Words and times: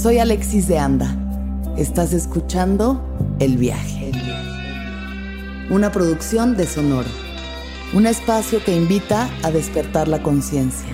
Soy 0.00 0.18
Alexis 0.20 0.68
de 0.68 0.78
Anda. 0.78 1.12
Estás 1.76 2.12
escuchando 2.12 3.02
El 3.40 3.56
Viaje. 3.56 4.12
Una 5.70 5.90
producción 5.90 6.56
de 6.56 6.68
Sonoro. 6.68 7.08
Un 7.92 8.06
espacio 8.06 8.62
que 8.62 8.76
invita 8.76 9.28
a 9.42 9.50
despertar 9.50 10.06
la 10.06 10.22
conciencia. 10.22 10.86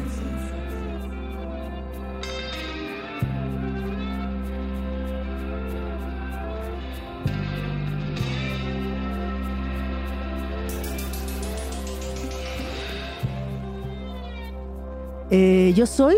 Eh, 15.30 15.74
yo 15.76 15.84
soy 15.84 16.16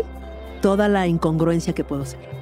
toda 0.61 0.87
la 0.87 1.05
incongruencia 1.05 1.75
que 1.75 1.83
puedo 1.83 2.05
ser. 2.05 2.36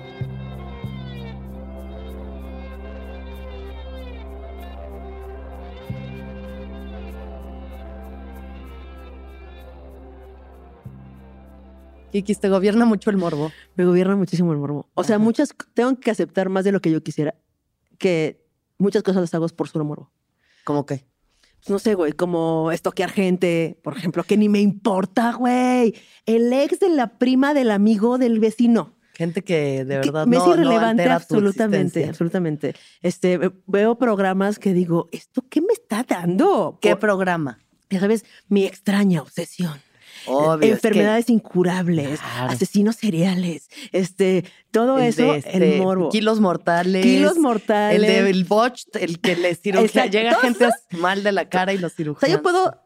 Kikis, 12.15 12.39
te 12.39 12.47
gobierna 12.49 12.85
mucho 12.85 13.09
el 13.09 13.17
morbo. 13.17 13.51
Me 13.75 13.83
gobierna 13.85 14.15
muchísimo 14.15 14.53
el 14.53 14.57
morbo. 14.59 14.89
O 14.93 15.03
sea, 15.03 15.17
Ajá. 15.17 15.23
muchas 15.23 15.49
tengo 15.73 15.99
que 15.99 16.11
aceptar 16.11 16.47
más 16.49 16.63
de 16.63 16.71
lo 16.71 16.79
que 16.79 16.89
yo 16.89 17.03
quisiera. 17.03 17.35
Que 17.97 18.41
muchas 18.77 19.03
cosas 19.03 19.21
las 19.21 19.33
hago 19.33 19.47
por 19.49 19.67
solo 19.67 19.83
morbo. 19.85 20.11
¿Cómo 20.63 20.85
que? 20.85 21.03
Pues 21.59 21.69
no 21.69 21.79
sé, 21.79 21.93
güey, 21.95 22.13
como 22.13 22.71
estoquear 22.71 23.09
gente, 23.11 23.79
por 23.83 23.97
ejemplo, 23.97 24.23
que 24.23 24.37
ni 24.37 24.47
me 24.49 24.61
importa, 24.61 25.33
güey. 25.33 25.93
El 26.25 26.53
ex 26.53 26.79
de 26.79 26.89
la 26.89 27.17
prima 27.17 27.53
del 27.53 27.69
amigo 27.71 28.17
del 28.17 28.39
vecino. 28.39 28.93
Gente 29.13 29.43
que 29.43 29.83
de 29.85 29.99
que 30.01 30.11
verdad 30.11 30.27
me 30.27 30.37
no, 30.37 30.43
es 30.53 30.57
irrelevante 30.57 31.09
absolutamente, 31.09 32.05
absolutamente. 32.07 32.75
Este, 33.01 33.37
ve- 33.37 33.51
veo 33.65 33.97
programas 33.97 34.59
que 34.59 34.73
digo, 34.73 35.07
¿esto 35.11 35.43
qué 35.49 35.61
me 35.61 35.73
está 35.73 36.03
dando? 36.03 36.77
¿Qué 36.81 36.91
Por- 36.91 36.99
programa? 36.99 37.59
ya 37.89 37.99
sabes, 37.99 38.25
mi 38.49 38.65
extraña 38.65 39.21
obsesión. 39.21 39.79
Obvio. 40.27 40.53
es 40.55 40.59
que- 40.59 40.71
enfermedades 40.71 41.29
incurables, 41.29 42.19
Claro. 42.19 42.51
asesinos 42.51 42.95
seriales, 42.95 43.69
este, 43.91 44.45
todo 44.71 44.97
el 44.99 45.05
eso, 45.05 45.33
el 45.33 45.37
este, 45.45 45.77
morbo. 45.81 46.09
Kilos 46.09 46.39
mortales. 46.39 47.03
Kilos 47.05 47.37
mortales. 47.37 48.01
El 48.09 48.25
del 48.25 48.43
botch, 48.45 48.83
el 48.99 49.19
que 49.19 49.35
le 49.35 49.55
cirugía. 49.55 49.85
Exacto. 49.85 50.11
Llega 50.11 50.29
Todos 50.31 50.41
gente 50.43 50.69
mal 50.97 51.23
de 51.23 51.31
la 51.31 51.49
cara 51.49 51.73
y 51.73 51.77
los 51.77 51.93
O 51.93 51.95
cirujanos. 51.95 52.19
sea, 52.27 52.29
yo 52.37 52.41
puedo, 52.41 52.81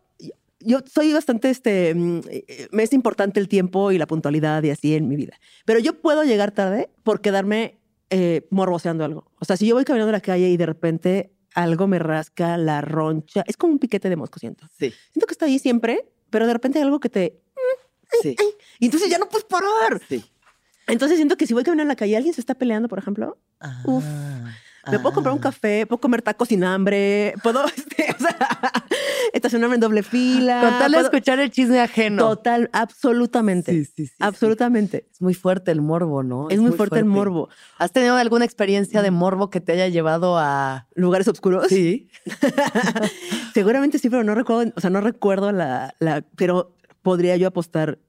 yo- 0.59 0.79
soy 0.91 1.13
bastante, 1.13 1.49
este, 1.49 1.93
mm, 1.95 2.19
eh, 2.29 2.67
me 2.71 2.83
es 2.83 2.93
importante 2.93 3.39
el 3.39 3.47
tiempo 3.47 3.91
y 3.91 3.97
la 3.97 4.07
puntualidad 4.07 4.61
y 4.63 4.69
así 4.71 4.95
en 4.95 5.07
mi 5.07 5.15
vida. 5.15 5.39
Pero 5.65 5.79
yo 5.79 5.99
puedo 6.01 6.23
llegar 6.23 6.51
tarde 6.51 6.89
por 7.03 7.21
quedarme 7.21 7.75
eh, 8.11 8.47
morboseando 8.49 9.05
algo. 9.05 9.31
O 9.39 9.45
sea, 9.45 9.55
si 9.55 9.67
yo 9.67 9.75
voy 9.75 9.85
caminando 9.85 10.09
en 10.09 10.13
la 10.13 10.19
calle 10.21 10.49
y 10.49 10.57
de 10.57 10.65
repente 10.65 11.31
algo 11.53 11.85
me 11.87 11.99
rasca 11.99 12.57
la 12.57 12.81
roncha, 12.81 13.43
es 13.45 13.55
como 13.55 13.73
un 13.73 13.77
piquete 13.79 14.09
de 14.09 14.15
mosco, 14.15 14.39
siento. 14.39 14.65
Sí, 14.79 14.91
Siento 15.11 15.27
que 15.27 15.33
está 15.33 15.45
ahí 15.45 15.59
siempre, 15.59 16.05
pero 16.29 16.47
de 16.47 16.53
repente 16.53 16.79
hay 16.79 16.83
algo 16.85 16.99
que 16.99 17.09
te... 17.09 17.39
sí, 18.21 18.35
Y 18.79 18.85
entonces 18.85 19.09
ya 19.09 19.17
no 19.17 19.27
puedes 19.29 19.45
parar. 19.45 20.01
sí. 20.07 20.23
Entonces 20.87 21.17
siento 21.17 21.37
que 21.37 21.45
si 21.45 21.53
voy 21.53 21.63
caminando 21.63 21.83
en 21.83 21.87
la 21.89 21.95
calle 21.95 22.13
y 22.13 22.15
alguien 22.15 22.33
se 22.33 22.41
está 22.41 22.55
peleando, 22.55 22.89
por 22.89 22.97
ejemplo, 22.97 23.37
Uf. 23.85 24.03
Ah, 24.83 24.91
me 24.91 24.99
puedo 24.99 25.15
comprar 25.15 25.33
un 25.33 25.39
ah. 25.39 25.43
café, 25.43 25.85
puedo 25.85 25.99
comer 25.99 26.21
tacos 26.21 26.47
sin 26.47 26.63
hambre, 26.63 27.33
puedo 27.43 27.65
este, 27.75 28.07
o 28.17 28.19
sea, 28.19 28.37
estacionarme 29.33 29.75
en 29.75 29.81
doble 29.81 30.03
fila. 30.03 30.61
Con 30.61 30.79
tal 30.79 30.91
de 30.91 30.99
escuchar 30.99 31.39
el 31.39 31.51
chisme 31.51 31.79
ajeno. 31.79 32.29
Total, 32.29 32.69
absolutamente. 32.73 33.71
Sí, 33.71 33.85
sí, 33.85 33.91
sí, 33.95 34.07
sí. 34.07 34.13
absolutamente. 34.19 35.07
Es 35.11 35.21
muy 35.21 35.33
fuerte 35.33 35.71
el 35.71 35.81
morbo, 35.81 36.23
¿no? 36.23 36.49
Es, 36.49 36.59
muy 36.59 36.71
fuerte, 36.71 36.99
el 36.99 37.05
morbo. 37.05 37.49
¿Has 37.77 37.91
tenido 37.91 38.15
alguna 38.15 38.45
experiencia 38.45 39.01
de 39.01 39.11
morbo 39.11 39.49
que 39.49 39.61
te 39.61 39.73
haya 39.73 39.87
llevado 39.87 40.37
a... 40.37 40.87
Lugares 40.95 41.27
oscuros. 41.27 41.67
Sí. 41.67 42.09
Seguramente 43.53 43.99
sí, 43.99 44.09
pero 44.09 44.23
no 44.23 44.35
recuerdo, 44.35 44.71
o 44.75 44.81
sea, 44.81 44.89
no 44.89 45.01
recuerdo 45.01 45.51
la, 45.51 45.93
la, 45.99 46.23
pero 46.35 46.75
podría 47.01 47.37
yo 47.37 47.47
apostar 47.47 47.99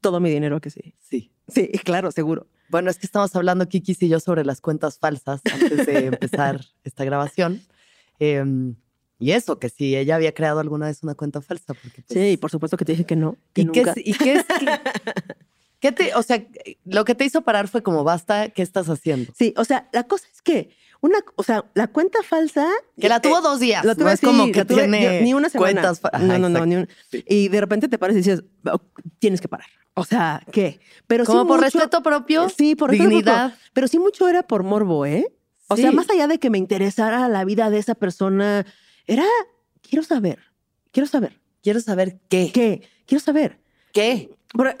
todo 0.00 0.20
mi 0.20 0.30
dinero 0.30 0.56
a 0.56 0.60
que 0.60 0.70
sí. 0.70 0.94
Sí. 0.98 1.32
Sí, 1.48 1.68
claro, 1.84 2.10
seguro. 2.12 2.46
Bueno, 2.72 2.90
es 2.90 2.98
que 2.98 3.04
estamos 3.06 3.36
hablando, 3.36 3.68
Kikis 3.68 4.02
y 4.02 4.08
yo, 4.08 4.18
sobre 4.18 4.44
las 4.46 4.62
cuentas 4.62 4.98
falsas 4.98 5.42
antes 5.52 5.84
de 5.86 6.06
empezar 6.06 6.62
esta 6.84 7.04
grabación. 7.04 7.60
Em, 8.18 8.74
y 9.18 9.32
eso, 9.32 9.58
que 9.58 9.68
si 9.68 9.94
ella 9.94 10.16
había 10.16 10.32
creado 10.32 10.58
alguna 10.58 10.86
vez 10.86 11.02
una 11.02 11.14
cuenta 11.14 11.42
falsa. 11.42 11.74
Porque, 11.74 12.02
pues, 12.02 12.06
Sí, 12.08 12.38
por 12.38 12.50
supuesto 12.50 12.78
que 12.78 12.86
te 12.86 12.92
dije 12.92 13.04
que 13.04 13.14
no. 13.14 13.36
Que 13.52 13.60
¿Y 13.62 13.66
qué, 13.66 13.80
nunca. 13.84 13.92
es, 13.94 14.06
¿Y 14.06 14.14
qué 14.14 14.32
es? 14.36 14.44
qué- 14.46 14.80
qué 15.80 15.92
te, 15.92 16.14
o 16.14 16.22
sea, 16.22 16.42
lo 16.86 17.04
que 17.04 17.14
te 17.14 17.26
hizo 17.26 17.42
parar 17.42 17.68
fue 17.68 17.82
como, 17.82 18.04
basta, 18.04 18.48
¿qué 18.48 18.62
estás 18.62 18.88
haciendo? 18.88 19.32
Sí, 19.36 19.52
o 19.58 19.64
sea, 19.66 19.90
la 19.92 20.04
cosa 20.04 20.26
es 20.32 20.40
que 20.40 20.70
una, 21.02 21.18
o 21.36 21.42
sea, 21.42 21.64
la 21.74 21.88
cuenta 21.88 22.20
falsa. 22.22 22.66
Que 22.98 23.08
la 23.10 23.20
tuvo 23.20 23.38
eh, 23.38 23.42
dos 23.42 23.60
días. 23.60 23.84
La 23.84 23.94
tuve 23.94 24.04
no 24.04 24.10
es 24.10 24.14
así, 24.14 24.26
como 24.26 24.46
que 24.46 24.58
la 24.60 24.64
tuve- 24.64 24.74
tiene 24.88 25.20
ni 25.22 25.34
una 25.34 25.48
semana. 25.50 25.72
cuentas 25.82 26.00
Ajá, 26.10 26.18
no, 26.18 26.38
no, 26.38 26.48
no, 26.48 26.48
exacto. 26.48 26.66
ni 26.66 26.76
un- 26.76 26.88
Sí. 27.10 27.24
Y 27.28 27.48
de 27.48 27.60
repente 27.60 27.88
te 27.88 27.98
paras 27.98 28.14
y 28.14 28.18
dices, 28.20 28.42
"Oh, 28.64 28.80
tienes 29.18 29.40
que 29.42 29.48
parar. 29.48 29.66
O 29.94 30.04
sea, 30.04 30.42
¿qué? 30.52 30.80
Pero 31.06 31.24
sí 31.24 31.30
Como 31.32 31.46
por 31.46 31.58
mucho- 31.60 31.64
respeto 31.78 32.02
propio, 32.02 32.48
Sí, 32.48 32.74
por 32.76 32.90
dignidad. 32.90 33.50
propio. 33.50 33.66
Pero 33.74 33.88
sí 33.88 33.98
mucho 33.98 34.26
era 34.26 34.42
por 34.42 34.62
morbo, 34.62 35.04
¿eh? 35.04 35.30
O 35.68 35.76
sea, 35.76 35.90
Sí. 35.90 35.96
más 35.96 36.08
allá 36.08 36.26
de 36.28 36.38
que 36.38 36.48
me 36.50 36.56
interesara 36.58 37.28
la 37.28 37.44
vida 37.44 37.68
de 37.68 37.78
esa 37.78 37.94
persona, 37.94 38.64
era, 39.06 39.24
quiero 39.82 40.02
saber, 40.02 40.38
quiero 40.92 41.06
saber. 41.06 41.40
Quiero 41.62 41.80
saber 41.80 42.20
qué. 42.28 42.50
¿Qué? 42.52 42.82
Quiero 43.06 43.22
saber. 43.22 43.60
¿Qué? 43.92 44.30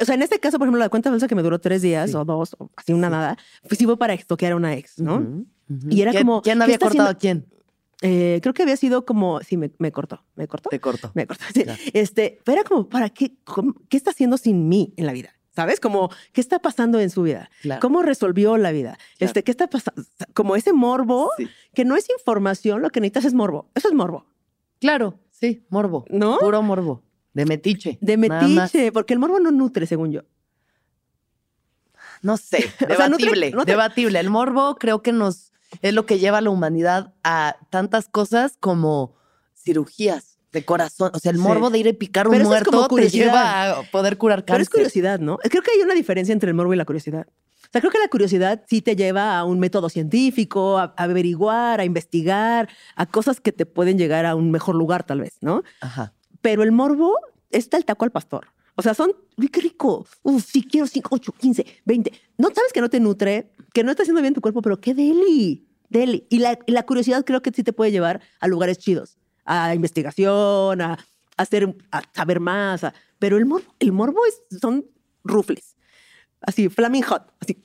O 0.00 0.04
sea, 0.04 0.14
en 0.14 0.22
este 0.22 0.38
caso, 0.40 0.58
por 0.58 0.66
ejemplo, 0.66 0.78
la 0.80 0.88
cuenta 0.88 1.10
falsa 1.10 1.28
que 1.28 1.34
me 1.34 1.42
duró 1.42 1.58
tres 1.60 1.80
días 1.82 2.10
Sí. 2.10 2.16
o 2.16 2.24
dos, 2.24 2.54
o 2.58 2.70
así 2.76 2.92
una 2.92 3.08
nada, 3.08 3.36
pues 3.68 3.78
sí 3.78 3.84
fue 3.86 3.96
para 3.98 4.12
estoquear 4.14 4.52
a 4.52 4.56
una 4.56 4.74
ex, 4.74 4.98
¿no? 4.98 5.44
Y 5.90 6.02
era 6.02 6.10
¿Quién- 6.12 6.24
como, 6.26 6.42
¿Quién 6.42 6.58
¿qué 6.58 6.64
había 6.64 6.78
cortado 6.78 7.08
a 7.08 7.14
quién? 7.14 7.46
Eh, 8.04 8.40
creo 8.42 8.52
que 8.52 8.62
había 8.64 8.76
sido 8.76 9.04
como, 9.06 9.40
sí, 9.42 9.56
me, 9.56 9.70
me 9.78 9.92
cortó, 9.92 10.24
me 10.34 10.48
cortó. 10.48 10.70
Te 10.70 10.80
corto. 10.80 11.12
Me 11.14 11.26
cortó. 11.26 11.44
sí. 11.54 11.62
Claro. 11.64 11.80
Este, 11.92 12.38
pero 12.44 12.60
era 12.60 12.68
como, 12.68 12.88
¿para 12.88 13.10
qué? 13.10 13.34
cómo- 13.44 13.74
¿Qué 13.88 13.96
está 13.96 14.10
haciendo 14.10 14.36
sin 14.38 14.68
mí 14.68 14.92
en 14.96 15.06
la 15.06 15.12
vida? 15.12 15.30
¿Sabes? 15.54 15.78
Como, 15.80 16.10
¿qué 16.32 16.40
está 16.40 16.58
pasando 16.60 16.98
en 16.98 17.10
su 17.10 17.22
vida? 17.22 17.50
Claro. 17.60 17.80
¿Cómo 17.80 18.02
resolvió 18.02 18.56
la 18.56 18.72
vida? 18.72 18.96
Claro. 19.18 19.28
Este, 19.28 19.44
¿qué 19.44 19.50
está 19.52 19.68
pasando? 19.68 20.02
Como 20.34 20.56
ese 20.56 20.72
morbo, 20.72 21.30
Sí. 21.36 21.46
que 21.74 21.84
no 21.84 21.94
es 21.94 22.08
información, 22.10 22.80
lo 22.82 22.90
que 22.90 23.00
necesitas 23.00 23.26
es 23.26 23.34
morbo. 23.34 23.70
Eso 23.74 23.88
es 23.88 23.94
morbo, 23.94 24.26
Claro, 24.80 25.20
sí, 25.30 25.64
morbo. 25.68 26.04
¿no? 26.08 26.38
Puro 26.38 26.60
morbo. 26.62 27.02
De 27.34 27.44
metiche. 27.46 27.98
De 28.00 28.16
metiche, 28.16 28.90
porque 28.92 29.12
el 29.12 29.20
morbo 29.20 29.38
no 29.40 29.50
nutre, 29.52 29.86
según 29.86 30.10
yo. 30.10 30.22
No 32.22 32.36
sé, 32.36 32.58
O 32.76 32.86
sea, 32.94 33.08
debatible, 33.08 33.52
debatible. 33.66 34.20
El 34.20 34.30
morbo 34.30 34.76
creo 34.76 35.02
que 35.02 35.12
nos 35.12 35.51
es 35.80 35.94
lo 35.94 36.06
que 36.06 36.18
lleva 36.18 36.38
a 36.38 36.40
la 36.40 36.50
humanidad 36.50 37.14
a 37.24 37.56
tantas 37.70 38.08
cosas 38.08 38.56
como 38.60 39.14
cirugías 39.56 40.38
de 40.52 40.64
corazón. 40.64 41.10
O 41.14 41.18
sea, 41.18 41.30
el 41.30 41.38
Sí. 41.38 41.42
morbo 41.42 41.70
de 41.70 41.78
ir 41.78 41.88
a 41.88 41.92
picar 41.94 42.26
un 42.28 42.32
Pero 42.32 42.44
eso 42.44 42.54
es 42.56 42.62
como 42.64 42.78
muerto 42.80 42.96
te 42.96 43.08
lleva 43.08 43.70
a 43.70 43.82
poder 43.90 44.18
curar 44.18 44.44
Pero 44.44 44.58
es 44.58 44.68
cáncer. 44.68 44.72
curiosidad, 44.82 45.18
¿no? 45.20 45.38
Creo 45.38 45.62
que 45.62 45.70
hay 45.70 45.80
una 45.82 45.94
diferencia 45.94 46.32
entre 46.32 46.50
el 46.50 46.54
morbo 46.54 46.74
y 46.74 46.76
la 46.76 46.84
curiosidad. 46.84 47.26
O 47.28 47.68
sea, 47.72 47.80
creo 47.80 47.90
que 47.90 47.98
la 47.98 48.08
curiosidad 48.08 48.62
sí 48.68 48.82
te 48.82 48.96
lleva 48.96 49.38
a 49.38 49.44
un 49.44 49.58
método 49.58 49.88
científico, 49.88 50.78
a, 50.78 50.92
a 50.94 51.04
averiguar, 51.04 51.80
a 51.80 51.84
investigar, 51.86 52.68
a 52.96 53.06
cosas 53.06 53.40
que 53.40 53.50
te 53.50 53.64
pueden 53.64 53.96
llegar 53.96 54.26
a 54.26 54.34
un 54.34 54.50
mejor 54.50 54.74
lugar, 54.74 55.04
tal 55.04 55.20
vez, 55.22 55.38
¿no? 55.40 55.62
Ajá. 55.80 56.12
Pero 56.42 56.64
el 56.64 56.72
morbo 56.72 57.16
está 57.50 57.78
el 57.78 57.86
taco 57.86 58.04
al 58.04 58.10
pastor. 58.10 58.48
O 58.74 58.82
sea, 58.82 58.92
son, 58.92 59.12
uy, 59.38 59.48
qué 59.48 59.60
rico. 59.62 60.06
Uf, 60.22 60.44
sí, 60.44 60.62
quiero 60.64 60.86
5, 60.86 61.08
8, 61.12 61.32
15, 61.38 61.64
20. 61.86 62.12
No 62.36 62.48
sabes 62.54 62.72
que 62.74 62.80
no 62.82 62.90
te 62.90 63.00
nutre, 63.00 63.50
que 63.74 63.84
no 63.84 63.90
está 63.90 64.02
haciendo 64.02 64.22
bien 64.22 64.34
tu 64.34 64.40
cuerpo, 64.40 64.62
pero 64.62 64.80
qué 64.80 64.94
deli, 64.94 65.66
deli. 65.88 66.26
Y 66.30 66.38
la, 66.38 66.58
y 66.66 66.72
la 66.72 66.84
curiosidad 66.84 67.24
creo 67.24 67.42
que 67.42 67.50
sí 67.50 67.62
te 67.62 67.72
puede 67.72 67.90
llevar 67.90 68.20
a 68.40 68.48
lugares 68.48 68.78
chidos, 68.78 69.18
a 69.44 69.74
investigación, 69.74 70.80
a, 70.80 70.98
hacer, 71.36 71.74
a 71.90 72.02
saber 72.14 72.40
más. 72.40 72.84
a- 72.84 72.94
pero 73.18 73.36
el 73.36 73.46
morbo, 73.46 73.74
el 73.78 73.92
morbo 73.92 74.20
es, 74.26 74.40
son 74.60 74.84
rufles. 75.24 75.76
Así, 76.40 76.68
flaming 76.68 77.02
hot. 77.04 77.32
Así. 77.40 77.62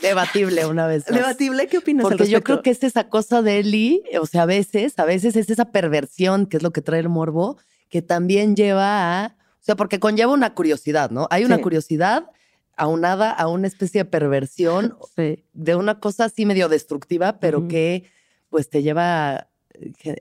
Debatible 0.00 0.64
una 0.66 0.86
vez 0.86 1.04
más. 1.08 1.14
Debatible, 1.18 1.66
¿qué 1.66 1.78
opinas 1.78 2.06
al 2.06 2.12
Porque 2.16 2.30
yo 2.30 2.42
creo 2.42 2.62
que 2.62 2.70
es 2.70 2.82
esa 2.82 3.08
cosa 3.08 3.42
de 3.42 3.58
Eli, 3.60 4.02
o 4.20 4.26
sea, 4.26 4.42
a 4.42 4.46
veces, 4.46 4.98
a 4.98 5.04
veces 5.04 5.36
es 5.36 5.50
esa 5.50 5.66
perversión 5.66 6.46
que 6.46 6.56
es 6.56 6.62
lo 6.62 6.72
que 6.72 6.80
trae 6.80 7.00
el 7.00 7.08
morbo, 7.10 7.58
que 7.90 8.00
también 8.02 8.56
lleva 8.56 9.24
a, 9.24 9.36
o 9.36 9.62
sea, 9.62 9.76
porque 9.76 10.00
conlleva 10.00 10.32
una 10.32 10.54
curiosidad, 10.54 11.10
¿no? 11.10 11.26
Hay 11.30 11.44
una 11.44 11.56
Sí. 11.56 11.62
curiosidad 11.62 12.30
aunada 12.80 13.30
a 13.30 13.46
una 13.48 13.66
especie 13.66 14.02
de 14.02 14.04
perversión 14.10 14.96
Sí. 15.16 15.44
de 15.52 15.74
una 15.76 16.00
cosa 16.00 16.24
así 16.26 16.46
medio 16.46 16.68
destructiva, 16.68 17.38
pero 17.40 17.68
que 17.68 18.10
pues 18.48 18.68
te 18.70 18.82
lleva 18.82 19.30
a, 19.36 19.46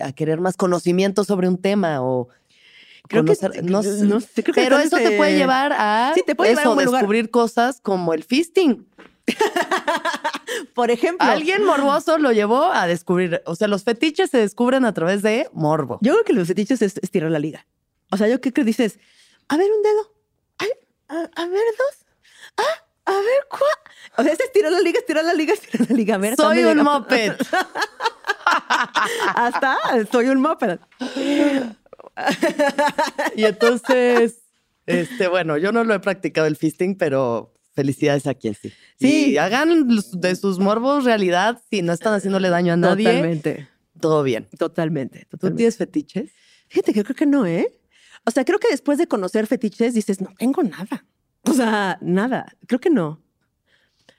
a 0.02 0.12
querer 0.14 0.40
más 0.42 0.56
conocimiento 0.58 1.24
sobre 1.24 1.48
un 1.48 1.58
tema 1.58 2.02
o 2.04 2.28
Creo 3.08 3.26
que- 3.26 3.32
conocer- 3.34 3.64
no 3.64 3.82
sé. 3.82 4.04
no 4.06 4.20
sé, 4.20 4.44
creo 4.44 4.54
que 4.54 4.62
pero 4.62 4.78
estás, 4.78 5.00
eso 5.02 5.10
te 5.10 5.18
puede 5.18 5.36
llevar 5.38 5.74
a 5.74 6.12
Sí, 6.14 6.22
te 6.26 6.36
puede 6.36 6.52
llevar 6.52 6.62
a 6.66 6.68
eso, 6.68 6.76
buen 6.76 6.86
lugar. 6.86 7.02
descubrir 7.02 7.32
cosas 7.32 7.80
como 7.82 8.14
el 8.14 8.24
fisting. 8.24 8.86
Por 10.74 10.92
ejemplo, 10.92 11.26
Alguien 11.28 11.64
morboso 11.66 12.18
lo 12.18 12.32
llevó 12.32 12.66
a 12.66 12.88
descubrir. 12.88 13.42
O 13.46 13.56
sea, 13.56 13.68
los 13.68 13.84
fetiches 13.84 14.30
se 14.30 14.38
descubren 14.38 14.86
a 14.86 14.94
través 14.94 15.22
de 15.22 15.48
morbo. 15.54 16.00
Yo 16.02 16.14
creo 16.14 16.24
que 16.26 16.34
los 16.34 16.48
fetiches 16.48 16.82
es 16.82 16.98
estirar 17.02 17.30
la 17.32 17.40
liga. 17.40 17.66
O 18.12 18.18
sea, 18.18 18.28
yo 18.28 18.42
creo 18.42 18.54
que 18.54 18.64
dices, 18.64 19.00
a 19.48 19.58
ver 19.58 19.68
un 19.72 19.82
dedo, 19.84 20.14
a, 21.10 21.42
a 21.42 21.48
ver 21.48 21.64
dos, 21.78 22.06
ah, 22.60 23.12
A 23.12 23.14
ver, 23.14 23.48
¿cuál? 23.50 23.72
O 24.18 24.24
sea, 24.24 24.34
es 24.34 24.40
estirar 24.40 24.72
la 24.72 24.82
liga, 24.82 25.00
estirar 25.00 25.24
la 25.24 25.34
liga, 25.34 25.54
estirar 25.54 25.90
la 25.90 25.96
liga. 25.96 26.16
A 26.16 26.18
ver, 26.18 26.34
¿hasta 26.38 26.44
Soy 26.44 26.64
un 26.64 26.84
moped. 26.84 27.34
Hasta, 29.36 29.78
soy 30.12 30.26
un 30.28 30.42
moped. 30.42 30.80
Y 33.36 33.46
entonces, 33.46 34.40
este, 34.86 35.28
bueno, 35.28 35.58
yo 35.58 35.72
no 35.72 35.84
lo 35.84 35.94
he 35.94 36.00
practicado 36.00 36.48
el 36.48 36.56
fisting, 36.56 36.98
pero 36.98 37.54
felicidades 37.74 38.28
a 38.28 38.34
quien 38.34 38.56
sí. 38.56 38.74
Sí. 39.00 39.32
Y 39.32 39.38
hagan 39.38 39.88
de 40.14 40.36
sus 40.36 40.60
morbos 40.60 41.06
realidad 41.06 41.62
si 41.70 41.82
no 41.82 41.94
están 41.94 42.14
haciéndole 42.14 42.50
daño 42.50 42.74
a 42.74 42.78
nadie. 42.78 43.06
Totalmente, 43.06 43.70
Todo 44.00 44.24
bien. 44.24 44.48
totalmente, 44.58 45.28
¿Tú 45.40 45.56
tienes 45.56 45.78
fetiches? 45.78 46.32
Fíjate 46.68 46.94
que 46.94 47.04
creo 47.04 47.16
que 47.16 47.26
no, 47.26 47.46
¿eh? 47.46 47.80
O 48.26 48.32
sea, 48.32 48.44
creo 48.44 48.60
que 48.60 48.68
después 48.70 48.98
de 48.98 49.08
conocer 49.08 49.48
fetiches 49.48 49.94
dices, 49.94 50.22
no 50.22 50.34
tengo 50.38 50.62
nada. 50.62 51.06
O 51.50 51.54
sea, 51.54 51.98
nada. 52.02 52.56
Creo 52.68 52.80
que 52.80 52.90
no. 52.90 53.22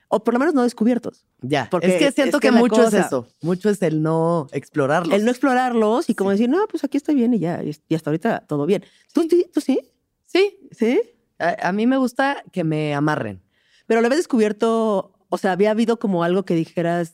O 0.07 0.23
por 0.23 0.33
lo 0.33 0.39
menos 0.39 0.53
no 0.53 0.63
descubiertos. 0.63 1.25
Ya. 1.41 1.67
Porque 1.71 1.87
es 1.87 1.93
que 1.97 2.11
siento 2.11 2.37
es 2.37 2.41
que 2.41 2.49
que, 2.49 2.51
mucho 2.51 2.83
cosa- 2.83 2.99
es 2.99 3.05
eso. 3.07 3.27
Mucho 3.41 3.69
es 3.69 3.81
el 3.81 4.01
no 4.01 4.47
explorarlos. 4.51 5.15
El 5.15 5.23
no 5.23 5.31
explorarlos 5.31 6.09
y 6.09 6.15
como 6.15 6.31
decir, 6.31 6.49
no, 6.49 6.67
pues 6.67 6.83
aquí 6.83 6.97
estoy 6.97 7.15
bien 7.15 7.33
y 7.33 7.39
ya, 7.39 7.63
y 7.63 7.75
y 7.87 7.95
hasta 7.95 8.09
ahorita 8.09 8.41
todo 8.47 8.65
bien. 8.65 8.83
¿Tú 9.13 9.25
sí? 9.29 9.45
¿Tú 9.53 9.61
sí? 9.61 9.79
Sí. 10.25 10.57
¿Sí? 10.71 11.01
A, 11.39 11.69
a 11.69 11.71
mí 11.71 11.87
me 11.87 11.97
gusta 11.97 12.43
que 12.51 12.63
me 12.63 12.93
amarren. 12.93 13.41
Pero 13.87 14.01
lo 14.01 14.07
habías 14.07 14.19
descubierto, 14.19 15.13
o 15.29 15.37
sea, 15.37 15.53
había 15.53 15.71
habido 15.71 15.97
como 15.97 16.23
algo 16.23 16.43
que 16.43 16.55
dijeras. 16.55 17.13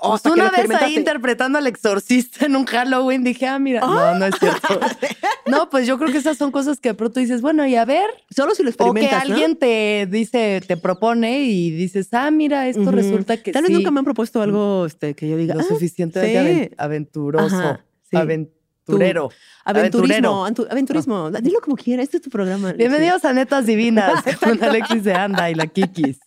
O 0.00 0.18
una 0.32 0.50
vez 0.50 0.70
ahí 0.70 0.96
interpretando 0.96 1.58
al 1.58 1.66
exorcista 1.66 2.46
en 2.46 2.56
un 2.56 2.64
Halloween 2.64 3.22
dije, 3.24 3.46
ah, 3.46 3.58
mira, 3.58 3.80
no, 3.80 4.14
no 4.18 4.24
es 4.26 4.34
cierto. 4.40 4.80
no, 5.46 5.68
pues 5.68 5.86
yo 5.86 5.98
creo 5.98 6.10
que 6.10 6.18
esas 6.18 6.38
son 6.38 6.50
cosas 6.50 6.80
que 6.80 6.90
de 6.90 6.94
pronto 6.94 7.20
dices, 7.20 7.42
bueno, 7.42 7.66
y 7.66 7.76
a 7.76 7.84
ver, 7.84 8.08
Solo 8.34 8.54
si 8.54 8.62
lo 8.62 8.70
o 8.70 8.72
que 8.72 8.84
experimentas. 8.84 9.28
¿no? 9.28 9.34
alguien 9.34 9.56
te 9.56 10.06
dice, 10.10 10.62
te 10.66 10.76
propone 10.76 11.42
y 11.42 11.70
dices, 11.70 12.08
ah, 12.12 12.30
mira, 12.30 12.68
esto 12.68 12.90
resulta 12.90 13.36
que 13.36 13.52
Tal 13.52 13.62
vez 13.62 13.68
sí, 13.70 13.74
nunca 13.76 13.90
me 13.90 13.98
han 13.98 14.04
propuesto 14.04 14.40
algo 14.40 14.86
este, 14.86 15.14
que 15.14 15.28
yo 15.28 15.36
diga. 15.36 15.54
lo 15.54 15.60
ah, 15.60 15.64
suficientemente 15.64 16.32
sí. 16.32 16.36
aven- 16.38 16.74
aventuroso, 16.78 17.54
Ajá, 17.56 17.84
sí. 18.10 18.16
aventurero. 18.16 19.30
Aventurismo, 19.64 20.44
aventurero. 20.44 20.46
antu- 20.46 20.70
aventurismo. 20.72 21.30
Dilo 21.30 21.60
como 21.60 21.76
quieras, 21.76 22.04
este 22.04 22.16
es 22.16 22.22
tu 22.22 22.30
programa. 22.30 22.72
Bienvenidos 22.72 23.24
a 23.24 23.32
Netas 23.32 23.66
Divinas 23.66 24.24
con 24.42 24.62
Alexis 24.64 25.04
de 25.04 25.12
Anda 25.14 25.50
y 25.50 25.54
la 25.54 25.66
Kikis. 25.68 26.18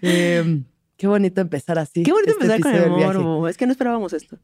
Eh, 0.00 0.62
qué 1.00 1.06
bonito 1.06 1.40
empezar 1.40 1.78
así. 1.78 2.02
Qué 2.02 2.12
bonito 2.12 2.32
este 2.32 2.44
empezar 2.44 2.60
con 2.60 2.74
el 2.74 2.90
morbo. 2.90 3.48
Es 3.48 3.56
que 3.56 3.64
no 3.64 3.72
esperábamos 3.72 4.12
esto. 4.12 4.38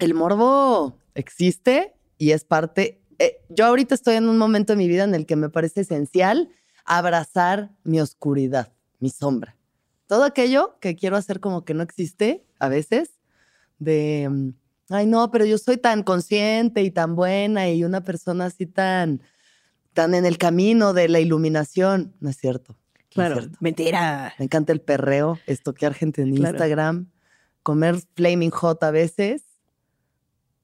el 0.00 0.14
morbo 0.14 0.98
existe 1.14 1.94
y 2.18 2.32
es 2.32 2.44
parte. 2.44 3.00
eh, 3.20 3.36
yo 3.48 3.66
ahorita 3.66 3.94
estoy 3.94 4.16
en 4.16 4.28
un 4.28 4.36
momento 4.36 4.72
de 4.72 4.78
mi 4.78 4.88
vida 4.88 5.04
en 5.04 5.14
el 5.14 5.26
que 5.26 5.36
me 5.36 5.48
parece 5.48 5.82
esencial 5.82 6.48
abrazar 6.84 7.70
mi 7.84 8.00
oscuridad, 8.00 8.72
mi 8.98 9.10
sombra. 9.10 9.56
Todo 10.08 10.24
aquello 10.24 10.76
que 10.80 10.96
quiero 10.96 11.16
hacer 11.16 11.38
como 11.38 11.64
que 11.64 11.72
no 11.72 11.84
existe 11.84 12.44
a 12.58 12.68
veces, 12.68 13.12
de, 13.78 14.28
mm, 14.28 14.48
ay 14.88 15.06
no, 15.06 15.30
pero 15.30 15.44
yo 15.44 15.56
soy 15.56 15.76
tan 15.76 16.02
consciente 16.02 16.82
y 16.82 16.90
tan 16.90 17.14
buena 17.14 17.70
y 17.70 17.84
una 17.84 18.02
persona 18.02 18.46
así 18.46 18.66
tan, 18.66 19.22
tan 19.92 20.16
en 20.16 20.26
el 20.26 20.36
camino 20.36 20.94
de 20.94 21.08
la 21.08 21.20
iluminación. 21.20 22.12
No 22.18 22.28
es 22.28 22.38
cierto. 22.38 22.76
Es 23.12 23.14
Claro. 23.14 23.46
Mentira. 23.60 24.34
Me 24.38 24.44
encanta 24.46 24.72
el 24.72 24.80
perreo, 24.80 25.38
estoquear 25.46 25.94
gente 25.94 26.22
en 26.22 26.34
Claro. 26.34 26.54
Instagram, 26.56 27.10
comer 27.62 27.96
flaming 28.14 28.50
hot 28.50 28.82
a 28.82 28.90
veces 28.90 29.42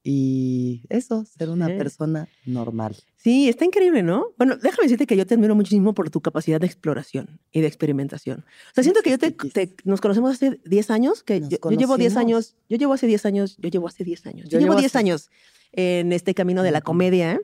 y 0.05 0.83
eso, 0.89 1.25
ser 1.27 1.50
una 1.50 1.67
Sí. 1.67 1.73
persona 1.77 2.29
normal. 2.47 2.97
Sí, 3.17 3.49
está 3.49 3.65
increíble, 3.65 4.03
¿no? 4.03 4.29
Bueno, 4.39 4.56
déjame 4.56 4.85
decirte 4.85 5.06
que 5.06 5.17
yo 5.17 5.27
te 5.27 5.35
admiro 5.35 5.55
muchísimo 5.55 5.93
por 5.93 6.09
tu 6.09 6.21
capacidad 6.21 6.61
de 6.61 6.67
exploración 6.67 7.41
y 7.53 7.61
de 7.61 7.67
experimentación. 7.67 8.45
O 8.71 8.75
sea, 8.75 8.85
siento 8.85 9.03
que 9.03 9.11
yo 9.11 9.19
te, 9.19 9.33
te- 9.33 9.75
nos 9.85 10.00
conocemos 10.00 10.33
hace 10.33 10.61
10 10.65 10.91
años, 10.91 11.23
que 11.25 11.41
yo, 11.41 11.49
yo 11.50 11.71
llevo 11.71 11.97
10 11.99 12.15
conocimos. 12.15 12.17
años, 12.17 12.56
yo 12.71 12.77
llevo 12.79 12.95
hace 12.95 13.06
10 13.06 13.27
años, 13.27 13.56
yo 13.59 13.69
llevo 13.69 13.89
hace 13.89 14.05
10 14.05 14.25
años, 14.27 14.45
yo, 14.45 14.53
Yo 14.53 14.59
llevo 14.61 14.73
llevo 14.73 14.81
10 14.81 14.93
hace- 14.93 14.99
años 14.99 15.31
en 15.73 16.12
este 16.12 16.33
camino 16.33 16.62
de 16.62 16.71
la 16.71 16.81
comedia 16.81 17.41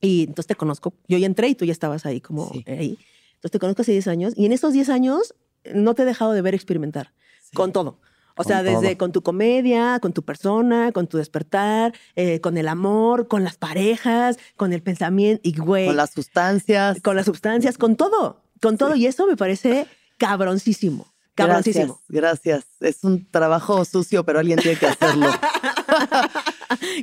y 0.00 0.22
entonces 0.24 0.46
te 0.48 0.54
conozco, 0.56 0.92
yo 1.08 1.16
ya 1.16 1.26
entré 1.26 1.48
y 1.48 1.54
tú 1.54 1.64
ya 1.64 1.72
estabas 1.72 2.04
ahí 2.04 2.20
como 2.20 2.50
Sí. 2.52 2.64
ahí. 2.66 2.98
Entonces 3.38 3.50
te 3.52 3.58
conozco 3.58 3.82
hace 3.82 3.92
10 3.92 4.08
años 4.08 4.32
y 4.36 4.46
en 4.46 4.52
esos 4.52 4.72
10 4.72 4.88
años 4.88 5.34
no 5.74 5.94
te 5.94 6.02
he 6.02 6.04
dejado 6.04 6.32
de 6.32 6.42
ver 6.42 6.54
experimentar 6.54 7.12
Sí. 7.42 7.54
con 7.56 7.72
todo. 7.72 8.00
O 8.40 8.42
Con 8.42 8.46
sea, 8.46 8.62
desde 8.62 8.88
todo. 8.90 8.98
con 8.98 9.12
tu 9.12 9.22
comedia, 9.22 9.98
con 10.00 10.12
tu 10.12 10.22
persona, 10.24 10.92
con 10.92 11.06
tu 11.08 11.16
despertar, 11.18 11.92
eh, 12.14 12.40
con 12.40 12.56
el 12.56 12.68
amor, 12.68 13.26
con 13.26 13.42
las 13.42 13.56
parejas, 13.56 14.38
con 14.56 14.72
el 14.72 14.80
pensamiento 14.82 15.40
y 15.44 15.56
güey, 15.58 15.86
Con 15.86 15.96
las 15.96 16.10
sustancias. 16.10 17.00
con 17.02 17.16
las 17.16 17.26
sustancias, 17.26 17.78
con 17.78 17.96
todo, 17.96 18.42
con 18.62 18.76
todo. 18.78 18.94
Y 18.94 19.06
eso 19.06 19.26
me 19.26 19.36
parece 19.36 19.86
cabroncísimo, 20.18 21.06
cabroncísimo. 21.34 22.00
Gracias, 22.08 22.62
gracias. 22.62 22.98
Es 22.98 23.02
un 23.04 23.28
trabajo 23.30 23.84
sucio, 23.84 24.24
pero 24.24 24.38
alguien 24.38 24.58
tiene 24.60 24.78
que 24.78 24.86
hacerlo. 24.86 25.26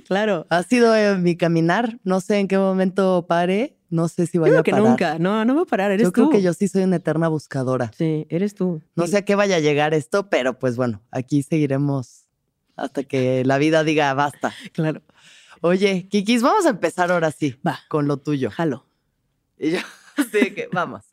Claro. 0.08 0.46
ha 0.50 0.64
sido 0.64 0.96
eh, 0.96 1.18
mi 1.18 1.36
caminar. 1.36 2.00
No 2.04 2.22
sé 2.22 2.38
en 2.40 2.48
qué 2.48 2.58
momento 2.58 3.26
pare. 3.28 3.78
No 3.90 4.08
sé 4.08 4.26
si 4.28 4.38
Yo 4.38 4.42
vaya 4.42 4.52
creo 4.52 4.60
a 4.62 4.64
que 4.64 4.72
parar. 4.72 4.88
nunca, 4.88 5.20
no, 5.20 5.46
no 5.46 5.54
voy 5.54 5.64
a 5.64 5.66
parar, 5.66 5.92
eres 5.92 6.06
Yo 6.06 6.12
creo 6.12 6.26
tú. 6.26 6.32
que 6.32 6.42
yo 6.42 6.54
sí 6.54 6.68
soy 6.68 6.84
una 6.84 6.96
eterna 6.98 7.28
buscadora. 7.28 7.92
Sí, 7.98 8.26
eres 8.30 8.56
tú. 8.56 8.82
No 8.96 9.06
sé 9.08 9.18
a 9.18 9.22
qué 9.26 9.36
vaya 9.36 9.58
a 9.58 9.60
llegar 9.60 9.94
esto, 9.94 10.30
pero 10.30 10.58
pues 10.60 10.76
bueno, 10.76 11.02
aquí 11.12 11.44
seguiremos 11.44 12.24
hasta 12.76 13.04
que 13.04 13.46
la 13.46 13.58
vida 13.58 13.84
diga 13.84 14.14
basta. 14.14 14.54
Claro. 14.74 15.02
Oye, 15.62 16.08
Kikis, 16.10 16.42
vamos 16.42 16.66
a 16.66 16.70
empezar 16.70 17.12
ahora 17.12 17.32
sí 17.32 17.58
Va, 17.66 17.80
con 17.88 18.08
lo 18.08 18.18
tuyo. 18.18 18.52
jalo. 18.52 18.86
Y 19.58 19.72
yo, 19.72 19.78
sí, 20.32 20.52
que 20.54 20.68
vamos. 20.72 21.04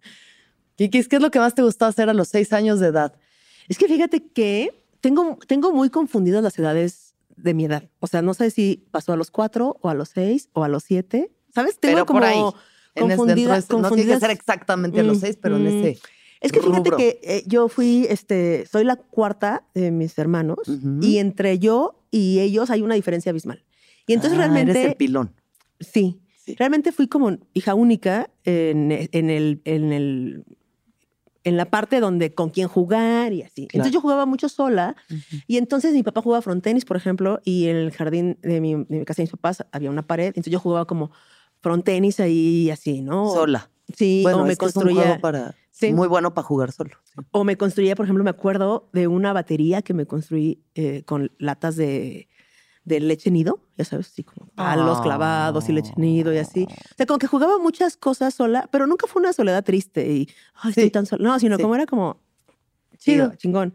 Kikis, 0.76 1.08
¿qué 1.08 1.16
es 1.16 1.22
lo 1.22 1.30
que 1.30 1.38
más 1.38 1.54
te 1.54 1.62
gustó 1.62 1.84
hacer 1.84 2.08
a 2.08 2.14
los 2.14 2.28
seis 2.28 2.52
años 2.52 2.80
de 2.80 2.88
edad? 2.88 3.14
Es 3.68 3.78
que 3.78 3.86
fíjate 3.86 4.26
que 4.32 4.84
tengo, 5.00 5.38
tengo 5.46 5.72
muy 5.72 5.90
confundidas 5.90 6.42
las 6.42 6.58
edades 6.58 7.14
de 7.36 7.54
mi 7.54 7.66
edad. 7.66 7.88
O 8.00 8.06
sea, 8.06 8.22
no 8.22 8.34
sé 8.34 8.50
si 8.50 8.84
pasó 8.90 9.12
a 9.12 9.16
los 9.16 9.30
cuatro 9.30 9.76
o 9.82 9.88
a 9.90 9.94
los 9.94 10.08
seis 10.08 10.48
o 10.52 10.64
a 10.64 10.68
los 10.68 10.82
siete. 10.84 11.30
¿Sabes? 11.54 11.78
Tengo 11.78 11.94
Pero 11.94 12.06
como 12.06 12.20
por 12.20 12.28
ahí. 12.28 12.38
En 12.38 12.46
ese- 12.46 12.54
dentro 12.94 13.16
confundida- 13.16 13.52
de 13.54 13.58
ese- 13.58 13.74
no 13.78 13.90
tiene 13.90 14.12
que 14.14 14.20
ser 14.20 14.30
exactamente 14.30 15.00
a 15.00 15.02
los 15.02 15.18
seis, 15.18 15.38
pero 15.40 15.56
en 15.56 15.66
ese. 15.66 15.98
Es 16.40 16.50
que 16.52 16.60
fíjate 16.60 16.78
rubro. 16.90 16.96
que 16.96 17.20
eh, 17.22 17.42
yo 17.46 17.68
fui, 17.68 18.06
este, 18.10 18.66
soy 18.66 18.84
la 18.84 18.96
cuarta 18.96 19.64
de 19.74 19.90
mis 19.92 20.18
hermanos 20.18 20.58
y 21.00 21.18
entre 21.18 21.58
yo 21.60 22.02
y 22.10 22.40
ellos 22.40 22.68
hay 22.70 22.82
una 22.82 22.94
diferencia 22.96 23.30
abismal. 23.30 23.64
Y 24.08 24.12
entonces 24.14 24.36
Ah, 24.38 24.42
realmente, 24.42 24.72
Eres 24.72 24.86
el 24.90 24.96
pilón. 24.96 25.32
sí, 25.78 26.20
Sí. 26.44 26.56
realmente 26.56 26.90
fui 26.90 27.06
como 27.06 27.38
hija 27.54 27.74
única 27.76 28.28
en, 28.44 28.90
en 29.12 29.30
el, 29.30 29.62
en 29.64 29.92
el, 29.92 30.44
en 31.44 31.56
la 31.56 31.66
parte 31.70 32.00
donde 32.00 32.34
con 32.34 32.50
quién 32.50 32.66
jugar 32.66 33.32
y 33.32 33.42
así. 33.42 33.68
Claro. 33.68 33.70
Entonces 33.74 33.92
yo 33.92 34.00
jugaba 34.00 34.26
mucho 34.26 34.48
sola 34.48 34.96
y 35.46 35.56
entonces 35.58 35.92
mi 35.94 36.02
papá 36.02 36.20
jugaba 36.22 36.42
frontenis, 36.42 36.84
por 36.84 36.96
ejemplo, 36.96 37.40
y 37.44 37.68
en 37.68 37.76
el 37.76 37.92
jardín 37.92 38.36
de 38.42 38.60
mi, 38.60 38.74
de 38.74 38.98
mi 38.98 39.04
casa 39.04 39.18
de 39.22 39.24
mis 39.24 39.30
papás 39.32 39.64
había 39.70 39.90
una 39.90 40.06
pared, 40.06 40.26
entonces 40.26 40.52
yo 40.52 40.58
jugaba 40.58 40.86
como 40.86 41.12
frontenis 41.62 42.20
ahí 42.20 42.64
y 42.66 42.70
así, 42.70 43.00
¿no? 43.00 43.32
Sola. 43.32 43.70
Sí, 43.96 44.20
bueno, 44.22 44.42
o 44.42 44.44
me 44.44 44.52
es 44.52 44.58
es 44.58 44.62
un 44.62 44.72
construía. 44.72 45.02
juego 45.02 45.20
para. 45.20 45.54
Sí. 45.70 45.92
Muy 45.92 46.06
bueno 46.08 46.34
para 46.34 46.46
jugar 46.46 46.70
solo. 46.72 46.90
sí. 47.04 47.20
O 47.30 47.44
me 47.44 47.56
construía, 47.56 47.96
por 47.96 48.04
ejemplo, 48.06 48.22
me 48.24 48.30
acuerdo 48.30 48.88
de 48.92 49.06
una 49.08 49.32
batería 49.32 49.80
que 49.82 49.94
me 49.94 50.04
construí 50.06 50.62
eh, 50.74 51.02
con 51.04 51.32
latas 51.38 51.76
de, 51.76 52.28
de 52.84 53.00
leche 53.00 53.30
nido, 53.30 53.60
ya 53.78 53.84
sabes, 53.84 54.08
así 54.08 54.22
como 54.22 54.46
palos 54.54 55.00
clavados 55.00 55.68
y 55.68 55.72
leche 55.72 55.92
nido 55.96 56.32
y 56.32 56.38
así. 56.38 56.64
O 56.70 56.94
sea, 56.96 57.06
como 57.06 57.18
que 57.18 57.26
jugaba 57.26 57.58
muchas 57.58 57.96
cosas 57.96 58.34
sola, 58.34 58.68
pero 58.70 58.86
nunca 58.86 59.06
fue 59.06 59.20
una 59.20 59.32
soledad 59.32 59.64
triste 59.64 60.06
y, 60.12 60.28
ay, 60.54 60.70
estoy 60.70 60.90
tan 60.90 61.06
sola. 61.06 61.22
No, 61.26 61.38
sino 61.38 61.58
como 61.58 61.74
era 61.74 61.86
como 61.86 62.20
chido, 62.98 63.26
Chido. 63.26 63.36
chingón. 63.36 63.74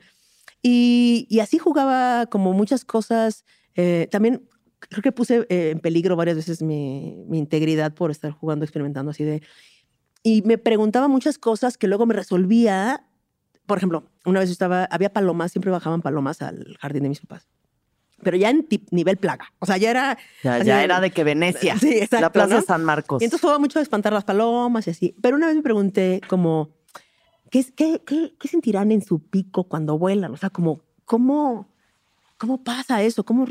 Y, 0.62 1.28
y 1.30 1.40
así 1.40 1.58
jugaba 1.58 2.26
como 2.28 2.54
muchas 2.54 2.86
cosas. 2.86 3.44
eh, 3.76 4.08
también 4.12 4.48
creo 4.80 5.02
que 5.02 5.12
puse 5.12 5.46
eh, 5.50 5.72
en 5.72 5.80
peligro 5.80 6.16
varias 6.16 6.38
veces 6.38 6.62
mi, 6.62 7.24
mi 7.28 7.38
integridad 7.40 7.94
por 7.94 8.12
estar 8.12 8.32
jugando, 8.32 8.66
experimentando 8.66 9.12
así 9.12 9.24
de... 9.24 9.42
Y 10.24 10.42
me 10.42 10.58
preguntaba 10.58 11.08
muchas 11.08 11.38
cosas 11.38 11.78
que 11.78 11.88
luego 11.88 12.06
me 12.06 12.14
resolvía. 12.14 13.06
Por 13.66 13.78
ejemplo, 13.78 14.04
una 14.26 14.40
vez 14.42 14.50
estaba, 14.50 14.86
había 14.86 15.14
palomas, 15.14 15.52
siempre 15.52 15.72
bajaban 15.72 16.02
palomas 16.02 16.42
al 16.42 16.76
jardín 16.80 17.04
de 17.04 17.10
mis 17.10 17.22
papás. 17.22 17.48
Pero 18.24 18.36
ya 18.36 18.50
en 18.50 18.68
tip- 18.68 18.88
nivel 18.92 19.18
plaga. 19.18 19.54
O 19.60 19.66
sea, 19.66 19.78
ya 19.78 19.92
era... 19.92 20.18
Ya, 20.44 20.62
ya 20.64 20.78
de- 20.80 20.84
era 20.84 21.00
de 21.00 21.12
que 21.12 21.24
Venecia. 21.24 21.78
Sí, 21.78 21.90
exacto, 21.94 22.20
La 22.22 22.32
Plaza 22.32 22.56
¿no? 22.56 22.62
San 22.64 22.84
Marcos. 22.84 23.22
Y 23.22 23.26
entonces 23.26 23.42
jugaba 23.42 23.60
mucho 23.60 23.80
a 23.80 23.82
espantar 23.84 24.12
las 24.12 24.24
palomas 24.26 24.88
y 24.88 24.90
así. 24.90 25.16
Pero 25.22 25.38
una 25.38 25.48
vez 25.48 25.56
me 25.56 25.62
pregunté 25.62 26.20
como, 26.28 26.72
¿qué, 27.52 27.64
qué, 27.76 28.02
qué, 28.06 28.34
qué 28.40 28.48
sentirán 28.48 28.92
en 28.92 29.04
su 29.04 29.20
pico 29.20 29.66
cuando 29.66 29.98
vuelan? 30.00 30.34
O 30.34 30.38
sea, 30.38 30.50
como, 30.50 30.82
¿cómo, 31.06 31.70
cómo 32.38 32.64
pasa 32.64 33.04
eso? 33.04 33.24
¿Cómo, 33.24 33.46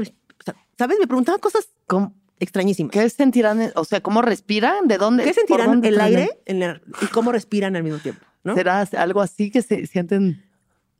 ¿Sabes? 0.78 0.98
Me 1.00 1.06
preguntaba 1.06 1.38
cosas 1.38 1.68
¿Cómo- 1.86 2.14
extrañísimas. 2.38 2.92
¿Qué 2.92 3.08
sentirán? 3.10 3.60
en- 3.62 3.72
O 3.76 3.84
sea, 3.84 4.00
¿cómo 4.02 4.22
respiran? 4.22 4.88
¿De 4.88 4.98
dónde? 4.98 5.24
¿Qué 5.24 5.32
sentirán 5.34 5.66
dónde 5.68 5.88
el 5.88 6.00
aire 6.00 6.30
en 6.46 6.80
y 7.02 7.06
cómo 7.06 7.32
respiran 7.32 7.76
al 7.76 7.82
mismo 7.82 7.98
tiempo? 7.98 8.24
¿no? 8.44 8.54
¿Será 8.54 8.80
algo 8.96 9.20
así 9.20 9.50
que 9.50 9.62
se 9.62 9.86
sienten? 9.86 10.44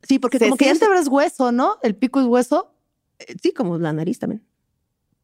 Sí, 0.03 0.19
porque 0.19 0.37
se 0.39 0.45
como 0.45 0.57
que 0.57 0.65
siente, 0.65 0.79
se- 0.85 0.87
pero 0.87 0.99
es 0.99 1.07
hueso, 1.07 1.51
¿no? 1.51 1.77
El 1.83 1.95
pico 1.95 2.19
es 2.19 2.25
hueso, 2.27 2.73
sí, 3.41 3.51
como 3.53 3.77
la 3.77 3.93
nariz 3.93 4.19
también. 4.19 4.43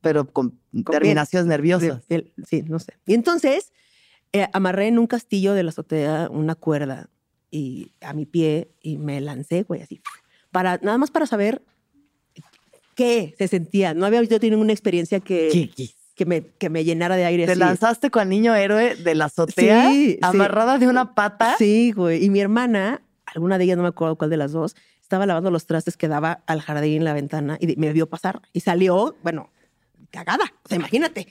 pero 0.01 0.25
con, 0.31 0.59
terminaciones 0.91 1.47
nerviosas. 1.47 2.05
Del- 2.09 2.33
sí, 2.45 2.61
no 2.63 2.77
sé. 2.79 2.93
Y 3.05 3.13
entonces 3.13 3.71
eh, 4.33 4.47
amarré 4.51 4.87
en 4.87 4.99
un 4.99 5.07
castillo 5.07 5.53
de 5.53 5.63
la 5.63 5.69
azotea 5.69 6.27
una 6.29 6.55
cuerda 6.55 7.09
y 7.51 7.93
a 8.01 8.11
mi 8.13 8.25
pie 8.25 8.71
y 8.81 8.97
me 8.97 9.21
lancé, 9.21 9.63
güey, 9.63 9.81
así. 9.81 10.01
Para, 10.51 10.77
nada 10.81 10.97
más 10.97 11.09
para 11.11 11.25
saber 11.25 11.63
qué 12.95 13.35
se 13.37 13.47
sentía. 13.47 13.93
No 13.93 14.05
había 14.05 14.21
yo 14.23 14.39
tenido 14.39 14.59
una 14.59 14.71
experiencia 14.73 15.19
que, 15.19 15.69
que, 16.15 16.25
me, 16.25 16.45
que 16.45 16.69
me 16.69 16.83
llenara 16.83 17.15
de 17.15 17.25
aire. 17.25 17.45
Te 17.45 17.51
así. 17.51 17.59
lanzaste 17.59 18.09
con 18.11 18.29
niño 18.29 18.55
héroe 18.55 18.95
de 18.95 19.15
la 19.15 19.25
azotea, 19.25 19.89
Sí, 19.89 20.11
sí. 20.13 20.19
amarrada 20.21 20.77
de 20.77 20.87
una 20.87 21.15
pata. 21.15 21.55
Sí, 21.57 21.91
güey. 21.91 22.23
Y 22.23 22.29
mi 22.29 22.39
hermana, 22.39 23.01
alguna 23.25 23.57
de 23.57 23.63
ellas, 23.65 23.77
no 23.77 23.83
me 23.83 23.89
acuerdo 23.89 24.15
cuál 24.17 24.29
de 24.29 24.37
las 24.37 24.51
dos, 24.51 24.75
estaba 25.01 25.25
lavando 25.25 25.51
los 25.51 25.65
trastes 25.65 25.97
que 25.97 26.07
daba 26.07 26.43
al 26.47 26.61
jardín, 26.61 27.03
la 27.03 27.13
ventana, 27.13 27.57
y 27.59 27.75
me 27.75 27.91
vio 27.93 28.07
pasar. 28.09 28.41
Y 28.53 28.61
salió, 28.61 29.15
bueno, 29.23 29.51
cagada. 30.11 30.45
O 30.63 30.69
sea, 30.69 30.77
imagínate, 30.77 31.27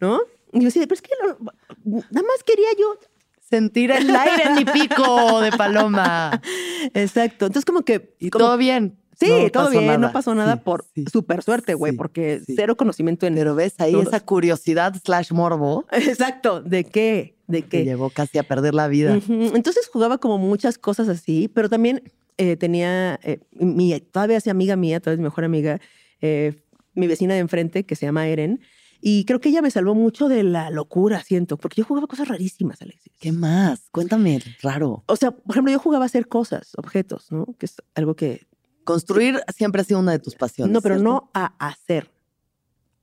¿no? 0.00 0.20
Y 0.52 0.60
yo 0.60 0.70
de, 0.70 0.86
pero 0.86 0.94
es 0.94 1.02
que 1.02 1.10
lo- 1.20 1.38
nada 1.84 2.06
más 2.12 2.42
quería 2.46 2.68
yo. 2.78 2.96
Sentir 3.40 3.90
el 3.90 4.14
aire 4.14 4.44
en 4.46 4.54
mi 4.54 4.64
pico 4.64 5.40
de 5.40 5.50
paloma. 5.52 6.40
Exacto. 6.94 7.46
Entonces, 7.46 7.64
como 7.64 7.82
que. 7.82 8.14
Y 8.18 8.30
como- 8.30 8.44
todo 8.46 8.56
bien. 8.56 8.96
Sí, 9.18 9.26
No 9.28 9.50
todo 9.50 9.70
bien, 9.70 9.86
nada. 9.86 9.98
no 9.98 10.12
pasó 10.12 10.34
nada 10.34 10.54
Sí, 10.54 10.60
por 10.64 10.84
sí. 10.94 11.04
súper 11.12 11.42
suerte, 11.42 11.74
güey, 11.74 11.92
Sí, 11.92 11.98
porque 11.98 12.40
cero 12.54 12.76
conocimiento 12.76 13.26
en. 13.26 13.34
Pero 13.34 13.54
ves 13.54 13.74
ahí 13.78 13.92
Todos. 13.92 14.08
esa 14.08 14.20
curiosidad 14.20 14.94
slash 15.04 15.32
morbo 15.32 15.84
Exacto. 15.92 16.60
¿De 16.60 16.84
qué? 16.84 17.36
¿De 17.46 17.62
que 17.62 17.68
qué? 17.68 17.84
llevó 17.84 18.10
casi 18.10 18.38
a 18.38 18.42
perder 18.42 18.74
la 18.74 18.88
vida. 18.88 19.18
Entonces 19.28 19.88
jugaba 19.92 20.18
como 20.18 20.38
muchas 20.38 20.78
cosas 20.78 21.08
así, 21.08 21.48
pero 21.48 21.68
también 21.68 22.02
eh, 22.38 22.56
tenía, 22.56 23.20
eh, 23.22 23.40
mi, 23.52 23.98
todavía 24.00 24.38
es 24.38 24.46
amiga 24.48 24.76
mía, 24.76 25.00
todavía 25.00 25.14
es 25.16 25.20
mi 25.20 25.24
mejor 25.24 25.44
amiga, 25.44 25.80
eh, 26.20 26.54
mi 26.94 27.06
vecina 27.06 27.34
de 27.34 27.40
enfrente, 27.40 27.84
que 27.84 27.96
se 27.96 28.06
llama 28.06 28.26
Eren, 28.28 28.60
y 29.00 29.26
creo 29.26 29.38
que 29.40 29.50
ella 29.50 29.60
me 29.60 29.70
salvó 29.70 29.94
mucho 29.94 30.28
de 30.28 30.42
la 30.42 30.70
locura, 30.70 31.22
siento, 31.22 31.58
porque 31.58 31.82
yo 31.82 31.84
jugaba 31.84 32.06
cosas 32.06 32.26
rarísimas, 32.28 32.80
Alexis. 32.80 33.12
¿Qué 33.20 33.30
más? 33.32 33.88
Cuéntame, 33.92 34.40
raro. 34.62 35.04
O 35.06 35.16
sea, 35.16 35.30
por 35.32 35.50
ejemplo, 35.54 35.70
yo 35.70 35.78
jugaba 35.78 36.04
a 36.04 36.06
hacer 36.06 36.26
cosas, 36.28 36.72
objetos, 36.78 37.30
¿no? 37.30 37.44
Que 37.58 37.66
es 37.66 37.76
algo 37.94 38.16
que... 38.16 38.46
Construir 38.84 39.42
siempre 39.56 39.80
ha 39.82 39.84
sido 39.84 40.00
una 40.00 40.12
de 40.12 40.18
tus 40.18 40.34
pasiones. 40.34 40.72
no, 40.72 40.80
pero 40.80 40.96
¿cierto? 40.96 41.10
no 41.10 41.30
a 41.34 41.54
hacer, 41.58 42.10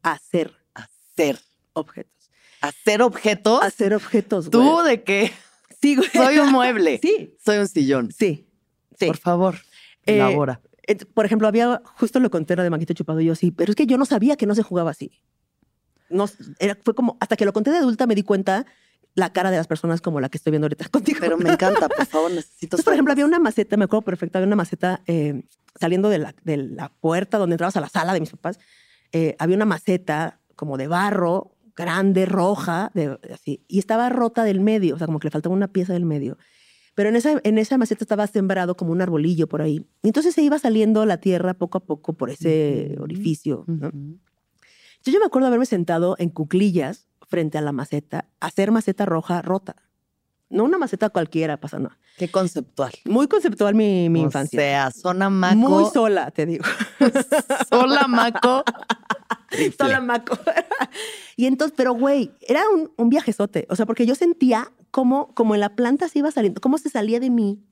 hacer 0.04 0.54
Hacer. 0.74 1.40
objetos. 1.74 2.32
Hacer 2.62 3.02
objetos. 3.02 3.62
Hacer 3.64 3.94
objetos, 3.94 4.50
güey. 4.50 4.68
¿Tú 4.68 4.84
de 4.84 5.04
qué? 5.04 5.32
Sí, 5.82 5.96
güey. 5.96 6.10
Soy 6.10 6.38
un 6.40 6.52
mueble. 6.52 7.00
Sí, 7.02 7.36
Soy 7.44 7.58
un 7.58 7.68
sillón. 7.68 8.12
sí, 8.12 8.48
sí. 9.00 9.08
Por 9.08 9.18
favor, 9.18 9.56
Eh, 10.06 10.16
elabora. 10.16 10.62
Ent- 10.88 11.06
Por 11.14 11.26
ejemplo, 11.26 11.48
había, 11.48 11.82
justo 11.98 12.20
lo 12.20 12.30
conté 12.30 12.54
era 12.54 12.64
de 12.64 12.70
Maquito 12.70 12.94
Chupado 12.94 13.20
y 13.22 13.26
yo 13.26 13.36
sí, 13.36 13.52
pero 13.52 13.72
es 13.72 13.76
que 13.76 13.86
yo 13.88 13.98
no 13.98 14.06
sabía 14.06 14.36
que 14.38 14.46
no 14.46 14.56
se 14.56 14.64
jugaba 14.64 14.92
así. 14.92 15.12
No, 16.10 16.26
era, 16.60 16.78
fue 16.84 16.94
como, 16.94 17.18
hasta 17.20 17.36
que 17.38 17.46
lo 17.46 17.54
conté 17.54 17.72
de 17.72 17.78
adulta 17.78 18.06
me 18.08 18.16
di 18.16 18.24
cuenta 18.24 18.66
la 19.14 19.34
cara 19.34 19.52
de 19.52 19.58
las 19.58 19.68
personas 19.68 20.02
como 20.02 20.20
la 20.20 20.30
que 20.30 20.38
estoy 20.38 20.52
viendo 20.52 20.66
ahorita 20.66 20.88
contigo. 20.92 21.20
Pero 21.22 21.38
me 21.38 21.52
encanta, 21.52 21.90
por 21.90 22.06
favor, 22.06 22.32
necesito 22.32 22.66
Entonces, 22.66 22.86
por 22.86 22.94
ejemplo, 22.94 23.12
había 23.12 23.26
una 23.26 23.40
maceta, 23.40 23.78
me 23.78 23.86
acuerdo 23.86 24.04
perfecto, 24.04 24.38
había 24.38 24.48
una 24.48 24.56
maceta 24.56 25.02
eh, 25.08 25.44
saliendo 25.80 26.10
de 26.10 26.20
la, 26.20 26.36
de 26.44 26.58
la 26.58 26.90
puerta 26.90 27.38
donde 27.38 27.56
entrabas 27.56 27.76
a 27.78 27.82
la 27.82 27.90
sala 27.90 28.14
de 28.14 28.20
mis 28.20 28.32
papás. 28.32 28.60
eh, 29.12 29.36
había 29.40 29.56
una 29.56 29.66
maceta 29.66 30.40
como 30.56 30.78
de 30.78 30.88
barro, 30.88 31.56
grande, 31.76 32.26
roja, 32.26 32.92
de, 32.94 33.18
así, 33.34 33.64
y 33.68 33.80
estaba 33.80 34.10
rota 34.10 34.44
del 34.44 34.60
medio, 34.60 34.96
o 34.96 34.98
sea, 34.98 35.08
como 35.08 35.20
que 35.20 35.28
le 35.28 35.32
faltaba 35.32 35.56
una 35.56 35.68
pieza 35.68 35.94
del 35.94 36.06
medio. 36.06 36.38
Pero 36.94 37.10
en 37.10 37.16
esa, 37.16 37.40
en 37.44 37.58
esa 37.58 37.78
maceta 37.78 38.04
estaba 38.04 38.28
sembrado 38.28 38.76
como 38.76 38.92
un 38.92 39.02
arbolillo 39.02 39.48
por 39.48 39.62
ahí. 39.62 39.88
Y 40.04 40.08
entonces 40.08 40.36
se 40.36 40.42
iba 40.42 40.60
saliendo 40.60 41.06
la 41.06 41.18
tierra 41.18 41.54
poco 41.54 41.78
a 41.78 41.86
poco 41.86 42.14
por 42.14 42.30
ese 42.30 42.98
orificio. 43.00 43.64
¿no? 43.68 43.88
Entonces 43.88 45.14
yo 45.14 45.20
me 45.20 45.26
acuerdo 45.26 45.48
haberme 45.48 45.66
sentado 45.66 46.16
en 46.20 46.30
cuclillas 46.30 47.08
frente 47.32 47.58
a 47.58 47.62
la 47.62 47.72
maceta, 47.72 48.26
hacer 48.40 48.70
maceta 48.72 49.06
roja 49.08 49.42
rota. 49.42 49.76
No 50.50 50.66
una 50.66 50.78
maceta 50.78 51.10
cualquiera, 51.10 51.56
pasa 51.58 51.80
nada. 51.80 51.98
Qué 52.18 52.30
conceptual. 52.30 52.92
Muy 53.06 53.28
conceptual 53.30 53.74
mi, 53.74 54.10
mi 54.10 54.20
o 54.20 54.24
infancia. 54.24 54.60
sea, 54.60 54.92
zona 54.92 55.30
maco. 55.30 55.56
Muy 55.56 55.86
sola, 55.94 56.30
te 56.32 56.46
digo. 56.46 56.66
sola 57.70 58.06
maco. 58.08 58.64
sola 59.78 60.02
maco. 60.02 60.38
y 61.38 61.46
entonces, 61.46 61.74
pero 61.78 61.94
güey, 61.94 62.32
era 62.42 62.64
un, 62.70 62.92
un 62.98 63.10
viajezote. 63.10 63.66
O 63.70 63.76
sea, 63.78 63.86
porque 63.86 64.06
yo 64.06 64.14
sentía 64.14 64.72
cómo, 64.92 65.34
como 65.36 65.56
en 65.56 65.62
la 65.62 65.70
planta 65.76 66.10
se 66.10 66.20
iba 66.20 66.32
saliendo, 66.32 66.60
cómo 66.60 66.78
se 66.78 66.90
salía 66.90 67.22
de 67.22 67.30
mí 67.30 67.64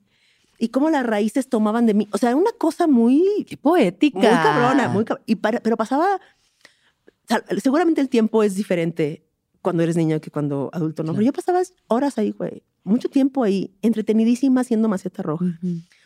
y 0.58 0.70
cómo 0.70 0.90
las 0.90 1.06
raíces 1.06 1.50
tomaban 1.50 1.86
de 1.86 1.94
mí. 1.94 2.08
O 2.14 2.18
sea, 2.18 2.30
era 2.30 2.38
una 2.38 2.52
cosa 2.58 2.88
muy, 2.88 3.46
Qué 3.48 3.58
poética. 3.58 4.20
muy 4.20 4.28
cabrona, 4.30 4.88
muy 4.88 5.04
cab- 5.04 5.22
y 5.26 5.36
para- 5.36 5.60
Pero 5.60 5.76
pasaba, 5.76 6.16
o 6.16 7.28
sea, 7.28 7.44
seguramente 7.62 8.00
el 8.00 8.08
tiempo 8.08 8.42
es 8.42 8.56
diferente 8.56 9.26
cuando 9.62 9.84
eres 9.84 9.96
niño 9.96 10.20
que 10.22 10.32
cuando 10.32 10.70
adulto, 10.74 11.04
¿no? 11.04 11.08
Claro. 11.14 11.18
Pero 11.18 11.26
yo 11.26 11.34
pasaba 11.34 11.62
horas 11.88 12.18
ahí, 12.18 12.32
güey. 12.32 12.64
Mucho 12.84 13.10
tiempo 13.10 13.44
ahí, 13.44 13.76
entretenidísima 13.82 14.62
haciendo 14.62 14.88
maceta 14.88 15.22
roja. 15.22 15.46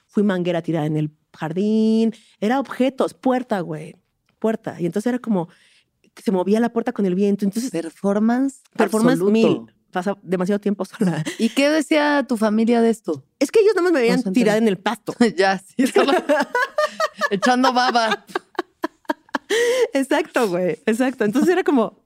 Fui 0.08 0.24
manguera 0.24 0.62
tirada 0.62 0.86
en 0.86 0.98
el 0.98 1.12
jardín. 1.34 2.14
Era 2.40 2.60
objetos, 2.60 3.14
puerta, 3.14 3.60
güey. 3.62 3.96
Puerta. 4.40 4.76
Y 4.80 4.86
entonces 4.86 5.10
era 5.10 5.20
como 5.20 5.50
se 6.22 6.32
movía 6.32 6.60
la 6.60 6.72
puerta 6.72 6.92
con 6.92 7.06
el 7.06 7.16
viento. 7.16 7.46
Entonces, 7.46 7.72
Performance. 7.72 8.62
performance 8.76 9.20
absoluto. 9.20 9.32
mil. 9.32 9.74
Pasa 9.92 10.18
demasiado 10.24 10.60
tiempo 10.60 10.86
sola. 10.86 11.24
¿Y 11.40 11.50
qué 11.50 11.70
decía 11.70 12.26
tu 12.28 12.36
familia 12.38 12.82
de 12.82 12.90
esto? 12.90 13.24
Es 13.40 13.52
que 13.52 13.60
ellos 13.60 13.74
nada 13.76 13.84
más 13.84 13.94
me 13.94 14.00
veían 14.00 14.18
enteran. 14.18 14.34
tirada 14.34 14.58
en 14.58 14.68
el 14.68 14.78
pasto. 14.78 15.14
ya, 15.38 15.60
sí, 15.60 15.86
solo 15.88 16.12
echando 17.32 17.72
baba. 17.74 18.26
Exacto, 19.94 20.50
güey. 20.50 20.80
Exacto. 20.86 21.26
Entonces 21.26 21.50
era 21.52 21.64
como, 21.64 22.03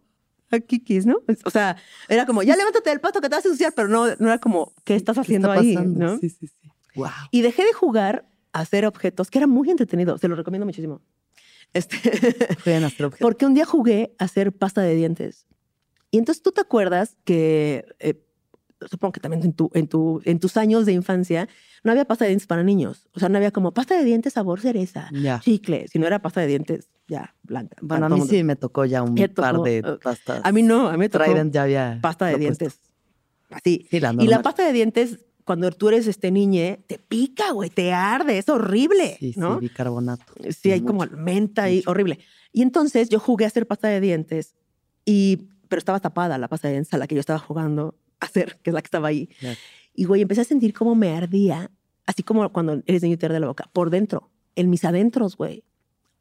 a 0.52 0.60
Kikis, 0.60 1.06
¿no? 1.06 1.18
O 1.46 1.50
sea, 1.50 1.78
era 2.08 2.26
como, 2.26 2.44
ya 2.44 2.56
levántate 2.56 2.90
del 2.90 3.00
pasto 3.00 3.22
que 3.22 3.30
te 3.30 3.36
vas 3.36 3.46
a 3.46 3.48
ensuciar, 3.48 3.74
pero 3.74 3.88
no, 3.88 4.08
no 4.16 4.28
era 4.28 4.40
como, 4.40 4.74
¿qué 4.84 4.96
estás 4.96 5.18
haciendo 5.18 5.54
está 5.54 5.62
ahí? 5.62 5.78
Sí, 6.22 6.30
sí, 6.30 6.48
sí. 6.48 6.70
Wow. 6.96 7.10
Y 7.32 7.42
dejé 7.42 7.64
de 7.64 7.74
jugar 7.74 8.28
a 8.54 8.62
hacer 8.62 8.86
objetos, 8.86 9.30
que 9.30 9.40
era 9.40 9.48
muy 9.48 9.70
entretenido. 9.70 10.18
Se 10.18 10.28
lo 10.28 10.36
recomiendo 10.36 10.66
muchísimo. 10.66 11.02
Este, 11.74 11.98
Pueden 12.64 12.84
hacer 12.84 13.06
objetos. 13.06 13.26
porque 13.26 13.46
un 13.46 13.54
día 13.54 13.66
jugué 13.66 14.16
a 14.18 14.26
hacer 14.26 14.52
pasta 14.52 14.82
de 14.82 14.96
dientes. 14.96 15.46
Y 16.12 16.18
entonces 16.18 16.42
tú 16.42 16.52
te 16.52 16.62
acuerdas 16.62 17.18
que, 17.26 17.86
eh, 18.00 18.24
supongo 18.90 19.14
que 19.14 19.20
también 19.20 19.44
en, 19.44 19.54
tu, 19.54 19.70
en, 19.74 19.88
tu, 19.88 20.22
en 20.26 20.40
tus 20.40 20.58
años 20.58 20.86
de 20.86 20.94
infancia, 20.94 21.48
no 21.84 21.92
había 21.92 22.06
pasta 22.06 22.26
de 22.26 22.30
dientes 22.30 22.48
para 22.48 22.64
niños. 22.64 23.08
O 23.14 23.20
sea, 23.20 23.30
no 23.30 23.38
había 23.38 23.52
como 23.52 23.72
pasta 23.74 23.98
de 23.98 24.04
dientes 24.04 24.34
sabor 24.34 24.60
cereza, 24.60 25.10
Ya. 25.14 25.40
chicle, 25.40 25.88
si 25.88 26.00
no 26.00 26.06
era 26.08 26.20
pasta 26.22 26.42
de 26.42 26.48
dientes 26.48 26.90
ya 27.08 27.34
blanca. 27.44 27.78
Bueno, 27.82 28.06
a 28.06 28.10
mí 28.10 28.22
sí 28.28 28.44
me 28.44 28.56
tocó 28.56 28.86
ya 28.86 29.02
un 29.04 29.14
Me 29.14 29.30
par 29.30 29.54
tocó, 29.56 29.64
de 29.66 29.78
eh, 29.80 29.84
pastas. 30.04 30.42
A 30.44 30.52
mí 30.52 30.62
no, 30.62 30.88
a 30.90 30.92
mí 30.94 30.98
me 31.00 31.10
tocó 31.10 31.24
Trident 31.26 31.54
ya 31.54 31.64
había. 31.64 32.00
pasta 32.02 32.26
de 32.28 32.38
dientes. 32.38 32.80
Así. 33.50 33.88
Sí, 33.90 34.00
la 34.00 34.14
Y 34.20 34.28
la 34.28 34.42
pasta 34.42 34.66
de 34.66 34.74
dientes, 34.74 35.20
cuando 35.46 35.72
tú 35.72 35.88
eres 35.88 36.06
este 36.08 36.32
niñe, 36.32 36.84
te 36.88 37.00
pica, 37.00 37.52
güey, 37.54 37.70
te 37.70 37.94
arde, 37.94 38.38
es 38.38 38.50
horrible, 38.50 39.16
Sí, 39.20 39.32
sí, 39.34 39.40
¿no? 39.40 39.58
bicarbonato. 39.60 40.26
Sí, 40.50 40.72
hay 40.72 40.82
mucho, 40.82 40.98
como 40.98 41.18
menta 41.18 41.68
mucho. 41.70 41.90
horrible. 41.90 42.20
Y 42.52 42.62
entonces 42.62 43.08
yo 43.10 43.20
jugué 43.20 43.46
a 43.46 43.48
hacer 43.48 43.66
pasta 43.66 43.88
de 43.88 44.02
dientes, 44.02 44.54
y, 45.06 45.48
pero 45.70 45.80
estaba 45.80 46.02
tapada 46.02 46.38
la 46.38 46.50
pasta 46.50 46.68
de 46.68 46.74
dientes 46.74 46.94
a 46.94 46.98
la 46.98 47.08
que 47.08 47.16
yo 47.16 47.22
estaba 47.22 47.40
jugando 47.40 47.96
hacer, 48.20 48.58
que 48.62 48.70
es 48.70 48.74
la 48.74 48.82
que 48.82 48.88
estaba 48.88 49.08
ahí. 49.08 49.28
Claro. 49.40 49.58
Y 49.94 50.06
güey, 50.06 50.22
empecé 50.22 50.42
a 50.42 50.46
sentir 50.46 50.74
cómo 50.74 50.96
me 50.96 51.16
ardía, 51.16 51.72
así 52.06 52.24
como 52.24 52.52
cuando 52.52 52.82
eres 52.86 53.02
niño 53.02 53.16
y 53.16 53.18
te 53.18 53.26
arde 53.26 53.40
la 53.40 53.48
boca, 53.48 53.70
por 53.74 53.90
dentro, 53.90 54.30
en 54.56 54.70
mis 54.70 54.86
adentros, 54.86 55.36
güey. 55.36 55.64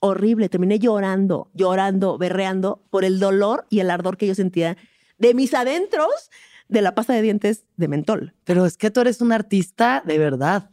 Horrible, 0.01 0.49
terminé 0.49 0.79
llorando, 0.79 1.51
llorando, 1.55 2.19
berreando 2.19 2.83
por 2.91 3.05
el 3.05 3.19
dolor 3.19 3.67
y 3.71 3.81
el 3.81 3.91
ardor 3.91 4.17
que 4.17 4.27
yo 4.27 4.35
sentía 4.35 4.77
de 5.19 5.35
mis 5.35 5.55
adentros 5.55 6.31
de 6.69 6.83
la 6.83 6.95
pasta 6.95 7.13
de 7.13 7.23
dientes 7.23 7.65
de 7.77 7.89
mentol. 7.89 8.35
Pero 8.45 8.67
es 8.67 8.77
que 8.77 8.91
tú 8.91 9.01
eres 9.01 9.21
un 9.21 9.33
artista 9.33 10.03
de 10.05 10.19
verdad. 10.19 10.71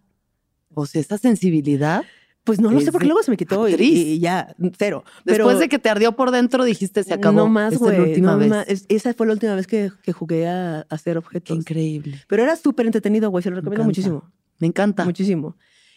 O 0.74 0.86
sea, 0.86 1.02
esa 1.02 1.18
sensibilidad. 1.18 2.04
Pues 2.44 2.60
no 2.60 2.72
lo 2.72 2.82
sé 2.82 2.92
porque 2.92 3.08
luego 3.08 3.24
se 3.24 3.32
me 3.32 3.38
quitó 3.38 3.70
y, 3.70 4.20
ya, 4.20 4.54
cero. 4.78 5.04
Después 5.24 5.48
Pero- 5.48 5.60
de 5.60 5.70
que 5.70 5.80
te 5.80 5.90
ardió 5.90 6.14
por 6.16 6.32
dentro, 6.32 6.66
dijiste 6.66 7.04
se 7.04 7.14
acabó. 7.14 7.38
No 7.38 7.48
más, 7.48 7.78
güey. 7.78 8.20
no 8.20 8.38
esa 8.68 9.14
fue 9.14 9.28
la 9.28 9.34
última 9.34 9.56
vez 9.56 9.66
que, 9.66 9.92
que 10.04 10.12
jugué 10.12 10.48
a, 10.48 10.80
a 10.80 10.86
hacer 10.90 11.14
Qué 11.14 11.20
objetos. 11.20 11.58
increíble. 11.58 12.22
Pero 12.28 12.44
era 12.44 12.56
súper 12.58 12.86
entretenido, 12.86 13.30
güey. 13.30 13.44
Se 13.44 13.50
lo 13.50 13.56
recomiendo 13.58 13.86
muchísimo. 13.86 14.30
Me 14.60 14.68
encanta. 14.68 15.06
Muchísimo. 15.06 15.56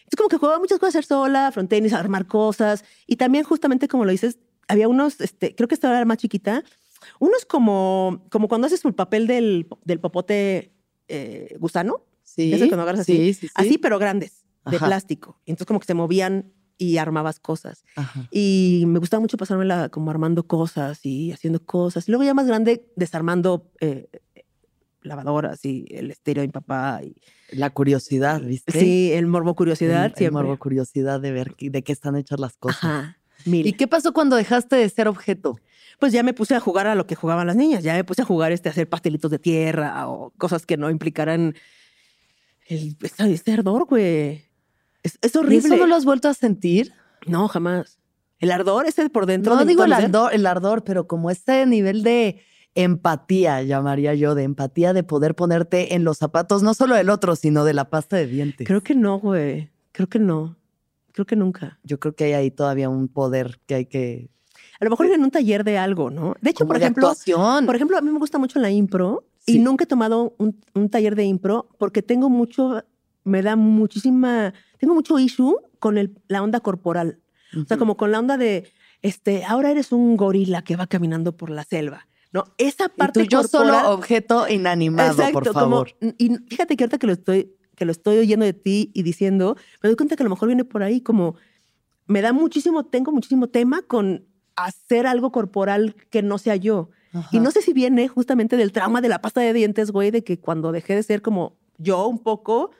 Es 0.09 0.15
como 0.15 0.29
que 0.29 0.37
jugaba 0.37 0.57
muchas 0.59 0.79
cosas 0.79 0.95
a 0.95 0.99
hacer 0.99 1.05
sola, 1.05 1.51
frontenis, 1.51 1.91
armar 1.91 2.27
cosas. 2.27 2.85
Y 3.07 3.17
también, 3.17 3.43
justamente 3.43 3.89
como 3.89 4.05
lo 4.05 4.11
dices, 4.11 4.39
había 4.69 4.87
unos, 4.87 5.19
este, 5.19 5.53
creo 5.53 5.67
que 5.67 5.75
esta 5.75 5.89
era 5.89 6.05
más 6.05 6.17
chiquita, 6.17 6.63
unos 7.19 7.43
como, 7.45 8.25
como 8.31 8.47
cuando 8.47 8.67
haces 8.67 8.85
el 8.85 8.93
papel 8.93 9.27
del, 9.27 9.67
del 9.83 9.99
popote 9.99 10.71
eh, 11.09 11.55
gusano. 11.59 12.03
Sí. 12.23 12.53
¿Ese 12.53 12.67
cuando 12.69 12.83
agarras 12.83 13.01
así? 13.01 13.17
Sí, 13.17 13.33
sí, 13.33 13.47
sí. 13.47 13.53
Así, 13.55 13.77
pero 13.77 13.99
grandes, 13.99 14.45
de 14.69 14.77
Ajá. 14.77 14.85
plástico. 14.87 15.39
Y 15.45 15.51
entonces 15.51 15.67
como 15.67 15.79
que 15.79 15.85
se 15.85 15.93
movían 15.93 16.51
y 16.77 16.97
armabas 16.97 17.39
cosas. 17.39 17.83
Ajá. 17.95 18.27
Y 18.31 18.83
me 18.87 18.99
gustaba 18.99 19.21
mucho 19.21 19.37
pasármela 19.37 19.89
como 19.89 20.11
armando 20.11 20.45
cosas 20.47 20.99
y 21.05 21.31
haciendo 21.31 21.63
cosas. 21.65 22.07
Y 22.07 22.11
luego 22.11 22.23
ya 22.23 22.33
más 22.33 22.45
grande, 22.47 22.85
desarmando 22.95 23.71
eh, 23.79 24.07
lavadoras 25.01 25.63
y 25.65 25.85
el 25.89 26.11
estéreo 26.11 26.41
de 26.41 26.47
mi 26.47 26.51
papá. 26.51 26.99
Y, 27.03 27.15
La 27.55 27.69
curiosidad, 27.71 28.41
¿viste? 28.41 28.77
sí, 28.79 29.11
el 29.13 29.25
morbo 29.25 29.55
curiosidad 29.55 30.13
El- 30.17 30.25
el 30.25 30.31
morbo 30.31 30.57
curiosidad 30.57 31.19
de 31.21 31.31
ver 31.31 31.55
de 31.57 31.81
qué 31.83 31.91
están 31.93 32.15
hechas 32.15 32.39
las 32.39 32.57
cosas. 32.57 32.83
Ajá, 32.83 33.17
mil. 33.45 33.65
¿Y 33.65 33.73
qué 33.73 33.87
pasó 33.87 34.13
cuando 34.13 34.35
dejaste 34.35 34.75
de 34.75 34.87
ser 34.89 35.07
objeto? 35.07 35.57
Pues 35.99 36.13
ya 36.13 36.21
me 36.21 36.33
puse 36.33 36.53
a 36.53 36.59
jugar 36.59 36.85
a 36.85 36.93
lo 36.93 37.07
que 37.07 37.15
jugaban 37.15 37.47
las 37.47 37.55
niñas. 37.55 37.83
Ya 37.83 37.93
me 37.95 38.03
puse 38.03 38.21
a 38.21 38.25
jugar 38.25 38.51
este, 38.51 38.69
a 38.69 38.71
hacer 38.71 38.87
pastelitos 38.87 39.31
de 39.31 39.39
tierra 39.39 40.07
o 40.07 40.29
cosas 40.37 40.65
que 40.67 40.77
no 40.77 40.91
implicaran 40.91 41.55
El, 42.67 42.95
ese, 43.01 43.31
ese 43.33 43.53
ardor, 43.53 43.85
güey. 43.85 44.43
Es, 45.03 45.17
es 45.21 45.35
¿Y 45.35 45.37
horrible. 45.37 45.67
eso 45.67 45.77
no 45.77 45.87
lo 45.87 45.95
has 45.95 46.05
vuelto 46.05 46.27
a 46.29 46.33
sentir? 46.33 46.93
No, 47.25 47.47
jamás. 47.47 47.97
El 48.39 48.51
ardor 48.51 48.85
ese 48.85 49.09
por 49.09 49.25
dentro. 49.25 49.53
No 49.55 49.61
de 49.61 49.65
digo 49.65 49.83
el 49.83 49.93
ardor, 49.93 50.33
el 50.33 50.45
ardor, 50.45 50.83
pero 50.83 51.07
como 51.07 51.31
este 51.31 51.65
nivel 51.65 52.03
de 52.03 52.41
empatía, 52.75 53.63
llamaría 53.63 54.13
yo, 54.13 54.35
de 54.35 54.43
empatía 54.43 54.93
de 54.93 55.03
poder 55.03 55.33
ponerte 55.35 55.95
en 55.95 56.03
los 56.03 56.17
zapatos, 56.19 56.61
no 56.61 56.73
solo 56.75 56.95
del 56.95 57.09
otro, 57.09 57.35
sino 57.35 57.65
de 57.65 57.73
la 57.73 57.89
pasta 57.89 58.17
de 58.17 58.27
dientes. 58.27 58.67
Creo 58.67 58.81
que 58.81 58.93
no, 58.95 59.19
güey. 59.19 59.71
Creo 59.91 60.07
que 60.07 60.19
no. 60.19 60.55
Creo 61.11 61.25
que 61.25 61.35
nunca. 61.35 61.79
Yo 61.83 61.99
creo 61.99 62.13
que 62.15 62.25
hay 62.25 62.33
ahí 62.33 62.51
todavía 62.51 62.89
un 62.89 63.07
poder 63.07 63.59
que 63.65 63.73
hay 63.75 63.85
que... 63.87 64.29
A 64.79 64.85
lo 64.85 64.91
mejor 64.91 65.07
en 65.07 65.23
un 65.23 65.31
taller 65.31 65.63
de 65.63 65.79
algo, 65.79 66.11
¿no? 66.11 66.35
De 66.39 66.51
hecho, 66.51 66.59
como 66.59 66.67
por 66.69 66.77
de 66.77 66.83
ejemplo, 66.85 67.07
actuación. 67.07 67.65
por 67.65 67.75
ejemplo, 67.75 67.97
a 67.97 68.01
mí 68.01 68.11
me 68.11 68.19
gusta 68.19 68.37
mucho 68.37 68.59
la 68.59 68.69
impro 68.69 69.23
Sí. 69.39 69.55
y 69.55 69.59
nunca 69.59 69.85
he 69.85 69.87
tomado 69.87 70.35
un, 70.37 70.59
un 70.75 70.89
taller 70.89 71.15
de 71.15 71.23
impro 71.23 71.69
porque 71.79 72.03
tengo 72.03 72.29
mucho, 72.29 72.83
me 73.27 73.41
da 73.41 73.55
muchísima, 73.55 74.53
tengo 74.79 74.93
mucho 74.93 75.19
issue 75.19 75.55
con 75.79 75.97
el, 75.97 76.17
la 76.27 76.41
onda 76.43 76.59
corporal. 76.59 77.19
O 77.55 77.65
sea, 77.65 77.77
como 77.77 77.95
con 77.97 78.11
la 78.11 78.19
onda 78.19 78.37
de, 78.37 78.69
este, 79.01 79.45
ahora 79.45 79.71
eres 79.71 79.91
un 79.91 80.17
gorila 80.17 80.63
que 80.63 80.75
va 80.75 80.87
caminando 80.87 81.37
por 81.37 81.49
la 81.49 81.63
selva, 81.63 82.07
¿no? 82.33 82.43
Esa 82.57 82.85
Y 82.85 82.97
parte 82.97 83.23
tú, 83.23 83.29
yo 83.29 83.41
corporal, 83.41 83.67
solo 83.83 83.93
objeto 83.93 84.47
inanimado, 84.49 85.15
por 85.15 85.25
Exacto, 85.27 85.53
favor. 85.53 85.95
como- 85.99 86.13
y 86.17 86.35
fíjate 86.49 86.75
que 86.75 86.83
ahorita 86.83 86.97
que 86.97 87.07
lo 87.07 87.13
estoy 87.13 87.53
que 87.75 87.85
lo 87.85 87.91
estoy 87.91 88.17
oyendo 88.17 88.43
de 88.43 88.53
ti 88.53 88.89
y 88.95 89.03
diciendo, 89.03 89.55
me 89.83 89.89
doy 89.89 89.95
cuenta 89.95 90.15
que 90.15 90.23
a 90.23 90.25
lo 90.25 90.31
mejor 90.31 90.47
viene 90.47 90.65
por 90.65 90.81
ahí 90.81 90.99
como 90.99 91.35
me 92.07 92.21
da 92.23 92.33
muchísimo, 92.33 92.85
tengo 92.87 93.11
muchísimo 93.11 93.49
tema 93.49 93.83
con 93.83 94.25
hacer 94.55 95.05
algo 95.05 95.31
corporal 95.31 95.95
que 96.09 96.23
no 96.23 96.39
sea 96.39 96.55
yo. 96.55 96.89
Y 97.31 97.39
no 97.39 97.51
sé 97.51 97.61
si 97.61 97.73
viene 97.73 98.07
justamente 98.07 98.57
del 98.57 98.71
trauma 98.71 98.99
de 99.01 99.09
la 99.09 99.21
pasta 99.21 99.41
de 99.41 99.53
dientes, 99.53 99.91
güey, 99.91 100.09
de 100.11 100.23
que 100.23 100.39
cuando 100.39 100.71
dejé 100.71 100.95
de 100.95 101.03
ser 101.03 101.21
como 101.21 101.57
yo 101.77 102.07
un 102.07 102.17
poco, 102.19 102.71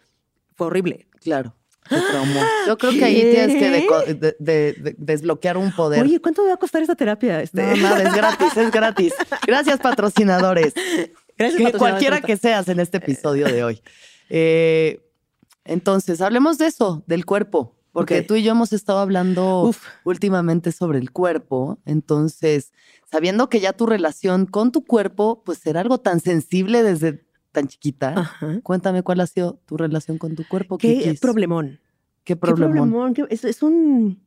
fue 0.57 0.67
horrible. 0.67 1.07
Claro. 1.21 1.55
Yo 2.67 2.77
creo 2.77 2.91
que 2.91 3.05
ahí 3.05 3.21
tienes 3.21 3.55
que 3.55 3.87
deco- 3.87 4.05
de- 4.05 4.35
de- 4.39 4.73
de- 4.73 4.95
desbloquear 4.97 5.55
un 5.55 5.71
poder. 5.71 6.03
Oye, 6.03 6.19
¿cuánto 6.19 6.41
me 6.41 6.49
va 6.49 6.55
a 6.55 6.57
costar 6.57 6.81
esta 6.81 6.95
terapia? 6.95 7.41
Este? 7.41 7.63
No, 7.63 7.77
nada, 7.77 8.03
es 8.03 8.13
gratis, 8.13 8.57
es 8.57 8.71
gratis. 8.71 9.13
Gracias, 9.45 9.79
patrocinadores. 9.79 10.73
Gracias, 11.37 11.71
Que 11.71 11.77
cualquiera 11.77 12.19
que 12.19 12.35
seas 12.35 12.67
en 12.67 12.79
este 12.79 12.97
episodio 12.97 13.45
de 13.45 13.63
hoy. 13.63 13.81
Eh, 14.29 14.99
entonces, 15.65 16.19
hablemos 16.21 16.57
de 16.57 16.65
eso, 16.67 17.03
del 17.07 17.25
cuerpo. 17.25 17.75
Porque 17.91 18.21
tú 18.21 18.35
y 18.35 18.43
yo 18.43 18.51
hemos 18.51 18.73
estado 18.73 18.99
hablando 18.99 19.63
Uf. 19.63 19.83
últimamente 20.03 20.71
sobre 20.71 20.99
el 20.99 21.11
cuerpo. 21.11 21.79
Entonces, 21.85 22.71
sabiendo 23.09 23.49
que 23.49 23.59
ya 23.59 23.73
tu 23.73 23.85
relación 23.87 24.45
con 24.45 24.71
tu 24.71 24.83
cuerpo, 24.85 25.41
pues 25.45 25.65
era 25.65 25.81
algo 25.81 25.99
tan 25.99 26.19
sensible 26.19 26.83
desde 26.83 27.25
tan 27.57 27.67
chiquita. 27.67 28.13
Ajá. 28.19 28.59
Cuéntame 28.61 29.01
cuál 29.03 29.19
ha 29.21 29.27
sido 29.27 29.59
tu 29.65 29.77
relación 29.77 30.17
con 30.17 30.35
tu 30.35 30.47
cuerpo. 30.47 30.77
Qué 30.77 30.97
Kikis? 30.99 31.19
problemón. 31.19 31.79
¿Qué 32.23 32.33
Qué 32.33 32.35
problemón? 32.35 32.71
problemón, 32.73 33.13
qué- 33.13 33.25
Es, 33.29 33.43
es 33.45 33.63
un. 33.63 34.19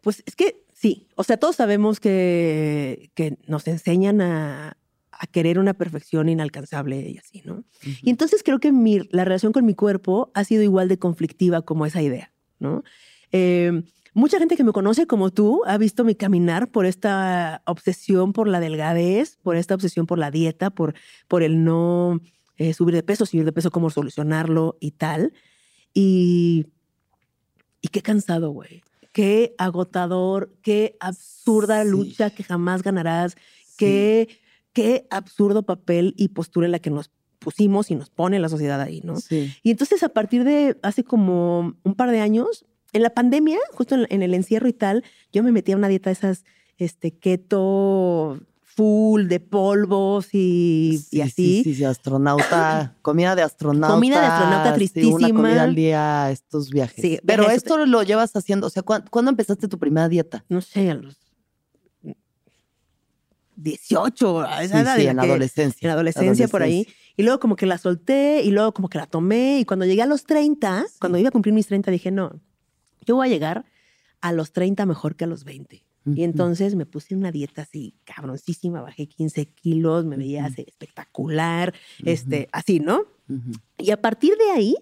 Pues 0.00 0.22
es 0.26 0.34
que 0.34 0.64
sí. 0.74 1.06
O 1.16 1.22
sea, 1.24 1.36
todos 1.36 1.56
sabemos 1.56 2.00
que, 2.00 3.10
que 3.14 3.36
nos 3.46 3.66
enseñan 3.68 4.20
a, 4.20 4.76
a 5.12 5.26
querer 5.26 5.58
una 5.58 5.74
perfección 5.74 6.28
inalcanzable 6.28 7.08
y 7.08 7.18
así, 7.18 7.42
¿no? 7.44 7.64
Y 8.02 8.10
entonces 8.10 8.42
creo 8.44 8.58
que 8.60 8.72
mi, 8.72 9.00
la 9.10 9.24
relación 9.24 9.52
con 9.52 9.64
mi 9.66 9.74
cuerpo 9.74 10.30
ha 10.34 10.44
sido 10.44 10.62
igual 10.62 10.88
de 10.88 10.98
conflictiva 10.98 11.62
como 11.62 11.86
esa 11.86 12.00
idea, 12.02 12.32
¿no? 12.60 12.82
Eh, 13.32 13.82
mucha 14.14 14.38
gente 14.38 14.56
que 14.56 14.64
me 14.64 14.72
conoce 14.72 15.06
como 15.06 15.30
tú 15.30 15.62
ha 15.66 15.76
visto 15.78 16.02
mi 16.04 16.14
caminar 16.14 16.70
por 16.70 16.86
esta 16.86 17.62
obsesión 17.66 18.32
por 18.32 18.48
la 18.48 18.58
delgadez, 18.60 19.36
por 19.42 19.56
esta 19.56 19.74
obsesión 19.74 20.06
por 20.06 20.18
la 20.18 20.30
dieta, 20.30 20.70
por, 20.70 20.94
por 21.28 21.42
el 21.42 21.62
no 21.64 22.20
eh, 22.58 22.74
subir 22.74 22.94
de 22.94 23.02
peso, 23.02 23.24
subir 23.24 23.44
de 23.44 23.52
peso, 23.52 23.70
cómo 23.70 23.88
solucionarlo 23.90 24.76
y 24.80 24.90
tal. 24.92 25.32
Y, 25.94 26.66
y 27.80 27.88
qué 27.88 28.02
cansado, 28.02 28.50
güey. 28.50 28.82
Qué 29.12 29.54
agotador, 29.58 30.52
qué 30.62 30.96
absurda 31.00 31.82
Sí. 31.84 31.90
lucha 31.90 32.30
que 32.30 32.44
jamás 32.44 32.82
ganarás, 32.82 33.36
Sí. 33.64 33.74
qué, 33.78 34.28
qué 34.72 35.06
absurdo 35.10 35.62
papel 35.62 36.14
y 36.16 36.28
postura 36.28 36.66
en 36.66 36.72
la 36.72 36.78
que 36.78 36.90
nos 36.90 37.10
pusimos 37.38 37.90
y 37.90 37.94
nos 37.94 38.10
pone 38.10 38.38
la 38.38 38.48
sociedad 38.48 38.80
ahí, 38.80 39.00
¿no? 39.04 39.16
Sí. 39.16 39.52
Y 39.62 39.70
entonces 39.70 40.02
a 40.02 40.08
partir 40.10 40.44
de 40.44 40.76
hace 40.82 41.04
como 41.04 41.74
un 41.84 41.94
par 41.94 42.10
de 42.10 42.20
años, 42.20 42.66
en 42.92 43.02
la 43.02 43.10
pandemia, 43.10 43.58
justo 43.72 43.94
en, 43.94 44.06
en 44.10 44.22
el 44.22 44.34
encierro 44.34 44.68
y 44.68 44.72
tal, 44.72 45.04
yo 45.32 45.42
me 45.42 45.52
metí 45.52 45.72
a 45.72 45.76
una 45.76 45.88
dieta 45.88 46.10
de 46.10 46.14
esas, 46.14 46.44
este, 46.78 47.12
keto 47.12 48.40
full 48.78 49.26
de 49.26 49.40
polvos 49.40 50.28
y, 50.32 50.92
y 50.94 50.98
Sí, 50.98 51.20
así. 51.20 51.60
Sí, 51.64 51.74
sí, 51.74 51.84
astronauta, 51.84 52.94
comida 53.02 53.34
de 53.34 53.42
astronauta. 53.42 53.92
Comida 53.94 54.20
de 54.20 54.26
astronauta 54.28 54.62
sí, 54.62 54.68
una 54.68 54.74
tristísima. 54.76 55.28
comida 55.42 55.62
al 55.64 55.74
día, 55.74 56.30
estos 56.30 56.70
viajes. 56.70 57.02
Sí, 57.02 57.18
Pero 57.26 57.42
viajes. 57.42 57.58
esto 57.58 57.84
lo 57.86 58.02
llevas 58.04 58.34
haciendo, 58.36 58.68
o 58.68 58.70
sea, 58.70 58.84
¿cuándo, 58.84 59.10
cuándo 59.10 59.30
empezaste 59.32 59.66
tu 59.66 59.78
primera 59.80 60.08
dieta? 60.08 60.44
No 60.48 60.60
sé, 60.60 60.90
a 60.90 60.94
los 60.94 61.16
18, 63.56 64.40
a 64.42 64.62
esa 64.62 64.76
Sí, 64.76 64.82
edad 64.82 64.98
en 65.00 65.16
la 65.16 65.22
que- 65.24 65.28
adolescencia. 65.30 65.78
en 65.82 65.88
la 65.88 65.94
adolescencia 65.94 66.46
por 66.48 66.62
ahí. 66.62 66.86
Y 67.16 67.24
luego 67.24 67.40
como 67.40 67.56
que 67.56 67.66
la 67.66 67.76
solté 67.78 68.42
y 68.44 68.52
luego 68.52 68.72
como 68.72 68.88
que 68.88 68.98
la 68.98 69.06
tomé. 69.06 69.58
Y 69.58 69.64
cuando 69.64 69.84
llegué 69.84 70.02
a 70.02 70.06
los 70.06 70.22
30, 70.24 70.86
cuando 71.00 71.18
iba 71.18 71.28
a 71.30 71.32
cumplir 71.32 71.52
mis 71.52 71.66
30, 71.66 71.90
dije, 71.90 72.12
no, 72.12 72.40
yo 73.04 73.16
voy 73.16 73.26
a 73.26 73.30
llegar 73.30 73.64
a 74.20 74.32
los 74.32 74.52
30 74.52 74.86
mejor 74.86 75.16
que 75.16 75.24
a 75.24 75.26
los 75.26 75.42
20. 75.42 75.84
Y 76.06 76.22
entonces 76.24 76.74
me 76.74 76.86
puse 76.86 77.14
una 77.14 77.30
dieta 77.30 77.62
así 77.62 77.94
cabroncísima, 78.04 78.80
bajé 78.80 79.06
15 79.08 79.46
kilos, 79.46 80.04
me 80.06 80.16
veía 80.16 80.46
así 80.46 80.64
espectacular, 80.66 81.74
este, 82.04 82.48
así, 82.52 82.80
¿no? 82.80 83.02
Y 83.76 83.90
a 83.90 84.00
partir 84.00 84.34
de 84.38 84.50
ahí 84.52 84.76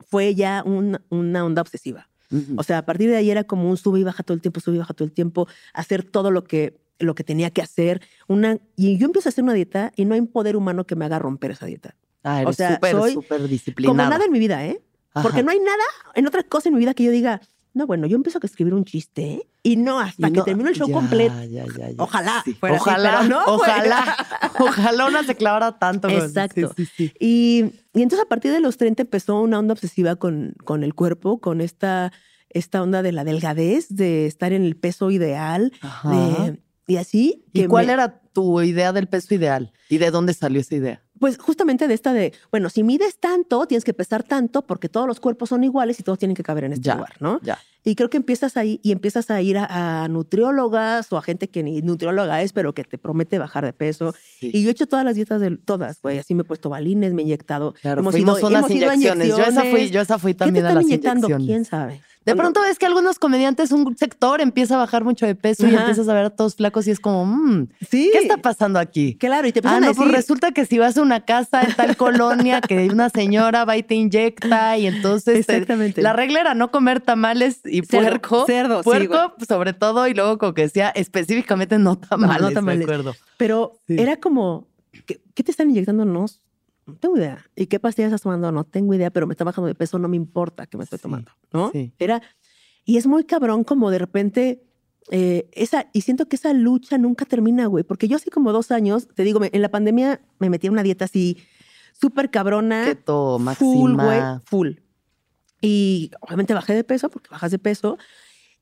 fue 0.00 0.34
ya 0.34 0.62
un- 0.66 0.98
una 1.10 1.44
onda 1.44 1.62
obsesiva. 1.62 2.08
O 2.56 2.62
sea, 2.62 2.78
a 2.78 2.86
partir 2.86 3.10
de 3.10 3.16
ahí 3.16 3.30
era 3.30 3.44
como 3.44 3.68
un 3.68 3.76
sube 3.76 4.00
y 4.00 4.04
baja 4.04 4.22
todo 4.22 4.34
el 4.34 4.40
tiempo, 4.40 4.58
sube 4.60 4.76
y 4.76 4.78
baja 4.78 4.94
todo 4.94 5.04
el 5.04 5.12
tiempo, 5.12 5.46
hacer 5.74 6.02
todo 6.02 6.30
lo 6.30 6.44
que, 6.44 6.80
lo 6.98 7.14
que 7.14 7.24
tenía 7.24 7.50
que 7.50 7.60
hacer. 7.60 8.00
Una, 8.26 8.58
y 8.74 8.96
yo 8.96 9.04
empiezo 9.06 9.28
a 9.28 9.30
hacer 9.30 9.44
una 9.44 9.52
dieta 9.52 9.92
y 9.96 10.06
no 10.06 10.14
hay 10.14 10.22
poder 10.22 10.56
humano 10.56 10.86
que 10.86 10.96
me 10.96 11.04
haga 11.04 11.18
romper 11.18 11.50
esa 11.52 11.66
dieta. 11.66 11.94
ah, 12.24 12.40
eres 12.40 12.50
o 12.50 12.52
sea, 12.54 12.74
súper, 12.76 12.92
súper 13.12 13.48
disciplinada. 13.48 13.96
Como 14.04 14.10
nada 14.10 14.24
en 14.24 14.32
mi 14.32 14.38
vida, 14.38 14.64
¿eh? 14.66 14.80
Porque 15.22 15.42
no 15.42 15.50
hay 15.50 15.58
nada 15.60 15.82
en 16.14 16.26
otra 16.26 16.42
cosa 16.42 16.70
en 16.70 16.74
mi 16.74 16.78
vida 16.80 16.94
que 16.94 17.04
yo 17.04 17.10
diga, 17.10 17.42
no, 17.74 17.86
bueno, 17.86 18.06
yo 18.06 18.16
empiezo 18.16 18.38
a 18.42 18.46
escribir 18.46 18.74
un 18.74 18.84
chiste 18.84 19.48
y 19.62 19.76
no 19.76 19.98
hasta 20.00 20.28
Y 20.28 20.32
que 20.32 20.38
no- 20.38 20.44
termino 20.44 20.68
el 20.68 20.74
show 20.76 20.88
ya, 20.88 20.94
completo. 20.94 21.34
ya. 21.44 21.64
Ojalá 21.98 22.42
Sí. 22.44 22.54
fuera 22.54 22.76
así, 22.76 22.82
ojalá, 22.88 23.22
no, 23.24 23.40
ojalá, 23.46 24.16
ojalá 24.58 25.06
una 25.06 25.22
se 25.24 25.34
clavara 25.34 25.78
tanto. 25.78 26.08
Exacto. 26.08 26.72
Sí, 26.76 26.84
sí, 26.86 26.92
sí. 26.96 27.12
Y, 27.20 27.64
y 27.98 28.02
entonces 28.02 28.24
a 28.26 28.28
partir 28.28 28.52
de 28.52 28.60
los 28.60 28.76
30 28.76 29.02
empezó 29.02 29.40
una 29.40 29.58
onda 29.58 29.72
obsesiva 29.72 30.16
con, 30.16 30.54
con 30.64 30.82
el 30.84 30.94
cuerpo, 30.94 31.40
con 31.40 31.60
esta, 31.60 32.12
esta 32.50 32.82
onda 32.82 33.02
de 33.02 33.12
la 33.12 33.24
delgadez, 33.24 33.88
de 33.88 34.26
estar 34.26 34.52
en 34.52 34.64
el 34.64 34.76
peso 34.76 35.10
ideal, 35.10 35.72
de- 36.04 36.60
y 36.86 36.96
así. 36.96 37.44
¿Y 37.52 37.66
cuál 37.66 37.86
me- 37.86 37.92
era 37.94 38.20
tu 38.34 38.60
idea 38.60 38.92
del 38.92 39.06
peso 39.08 39.34
ideal? 39.34 39.72
¿Y 39.88 39.98
de 39.98 40.10
dónde 40.10 40.34
salió 40.34 40.60
esa 40.60 40.74
idea? 40.74 41.02
Pues 41.22 41.38
justamente 41.38 41.86
de 41.86 41.94
esta 41.94 42.12
de, 42.12 42.32
bueno, 42.50 42.68
si 42.68 42.82
mides 42.82 43.16
tanto, 43.20 43.64
tienes 43.66 43.84
que 43.84 43.94
pesar 43.94 44.24
tanto 44.24 44.62
porque 44.66 44.88
todos 44.88 45.06
los 45.06 45.20
cuerpos 45.20 45.50
son 45.50 45.62
iguales 45.62 46.00
y 46.00 46.02
todos 46.02 46.18
tienen 46.18 46.34
que 46.34 46.42
caber 46.42 46.64
en 46.64 46.72
este 46.72 46.86
Ya, 46.88 46.96
lugar, 46.96 47.14
¿no? 47.20 47.38
Ya. 47.44 47.58
Y 47.84 47.94
creo 47.94 48.10
que 48.10 48.16
empiezas 48.16 48.56
ahí 48.56 48.80
y 48.82 48.90
empiezas 48.90 49.30
a 49.30 49.40
ir 49.40 49.56
a, 49.56 50.02
a 50.02 50.08
nutriólogas 50.08 51.12
o 51.12 51.16
a 51.18 51.22
gente 51.22 51.48
que 51.48 51.62
ni 51.62 51.80
nutrióloga 51.80 52.42
es, 52.42 52.52
pero 52.52 52.74
que 52.74 52.82
te 52.82 52.98
promete 52.98 53.38
bajar 53.38 53.64
de 53.64 53.72
peso. 53.72 54.14
Sí. 54.40 54.50
Y 54.52 54.62
yo 54.64 54.68
he 54.68 54.72
hecho 54.72 54.86
todas 54.88 55.04
las 55.04 55.14
dietas 55.14 55.40
de 55.40 55.56
todas, 55.56 56.02
güey. 56.02 56.18
Así 56.18 56.34
me 56.34 56.42
he 56.42 56.44
puesto 56.44 56.68
balines, 56.68 57.12
me 57.12 57.22
he 57.22 57.24
inyectado. 57.24 57.72
Claro, 57.80 58.00
hemos 58.00 58.12
fuimos 58.12 58.38
ido- 58.40 58.48
unas 58.48 58.60
hemos 58.60 58.70
ido 58.72 58.90
a 58.90 58.94
inyecciones. 58.96 59.28
Yo 59.28 59.36
esa 59.36 59.44
fui, 59.44 59.60
inyecciones. 59.68 59.90
yo 59.92 60.00
esa 60.00 60.18
fui 60.18 60.32
¿Qué 60.32 60.38
te 60.38 60.44
también 60.44 60.66
a 60.66 60.74
las 60.74 60.82
inyectando? 60.84 61.26
inyecciones. 61.28 61.46
¿Quién 61.46 61.64
sabe? 61.64 62.02
De 62.24 62.36
pronto 62.36 62.60
ves 62.60 62.78
que 62.78 62.86
algunos 62.86 63.18
comediantes, 63.18 63.72
un 63.72 63.96
sector 63.96 64.40
empieza 64.40 64.74
a 64.74 64.78
bajar 64.78 65.02
mucho 65.04 65.26
de 65.26 65.34
peso 65.34 65.66
y 65.66 65.74
empiezas 65.74 66.08
a 66.08 66.14
ver 66.14 66.26
a 66.26 66.30
todos 66.30 66.54
flacos 66.56 66.86
y 66.86 66.90
es 66.92 67.00
como, 67.00 67.26
mm, 67.26 67.68
Sí. 67.90 68.10
¿qué 68.12 68.18
está 68.18 68.36
pasando 68.36 68.78
aquí? 68.78 69.16
Claro, 69.16 69.48
y 69.48 69.52
te 69.52 69.60
Ah, 69.64 69.76
a 69.76 69.80
no, 69.80 69.88
decir... 69.88 69.96
pues 70.04 70.10
resulta 70.12 70.52
que 70.52 70.64
si 70.66 70.78
vas 70.78 70.96
a 70.96 71.02
una 71.02 71.24
casa 71.24 71.62
en 71.62 71.74
tal 71.74 71.96
colonia 71.96 72.60
que 72.60 72.86
una 72.88 73.10
señora 73.10 73.64
va 73.64 73.76
y 73.76 73.82
te 73.82 73.94
inyecta 73.96 74.78
y 74.78 74.86
entonces 74.86 75.46
te- 75.46 75.52
Exactamente. 75.56 76.00
la 76.02 76.12
regla 76.12 76.40
era 76.40 76.54
no 76.54 76.70
comer 76.70 77.00
tamales 77.00 77.60
y 77.64 77.82
Cerdo, 77.82 78.08
puerco. 78.08 78.46
cerdo, 78.46 78.78
sí, 78.78 78.84
puerco 78.84 79.34
sobre 79.48 79.72
todo 79.72 80.06
y 80.06 80.14
luego 80.14 80.38
como 80.38 80.54
que 80.54 80.62
decía 80.62 80.90
específicamente 80.90 81.78
no 81.78 81.96
tamales, 81.98 82.54
tamales. 82.54 82.78
me 82.78 82.84
acuerdo. 82.84 83.14
Pero 83.36 83.72
Sí. 83.86 83.96
era 83.98 84.16
como, 84.16 84.68
¿qué, 85.06 85.20
qué 85.34 85.42
te 85.42 85.50
están 85.50 85.70
inyectando? 85.70 86.04
No, 86.86 86.96
tengo 86.96 87.16
idea. 87.16 87.44
¿Y 87.56 87.66
qué 87.66 87.78
pastillas 87.78 88.08
estás 88.08 88.22
tomando? 88.22 88.50
No 88.52 88.64
tengo 88.64 88.92
idea, 88.94 89.10
pero 89.10 89.26
me 89.26 89.32
está 89.34 89.44
bajando 89.44 89.68
de 89.68 89.74
peso, 89.74 89.98
no 89.98 90.08
me 90.08 90.16
importa 90.16 90.66
que 90.66 90.76
me 90.76 90.84
estoy 90.84 90.98
Sí, 90.98 91.02
tomando, 91.02 91.30
¿no? 91.52 91.70
sí. 91.70 91.92
Era, 91.98 92.22
y 92.84 92.96
es 92.96 93.06
muy 93.06 93.24
cabrón 93.24 93.62
como 93.64 93.90
de 93.90 93.98
repente, 93.98 94.64
eh, 95.10 95.48
esa, 95.52 95.88
y 95.92 96.00
siento 96.00 96.26
que 96.26 96.36
esa 96.36 96.52
lucha 96.52 96.98
nunca 96.98 97.24
termina, 97.24 97.66
güey, 97.66 97.84
porque 97.84 98.08
yo 98.08 98.16
hace 98.16 98.30
como 98.30 98.52
dos 98.52 98.70
años, 98.72 99.08
te 99.14 99.22
digo, 99.24 99.38
me- 99.40 99.50
en 99.52 99.62
la 99.62 99.70
pandemia 99.70 100.20
me 100.38 100.50
metí 100.50 100.66
en 100.66 100.72
una 100.72 100.82
dieta 100.82 101.04
así 101.04 101.38
súper 101.92 102.30
cabrona. 102.30 102.84
Keto 102.84 103.38
Full, 103.58 103.92
güey, 103.94 104.18
máxima. 104.20 104.42
full. 104.46 104.70
Y 105.60 106.10
obviamente 106.20 106.54
bajé 106.54 106.74
de 106.74 106.84
peso 106.84 107.08
porque 107.10 107.28
bajas 107.30 107.50
de 107.52 107.58
peso. 107.58 107.98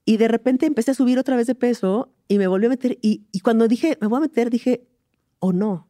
Y 0.04 0.16
de 0.16 0.28
repente 0.28 0.66
empecé 0.66 0.90
a 0.90 0.94
subir 0.94 1.18
otra 1.18 1.36
vez 1.36 1.46
de 1.46 1.54
peso 1.54 2.12
y 2.28 2.38
me 2.38 2.46
volví 2.46 2.66
a 2.66 2.70
meter. 2.70 2.98
Y, 3.02 3.26
y 3.32 3.40
cuando 3.40 3.68
dije, 3.68 3.96
me 4.00 4.06
voy 4.06 4.18
a 4.18 4.20
meter, 4.20 4.50
dije, 4.50 4.86
o 5.38 5.52
no. 5.52 5.88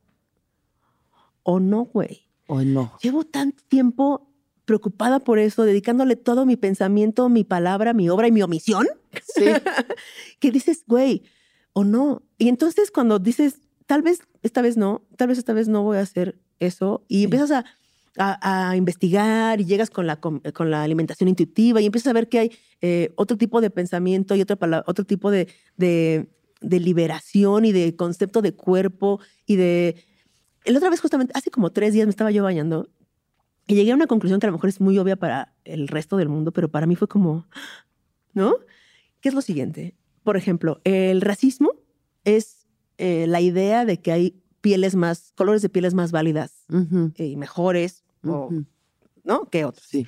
O 1.42 1.61
no, 1.61 1.85
güey. 1.85 2.26
Ay, 2.48 2.66
no. 2.66 2.92
Llevo 3.03 3.24
tanto 3.24 3.62
tiempo 3.68 4.26
preocupada 4.64 5.20
por 5.20 5.38
eso, 5.38 5.64
dedicándole 5.64 6.16
todo 6.16 6.46
mi 6.46 6.57
pensamiento, 6.57 7.29
mi 7.29 7.44
palabra, 7.44 7.92
mi 7.92 8.09
obra 8.09 8.29
y 8.29 8.33
mi 8.33 8.42
omisión, 8.42 8.87
Sí. 9.35 9.44
que 10.40 10.50
dices, 10.50 10.85
güey, 10.87 11.22
o 11.72 11.85
no. 11.85 12.22
Y 12.38 12.48
entonces 12.48 12.90
cuando 12.90 13.18
dices, 13.18 13.61
tal 13.87 14.03
vez 14.03 14.20
esta 14.42 14.62
vez 14.62 14.76
no, 14.76 15.03
tal 15.16 15.29
vez 15.29 15.38
esta 15.38 15.53
vez 15.53 15.66
no 15.68 15.83
voy 15.83 15.96
a 15.96 16.00
hacer 16.03 16.38
eso, 16.61 17.05
y 17.09 17.18
Sí. 17.18 17.24
empiezas 17.24 17.50
a, 17.50 17.64
a- 18.16 18.70
a 18.70 18.76
investigar 18.76 19.61
y 19.61 19.64
llegas 19.64 19.90
con 19.90 20.07
la, 20.07 20.20
con 20.20 20.40
la 20.70 20.83
alimentación 20.83 21.29
intuitiva 21.29 21.81
y 21.81 21.87
empiezas 21.87 22.09
a 22.11 22.12
ver 22.12 22.29
que 22.29 22.38
hay 22.38 22.53
eh, 22.81 23.12
otro 23.16 23.37
tipo 23.37 23.61
de 23.61 23.70
pensamiento 23.70 24.35
y 24.37 24.42
otro, 24.42 24.57
tipo 25.05 25.31
de, 25.31 25.48
de, 25.76 26.29
de 26.61 26.81
liberación 26.81 27.64
y 27.64 27.72
de 27.72 27.96
concepto 27.96 28.42
de 28.42 28.53
cuerpo 28.55 29.20
y 29.46 29.57
de... 29.57 29.96
La 30.64 30.79
otra 30.79 30.90
vez 30.90 31.01
justamente, 31.01 31.33
hace 31.35 31.51
como 31.51 31.70
tres 31.70 31.94
días 31.94 32.07
me 32.07 32.11
estaba 32.11 32.31
yo 32.31 32.42
bañando 32.42 32.88
y 33.66 33.75
llegué 33.75 33.92
a 33.92 33.94
una 33.94 34.07
conclusión 34.07 34.40
que 34.40 34.46
a 34.46 34.51
lo 34.51 34.57
mejor 34.57 34.68
es 34.68 34.81
muy 34.81 34.99
obvia 34.99 35.16
para 35.16 35.55
el 35.64 35.88
resto 35.88 36.16
del 36.16 36.29
mundo, 36.29 36.53
pero 36.53 36.70
para 36.70 36.87
mí 36.87 36.96
fue 36.96 37.09
como, 37.09 37.46
¿no? 38.35 38.57
¿Qué 39.20 39.29
es 39.29 39.35
lo 39.35 39.42
siguiente? 39.42 39.96
Por 40.25 40.37
ejemplo, 40.37 40.81
el 40.85 41.20
racismo 41.20 41.73
es 42.25 42.66
eh, 42.99 43.27
la 43.27 43.40
idea 43.40 43.85
de 43.85 44.01
que 44.01 44.12
hay 44.12 44.42
pieles 44.61 44.94
más, 44.94 45.33
colores 45.37 45.62
de 45.62 45.68
pieles 45.68 45.94
más 45.94 46.12
válidas 46.12 46.64
Ujú, 46.68 47.12
y 47.16 47.37
mejores, 47.37 48.05
o, 48.25 48.46
ujú. 48.46 48.66
¿no? 49.25 49.49
Que 49.49 49.64
otros. 49.64 49.87
Sí. 49.87 50.07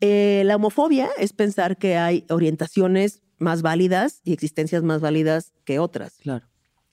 Eh, 0.00 0.42
la 0.44 0.56
homofobia 0.56 1.08
es 1.18 1.32
pensar 1.32 1.76
que 1.78 1.96
hay 1.96 2.24
orientaciones 2.28 3.22
más 3.38 3.62
válidas 3.62 4.20
y 4.24 4.32
existencias 4.32 4.82
más 4.82 5.00
válidas 5.00 5.52
que 5.64 5.78
otras. 5.78 6.18
Claro. 6.22 6.46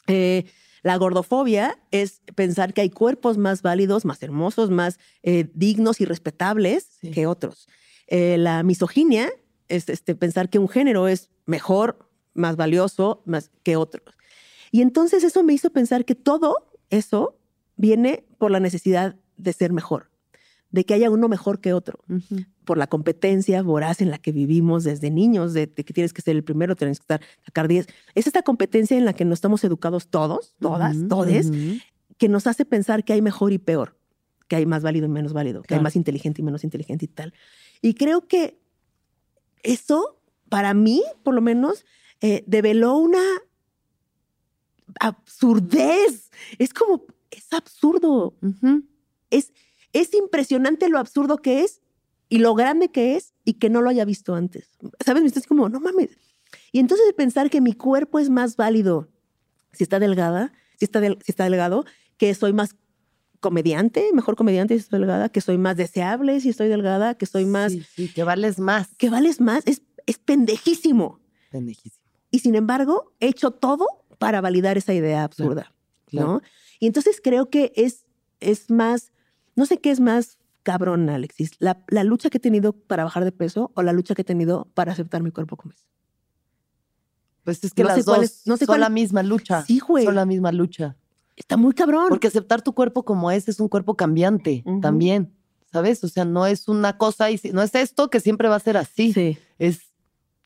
Eh, 0.08 0.46
la 0.86 0.98
gordofobia 0.98 1.80
es 1.90 2.22
pensar 2.36 2.72
que 2.76 2.82
hay 2.82 2.92
cuerpos 2.92 3.40
más 3.40 3.64
válidos, 3.64 4.06
más 4.06 4.22
hermosos, 4.22 4.70
más 4.70 5.00
eh, 5.24 5.50
dignos 5.56 6.00
y 6.00 6.06
respetables 6.06 6.84
Sí. 7.02 7.10
que 7.10 7.26
otros. 7.26 7.68
Eh, 8.06 8.38
la 8.38 8.62
misoginia 8.62 9.32
es 9.68 9.90
este, 9.90 10.14
pensar 10.14 10.48
que 10.48 10.60
un 10.60 10.70
género 10.70 11.08
es 11.08 11.32
mejor, 11.48 12.08
más 12.36 12.56
valioso 12.56 13.24
más 13.26 13.50
que 13.64 13.78
otros. 13.78 14.16
Y 14.72 14.82
entonces 14.84 15.24
eso 15.24 15.42
me 15.42 15.54
hizo 15.54 15.72
pensar 15.72 16.06
que 16.06 16.14
todo 16.14 16.70
eso 16.92 17.40
viene 17.78 18.24
por 18.38 18.52
la 18.52 18.60
necesidad 18.60 19.16
de 19.38 19.54
ser 19.54 19.74
mejor, 19.74 20.12
de 20.70 20.86
que 20.86 20.94
haya 20.94 21.10
uno 21.10 21.28
mejor 21.28 21.62
que 21.62 21.74
otro 21.74 22.00
Ujú. 22.08 22.46
Por 22.66 22.78
la 22.78 22.88
competencia 22.88 23.62
voraz 23.62 24.02
en 24.02 24.10
la 24.10 24.18
que 24.18 24.32
vivimos 24.32 24.84
desde 24.84 25.12
niños, 25.12 25.54
de, 25.54 25.68
de 25.68 25.84
que 25.84 25.94
tienes 25.94 26.14
que 26.14 26.22
ser 26.22 26.36
el 26.36 26.44
primero, 26.44 26.76
tienes 26.76 27.00
que 27.00 27.04
estar, 27.04 27.22
sacar 27.46 27.68
10. 27.68 27.88
Es 28.16 28.28
esta 28.28 28.42
competencia 28.42 28.98
en 28.98 29.06
la 29.06 29.14
que 29.14 29.26
nos 29.26 29.38
estamos 29.38 29.64
educados 29.64 30.08
todos, 30.08 30.56
todas, 30.60 30.96
Ujú, 30.96 31.08
todes, 31.08 31.52
que 32.18 32.30
nos 32.30 32.48
hace 32.48 32.66
pensar 32.66 33.04
que 33.04 33.14
hay 33.14 33.22
mejor 33.22 33.54
y 33.54 33.58
peor, 33.58 33.98
que 34.48 34.56
hay 34.56 34.66
más 34.66 34.84
válido 34.84 35.06
y 35.06 35.10
menos 35.10 35.34
válido, 35.34 35.62
que 35.64 35.76
hay 35.76 35.82
más 35.82 35.96
inteligente 35.96 36.42
y 36.42 36.46
menos 36.46 36.64
inteligente 36.64 37.06
y 37.06 37.08
tal. 37.08 37.34
Y 37.82 37.94
creo 37.94 38.28
que 38.28 38.60
eso, 39.64 40.20
para 40.50 40.74
mí, 40.74 41.04
por 41.24 41.34
lo 41.34 41.42
menos, 41.42 41.86
eh, 42.22 42.44
develó 42.48 42.98
una 42.98 43.22
absurdez. 45.00 46.32
Es 46.58 46.74
como, 46.74 47.06
es 47.32 47.52
absurdo 47.54 48.36
es, 49.30 49.54
es 49.94 50.14
impresionante 50.14 50.90
lo 50.90 51.00
absurdo 51.00 51.38
que 51.38 51.62
es 51.62 51.82
y 52.30 52.40
lo 52.40 52.54
grande 52.56 52.90
que 52.90 53.16
es 53.16 53.34
y 53.44 53.54
que 53.54 53.70
no 53.70 53.82
lo 53.82 53.90
haya 53.90 54.06
visto 54.06 54.34
antes. 54.36 54.70
¿Sabes? 55.06 55.22
Me 55.22 55.28
estás 55.28 55.46
como, 55.48 55.70
no 55.70 55.80
mames. 55.80 56.10
Y 56.72 56.80
entonces 56.80 57.06
pensar 57.14 57.50
que 57.50 57.62
mi 57.62 57.74
cuerpo 57.74 58.20
es 58.20 58.30
más 58.30 58.56
válido 58.56 59.10
si 59.74 59.84
está 59.84 60.00
delgada, 60.00 60.54
si 60.80 60.86
está, 60.86 61.00
del- 61.02 61.20
si 61.24 61.32
está 61.32 61.44
delgado, 61.46 61.86
que 62.18 62.34
soy 62.34 62.54
más 62.54 62.76
comediante, 63.40 64.10
mejor 64.14 64.36
comediante 64.36 64.74
si 64.76 64.80
estoy 64.82 65.00
delgada, 65.00 65.30
que 65.30 65.42
soy 65.42 65.58
más 65.58 65.78
deseable 65.78 66.40
si 66.40 66.50
estoy 66.50 66.68
delgada, 66.68 67.16
que 67.16 67.26
soy 67.26 67.46
más, 67.46 67.72
Sí, 67.74 67.84
sí, 67.96 68.14
que 68.14 68.24
vales 68.24 68.60
más. 68.60 68.88
que 68.98 69.10
vales 69.10 69.40
más, 69.42 69.64
es, 69.68 69.82
es 70.06 70.18
pendejísimo. 70.18 71.20
Pendejísimo. 71.52 72.04
Y 72.32 72.40
sin 72.40 72.56
embargo, 72.56 73.14
he 73.20 73.28
hecho 73.28 73.52
todo 73.52 73.86
para 74.18 74.42
validar 74.42 74.78
esa 74.78 74.94
idea 74.94 75.24
absurda. 75.24 75.74
claro. 76.06 76.28
¿no? 76.28 76.42
Y 76.80 76.88
entonces 76.88 77.22
creo 77.24 77.50
que 77.50 77.72
es, 77.76 78.06
es 78.40 78.70
más, 78.72 79.12
no 79.56 79.66
sé 79.66 79.78
qué 79.78 79.92
es 79.92 80.00
más 80.00 80.38
cabrón, 80.66 81.10
Alexis, 81.10 81.52
la, 81.60 81.84
la 81.88 82.04
lucha 82.04 82.30
que 82.30 82.38
he 82.38 82.42
tenido 82.42 82.74
para 82.74 83.06
bajar 83.06 83.24
de 83.24 83.32
peso 83.32 83.72
o 83.76 83.84
la 83.84 83.94
lucha 83.94 84.16
que 84.16 84.24
he 84.24 84.26
tenido 84.26 84.68
para 84.74 84.92
aceptar 84.92 85.24
mi 85.24 85.32
cuerpo 85.32 85.56
como 85.56 85.72
es. 85.74 85.88
Pues 87.44 87.64
es 87.64 87.74
que 87.74 87.84
No 87.84 87.90
sé 87.92 87.98
las 87.98 88.06
cuál 88.06 88.22
dos 88.22 88.26
es- 88.26 88.42
no 88.48 88.58
sé 88.58 88.66
son 88.66 88.74
cuál 88.74 88.82
la 88.82 88.90
misma 88.90 89.24
lucha. 89.24 89.64
Sí, 89.64 89.80
güey. 89.80 90.04
Son 90.06 90.16
la 90.16 90.26
misma 90.26 90.52
lucha. 90.52 90.98
Está 91.36 91.58
muy 91.58 91.74
cabrón. 91.74 92.08
Porque 92.10 92.28
aceptar 92.28 92.62
tu 92.62 92.74
cuerpo 92.74 93.04
como 93.06 93.30
es 93.32 93.48
es 93.48 93.60
un 93.60 93.68
cuerpo 93.68 93.96
cambiante 93.96 94.64
también, 94.82 95.34
¿sabes? 95.72 96.04
O 96.04 96.08
sea, 96.08 96.26
no 96.26 96.46
es 96.48 96.68
una 96.68 96.98
cosa 96.98 97.30
y 97.30 97.38
si- 97.38 97.52
no 97.52 97.62
es 97.62 97.76
esto 97.76 98.10
que 98.10 98.20
siempre 98.20 98.48
va 98.50 98.56
a 98.56 98.60
ser 98.60 98.78
así. 98.78 99.14
sí, 99.14 99.38
Es, 99.60 99.82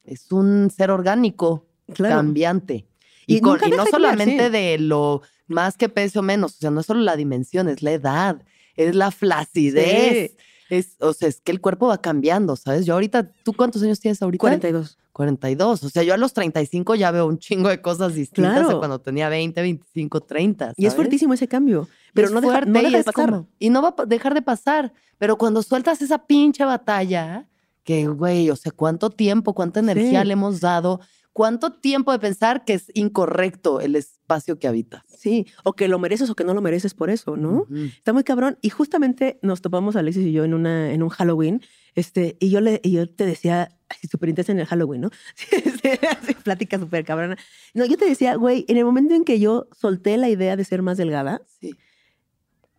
es 0.03 0.31
un 0.31 0.69
ser 0.75 0.91
orgánico 0.91 1.67
claro. 1.93 2.15
cambiante. 2.17 2.85
Y 3.27 3.37
Y, 3.37 3.41
con- 3.41 3.53
nunca 3.53 3.67
y 3.67 3.71
no 3.71 3.85
solamente 3.85 4.45
sí. 4.47 4.51
de 4.51 4.77
lo 4.79 5.21
más 5.47 5.77
que 5.77 5.87
pese 5.87 6.19
o 6.19 6.21
menos, 6.23 6.55
o 6.55 6.57
sea, 6.59 6.71
no 6.71 6.81
es 6.81 6.85
solo 6.87 6.99
la 7.01 7.15
dimensión, 7.15 7.69
es 7.69 7.81
la 7.83 7.91
edad, 7.91 8.43
es 8.87 8.95
la 8.95 9.11
flacidez. 9.11 10.31
Sí. 10.31 10.37
Es, 10.69 10.95
o 10.99 11.13
sea, 11.13 11.27
es 11.27 11.41
que 11.41 11.51
el 11.51 11.61
cuerpo 11.61 11.87
va 11.87 11.99
cambiando, 11.99 12.55
¿sabes? 12.55 12.85
Yo 12.85 12.93
ahorita, 12.93 13.31
¿tú 13.43 13.53
cuántos 13.53 13.81
años 13.81 13.99
tienes 13.99 14.21
ahorita? 14.21 14.39
42. 14.41 14.97
42. 15.13 15.83
O 15.83 15.89
sea, 15.89 16.03
yo 16.03 16.13
a 16.13 16.17
los 16.17 16.31
35 16.33 16.93
ya 16.95 17.09
veo 17.09 17.25
un 17.25 17.39
chingo 17.39 17.69
de 17.69 17.81
cosas 17.81 18.13
distintas 18.13 18.53
Claro. 18.53 18.69
de 18.69 18.77
cuando 18.77 18.99
tenía 18.99 19.29
20, 19.29 19.59
25, 19.61 20.21
30. 20.21 20.73
Y 20.77 20.85
es 20.85 20.93
fuertísimo 20.93 21.33
ese 21.33 21.47
cambio. 21.47 21.87
Pero 22.13 22.27
es 22.27 22.33
no 22.33 22.39
deja, 22.41 22.53
fuerte 22.53 22.69
no 22.71 22.79
y 22.79 22.83
deja 22.83 22.97
de 22.99 23.03
pasar. 23.03 23.25
como- 23.29 23.47
y 23.57 23.69
no 23.71 23.81
va 23.81 23.95
a 23.97 24.05
dejar 24.05 24.33
de 24.35 24.41
pasar. 24.43 24.93
Pero 25.17 25.37
cuando 25.39 25.63
sueltas 25.63 26.01
esa 26.03 26.25
pinche 26.27 26.63
batalla, 26.63 27.47
que, 27.83 28.07
güey, 28.07 28.51
o 28.51 28.55
sea, 28.55 28.71
¿cuánto 28.71 29.09
tiempo, 29.09 29.55
cuánta 29.55 29.79
energía 29.79 30.21
Sí. 30.21 30.27
le 30.27 30.33
hemos 30.33 30.59
dado? 30.59 31.01
¿Cuánto 31.33 31.71
tiempo 31.73 32.11
de 32.11 32.19
pensar 32.19 32.65
que 32.65 32.73
es 32.73 32.91
incorrecto 32.95 33.79
el 33.81 33.95
espacio 33.95 34.59
que 34.59 34.67
habitas? 34.67 35.03
Sí, 35.07 35.45
o 35.63 35.73
que 35.73 35.87
lo 35.87 35.99
mereces 35.99 36.29
o 36.29 36.35
que 36.35 36.43
no 36.43 36.53
lo 36.53 36.61
mereces 36.61 36.93
por 36.93 37.09
eso, 37.09 37.37
¿no? 37.37 37.65
Está 37.71 38.13
muy 38.13 38.23
cabrón. 38.23 38.57
Y 38.61 38.69
justamente 38.69 39.39
nos 39.41 39.61
topamos 39.61 39.95
Alexis 39.95 40.25
y 40.25 40.31
yo 40.31 40.43
en, 40.43 40.53
una, 40.53 40.91
en 40.91 41.01
un 41.03 41.09
Halloween. 41.09 41.61
Este, 41.95 42.35
y 42.39 42.49
yo 42.49 42.61
le 42.61 42.81
y 42.83 42.91
yo 42.91 43.07
te 43.07 43.25
decía, 43.25 43.69
así 43.89 44.07
súper 44.07 44.29
intensa 44.29 44.51
en 44.51 44.59
el 44.59 44.65
Halloween, 44.65 45.01
¿no? 45.01 45.11
Plática 46.43 46.79
súper 46.79 47.05
cabrona. 47.05 47.37
No, 47.73 47.85
yo 47.85 47.95
te 47.97 48.05
decía, 48.05 48.35
güey, 48.35 48.65
en 48.67 48.77
el 48.77 48.85
momento 48.85 49.13
en 49.13 49.23
que 49.23 49.39
yo 49.39 49.67
solté 49.71 50.17
la 50.17 50.29
idea 50.29 50.55
de 50.55 50.65
ser 50.65 50.81
más 50.81 50.97
delgada, 50.97 51.41
Sí. 51.59 51.71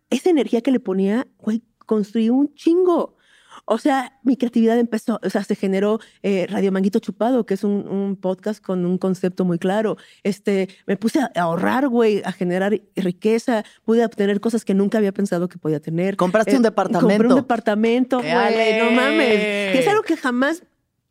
esa 0.09 0.29
energía 0.29 0.61
que 0.61 0.71
le 0.71 0.79
ponía, 0.79 1.27
güey, 1.39 1.63
construí 1.85 2.29
un 2.29 2.53
chingo. 2.53 3.15
O 3.65 3.77
sea, 3.77 4.19
mi 4.23 4.37
creatividad 4.37 4.77
empezó, 4.79 5.19
o 5.23 5.29
sea, 5.29 5.43
se 5.43 5.55
generó 5.55 5.99
eh, 6.23 6.47
Radio 6.49 6.71
Manguito 6.71 6.99
Chupado, 6.99 7.45
que 7.45 7.53
es 7.53 7.63
un, 7.63 7.87
un 7.87 8.15
podcast 8.15 8.63
con 8.63 8.85
un 8.85 8.97
concepto 8.97 9.45
muy 9.45 9.59
claro. 9.59 9.97
Este, 10.23 10.67
me 10.87 10.97
puse 10.97 11.19
a 11.19 11.31
ahorrar, 11.35 11.87
güey, 11.87 12.21
a 12.25 12.31
generar 12.31 12.79
riqueza, 12.95 13.63
pude 13.85 14.03
obtener 14.05 14.39
cosas 14.41 14.65
que 14.65 14.73
nunca 14.73 14.97
había 14.97 15.11
pensado 15.11 15.47
que 15.49 15.57
podía 15.57 15.79
tener. 15.79 16.17
Compraste 16.17 16.53
Eh, 16.53 16.57
un 16.57 16.63
departamento. 16.63 17.07
Compré 17.07 17.27
un 17.27 17.35
departamento, 17.35 18.17
güey, 18.17 18.79
no 18.79 18.91
mames. 18.91 19.35
Que 19.71 19.79
es 19.79 19.87
algo 19.87 20.03
que 20.03 20.17
jamás 20.17 20.63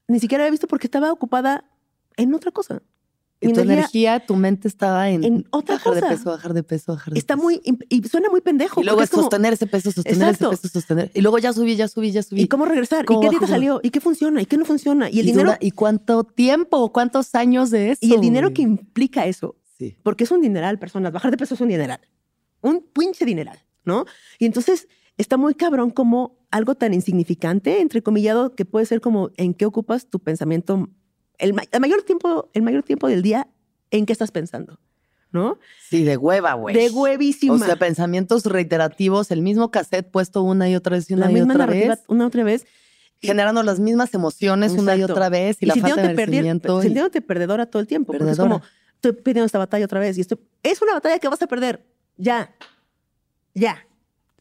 ni 0.09 0.19
siquiera 0.19 0.45
había 0.45 0.51
visto 0.51 0.67
porque 0.67 0.87
estaba 0.87 1.13
ocupada 1.13 1.65
en 2.17 2.35
otra 2.35 2.51
cosa. 2.51 2.83
Y 3.43 3.47
Mi 3.47 3.53
tu 3.55 3.61
energía 3.61 3.79
energía, 4.17 4.27
tu 4.27 4.37
mente 4.37 4.69
estaba 4.69 5.09
en, 5.09 5.25
en 5.25 5.47
otra 5.51 5.77
bajar 5.77 5.95
de 5.95 6.03
peso, 6.03 6.25
bajar 6.31 6.53
de 6.53 6.63
peso, 6.63 6.93
bajar 6.93 7.15
de 7.15 7.19
Está 7.19 7.37
peso. 7.37 7.43
muy, 7.43 7.61
y 7.89 8.03
suena 8.07 8.29
muy 8.29 8.43
pendejo. 8.43 8.83
Y 8.83 8.85
luego 8.85 9.01
es 9.03 9.09
como, 9.09 9.23
sostener 9.23 9.55
ese 9.55 9.67
peso, 9.67 9.91
sostener 9.91 10.29
Exacto. 10.29 10.53
ese 10.53 10.61
peso, 10.63 10.73
sostener. 10.75 11.11
Y 11.15 11.23
luego 11.23 11.39
ya 11.39 11.53
subí, 11.55 11.75
ya 11.75 11.89
subí, 11.89 12.11
ya 12.13 12.23
subí. 12.23 12.43
¿Y 12.43 12.49
cómo 12.49 12.67
regresar? 12.67 13.07
¿Cómo 13.07 13.21
¿Y 13.21 13.25
qué 13.25 13.31
dieta 13.31 13.47
salió? 13.47 13.81
¿Y 13.83 13.89
qué 13.91 14.01
funciona? 14.03 14.43
¿Y 14.43 14.47
qué 14.47 14.59
no 14.59 14.67
funciona? 14.67 15.09
Y 15.09 15.21
el 15.21 15.27
Y 15.27 15.31
dinero, 15.31 15.51
dura- 15.53 15.59
¿Y 15.61 15.71
cuánto 15.71 16.25
tiempo? 16.25 16.93
¿Cuántos 16.93 17.35
años 17.35 17.71
de 17.71 17.93
eso? 17.93 17.99
y 18.03 18.13
el 18.13 18.21
dinero 18.21 18.53
que 18.53 18.61
implica 18.61 19.25
eso. 19.27 19.57
Sí. 19.79 19.97
Porque 20.03 20.25
es 20.25 20.31
un 20.31 20.43
dineral, 20.43 20.79
personas. 20.79 21.11
Bajar 21.11 21.31
de 21.31 21.39
peso 21.39 21.55
es 21.55 21.61
un 21.63 21.69
dineral. 21.69 22.01
Un 22.61 22.83
pinche 22.93 23.25
dineral, 23.25 23.59
¿no? 23.87 24.05
Y 24.39 24.45
entonces 24.45 24.87
está 25.17 25.39
muy 25.39 25.55
cabrón 25.55 25.91
como 25.93 26.39
algo 26.51 26.75
tan 26.75 26.93
insignificante, 26.93 27.81
entrecomillado, 27.81 28.55
que 28.55 28.67
puede 28.67 28.85
ser 28.85 29.01
como 29.01 29.31
en 29.39 29.55
qué 29.55 29.65
ocupas 29.65 30.11
tu 30.11 30.19
pensamiento, 30.19 30.91
el, 31.41 31.55
ma- 31.55 31.65
el 31.71 31.81
mayor 31.81 32.03
tiempo, 32.03 32.49
el 32.55 32.63
mayor 32.63 32.83
tiempo 32.83 33.09
del 33.09 33.23
día, 33.23 33.49
en 33.91 34.07
qué 34.07 34.13
estás 34.13 34.31
pensando, 34.31 34.79
¿no? 35.33 35.59
Sí, 35.89 36.05
de 36.05 36.17
hueva, 36.17 36.55
güey. 36.55 36.75
De 36.75 36.91
huevísima. 36.91 37.55
O 37.55 37.59
sea, 37.59 37.77
pensamientos 37.77 38.45
reiterativos, 38.47 39.31
el 39.31 39.43
mismo 39.43 39.71
cassette 39.71 40.09
puesto 40.11 40.43
una 40.43 40.69
y 40.69 40.77
otra 40.77 40.97
vez 40.97 41.11
y 41.11 41.15
una 41.15 41.27
la 41.27 41.31
y 41.33 41.35
misma 41.35 41.55
otra 41.55 41.67
narrativa 41.67 41.95
vez, 41.97 42.05
una 42.09 42.27
otra 42.27 42.45
vez. 42.45 42.67
generando 43.21 43.63
las 43.63 43.81
mismas 43.81 44.15
emociones 44.15 44.73
una 44.73 44.97
y 44.97 45.03
otra 45.03 45.29
vez 45.29 45.57
y, 45.61 45.67
la 45.67 45.75
falta 45.75 45.89
de 45.89 45.93
sintiéndote, 46.09 46.17
merecimiento. 46.27 46.79
y- 46.79 46.83
sintiéndote 46.85 47.21
perdedora 47.21 47.67
todo 47.67 47.81
el 47.81 47.87
tiempo. 47.89 48.13
Porque 48.13 48.31
es 48.33 48.39
como, 48.39 48.63
estoy 48.95 49.13
perdiendo 49.13 49.47
esta 49.47 49.59
batalla 49.59 49.85
otra 49.85 50.01
vez. 50.01 50.17
Y 50.17 50.21
esto 50.23 50.39
es 50.63 50.81
una 50.83 50.95
batalla 50.95 51.19
que 51.19 51.29
vas 51.29 51.43
a 51.43 51.47
perder. 51.47 51.85
Ya. 52.17 52.55
Ya. 53.55 53.87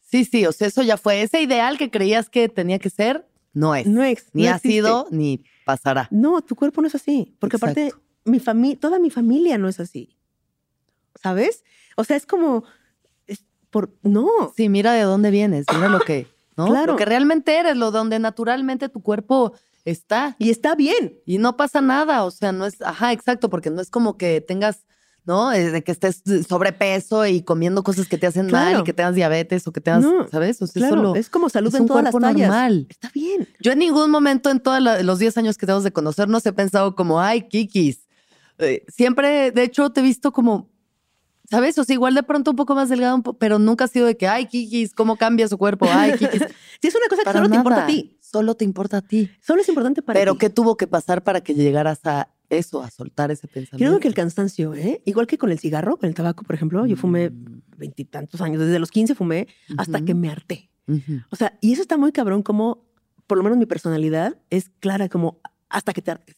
Sí, 0.02 0.24
sí, 0.24 0.44
o 0.46 0.52
sea, 0.52 0.66
eso 0.68 0.82
ya 0.82 0.96
fue. 0.96 1.22
Ese 1.22 1.40
ideal 1.42 1.78
que 1.78 1.90
creías 1.90 2.28
que 2.30 2.48
tenía 2.48 2.78
que 2.78 2.90
ser, 2.90 3.26
no 3.52 3.74
es. 3.74 3.86
No 3.86 4.02
ex- 4.04 4.28
ni 4.32 4.44
no 4.44 4.48
ha 4.50 4.56
existe. 4.56 4.72
sido, 4.76 5.06
ni 5.10 5.42
pasará. 5.64 6.08
No, 6.10 6.40
tu 6.42 6.54
cuerpo 6.56 6.80
no 6.80 6.88
es 6.88 6.94
así. 6.94 7.34
Porque 7.38 7.56
aparte, 7.56 7.92
mi 8.24 8.38
familia, 8.40 8.78
toda 8.80 8.98
mi 8.98 9.10
familia 9.10 9.58
no 9.58 9.68
es 9.68 9.80
así. 9.80 10.16
¿Sabes? 11.22 11.64
O 11.96 12.04
sea, 12.04 12.16
es 12.16 12.26
como. 12.26 12.64
es 13.26 13.44
por, 13.70 13.92
no. 14.02 14.28
Sí, 14.56 14.68
mira 14.68 14.92
de 14.92 15.02
dónde 15.02 15.30
vienes, 15.30 15.66
mira 15.72 15.88
lo 15.88 16.00
que 16.00 16.26
¿no? 16.56 16.66
Claro. 16.66 16.92
Lo 16.92 16.98
que 16.98 17.04
realmente 17.04 17.56
eres, 17.58 17.76
lo 17.76 17.90
donde 17.90 18.18
naturalmente 18.18 18.88
tu 18.88 19.02
cuerpo 19.02 19.52
está. 19.84 20.36
Y 20.38 20.50
está 20.50 20.74
bien. 20.74 21.18
Y 21.26 21.38
no 21.38 21.56
pasa 21.56 21.80
nada, 21.80 22.24
o 22.24 22.30
sea, 22.30 22.52
no 22.52 22.66
es, 22.66 22.80
ajá, 22.82 23.12
exacto, 23.12 23.48
porque 23.50 23.70
no 23.70 23.80
es 23.80 23.90
como 23.90 24.16
que 24.16 24.40
tengas, 24.40 24.84
¿no? 25.24 25.52
Eh, 25.52 25.70
De 25.70 25.82
que 25.84 25.92
estés 25.92 26.22
sobrepeso 26.48 27.26
y 27.26 27.42
comiendo 27.42 27.82
cosas 27.82 28.08
que 28.08 28.18
te 28.18 28.26
hacen 28.26 28.46
mal 28.50 28.80
y 28.80 28.84
que 28.84 28.92
tengas 28.92 29.14
diabetes 29.14 29.66
o 29.66 29.72
que 29.72 29.80
tengas, 29.80 30.02
No, 30.02 30.28
¿sabes? 30.28 30.60
O 30.62 30.66
sea, 30.66 30.80
Claro, 30.80 30.96
solo- 30.96 31.14
es 31.14 31.28
como 31.30 31.48
salud 31.48 31.68
es 31.68 31.74
en 31.74 31.82
un 31.82 31.88
todas 31.88 32.04
las 32.04 32.12
cuerpo 32.12 32.26
tallas. 32.28 32.48
normal. 32.48 32.86
Está 32.88 33.10
bien. 33.14 33.48
Yo 33.60 33.72
en 33.72 33.78
ningún 33.78 34.10
momento 34.10 34.50
en 34.50 34.60
todos 34.60 34.80
los 35.02 35.18
10 35.18 35.36
años 35.38 35.56
que 35.58 35.66
tenemos 35.66 35.84
de 35.84 35.92
conocernos 35.92 36.44
he 36.46 36.52
pensado 36.52 36.94
como, 36.96 37.20
ay, 37.20 37.42
Kikis. 37.48 38.06
Eh, 38.58 38.84
siempre, 38.88 39.50
de 39.52 39.62
hecho, 39.62 39.90
te 39.90 40.00
he 40.00 40.02
visto 40.02 40.32
como, 40.32 40.68
¿sabes? 41.50 41.78
O 41.78 41.84
sea, 41.84 41.94
igual 41.94 42.14
de 42.14 42.22
pronto 42.22 42.50
un 42.50 42.56
poco 42.56 42.74
más 42.74 42.88
delgado, 42.88 43.22
pero 43.38 43.58
nunca 43.58 43.84
ha 43.84 43.88
sido 43.88 44.06
de 44.06 44.16
que, 44.16 44.28
ay, 44.28 44.46
Kikis, 44.46 44.94
¿cómo 44.94 45.16
cambia 45.16 45.48
su 45.48 45.56
cuerpo? 45.58 45.86
Ay, 45.90 46.12
Kikis. 46.18 46.42
Si 46.82 46.88
es 46.88 46.94
una 46.94 47.06
cosa 47.08 47.20
que 47.20 47.24
Para 47.26 47.38
solo 47.40 47.50
te 47.50 47.56
importa 47.56 47.84
a 47.84 47.86
ti. 47.86 48.16
Solo 48.22 48.54
te 48.54 48.64
importa 48.64 48.96
a 48.98 49.02
ti. 49.02 49.30
Solo 49.46 49.60
es 49.60 49.68
importante 49.68 50.00
para 50.02 50.18
Pero 50.18 50.32
ti. 50.32 50.38
¿qué 50.38 50.50
tuvo 50.50 50.76
que 50.78 50.86
pasar 50.86 51.22
para 51.22 51.40
que 51.42 51.52
llegaras 51.54 52.00
a 52.06 52.28
eso, 52.50 52.82
a 52.82 52.90
soltar 52.90 53.30
ese 53.30 53.48
pensamiento? 53.48 53.76
Creo 53.92 54.00
que 54.00 54.08
el 54.08 54.14
cansancio, 54.14 54.74
¿eh? 54.74 55.00
Igual 55.06 55.26
que 55.26 55.38
con 55.38 55.50
el 55.50 55.58
cigarro, 55.58 55.96
con 55.96 56.08
el 56.08 56.14
tabaco, 56.14 56.42
por 56.44 56.54
ejemplo, 56.54 56.84
yo 56.86 56.96
fumé 56.96 57.30
Mm. 57.30 57.62
veintitantos 57.78 58.40
años, 58.40 58.60
desde 58.60 58.78
los 58.78 58.90
15 58.90 59.14
fumé 59.14 59.46
hasta 59.78 60.04
que 60.04 60.14
me 60.14 60.28
harté. 60.30 60.70
O 61.30 61.36
sea, 61.36 61.56
y 61.60 61.72
eso 61.72 61.82
está 61.82 61.96
muy 61.96 62.10
cabrón 62.12 62.42
como, 62.42 62.84
por 63.28 63.38
lo 63.38 63.44
menos 63.44 63.56
mi 63.58 63.66
personalidad 63.66 64.36
es 64.50 64.70
clara 64.80 65.08
como 65.08 65.40
hasta 65.68 65.92
que 65.92 66.02
te 66.02 66.10
hartes. 66.10 66.36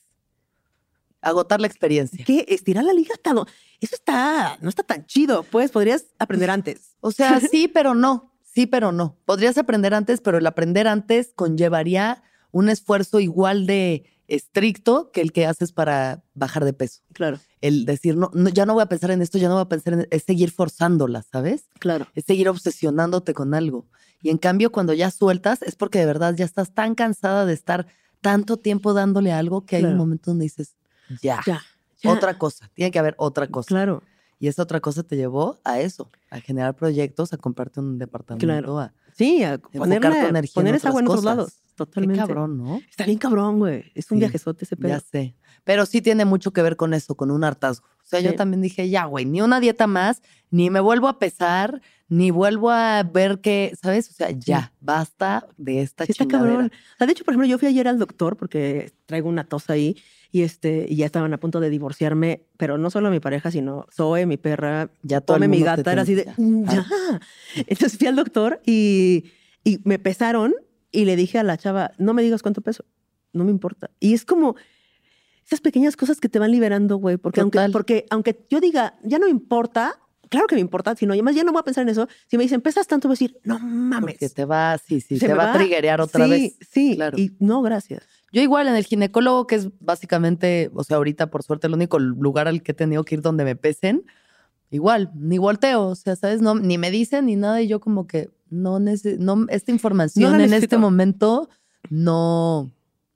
Agotar 1.20 1.60
la 1.60 1.68
experiencia. 1.68 2.24
¿Qué? 2.24 2.44
Estirar 2.48 2.84
la 2.84 2.92
liga 2.92 3.10
hasta 3.14 3.32
do- 3.32 3.46
Eso 3.80 3.94
está, 3.94 4.58
no 4.60 4.68
está 4.68 4.82
tan 4.82 5.06
chido, 5.06 5.44
pues 5.44 5.70
podrías 5.70 6.06
aprender 6.18 6.50
antes. 6.50 6.96
O 7.00 7.12
sea, 7.12 7.38
sí, 7.50 7.68
pero 7.68 7.94
no. 7.94 8.34
Sí, 8.42 8.66
pero 8.66 8.90
no. 8.92 9.16
Podrías 9.24 9.56
aprender 9.56 9.94
antes, 9.94 10.20
pero 10.20 10.38
el 10.38 10.46
aprender 10.46 10.86
antes 10.88 11.32
conllevaría 11.34 12.22
un 12.50 12.68
esfuerzo 12.68 13.20
igual 13.20 13.66
de 13.66 14.04
estricto 14.28 15.10
que 15.12 15.20
el 15.20 15.32
que 15.32 15.46
haces 15.46 15.72
para 15.72 16.22
bajar 16.34 16.64
de 16.64 16.72
peso. 16.72 17.02
Claro, 17.12 17.38
El 17.60 17.84
decir, 17.84 18.16
no, 18.16 18.30
no, 18.34 18.48
ya 18.48 18.66
no 18.66 18.74
voy 18.74 18.82
a 18.82 18.86
pensar 18.86 19.10
en 19.10 19.22
esto, 19.22 19.38
ya 19.38 19.48
no 19.48 19.54
voy 19.54 19.62
a 19.62 19.68
pensar 19.68 19.92
en 19.94 20.06
es 20.10 20.22
seguir 20.24 20.50
forzándola, 20.50 21.22
¿sabes? 21.22 21.64
claro. 21.78 22.06
Es 22.14 22.24
seguir 22.24 22.48
obsesionándote 22.48 23.34
con 23.34 23.54
algo. 23.54 23.86
Y 24.22 24.30
en 24.30 24.38
cambio, 24.38 24.70
cuando 24.72 24.92
ya 24.92 25.10
sueltas, 25.10 25.62
es 25.62 25.74
porque 25.76 25.98
de 25.98 26.06
verdad 26.06 26.34
ya 26.34 26.44
estás 26.44 26.72
tan 26.72 26.94
cansada 26.94 27.44
de 27.44 27.52
estar 27.54 27.86
tanto 28.20 28.56
tiempo 28.56 28.94
dándole 28.94 29.32
a 29.32 29.38
algo 29.38 29.66
que 29.66 29.76
hay 29.76 29.84
un 29.84 29.96
momento 29.96 30.30
donde 30.30 30.44
dices, 30.44 30.76
ya, 31.20 31.40
Ya. 31.44 31.60
ya. 32.02 32.10
otra 32.12 32.38
cosa, 32.38 32.70
tiene 32.74 32.90
que 32.92 32.98
haber 33.00 33.14
otra 33.18 33.48
cosa. 33.48 33.66
Claro. 33.68 34.02
Y 34.38 34.48
esa 34.48 34.62
otra 34.62 34.80
cosa 34.80 35.02
te 35.02 35.16
llevó 35.16 35.60
a 35.64 35.80
eso, 35.80 36.10
a 36.30 36.40
generar 36.40 36.74
proyectos, 36.74 37.32
a 37.32 37.36
comprarte 37.36 37.80
un 37.80 37.98
departamento, 37.98 38.44
Claro. 38.46 38.78
a 38.78 38.92
Sí, 39.16 39.42
a 39.44 39.58
poner, 39.58 39.96
enfocar 39.98 40.12
tu 40.22 40.26
energía 40.28 40.54
poner 40.54 40.70
en 40.74 40.76
esa 40.76 40.88
agua 40.88 41.00
en 41.00 41.08
otros 41.08 41.24
lados. 41.24 41.52
Qué 41.52 41.74
Totalmente. 41.76 42.18
cabrón, 42.20 42.58
¿no? 42.58 42.80
Está 42.88 43.04
bien 43.06 43.18
cabrón, 43.18 43.58
güey. 43.58 43.90
Es 43.94 44.10
un 44.10 44.16
Sí. 44.16 44.20
viajezote 44.20 44.64
ese 44.64 44.76
pedo. 44.76 44.88
Ya 44.90 45.00
sé. 45.00 45.34
Pero 45.64 45.86
sí 45.86 46.02
tiene 46.02 46.24
mucho 46.24 46.52
que 46.52 46.60
ver 46.62 46.76
con 46.76 46.92
eso, 46.94 47.14
con 47.14 47.30
un 47.30 47.44
hartazgo. 47.44 47.86
O 47.86 48.04
sea, 48.04 48.20
yo 48.20 48.34
también 48.34 48.60
dije, 48.60 48.88
ya, 48.90 49.04
güey, 49.06 49.24
ni 49.24 49.40
una 49.40 49.58
dieta 49.60 49.86
más, 49.86 50.22
ni 50.50 50.68
me 50.70 50.80
vuelvo 50.80 51.08
a 51.08 51.18
pesar, 51.18 51.80
ni 52.08 52.30
vuelvo 52.30 52.70
a 52.70 53.02
ver 53.04 53.40
que, 53.40 53.72
¿sabes? 53.80 54.10
O 54.10 54.12
sea, 54.12 54.30
ya, 54.32 54.72
basta 54.80 55.46
de 55.56 55.80
esta 55.80 56.04
Sí, 56.04 56.12
está 56.12 56.24
chingadera. 56.24 56.50
cabrón. 56.52 56.72
O 56.94 56.98
sea, 56.98 57.06
de 57.06 57.12
hecho, 57.12 57.24
por 57.24 57.32
ejemplo, 57.32 57.48
yo 57.48 57.58
fui 57.58 57.68
ayer 57.68 57.88
al 57.88 57.98
doctor 57.98 58.36
porque 58.36 58.92
traigo 59.06 59.28
una 59.30 59.44
tos 59.44 59.70
ahí 59.70 59.96
y 60.34 60.42
este 60.42 60.86
y 60.88 60.96
ya 60.96 61.06
estaban 61.06 61.32
a 61.34 61.38
punto 61.38 61.60
de 61.60 61.68
divorciarme, 61.70 62.46
pero 62.56 62.78
no 62.78 62.90
solo 62.90 63.10
mi 63.10 63.20
pareja, 63.20 63.50
sino 63.50 63.86
Zoe, 63.94 64.24
mi 64.26 64.38
perra, 64.38 64.90
Ya 65.02 65.20
Tome 65.20 65.46
mi 65.46 65.58
te 65.58 65.64
gata, 65.64 65.92
era 65.92 66.02
así 66.02 66.14
de 66.14 66.26
"Mm, 66.36 66.64
ya. 66.64 66.86
Entonces 67.66 67.98
fui 67.98 68.06
al 68.08 68.16
doctor 68.16 68.60
y, 68.64 69.26
y 69.62 69.78
me 69.84 69.98
pesaron 69.98 70.54
y 70.90 71.04
le 71.04 71.16
dije 71.16 71.38
a 71.38 71.42
la 71.42 71.56
chava, 71.58 71.92
no 71.98 72.14
me 72.14 72.22
digas 72.22 72.42
cuánto 72.42 72.62
peso, 72.62 72.84
no 73.32 73.44
me 73.44 73.50
importa. 73.50 73.90
Y 74.00 74.14
es 74.14 74.24
como 74.24 74.56
esas 75.44 75.60
pequeñas 75.60 75.96
cosas 75.96 76.18
que 76.20 76.28
te 76.28 76.38
van 76.38 76.50
liberando, 76.50 76.96
güey, 76.96 77.18
porque 77.18 77.40
aunque, 77.40 77.58
porque 77.72 78.06
aunque 78.10 78.46
yo 78.48 78.60
diga, 78.60 78.98
ya 79.04 79.18
no 79.18 79.28
importa, 79.28 79.98
claro 80.32 80.46
que 80.48 80.54
me 80.56 80.60
importa, 80.60 80.96
sino 80.96 81.12
además 81.12 81.34
ya 81.36 81.44
no 81.44 81.52
voy 81.52 81.60
a 81.60 81.62
pensar 81.62 81.82
en 81.82 81.90
eso. 81.90 82.08
Si 82.26 82.36
me 82.36 82.42
dicen, 82.42 82.60
pesas 82.60 82.86
tanto, 82.88 83.06
voy 83.06 83.12
a 83.12 83.16
decir, 83.16 83.38
no 83.44 83.58
mames. 83.60 84.14
Porque 84.14 84.28
te 84.30 84.44
va, 84.44 84.76
sí, 84.78 85.00
sí, 85.00 85.18
Se 85.18 85.26
te 85.28 85.34
va, 85.34 85.52
a 85.52 85.52
triggerear 85.52 86.00
otra 86.00 86.24
sí, 86.24 86.30
vez. 86.30 86.56
Sí, 86.68 86.96
Claro. 86.96 87.18
Y 87.18 87.32
no, 87.38 87.62
gracias. 87.62 88.02
Yo 88.32 88.40
igual 88.40 88.66
en 88.66 88.74
el 88.76 88.84
ginecólogo, 88.84 89.46
que 89.46 89.56
es 89.56 89.68
básicamente, 89.78 90.70
o 90.74 90.82
sea, 90.84 90.96
ahorita 90.96 91.30
por 91.30 91.42
suerte 91.42 91.66
el 91.66 91.74
único 91.74 91.98
lugar 91.98 92.48
al 92.48 92.62
que 92.62 92.72
he 92.72 92.74
tenido 92.74 93.04
que 93.04 93.14
ir 93.16 93.20
donde 93.20 93.44
me 93.44 93.56
pesen, 93.56 94.04
igual, 94.70 95.10
ni 95.14 95.36
volteo, 95.38 95.88
o 95.88 95.94
sea, 95.94 96.16
¿sabes? 96.16 96.40
No, 96.40 96.54
ni 96.54 96.78
me 96.78 96.90
dicen 96.90 97.26
ni 97.26 97.36
nada 97.36 97.60
y 97.60 97.68
yo 97.68 97.78
como 97.78 98.06
que 98.06 98.30
no, 98.48 98.78
nece- 98.80 99.18
no 99.18 99.46
esta 99.50 99.70
información 99.70 100.30
No 100.30 100.36
en 100.36 100.40
este 100.44 100.54
necesito. 100.56 100.78
momento 100.78 101.50
no, 101.90 102.70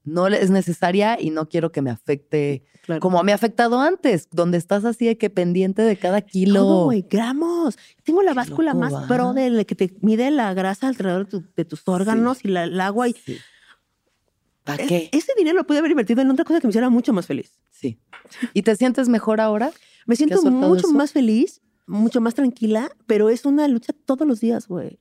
no 0.04 0.26
es 0.26 0.50
necesaria 0.50 1.18
y 1.20 1.30
no 1.30 1.48
quiero 1.48 1.72
que 1.72 1.82
me 1.82 1.90
afecte 1.90 2.62
Claro. 2.86 3.00
como 3.00 3.22
me 3.24 3.32
ha 3.32 3.34
afectado 3.34 3.80
antes, 3.80 4.28
donde 4.30 4.58
estás 4.58 4.84
así 4.84 5.06
de 5.06 5.18
que 5.18 5.28
pendiente 5.28 5.82
de 5.82 5.96
cada 5.96 6.20
kilo. 6.22 6.60
Todo, 6.60 6.84
güey, 6.84 7.04
gramos. 7.10 7.76
Tengo 8.04 8.22
la 8.22 8.32
báscula 8.32 8.74
loco, 8.74 8.80
más 8.80 9.06
pro 9.08 9.32
de 9.32 9.50
la 9.50 9.64
que 9.64 9.74
te 9.74 9.92
mide 10.02 10.30
la 10.30 10.54
grasa 10.54 10.86
alrededor 10.88 11.24
de, 11.24 11.30
tu- 11.30 11.44
de 11.56 11.64
tus 11.64 11.82
órganos 11.88 12.44
y 12.44 12.48
la, 12.48 12.64
el 12.64 12.80
agua. 12.80 13.08
Y 13.08 13.12
Sí. 13.14 13.36
¿Para 14.64 14.84
qué? 14.86 15.08
ese 15.12 15.32
dinero 15.36 15.56
lo 15.56 15.66
pude 15.66 15.78
haber 15.78 15.90
invertido 15.92 16.22
en 16.22 16.30
otra 16.30 16.44
cosa 16.44 16.60
que 16.60 16.66
me 16.66 16.70
hiciera 16.70 16.90
mucho 16.90 17.12
más 17.12 17.26
feliz. 17.26 17.58
Sí. 17.70 18.00
¿Y 18.52 18.62
te 18.62 18.74
sientes 18.74 19.08
mejor 19.08 19.40
ahora? 19.40 19.70
Me 20.06 20.16
siento 20.16 20.42
mucho 20.42 20.88
eso? 20.88 20.92
más 20.92 21.12
feliz, 21.12 21.60
mucho 21.86 22.20
más 22.20 22.34
tranquila, 22.34 22.90
pero 23.06 23.30
es 23.30 23.44
una 23.44 23.68
lucha 23.68 23.92
todos 24.04 24.26
los 24.26 24.40
días, 24.40 24.66
güey. 24.66 24.98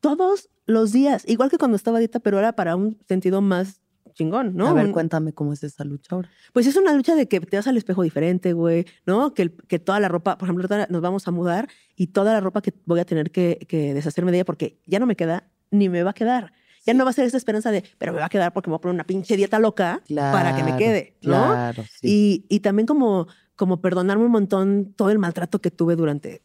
Todos 0.00 0.48
los 0.66 0.92
días. 0.92 1.24
Igual 1.28 1.50
que 1.50 1.58
cuando 1.58 1.76
estaba 1.76 1.98
dieta, 1.98 2.20
pero 2.20 2.38
era 2.38 2.52
para 2.54 2.76
un 2.76 2.98
sentido 3.08 3.40
más 3.40 3.80
chingón, 4.12 4.54
¿no? 4.56 4.68
A 4.68 4.72
ver, 4.72 4.90
cuéntame 4.92 5.32
cómo 5.32 5.52
es 5.52 5.62
esa 5.62 5.84
lucha 5.84 6.14
ahora. 6.14 6.30
Pues 6.52 6.66
es 6.66 6.76
una 6.76 6.92
lucha 6.94 7.14
de 7.14 7.28
que 7.28 7.40
te 7.40 7.56
vas 7.56 7.66
al 7.66 7.76
espejo 7.76 8.02
diferente, 8.02 8.52
güey, 8.52 8.84
¿no? 9.06 9.34
Que, 9.34 9.50
que 9.68 9.78
toda 9.78 10.00
la 10.00 10.08
ropa, 10.08 10.38
por 10.38 10.48
ejemplo, 10.48 10.68
nos 10.88 11.00
vamos 11.00 11.26
a 11.28 11.30
mudar 11.30 11.68
y 11.96 12.08
toda 12.08 12.32
la 12.32 12.40
ropa 12.40 12.62
que 12.62 12.72
voy 12.86 13.00
a 13.00 13.04
tener 13.04 13.30
que, 13.30 13.64
que 13.68 13.94
deshacerme 13.94 14.30
de 14.32 14.38
ella 14.38 14.44
porque 14.44 14.78
ya 14.86 14.98
no 14.98 15.06
me 15.06 15.16
queda 15.16 15.48
ni 15.70 15.88
me 15.88 16.02
va 16.02 16.10
a 16.10 16.14
quedar. 16.14 16.52
Ya 16.86 16.94
no 16.94 17.04
va 17.04 17.10
a 17.10 17.12
ser 17.12 17.26
esa 17.26 17.36
esperanza 17.36 17.70
de, 17.70 17.84
pero 17.98 18.12
me 18.12 18.20
va 18.20 18.26
a 18.26 18.30
quedar 18.30 18.52
porque 18.52 18.68
me 18.68 18.72
voy 18.72 18.78
a 18.78 18.80
poner 18.80 18.94
una 18.94 19.04
pinche 19.04 19.36
dieta 19.36 19.58
loca 19.58 20.02
para 20.16 20.56
que 20.56 20.64
me 20.64 20.76
quede, 20.76 21.16
¿no? 21.22 21.52
Claro, 21.52 21.84
sí. 21.84 22.44
Y, 22.48 22.56
y 22.56 22.60
también 22.60 22.86
como, 22.86 23.28
como 23.54 23.80
perdonarme 23.80 24.24
un 24.24 24.32
montón 24.32 24.94
todo 24.96 25.10
el 25.10 25.18
maltrato 25.18 25.60
que 25.60 25.70
tuve 25.70 25.94
durante, 25.94 26.42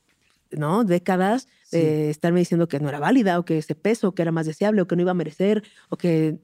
¿no? 0.52 0.84
Décadas 0.84 1.48
Sí. 1.68 1.80
estarme 1.80 2.40
diciendo 2.40 2.68
que 2.68 2.80
no 2.80 2.88
era 2.90 3.00
válida 3.00 3.40
o 3.40 3.44
que 3.44 3.58
ese 3.58 3.74
peso, 3.74 4.14
que 4.14 4.22
era 4.22 4.32
más 4.32 4.46
deseable 4.46 4.82
o 4.82 4.88
que 4.88 4.96
no 4.96 5.02
iba 5.02 5.12
a 5.12 5.16
merecer 5.16 5.64
o 5.90 5.98
que, 5.98 6.38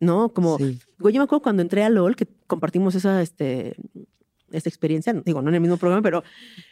¿no? 0.00 0.32
Como, 0.32 0.58
Sí. 0.58 0.78
Yo 0.98 1.06
me 1.10 1.18
acuerdo 1.24 1.42
cuando 1.42 1.62
entré 1.62 1.82
a 1.84 1.88
LOL, 1.88 2.16
que 2.16 2.26
compartimos 2.46 2.94
esa, 2.94 3.20
este, 3.22 3.76
esa 4.50 4.68
experiencia, 4.68 5.12
digo, 5.12 5.42
no 5.42 5.48
en 5.48 5.54
el 5.56 5.60
mismo 5.60 5.76
programa, 5.76 6.02
pero 6.02 6.22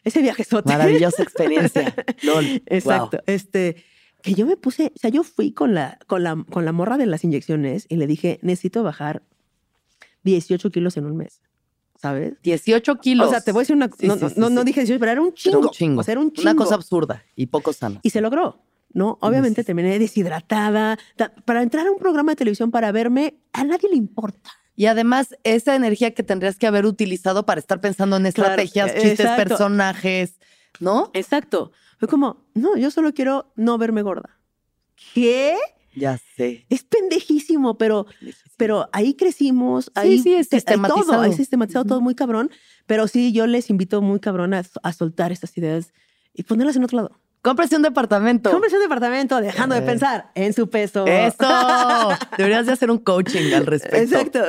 ese 0.02 0.22
viaje 0.22 0.44
Maravillosa 0.64 1.22
experiencia. 1.22 1.94
LOL. 2.22 2.62
Exacto. 2.66 3.18
Wow. 3.18 3.24
Este, 3.26 3.84
que 4.22 4.34
yo 4.34 4.46
me 4.46 4.56
puse, 4.56 4.92
o 4.94 4.98
sea, 4.98 5.10
yo 5.10 5.22
fui 5.22 5.52
con 5.52 5.74
la, 5.74 5.98
con 6.06 6.22
la, 6.22 6.42
con 6.50 6.64
la 6.64 6.72
morra 6.72 6.96
de 6.96 7.06
las 7.06 7.24
inyecciones 7.24 7.86
y 7.88 7.96
le 7.96 8.06
dije, 8.06 8.38
necesito 8.42 8.82
bajar 8.82 9.22
18 10.22 10.70
kilos 10.70 10.96
en 10.96 11.04
un 11.04 11.16
mes, 11.16 11.42
¿sabes? 12.00 12.34
18 12.42 12.96
kilos. 13.00 13.26
O 13.26 13.30
sea, 13.30 13.42
te 13.42 13.52
voy 13.52 13.60
a 13.60 13.62
decir 13.62 13.76
una, 13.76 13.90
Sí, 13.98 14.06
no, 14.06 14.16
sí, 14.16 14.34
no, 14.38 14.48
no, 14.48 14.64
dije 14.64 14.80
18, 14.80 14.98
pero 14.98 15.12
era 15.12 15.20
un 15.20 15.26
Era 15.28 15.34
chingo. 15.34 15.58
un 15.60 15.68
chingo. 15.70 16.00
O 16.00 16.02
sea, 16.02 16.12
era 16.12 16.20
un 16.22 16.32
chingo. 16.32 16.50
Una 16.50 16.54
cosa 16.56 16.74
absurda 16.76 17.22
y 17.36 17.46
poco 17.46 17.72
sana. 17.74 18.00
Y 18.02 18.10
se 18.10 18.22
logró, 18.22 18.62
¿no? 18.94 19.18
Obviamente 19.20 19.60
Sí. 19.62 19.66
terminé 19.66 19.98
deshidratada. 19.98 20.98
Ta- 21.16 21.34
Para 21.44 21.62
entrar 21.62 21.86
a 21.86 21.90
un 21.92 21.98
programa 21.98 22.32
de 22.32 22.36
televisión 22.36 22.70
para 22.70 22.90
verme, 22.92 23.34
a 23.52 23.64
nadie 23.64 23.90
le 23.90 23.96
importa. 23.96 24.50
Y 24.76 24.86
además, 24.86 25.36
esa 25.44 25.76
energía 25.76 26.14
que 26.14 26.22
tendrías 26.22 26.56
que 26.56 26.66
haber 26.66 26.86
utilizado 26.86 27.44
para 27.46 27.60
estar 27.60 27.80
pensando 27.80 28.16
en 28.16 28.22
Claro, 28.22 28.50
estrategias, 28.52 28.92
chistes, 28.94 29.20
exacto. 29.20 29.48
personajes, 29.48 30.38
¿no? 30.80 31.10
Exacto. 31.12 31.70
Fue 31.98 32.08
como, 32.08 32.44
no, 32.54 32.76
yo 32.76 32.90
solo 32.90 33.12
quiero 33.14 33.52
no 33.56 33.78
verme 33.78 34.02
gorda. 34.02 34.40
¿Qué? 35.14 35.56
Ya 35.96 36.18
sé. 36.36 36.66
Es 36.70 36.82
pendejísimo, 36.82 37.78
pero, 37.78 38.06
pero 38.56 38.88
ahí 38.92 39.14
crecimos. 39.14 39.92
Ahí 39.94 40.18
sí, 40.18 40.34
es 40.34 40.48
te- 40.48 40.56
hay 40.56 40.60
sistematizado. 40.60 41.04
Todo, 41.04 41.20
hay 41.20 41.32
sistematizado 41.32 41.84
todo 41.84 42.00
muy 42.00 42.16
cabrón. 42.16 42.50
Pero 42.86 43.06
sí, 43.06 43.32
yo 43.32 43.46
les 43.46 43.70
invito 43.70 44.02
muy 44.02 44.18
cabrón 44.18 44.54
a, 44.54 44.64
a 44.82 44.92
soltar 44.92 45.30
estas 45.30 45.56
ideas 45.56 45.92
y 46.32 46.42
ponerlas 46.42 46.74
en 46.76 46.84
otro 46.84 46.96
lado. 46.96 47.20
Cómprese 47.44 47.76
un 47.76 47.82
departamento. 47.82 48.50
Cómprese 48.50 48.76
un 48.76 48.82
departamento 48.82 49.38
dejando 49.38 49.74
de 49.74 49.82
Eh. 49.82 49.84
pensar 49.84 50.30
en 50.34 50.54
su 50.54 50.70
peso. 50.70 51.06
Eso. 51.06 51.36
Deberías 52.38 52.64
de 52.64 52.72
hacer 52.72 52.90
un 52.90 52.96
coaching 52.98 53.52
al 53.52 53.66
respecto. 53.66 53.96
Exacto. 53.98 54.40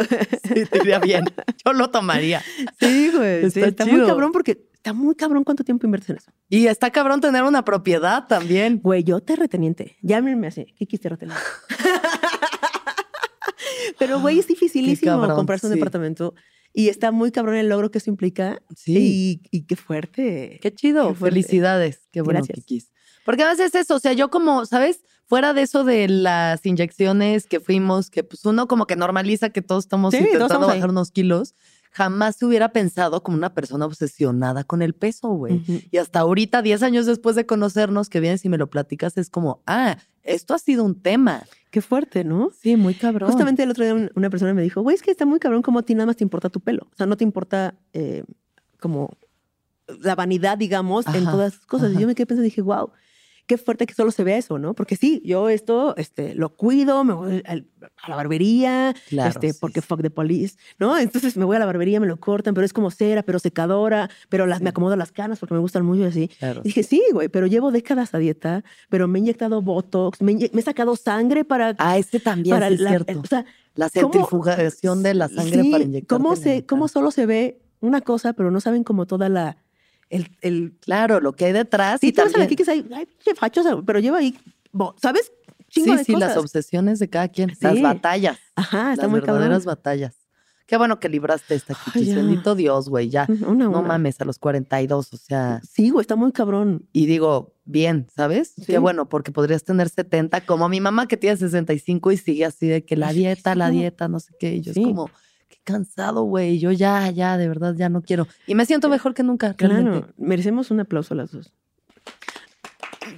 Sí, 0.47 0.65
te 0.65 0.77
iría 0.77 0.99
bien. 0.99 1.25
Yo 1.65 1.73
lo 1.73 1.89
tomaría. 1.91 2.41
Sí, 2.79 3.11
güey. 3.13 3.51
sí, 3.51 3.61
Está 3.61 3.85
muy 3.85 4.05
cabrón 4.07 4.31
porque 4.31 4.69
está 4.73 4.93
muy 4.93 5.13
cabrón 5.15 5.43
cuánto 5.43 5.65
tiempo 5.65 5.85
inviertes 5.85 6.09
en 6.11 6.15
eso. 6.17 6.31
Y 6.47 6.67
está 6.67 6.89
cabrón 6.89 7.19
tener 7.19 7.43
una 7.43 7.65
propiedad 7.65 8.27
también. 8.27 8.79
Güey, 8.81 9.03
yo 9.03 9.19
terrateniente. 9.19 9.97
Llámenme 10.01 10.47
así. 10.47 10.63
Kiki 10.77 10.97
terrateniente. 10.97 11.43
Pero, 13.99 14.21
güey, 14.21 14.39
es 14.39 14.47
dificilísimo 14.47 15.27
comprarse 15.35 15.67
un 15.67 15.73
sí. 15.73 15.79
departamento. 15.79 16.33
Y 16.77 16.89
está 16.89 17.11
muy 17.11 17.31
cabrón 17.31 17.55
el 17.55 17.69
logro 17.69 17.89
que 17.89 17.99
eso 17.99 18.09
implica. 18.09 18.61
Sí. 18.75 19.41
Y, 19.51 19.57
y 19.59 19.65
qué 19.65 19.75
fuerte. 19.77 20.59
Qué 20.61 20.73
chido. 20.73 21.07
Qué 21.09 21.15
fuerte. 21.15 21.35
Felicidades. 21.35 22.01
Qué 22.11 22.21
bueno, 22.21 22.39
Gracias. 22.41 22.57
Kikis. 22.65 22.91
Porque 23.23 23.43
a 23.43 23.49
veces 23.49 23.73
es 23.73 23.81
eso, 23.81 23.95
o 23.95 23.99
sea, 23.99 24.13
yo 24.13 24.29
como, 24.29 24.65
¿sabes? 24.65 24.99
fuera 25.27 25.53
de 25.55 25.63
eso 25.63 25.83
de 25.83 26.07
las 26.07 26.63
inyecciones 26.67 27.47
que 27.47 27.59
fuimos, 27.59 28.11
que 28.11 28.23
pues 28.23 28.45
uno 28.45 28.67
como 28.67 28.85
que 28.85 28.95
normaliza 28.95 29.49
que 29.49 29.63
todos 29.63 29.85
estamos 29.85 30.13
Sí, 30.13 30.19
todos 30.19 30.33
intentando 30.33 30.67
ahí. 30.69 30.77
bajar 30.77 30.91
unos 30.91 31.09
kilos, 31.09 31.55
jamás 31.95 32.35
se 32.35 32.45
hubiera 32.45 32.69
pensado 32.73 33.23
como 33.23 33.37
una 33.37 33.53
persona 33.53 33.85
obsesionada 33.85 34.65
con 34.65 34.81
el 34.81 34.93
peso, 34.93 35.29
güey. 35.29 35.63
Y 35.91 35.97
hasta 35.97 36.19
ahorita, 36.19 36.61
10 36.61 36.83
años 36.83 37.05
después 37.05 37.37
de 37.37 37.45
conocernos, 37.45 38.09
que 38.09 38.19
vienes 38.19 38.43
y 38.43 38.49
me 38.49 38.57
lo 38.57 38.69
platicas, 38.69 39.17
es 39.17 39.29
como, 39.29 39.61
ah, 39.65 39.97
esto 40.23 40.53
ha 40.53 40.59
sido 40.59 40.83
un 40.83 41.01
tema. 41.01 41.43
Qué 41.71 41.81
fuerte, 41.81 42.25
¿no? 42.25 42.51
Sí, 42.61 42.75
muy 42.75 42.95
cabrón. 42.95 43.29
Justamente 43.31 43.63
el 43.63 43.69
otro 43.71 43.85
día 43.85 43.93
un- 43.93 44.11
una 44.15 44.29
persona 44.29 44.53
me 44.53 44.61
dijo, 44.61 44.81
güey, 44.81 44.95
es 44.95 45.01
que 45.01 45.11
está 45.11 45.25
muy 45.25 45.39
cabrón 45.39 45.61
como 45.61 45.79
a 45.79 45.83
ti 45.83 45.93
nada 45.95 46.07
más 46.07 46.17
te 46.17 46.23
importa 46.25 46.49
tu 46.49 46.59
pelo. 46.59 46.87
O 46.91 46.95
sea, 46.97 47.05
no 47.05 47.15
te 47.15 47.23
importa 47.23 47.75
eh, 47.93 48.23
como 48.79 49.11
la 50.01 50.15
vanidad, 50.15 50.57
digamos, 50.57 51.05
en 51.07 51.23
todas 51.25 51.53
esas 51.53 51.65
cosas. 51.65 51.93
Y 51.93 51.99
yo 52.01 52.07
me 52.07 52.15
quedé 52.15 52.25
pensando 52.25 52.45
y 52.45 52.49
dije, 52.49 52.61
wow, 52.61 52.89
qué 53.47 53.57
fuerte 53.57 53.85
que 53.85 53.93
solo 53.93 54.11
se 54.11 54.23
vea 54.23 54.37
eso, 54.37 54.57
¿no? 54.57 54.73
Porque 54.73 54.95
sí, 54.95 55.21
yo 55.25 55.49
esto 55.49 55.95
este, 55.97 56.33
lo 56.35 56.49
cuido, 56.55 57.03
me 57.03 57.13
voy 57.13 57.43
a 57.45 57.55
la 58.07 58.15
barbería, 58.15 58.95
Claro, 59.09 59.29
este, 59.29 59.53
sí, 59.53 59.57
porque 59.61 59.81
sí. 59.81 59.87
fuck 59.87 60.01
the 60.01 60.09
police, 60.09 60.57
¿no? 60.79 60.97
Entonces 60.97 61.37
me 61.37 61.45
voy 61.45 61.55
a 61.55 61.59
la 61.59 61.65
barbería, 61.65 61.99
me 61.99 62.07
lo 62.07 62.17
cortan, 62.19 62.53
pero 62.53 62.65
es 62.65 62.73
como 62.73 62.89
cera, 62.91 63.23
pero 63.23 63.37
secadora, 63.39 64.09
pero 64.29 64.45
las, 64.47 64.61
me 64.61 64.69
acomodo 64.69 64.95
las 64.95 65.11
canas 65.11 65.39
porque 65.39 65.53
me 65.53 65.59
gustan 65.59 65.85
mucho 65.85 66.05
así. 66.05 66.27
Claro, 66.39 66.61
Y 66.63 66.69
dije, 66.69 66.83
sí, 66.83 67.03
güey, 67.13 67.29
pero 67.29 67.45
llevo 67.47 67.71
décadas 67.71 68.13
a 68.15 68.17
dieta, 68.17 68.63
pero 68.89 69.07
me 69.07 69.19
he 69.19 69.21
inyectado 69.21 69.61
Botox, 69.61 70.21
me, 70.21 70.33
inye- 70.33 70.51
me 70.53 70.61
he 70.61 70.63
sacado 70.63 70.95
sangre 70.95 71.45
para... 71.45 71.75
Ah, 71.77 71.97
ese 71.97 72.19
también 72.19 72.55
para 72.55 72.69
es 72.69 72.79
la- 72.79 72.89
cierto. 72.89 73.19
o 73.19 73.25
sea, 73.27 73.45
la 73.75 73.89
¿cómo- 73.89 74.11
centrifugación 74.11 75.03
de 75.03 75.13
la 75.13 75.27
sangre 75.29 75.63
para 75.69 75.83
inyectar. 75.83 76.17
¿cómo, 76.17 76.35
se, 76.35 76.65
¿Cómo 76.65 76.87
solo 76.87 77.11
se 77.11 77.25
ve 77.25 77.61
una 77.81 78.01
cosa, 78.01 78.33
pero 78.33 78.49
no 78.51 78.59
saben 78.59 78.83
como 78.83 79.05
toda 79.05 79.29
la... 79.29 79.57
El, 80.09 80.29
el, 80.41 80.77
Claro, 80.81 81.19
lo 81.19 81.33
que 81.33 81.45
hay 81.45 81.51
detrás. 81.53 81.99
sí, 82.01 82.07
y 82.07 82.11
tú 82.11 82.21
ves 82.23 82.31
también, 82.31 82.49
Kiki, 82.49 82.63
es 82.63 82.69
ahí, 82.69 82.85
ay, 82.93 83.05
pinche 83.05 83.35
fachos, 83.35 83.65
pero 83.85 83.99
lleva 83.99 84.17
ahí, 84.19 84.37
¿sabes? 85.01 85.31
Chingo 85.69 85.93
sí, 85.93 85.97
de 85.97 86.03
sí, 86.03 86.13
cosas. 86.13 86.29
las 86.29 86.37
obsesiones 86.37 86.99
de 86.99 87.09
cada 87.09 87.27
quien, 87.27 87.51
las 87.59 87.75
Sí. 87.75 87.81
batallas, 87.81 88.37
Ajá, 88.55 88.91
está 88.91 89.03
las 89.03 89.11
muy 89.11 89.19
verdaderas 89.19 89.47
cabrón. 89.63 89.65
batallas. 89.65 90.15
Qué 90.67 90.77
bueno 90.77 90.99
que 90.99 91.09
libraste 91.09 91.53
esta, 91.53 91.75
Kiki. 91.93 92.05
ya. 92.05 92.15
Bendito 92.15 92.55
Dios, 92.55 92.89
güey, 92.89 93.09
ya. 93.09 93.27
Una, 93.45 93.65
No 93.65 93.69
una. 93.79 93.81
mames, 93.83 94.19
a 94.21 94.25
los 94.25 94.39
42, 94.39 95.13
o 95.13 95.17
sea, 95.17 95.61
Sí, 95.67 95.89
güey, 95.91 96.01
está 96.01 96.15
muy 96.15 96.31
cabrón. 96.31 96.87
y 96.91 97.05
digo, 97.05 97.53
bien, 97.65 98.07
¿sabes? 98.15 98.53
Sí. 98.55 98.63
Qué 98.65 98.77
bueno, 98.79 99.07
porque 99.07 99.31
podrías 99.31 99.63
tener 99.63 99.89
70, 99.89 100.41
como 100.45 100.67
mi 100.69 100.79
mamá 100.81 101.07
que 101.07 101.17
tiene 101.17 101.37
65 101.37 102.11
y 102.11 102.17
sigue 102.17 102.45
así 102.45 102.65
de 102.67 102.83
que 102.83 102.95
la 102.95 103.11
dieta, 103.13 103.53
la 103.53 103.67
no. 103.67 103.73
dieta, 103.73 104.07
no 104.07 104.19
sé 104.19 104.33
qué. 104.39 104.55
Y 104.55 104.61
yo 104.61 104.73
Sí. 104.73 104.81
es 104.81 104.87
como, 104.87 105.09
cansado, 105.65 106.23
güey. 106.23 106.59
Yo 106.59 106.71
ya, 106.71 107.11
ya, 107.11 107.37
de 107.37 107.49
verdad, 107.49 107.75
ya 107.75 107.89
no 107.89 108.01
quiero. 108.01 108.27
Y 108.47 108.55
me 108.55 108.65
siento 108.65 108.87
mejor 108.87 109.13
que 109.13 109.23
nunca, 109.23 109.53
Claro, 109.55 109.73
realmente. 109.73 110.13
merecemos 110.17 110.71
un 110.71 110.79
aplauso 110.79 111.13
a 111.13 111.17
las 111.17 111.31
dos. 111.31 111.51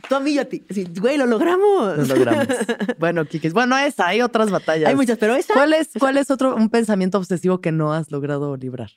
Tú 0.10 0.16
a 0.16 0.20
mí 0.20 0.32
y 0.32 0.40
a 0.40 0.50
ti. 0.50 0.66
Sí, 0.70 0.88
güey, 1.00 1.18
lo 1.18 1.26
logramos. 1.26 1.98
Lo 1.98 2.16
logramos. 2.16 2.48
bueno, 3.00 3.26
Kikis, 3.26 3.54
bueno, 3.54 3.78
esa, 3.78 4.08
hay 4.08 4.22
otras 4.22 4.50
batallas. 4.50 4.90
Hay 4.90 4.96
muchas, 4.96 5.18
pero 5.18 5.36
esa... 5.36 5.54
¿Cuál 5.54 5.74
es, 5.74 5.90
¿Cuál 6.00 6.18
es 6.18 6.32
otro, 6.32 6.56
un 6.56 6.70
pensamiento 6.70 7.18
obsesivo 7.18 7.62
que 7.62 7.72
no 7.72 7.94
has 7.94 8.12
logrado 8.12 8.56
librar? 8.58 8.92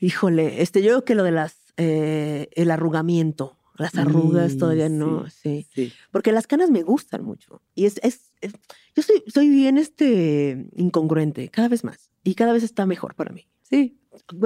Híjole, 0.00 0.62
este, 0.62 0.82
yo 0.82 0.88
creo 0.88 1.04
que 1.04 1.14
lo 1.14 1.22
de 1.22 1.32
las, 1.32 1.56
eh, 1.76 2.48
el 2.54 2.70
arrugamiento, 2.70 3.56
las 3.78 3.94
arrugas 3.96 4.52
Sí, 4.52 4.58
todavía 4.58 4.88
no, 4.88 5.28
sí. 5.30 5.66
Sí. 5.74 5.92
Porque 6.10 6.32
las 6.32 6.46
canas 6.46 6.70
me 6.70 6.82
gustan 6.82 7.24
mucho. 7.24 7.62
Y 7.74 7.86
es, 7.86 8.00
es, 8.02 8.32
es- 8.40 8.52
yo 8.94 9.02
soy, 9.02 9.22
soy 9.26 9.48
bien 9.48 9.78
este, 9.78 10.68
incongruente, 10.76 11.48
cada 11.48 11.68
vez 11.68 11.84
más. 11.84 12.10
Y 12.24 12.34
cada 12.34 12.52
vez 12.52 12.62
está 12.62 12.86
mejor 12.86 13.14
para 13.14 13.32
mí. 13.32 13.46
Sí. 13.62 13.98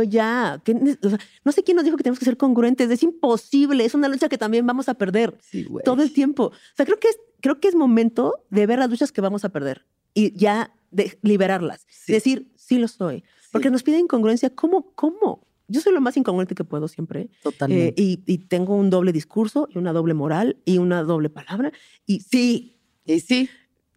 Ya, 0.08 0.60
¿qué 0.64 0.74
ne- 0.74 0.98
o 1.02 1.08
sea, 1.10 1.18
no 1.44 1.52
sé 1.52 1.62
quién 1.62 1.76
nos 1.76 1.84
dijo 1.84 1.96
que 1.96 2.02
tenemos 2.02 2.18
que 2.18 2.24
ser 2.24 2.36
congruentes. 2.36 2.90
Es 2.90 3.02
imposible, 3.02 3.84
es 3.84 3.94
una 3.94 4.08
lucha 4.08 4.28
que 4.28 4.36
también 4.38 4.66
vamos 4.66 4.88
a 4.88 4.94
perder 4.94 5.38
todo 5.84 6.02
el 6.02 6.12
tiempo. 6.12 6.46
O 6.46 6.52
sea, 6.76 6.84
creo 6.86 6.98
que 6.98 7.08
es, 7.08 7.18
creo 7.40 7.60
que 7.60 7.68
es 7.68 7.74
momento 7.76 8.44
de 8.50 8.66
ver 8.66 8.80
las 8.80 8.90
luchas 8.90 9.12
que 9.12 9.20
vamos 9.20 9.44
a 9.44 9.50
perder 9.50 9.86
y 10.12 10.36
ya 10.36 10.74
de 10.90 11.16
liberarlas. 11.22 11.86
Decir, 12.08 12.50
sí 12.56 12.78
lo 12.78 12.88
soy. 12.88 13.22
Porque 13.52 13.70
nos 13.70 13.82
pide 13.84 13.98
incongruencia. 13.98 14.50
¿Cómo? 14.50 14.92
¿Cómo? 14.94 15.46
Yo 15.70 15.80
soy 15.80 15.92
lo 15.94 16.00
más 16.00 16.16
incongruente 16.16 16.54
que 16.54 16.64
puedo 16.64 16.88
siempre. 16.88 17.20
Eh, 17.22 17.30
Totalmente. 17.42 17.94
y, 18.02 18.22
y 18.26 18.38
tengo 18.38 18.74
un 18.76 18.90
doble 18.90 19.12
discurso 19.12 19.68
y 19.70 19.78
una 19.78 19.92
doble 19.92 20.14
moral 20.14 20.56
y 20.64 20.78
una 20.78 21.02
doble 21.02 21.30
palabra. 21.30 21.72
Y 22.06 22.20
sí, 22.20 22.76
y 23.04 23.20
sí. 23.20 23.48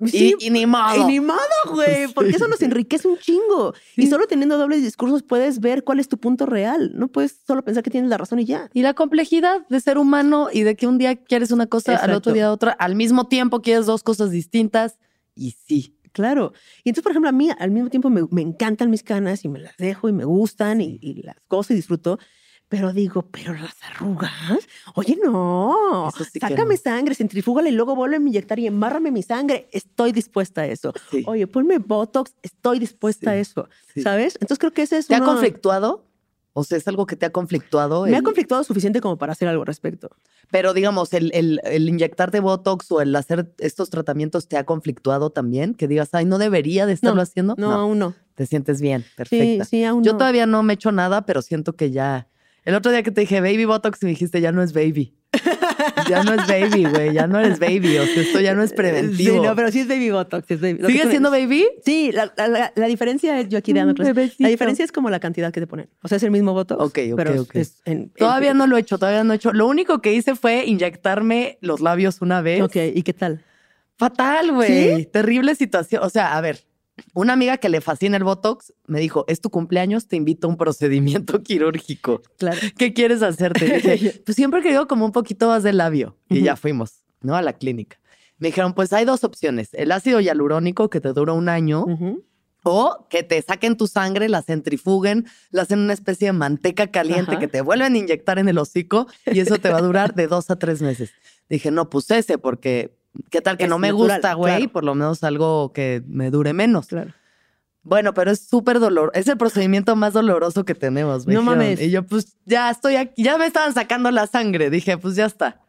sí, 0.05 0.35
y, 0.39 0.47
y 0.47 0.49
ni 0.49 0.65
modo. 0.65 0.95
y 0.97 1.03
ni 1.05 1.19
modo, 1.19 1.39
güey, 1.71 2.07
porque 2.15 2.31
eso 2.31 2.47
nos 2.47 2.61
enriquece 2.61 3.07
un 3.07 3.17
chingo. 3.17 3.73
Y 3.95 4.03
Sí. 4.03 4.07
solo 4.07 4.27
teniendo 4.27 4.57
dobles 4.57 4.81
discursos 4.81 5.23
puedes 5.23 5.59
ver 5.59 5.83
cuál 5.83 5.99
es 5.99 6.07
tu 6.07 6.17
punto 6.17 6.45
real. 6.45 6.91
No 6.95 7.07
puedes 7.07 7.39
solo 7.47 7.63
pensar 7.63 7.83
que 7.83 7.89
tienes 7.91 8.09
la 8.09 8.17
razón 8.17 8.39
y 8.39 8.45
ya. 8.45 8.69
Y 8.73 8.81
la 8.81 8.93
complejidad 8.93 9.67
de 9.69 9.79
ser 9.79 9.97
humano 9.97 10.49
y 10.51 10.63
de 10.63 10.75
que 10.75 10.87
un 10.87 10.97
día 10.97 11.15
quieres 11.15 11.51
una 11.51 11.67
cosa, 11.67 11.91
al 11.93 11.97
Exacto. 11.97 12.17
otro 12.17 12.33
día 12.33 12.51
otra, 12.51 12.71
al 12.71 12.95
mismo 12.95 13.27
tiempo 13.27 13.61
quieres 13.61 13.85
dos 13.85 14.03
cosas 14.03 14.31
distintas. 14.31 14.99
Y 15.35 15.51
sí. 15.65 15.97
Claro. 16.13 16.53
Y 16.83 16.89
entonces, 16.89 17.03
por 17.03 17.11
ejemplo, 17.11 17.29
a 17.29 17.33
mí 17.33 17.49
al 17.57 17.71
mismo 17.71 17.89
tiempo 17.89 18.09
me, 18.09 18.21
me 18.31 18.41
encantan 18.41 18.89
mis 18.89 19.03
canas 19.03 19.43
y 19.43 19.49
me 19.49 19.59
las 19.59 19.75
dejo 19.77 20.07
y 20.07 20.13
me 20.13 20.23
gustan 20.25 20.79
y, 20.79 20.97
y 21.01 21.21
las 21.23 21.35
gozo 21.49 21.73
y 21.73 21.75
disfruto. 21.75 22.19
Pero 22.69 22.91
digo, 22.91 23.27
pero 23.29 23.53
las 23.53 23.75
arrugas, 23.83 24.31
oye, 24.95 25.15
no, 25.23 26.09
sí 26.31 26.39
sácame 26.39 26.73
no. 26.73 26.81
sangre, 26.81 27.13
centrifúgala 27.13 27.69
y 27.69 27.71
luego 27.71 27.95
vuelve 27.95 28.15
a 28.15 28.19
inyectar 28.19 28.57
y 28.57 28.65
embárrame 28.65 29.11
mi 29.11 29.21
sangre. 29.21 29.69
Estoy 29.71 30.11
dispuesta 30.11 30.61
a 30.61 30.65
eso. 30.65 30.91
Sí. 31.11 31.23
Oye, 31.27 31.45
ponme 31.45 31.77
Botox, 31.77 32.33
estoy 32.41 32.79
dispuesta 32.79 33.31
a 33.31 33.35
eso. 33.35 33.69
¿Sabes? 34.01 34.35
Entonces 34.41 34.57
creo 34.57 34.71
que 34.71 34.81
ese 34.83 34.97
es 34.97 35.05
¿Te 35.05 35.13
ha 35.13 35.21
conflictuado? 35.21 36.07
O 36.55 36.63
sea, 36.63 36.77
es 36.77 36.87
algo 36.87 37.07
que 37.07 37.15
te 37.15 37.25
ha 37.25 37.31
conflictuado. 37.31 38.05
Me 38.05 38.15
ha 38.15 38.21
conflictuado 38.21 38.63
suficiente 38.63 39.01
como 39.01 39.17
para 39.17 39.31
hacer 39.31 39.47
algo 39.47 39.63
al 39.63 39.67
respecto. 39.67 40.09
Pero 40.51 40.73
digamos, 40.73 41.11
el, 41.13 41.31
el, 41.33 41.59
el 41.63 41.89
inyectarte 41.89 42.39
Botox 42.39 42.91
o 42.91 43.01
el 43.01 43.15
hacer 43.15 43.51
estos 43.57 43.89
tratamientos 43.89 44.47
te 44.47 44.57
ha 44.57 44.63
conflictuado 44.63 45.31
también. 45.31 45.73
Que 45.73 45.87
digas, 45.87 46.09
ay, 46.13 46.25
no 46.25 46.37
debería 46.37 46.85
de 46.85 46.93
estarlo 46.93 47.15
No, 47.15 47.21
haciendo. 47.23 47.55
No, 47.57 47.71
aún 47.71 47.97
no. 47.99 48.13
Te 48.35 48.45
sientes 48.45 48.81
bien, 48.81 49.01
Sí, 49.01 49.09
perfecta. 49.15 49.65
sí, 49.65 49.83
aún 49.83 50.03
Yo 50.03 50.11
no. 50.13 50.17
todavía 50.19 50.45
no 50.45 50.61
me 50.63 50.73
he 50.73 50.75
hecho 50.75 50.91
nada, 50.91 51.25
pero 51.25 51.41
siento 51.41 51.73
que 51.75 51.89
ya. 51.91 52.27
El 52.65 52.75
otro 52.75 52.91
día 52.91 53.03
que 53.03 53.11
te 53.11 53.21
dije 53.21 53.41
baby 53.41 53.65
Botox 53.65 54.01
y 54.03 54.05
me 54.05 54.09
dijiste, 54.11 54.39
ya 54.39 54.51
no 54.51 54.61
es 54.63 54.73
baby. 54.73 55.15
ya 56.09 56.23
no 56.23 56.33
es 56.33 56.47
baby, 56.47 56.85
güey. 56.85 57.13
Ya 57.13 57.27
no 57.27 57.39
eres 57.39 57.59
baby. 57.59 57.97
O 57.97 58.05
sea, 58.05 58.21
esto 58.21 58.39
ya 58.39 58.53
no 58.53 58.63
es 58.63 58.73
preventivo. 58.73 59.35
Sí, 59.35 59.39
no, 59.41 59.55
pero 59.55 59.71
sí 59.71 59.79
es 59.81 59.87
baby 59.87 60.09
Botox. 60.11 60.49
es 60.51 60.61
baby- 60.61 60.79
¿Sigue 60.87 61.09
siendo 61.09 61.31
baby? 61.31 61.65
Sí, 61.85 62.11
la, 62.11 62.31
la- 62.37 62.71
la- 62.75 62.87
diferencia 62.87 63.39
es 63.39 63.49
yo 63.49 63.57
aquí 63.57 63.73
dando 63.73 63.93
clases. 63.93 64.35
La 64.39 64.49
diferencia 64.49 64.83
es 64.85 64.91
como 64.91 65.09
la 65.09 65.19
cantidad 65.19 65.51
que 65.51 65.59
te 65.59 65.67
ponen. 65.67 65.89
O 66.01 66.07
sea, 66.07 66.17
es 66.17 66.23
el 66.23 66.31
mismo 66.31 66.53
Botox. 66.53 66.81
Ok, 66.81 66.99
ok, 67.11 67.15
pero 67.15 67.41
ok. 67.41 67.55
es 67.55 67.81
en- 67.85 68.09
Todavía 68.09 68.51
en- 68.51 68.57
no 68.57 68.67
lo 68.67 68.77
he 68.77 68.79
hecho, 68.81 68.97
todavía 68.97 69.23
no 69.23 69.33
he 69.33 69.35
hecho. 69.37 69.51
Lo 69.53 69.67
único 69.67 70.01
que 70.01 70.13
hice 70.13 70.35
fue 70.35 70.65
inyectarme 70.65 71.57
los 71.61 71.81
labios 71.81 72.21
una 72.21 72.41
vez. 72.41 72.61
Ok, 72.61 72.75
¿y 72.93 73.01
qué 73.03 73.13
tal? 73.13 73.43
Fatal, 73.97 74.51
güey. 74.51 75.05
Terrible 75.05 75.55
situación. 75.55 76.03
O 76.03 76.09
sea, 76.09 76.35
a 76.37 76.41
ver, 76.41 76.59
una 77.13 77.33
amiga 77.33 77.57
que 77.57 77.69
le 77.69 77.81
fascina 77.81 78.17
el 78.17 78.23
Botox 78.23 78.73
me 78.87 78.99
dijo, 78.99 79.25
es 79.27 79.41
tu 79.41 79.49
cumpleaños, 79.49 80.07
te 80.07 80.15
invito 80.15 80.47
a 80.47 80.49
un 80.49 80.57
procedimiento 80.57 81.41
quirúrgico. 81.43 82.21
Claro. 82.37 82.59
¿Qué 82.77 82.93
quieres 82.93 83.21
hacerte? 83.23 83.65
Dije, 83.65 84.21
pues 84.25 84.35
siempre 84.35 84.59
he 84.59 84.63
querido 84.63 84.87
como 84.87 85.05
un 85.05 85.11
poquito 85.11 85.47
más 85.47 85.63
de 85.63 85.73
labio. 85.73 86.17
Y 86.29 86.41
ya 86.41 86.55
fuimos, 86.55 87.03
¿no? 87.21 87.35
A 87.35 87.41
la 87.41 87.53
clínica. 87.53 87.99
Me 88.37 88.49
dijeron, 88.49 88.73
pues 88.73 88.93
hay 88.93 89.05
dos 89.05 89.23
opciones. 89.23 89.69
El 89.73 89.91
ácido 89.91 90.19
hialurónico 90.19 90.89
que 90.89 90.99
te 90.99 91.13
dura 91.13 91.33
un 91.33 91.49
año 91.49 91.85
o 92.63 93.07
que 93.09 93.23
te 93.23 93.41
saquen 93.41 93.77
tu 93.77 93.87
sangre, 93.87 94.29
la 94.29 94.41
centrifuguen, 94.41 95.25
la 95.51 95.63
hacen 95.63 95.79
una 95.79 95.93
especie 95.93 96.27
de 96.27 96.33
manteca 96.33 96.87
caliente 96.87 97.31
Ajá. 97.31 97.39
que 97.39 97.47
te 97.47 97.61
vuelven 97.61 97.93
a 97.93 97.97
inyectar 97.97 98.39
en 98.39 98.49
el 98.49 98.57
hocico 98.57 99.07
y 99.25 99.39
eso 99.39 99.57
te 99.59 99.69
va 99.69 99.77
a 99.77 99.81
durar 99.81 100.15
de 100.15 100.27
dos 100.27 100.49
a 100.49 100.57
tres 100.57 100.81
meses. 100.81 101.11
Dije, 101.49 101.71
no, 101.71 101.89
pues 101.89 102.09
ese, 102.11 102.37
porque 102.37 102.97
qué 103.29 103.41
tal 103.41 103.57
que 103.57 103.65
Es 103.65 103.69
no 103.69 103.79
me 103.79 103.89
natural, 103.89 104.17
gusta, 104.17 104.33
güey, 104.33 104.55
claro. 104.57 104.71
por 104.71 104.83
lo 104.83 104.95
menos 104.95 105.23
algo 105.23 105.71
que 105.73 106.03
me 106.07 106.29
dure 106.31 106.53
menos. 106.53 106.87
Claro. 106.87 107.11
Bueno, 107.85 108.13
pero 108.13 108.31
es 108.31 108.47
súper 108.47 108.79
dolor, 108.79 109.11
es 109.13 109.27
el 109.27 109.37
procedimiento 109.37 109.95
más 109.97 110.13
doloroso 110.13 110.63
que 110.63 110.73
tenemos. 110.73 111.27
me 111.27 111.33
No 111.33 111.41
dijeron. 111.41 111.59
mames. 111.59 111.81
Y 111.81 111.91
yo, 111.91 112.03
pues 112.03 112.37
ya 112.45 112.69
estoy 112.69 112.95
aquí, 112.95 113.21
ya 113.23 113.37
me 113.37 113.45
estaban 113.45 113.73
sacando 113.73 114.09
la 114.11 114.25
sangre. 114.27 114.69
Dije, 114.69 114.97
pues 114.97 115.15
ya 115.15 115.25
está. 115.25 115.59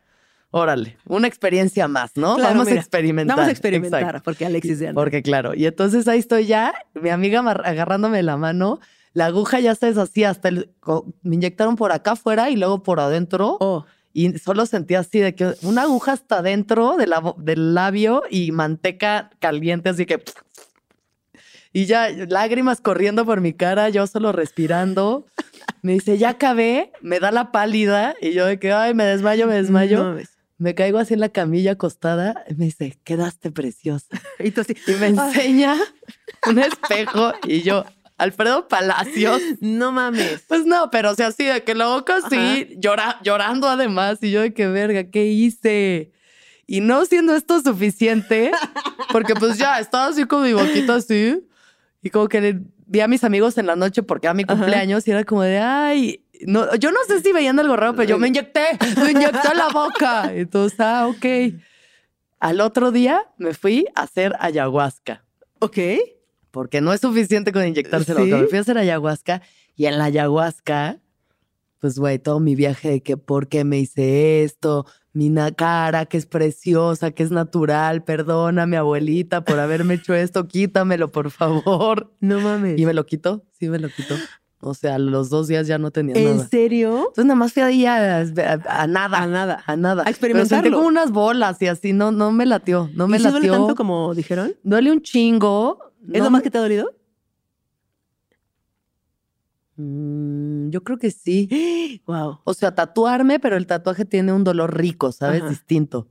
Órale, 0.53 0.97
una 1.09 1.27
experiencia 1.27 1.89
más, 1.89 2.13
¿no? 2.17 2.37
Claro, 2.37 2.51
Vamos 2.51 2.67
mira, 2.67 2.79
a 2.79 2.81
experimentar. 2.81 3.37
Vamos 3.37 3.49
a 3.49 3.51
experimentar, 3.51 4.01
Exacto. 4.03 4.23
porque 4.23 4.47
Alexis 4.47 4.79
de 4.79 4.95
Porque 4.95 5.21
claro, 5.21 5.53
y 5.55 5.67
entonces 5.67 6.07
ahí 6.07 6.21
estoy 6.21 6.47
ya, 6.47 6.73
mi 6.95 7.11
amiga 7.11 7.41
agarrándome 7.41 8.23
la 8.23 8.37
mano, 8.37 8.79
la 9.15 9.27
aguja 9.27 9.59
ya 9.59 9.75
se 9.75 9.87
deshacía, 9.87 10.31
hasta 10.31 10.47
el, 10.51 10.71
me 11.23 11.35
inyectaron 11.35 11.75
por 11.75 11.91
acá 11.91 12.13
afuera 12.13 12.51
y 12.51 12.57
luego 12.57 12.85
por 12.85 13.01
adentro 13.01 13.57
Oh, 13.59 13.85
y 14.15 14.39
solo 14.39 14.65
sentía 14.65 15.01
así 15.01 15.19
de 15.19 15.35
que 15.35 15.55
una 15.63 15.83
aguja 15.83 16.13
hasta 16.13 16.39
adentro 16.39 16.97
de 16.97 17.09
la 17.09 17.35
del 17.37 17.75
labio 17.75 18.23
y 18.31 18.53
manteca 18.53 19.31
caliente, 19.41 19.91
así 19.91 20.07
que... 20.07 20.23
Y 21.73 21.87
ya 21.87 22.09
lágrimas 22.29 22.81
corriendo 22.81 23.27
por 23.27 23.41
mi 23.41 23.53
cara, 23.53 23.89
yo 23.89 24.07
solo 24.07 24.31
respirando. 24.31 25.27
Me 25.83 25.95
dice, 25.95 26.17
ya 26.17 26.31
acabé, 26.31 26.93
me 27.03 27.19
da 27.19 27.33
la 27.33 27.51
pálida 27.51 28.15
y 28.21 28.33
yo 28.33 28.47
de 28.47 28.61
que, 28.61 28.73
ay, 28.73 28.95
me 28.95 29.03
desmayo, 29.05 29.49
me 29.49 29.55
desmayo. 29.55 30.15
no. 30.15 30.21
Me 30.57 30.77
caigo 30.77 30.99
así 30.99 31.15
en 31.15 31.21
la 31.21 31.31
camilla 31.31 31.73
acostada 31.73 32.45
y 32.49 32.55
me 32.55 32.67
dice, 32.67 32.97
quedaste 33.03 33.51
preciosa. 33.51 34.07
Y 34.39 34.53
tú 34.53 34.61
así, 34.61 34.77
Y 34.87 34.93
me 34.93 35.09
enseña 35.09 35.77
un 36.49 36.61
espejo 36.61 37.33
y 37.43 37.63
yo, 37.63 37.85
Alfredo 38.17 38.69
Palacios. 38.69 39.43
no 39.61 39.93
mames. 39.93 40.45
Pues 40.49 40.65
no, 40.67 40.91
pero 40.91 41.11
o 41.11 41.15
sea, 41.15 41.29
así 41.29 41.45
de 41.45 41.63
que 41.65 41.75
la 41.75 41.87
boca 41.89 42.17
así, 42.25 42.69
llora, 42.79 43.19
llorando 43.23 43.69
además. 43.69 44.19
Y 44.23 44.31
yo 44.31 44.41
de 44.43 44.53
que 44.55 44.67
verga, 44.69 45.05
¿qué 45.11 45.27
hice? 45.27 46.13
Y 46.67 46.81
no 46.81 47.05
siendo 47.07 47.35
esto 47.35 47.61
suficiente, 47.61 48.51
porque 49.13 49.35
pues 49.35 49.59
ya 49.59 49.79
estaba 49.81 50.07
así 50.07 50.25
con 50.25 50.43
mi 50.45 50.53
boquita 50.53 50.95
así. 50.95 51.47
Y 52.03 52.11
como 52.11 52.29
que 52.29 52.41
le- 52.41 52.61
vi 52.87 53.01
a 53.01 53.09
mis 53.09 53.25
amigos 53.25 53.59
en 53.59 53.67
la 53.67 53.77
noche 53.77 54.03
porque 54.03 54.27
era 54.27 54.35
mi 54.35 54.45
Ajá. 54.45 54.55
cumpleaños 54.55 55.07
y 55.09 55.11
era 55.11 55.25
como 55.25 55.43
de, 55.43 55.59
ay, 55.59 56.25
no, 56.47 56.75
yo 56.77 56.91
no 56.93 56.99
sé 57.09 57.21
si 57.21 57.33
veían 57.33 57.59
algo 57.59 57.77
raro, 57.77 57.95
pero 57.95 58.09
yo 58.09 58.19
me 58.19 58.29
inyecté, 58.29 58.79
me 59.03 59.11
inyecté 59.13 59.55
la 59.55 59.69
boca. 59.71 60.31
Entonces, 60.33 60.79
ah, 60.81 61.07
ok. 61.09 61.55
Al 62.41 62.61
otro 62.61 62.93
día 62.93 63.23
me 63.39 63.55
fui 63.55 63.87
a 63.95 64.03
hacer 64.03 64.35
ayahuasca 64.39 65.25
Ok. 65.61 65.79
Porque 66.55 66.81
no 66.81 66.93
es 66.93 67.01
suficiente 67.01 67.51
con 67.53 67.67
inyectarse 67.67 68.15
la 68.15 68.21
¿Sí? 68.23 68.31
Me 68.33 68.47
fui 68.47 68.59
a 68.59 68.61
hacer 68.61 68.79
ayahuasca 68.79 69.43
y 69.75 69.87
en 69.87 69.99
la 69.99 70.05
ayahuasca, 70.05 71.01
pues, 71.81 71.99
güey, 71.99 72.21
todo 72.21 72.39
mi 72.41 72.55
viaje 72.55 72.91
de 72.91 73.03
que 73.03 73.17
por 73.17 73.49
qué 73.49 73.65
me 73.65 73.79
hice 73.81 74.45
esto, 74.45 74.87
mi 75.13 75.33
cara 75.57 76.07
que 76.07 76.17
es 76.17 76.27
preciosa, 76.27 77.11
que 77.11 77.25
es 77.25 77.33
natural, 77.33 78.05
perdona 78.05 78.67
mi 78.67 78.77
abuelita 78.77 79.45
por 79.45 79.59
haberme 79.59 79.95
hecho 79.95 80.15
esto, 80.15 80.47
quítamelo, 80.47 81.11
por 81.11 81.31
favor. 81.33 82.13
No 82.21 82.41
mames. 82.41 82.79
Y 82.79 82.87
me 82.87 82.95
lo 82.95 83.05
quitó, 83.05 83.45
sí 83.59 83.69
me 83.69 83.79
lo 83.81 83.89
quitó. 83.89 84.15
O 84.67 84.73
sea, 84.73 84.99
los 84.99 85.29
dos 85.29 85.47
días 85.47 85.67
ya 85.67 85.77
no 85.77 85.91
tenía 85.91 86.15
¿En 86.17 86.37
nada. 86.39 86.49
serio? 86.49 86.97
Entonces 87.09 87.27
nada 87.27 87.35
más 87.35 87.53
fui 87.53 87.63
ahí 87.63 87.85
a, 87.85 88.21
a- 88.21 88.83
a 88.83 88.87
nada. 88.87 89.19
A 89.19 89.27
nada. 89.27 89.63
A 89.67 89.77
nada. 89.77 90.01
A 90.01 90.05
Pero 90.05 90.11
experimentarlo. 90.11 90.63
sentí 90.63 90.75
como 90.75 90.89
unas 90.89 91.11
bolas 91.11 91.61
y 91.61 91.67
así, 91.67 91.93
no, 91.93 92.13
no 92.13 92.33
me 92.33 92.47
latió, 92.47 92.89
no 92.95 93.07
me 93.07 93.19
¿Y 93.19 93.21
sí 93.21 93.25
duele 93.29 93.49
latió. 93.49 93.59
tanto 93.61 93.75
como 93.75 94.15
dijeron? 94.15 94.55
Duele 94.63 94.91
un 94.91 95.03
chingo. 95.03 95.81
¿Es 96.13 96.19
no 96.19 96.25
lo 96.25 96.31
más 96.31 96.43
que 96.43 96.51
te 96.51 96.59
ha 96.59 96.61
dolido? 96.61 96.91
Mm, 99.77 100.71
yo 100.71 100.83
creo 100.85 100.99
que 100.99 101.11
sí. 101.11 101.49
Wow. 102.07 102.41
O 102.45 102.55
sea, 102.55 102.75
tatuarme, 102.75 103.41
pero 103.41 103.57
el 103.57 103.67
tatuaje 103.67 104.05
tiene 104.05 104.33
un 104.33 104.45
dolor 104.45 104.77
rico, 104.77 105.13
¿sabes? 105.13 105.41
Ajá. 105.41 105.51
Distinto. 105.51 106.09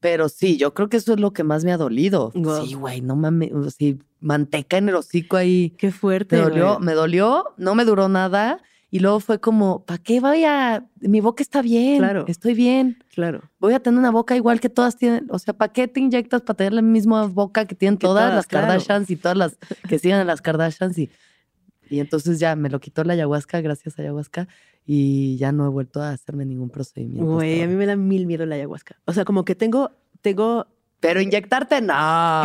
Pero 0.00 0.28
sí, 0.28 0.56
yo 0.56 0.72
creo 0.72 0.88
que 0.88 0.98
eso 0.98 1.14
es 1.14 1.20
lo 1.20 1.32
que 1.32 1.42
más 1.42 1.64
me 1.64 1.72
ha 1.72 1.76
dolido. 1.76 2.32
Sí, 2.32 2.74
güey, 2.74 3.00
no 3.00 3.16
mames. 3.16 3.50
Sí, 3.76 3.98
manteca 4.20 4.78
en 4.78 4.88
el 4.88 4.94
hocico 4.94 5.36
ahí. 5.36 5.70
Qué 5.78 5.90
fuerte. 5.90 6.36
Me 6.36 6.42
dolió, 6.42 6.74
güey. 6.74 6.86
me 6.86 6.94
dolió, 6.94 7.54
no 7.56 7.74
me 7.74 7.84
duró 7.84 8.08
nada. 8.08 8.60
Y 8.90 9.00
luego 9.00 9.20
fue 9.20 9.40
como, 9.40 9.84
¿para 9.84 9.98
qué 9.98 10.20
vaya? 10.20 10.86
Mi 11.00 11.20
boca 11.20 11.42
está 11.42 11.60
bien. 11.60 11.98
Claro. 11.98 12.24
Estoy 12.28 12.54
bien. 12.54 12.98
Claro. 13.12 13.42
Voy 13.58 13.74
a 13.74 13.80
tener 13.80 13.98
una 13.98 14.10
boca 14.10 14.36
igual 14.36 14.60
que 14.60 14.68
todas 14.68 14.96
tienen. 14.96 15.26
O 15.30 15.38
sea, 15.38 15.54
¿para 15.54 15.72
qué 15.72 15.88
te 15.88 16.00
inyectas 16.00 16.42
para 16.42 16.56
tener 16.56 16.72
la 16.72 16.82
misma 16.82 17.26
boca 17.26 17.64
que 17.66 17.74
tienen 17.74 17.98
Que 17.98 18.06
todas, 18.06 18.22
todas, 18.22 18.34
las 18.36 18.46
claro. 18.46 18.66
Kardashians 18.68 19.10
y 19.10 19.16
todas 19.16 19.36
las 19.36 19.58
que 19.88 19.98
siguen 19.98 20.18
a 20.18 20.24
las 20.24 20.40
Kardashians? 20.40 20.96
Y, 20.98 21.10
y 21.90 22.00
entonces 22.00 22.38
ya 22.38 22.54
me 22.54 22.70
lo 22.70 22.80
quitó 22.80 23.02
la 23.02 23.14
ayahuasca, 23.14 23.60
gracias 23.60 23.98
a 23.98 24.02
ayahuasca, 24.02 24.48
y 24.84 25.36
ya 25.36 25.50
no 25.50 25.66
he 25.66 25.68
vuelto 25.68 26.00
a 26.00 26.10
hacerme 26.10 26.44
ningún 26.46 26.70
procedimiento. 26.70 27.24
Güey, 27.24 27.62
a 27.62 27.66
mí 27.66 27.74
me 27.74 27.86
da 27.86 27.96
mil 27.96 28.26
miedo 28.26 28.46
la 28.46 28.54
ayahuasca. 28.54 29.00
O 29.04 29.12
sea, 29.12 29.24
como 29.24 29.44
que 29.44 29.54
tengo, 29.54 29.90
tengo. 30.20 30.68
Pero 31.00 31.20
inyectarte, 31.20 31.80
no. 31.82 31.92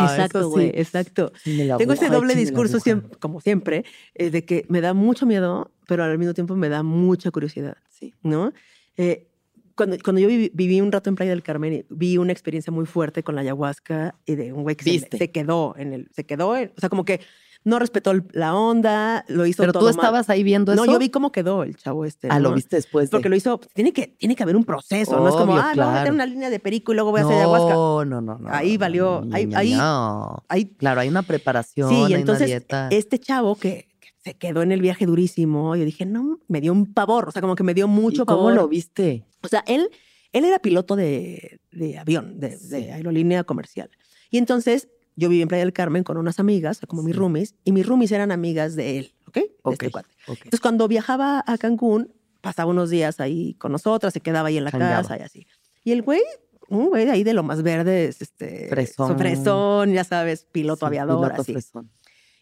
exacto, 0.02 0.42
sí. 0.44 0.48
güey, 0.50 0.72
exacto. 0.74 1.32
Sí 1.42 1.64
la 1.64 1.76
Tengo 1.78 1.94
ese 1.94 2.08
doble 2.10 2.34
discurso, 2.34 2.80
siempre, 2.80 3.18
como 3.18 3.40
siempre, 3.40 3.84
eh, 4.14 4.30
de 4.30 4.44
que 4.44 4.64
me 4.68 4.80
da 4.80 4.92
mucho 4.94 5.24
miedo, 5.26 5.70
pero 5.86 6.04
al 6.04 6.18
mismo 6.18 6.34
tiempo 6.34 6.54
me 6.54 6.68
da 6.68 6.82
mucha 6.82 7.30
curiosidad, 7.30 7.76
Sí. 7.88 8.12
¿no? 8.22 8.52
Eh, 8.96 9.28
cuando, 9.74 9.96
cuando 10.04 10.20
yo 10.20 10.28
viví, 10.28 10.50
viví 10.52 10.80
un 10.82 10.92
rato 10.92 11.08
en 11.08 11.16
Playa 11.16 11.30
del 11.30 11.42
Carmen, 11.42 11.86
vi 11.88 12.18
una 12.18 12.30
experiencia 12.32 12.70
muy 12.70 12.84
fuerte 12.84 13.22
con 13.22 13.34
la 13.34 13.40
ayahuasca 13.40 14.14
y 14.26 14.34
de 14.34 14.52
un 14.52 14.64
güey 14.64 14.76
que 14.76 14.84
se, 14.98 15.16
se 15.16 15.30
quedó 15.30 15.74
en 15.78 15.94
el, 15.94 16.08
se 16.12 16.24
quedó, 16.24 16.54
en- 16.56 16.72
o 16.76 16.80
sea, 16.80 16.90
como 16.90 17.04
que 17.06 17.20
no 17.64 17.78
respetó 17.78 18.12
la 18.32 18.54
onda, 18.54 19.24
lo 19.28 19.46
hizo 19.46 19.62
Pero 19.62 19.72
todo 19.72 19.82
tú 19.82 19.86
mal. 19.86 19.94
estabas 19.94 20.30
ahí 20.30 20.42
viendo 20.42 20.74
No, 20.74 20.82
eso. 20.84 20.92
yo 20.92 20.98
vi 20.98 21.10
cómo 21.10 21.30
quedó 21.32 21.62
el 21.62 21.76
chavo 21.76 22.04
este. 22.04 22.28
Ah, 22.30 22.38
lo 22.40 22.50
¿no? 22.50 22.54
viste 22.56 22.76
después. 22.76 23.08
de- 23.08 23.10
Porque 23.16 23.28
lo 23.28 23.36
hizo, 23.36 23.60
tiene 23.74 23.92
que, 23.92 24.08
tiene 24.08 24.34
que 24.34 24.42
haber 24.42 24.56
un 24.56 24.64
proceso, 24.64 25.18
no 25.20 25.28
es 25.28 25.34
como, 25.34 25.56
ah, 25.56 25.72
me 25.74 25.82
voy 25.82 25.84
a 25.84 25.86
meter 25.88 26.02
claro. 26.02 26.14
una 26.14 26.26
línea 26.26 26.50
de 26.50 26.58
perico 26.60 26.92
y 26.92 26.94
luego 26.96 27.10
voy 27.12 27.20
a 27.20 27.24
hacer 27.24 27.36
ayahuasca. 27.36 27.74
No, 27.74 28.04
no, 28.04 28.20
no, 28.20 28.38
no. 28.38 28.48
Ahí 28.52 28.74
no, 28.74 28.78
valió, 28.80 29.22
no, 29.24 29.36
ahí- 29.36 29.46
no, 29.46 29.58
ahí- 29.58 29.74
no. 29.74 30.42
Ahí 30.48 30.64
Claro, 30.76 31.00
hay 31.00 31.08
una 31.08 31.22
preparación, 31.22 31.88
Sí, 31.90 31.94
hay 32.06 32.14
entonces 32.14 32.46
una 32.48 32.58
dieta. 32.58 32.88
este 32.90 33.18
chavo 33.18 33.54
que, 33.56 33.88
se 34.24 34.34
quedó 34.34 34.62
en 34.62 34.70
el 34.70 34.80
viaje 34.80 35.04
durísimo, 35.04 35.74
yo 35.74 35.84
dije, 35.84 36.06
no, 36.06 36.38
me 36.46 36.60
dio 36.60 36.72
un 36.72 36.92
pavor, 36.94 37.28
o 37.28 37.32
sea, 37.32 37.42
como 37.42 37.56
que 37.56 37.64
me 37.64 37.74
dio 37.74 37.86
¿Y 37.86 37.88
mucho 37.88 38.24
cómo 38.24 38.38
pavor. 38.38 38.54
lo 38.54 38.68
viste? 38.68 39.24
O 39.42 39.48
sea, 39.48 39.64
él, 39.66 39.88
él 40.32 40.44
era 40.44 40.60
piloto 40.60 40.94
de, 40.94 41.58
de 41.72 41.98
avión, 41.98 42.38
de, 42.38 42.56
de 42.56 42.92
aerolínea 42.92 43.42
comercial. 43.42 43.90
Y 44.30 44.38
entonces 44.38 44.88
yo 45.16 45.28
viví 45.28 45.42
en 45.42 45.48
Playa 45.48 45.64
del 45.64 45.72
Carmen 45.72 46.04
con 46.04 46.16
unas 46.16 46.38
amigas, 46.40 46.80
como 46.88 47.02
mis 47.02 47.14
roomies, 47.16 47.54
y 47.64 47.72
mis 47.72 47.86
roomies 47.86 48.12
eran 48.12 48.32
amigas 48.32 48.74
de 48.76 48.98
él, 48.98 49.14
¿ok? 49.26 49.34
De 49.34 49.50
este 49.72 49.90
cuate. 49.90 50.08
ok. 50.26 50.36
Entonces, 50.38 50.60
cuando 50.60 50.88
viajaba 50.88 51.42
a 51.46 51.58
Cancún, 51.58 52.12
pasaba 52.40 52.70
unos 52.70 52.90
días 52.90 53.20
ahí 53.20 53.54
con 53.54 53.72
nosotras, 53.72 54.12
se 54.12 54.20
quedaba 54.20 54.48
ahí 54.48 54.56
en 54.58 54.64
la 54.64 54.70
casa 54.72 55.16
y 55.18 55.22
así. 55.22 55.46
Y 55.84 55.92
el 55.92 56.02
güey, 56.02 56.20
un 56.68 56.88
güey 56.88 57.04
de 57.04 57.10
ahí 57.12 57.24
de 57.24 57.34
lo 57.34 57.42
más 57.42 57.62
verde, 57.62 58.06
es 58.06 58.22
este, 58.22 58.68
Fresón. 58.68 59.18
fresón, 59.18 59.92
ya 59.92 60.04
sabes, 60.04 60.46
piloto 60.50 60.80
Sí, 60.80 60.86
aviador, 60.86 61.20
piloto 61.24 61.42
así. 61.42 61.52
fresón. 61.52 61.90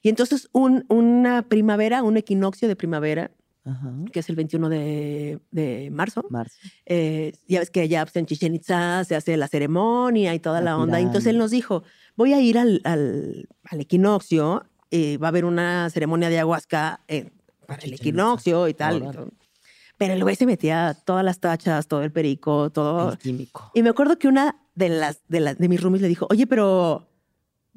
Y 0.03 0.09
entonces 0.09 0.49
un, 0.53 0.85
una 0.89 1.43
primavera, 1.43 2.03
un 2.03 2.17
equinoccio 2.17 2.67
de 2.69 2.77
primavera, 2.77 3.31
Ajá. 3.65 3.93
que 4.11 4.21
es 4.21 4.29
el 4.31 4.37
21 4.37 4.71
de, 4.71 5.39
de 5.51 5.91
marzo, 5.93 6.25
Marzo. 6.31 6.55
eh, 6.87 7.33
ya 7.47 7.61
ves 7.61 7.69
que 7.71 7.81
allá 7.83 8.07
pues, 8.07 8.17
en 8.17 8.25
Chichen 8.25 8.55
Itza 8.55 9.05
se 9.05 9.15
hace 9.17 9.37
la 9.37 9.49
ceremonia 9.49 10.35
y 10.35 10.39
toda 10.39 10.61
la, 10.61 10.71
La 10.71 10.79
onda. 10.79 10.99
Entonces 11.01 11.27
él 11.27 11.37
nos 11.39 11.51
dijo, 11.51 11.83
voy 12.17 12.33
a 12.33 12.41
ir 12.41 12.59
al, 12.59 12.81
al, 12.85 13.49
al 13.65 13.81
equinoccio, 13.81 14.65
eh, 14.91 15.19
va 15.19 15.29
a 15.29 15.31
haber 15.31 15.45
una 15.45 15.89
ceremonia 15.91 16.29
de 16.29 16.37
ayahuasca 16.37 17.01
eh, 17.09 17.31
para 17.67 17.83
el 17.83 17.91
Chichén 17.91 17.95
Itzá. 17.95 18.03
equinoccio 18.03 18.69
y 18.69 18.75
tal. 18.75 19.33
Pero 19.97 20.15
el 20.15 20.23
güey 20.23 20.35
se 20.35 20.47
metía 20.47 20.97
todas 21.05 21.25
las 21.25 21.41
tachas, 21.41 21.87
todo 21.87 22.03
el 22.03 22.11
perico, 22.11 22.71
todo. 22.71 23.13
El 23.13 23.19
químico. 23.19 23.71
Y 23.75 23.83
me 23.83 23.91
acuerdo 23.91 24.19
que 24.19 24.29
una 24.29 24.57
de 24.75 24.89
las 24.89 25.21
de, 25.29 25.41
las, 25.41 25.59
de 25.59 25.69
mis 25.69 25.81
roomies 25.81 26.03
le 26.03 26.09
dijo, 26.09 26.27
oye, 26.31 26.47
pero 26.47 27.09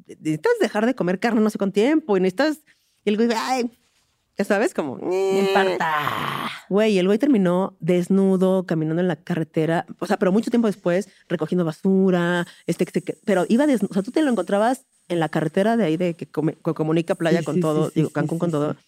necesitas 0.08 0.54
dejar 0.62 0.86
de 0.86 0.96
comer 0.96 1.20
carne 1.20 1.42
no 1.42 1.50
sé 1.50 1.58
con 1.58 1.72
tiempo 1.72 2.18
y 2.18 2.22
necesitas... 2.22 2.60
Y 3.06 3.10
el 3.10 3.18
güey, 3.18 3.30
ay, 3.36 3.70
ya 4.38 4.46
sabes, 4.46 4.74
como... 4.74 4.98
"Eh". 5.12 5.78
Güey, 6.70 6.94
y 6.94 7.00
el 7.00 7.06
güey 7.08 7.20
terminó 7.20 7.76
desnudo, 7.80 8.66
caminando 8.66 9.02
en 9.02 9.08
la 9.08 9.16
carretera, 9.16 9.86
o 10.00 10.08
sea, 10.08 10.18
pero 10.18 10.32
mucho 10.32 10.50
tiempo 10.50 10.68
después, 10.68 11.10
recogiendo 11.30 11.66
basura, 11.66 12.48
este, 12.66 12.86
que 12.86 12.92
se- 13.02 13.18
pero 13.26 13.46
iba 13.50 13.68
desnudo, 13.68 13.90
o 13.92 13.94
sea, 13.94 14.04
tú 14.04 14.12
te 14.12 14.22
lo 14.22 14.32
encontrabas 14.32 14.86
en 15.10 15.20
la 15.20 15.30
carretera 15.30 15.78
de 15.78 15.84
ahí 15.86 15.98
de 15.98 16.14
que, 16.16 16.26
come- 16.26 16.54
que 16.64 16.74
comunica 16.74 17.16
playa 17.16 17.40
Sí, 17.40 17.46
con 17.46 17.56
sí, 17.56 17.62
todo, 17.62 17.86
sí, 17.88 17.92
digo, 17.96 18.10
Cancún 18.10 18.38
sí, 18.38 18.40
con 18.40 18.52
todo, 18.52 18.74
sí. 18.74 18.80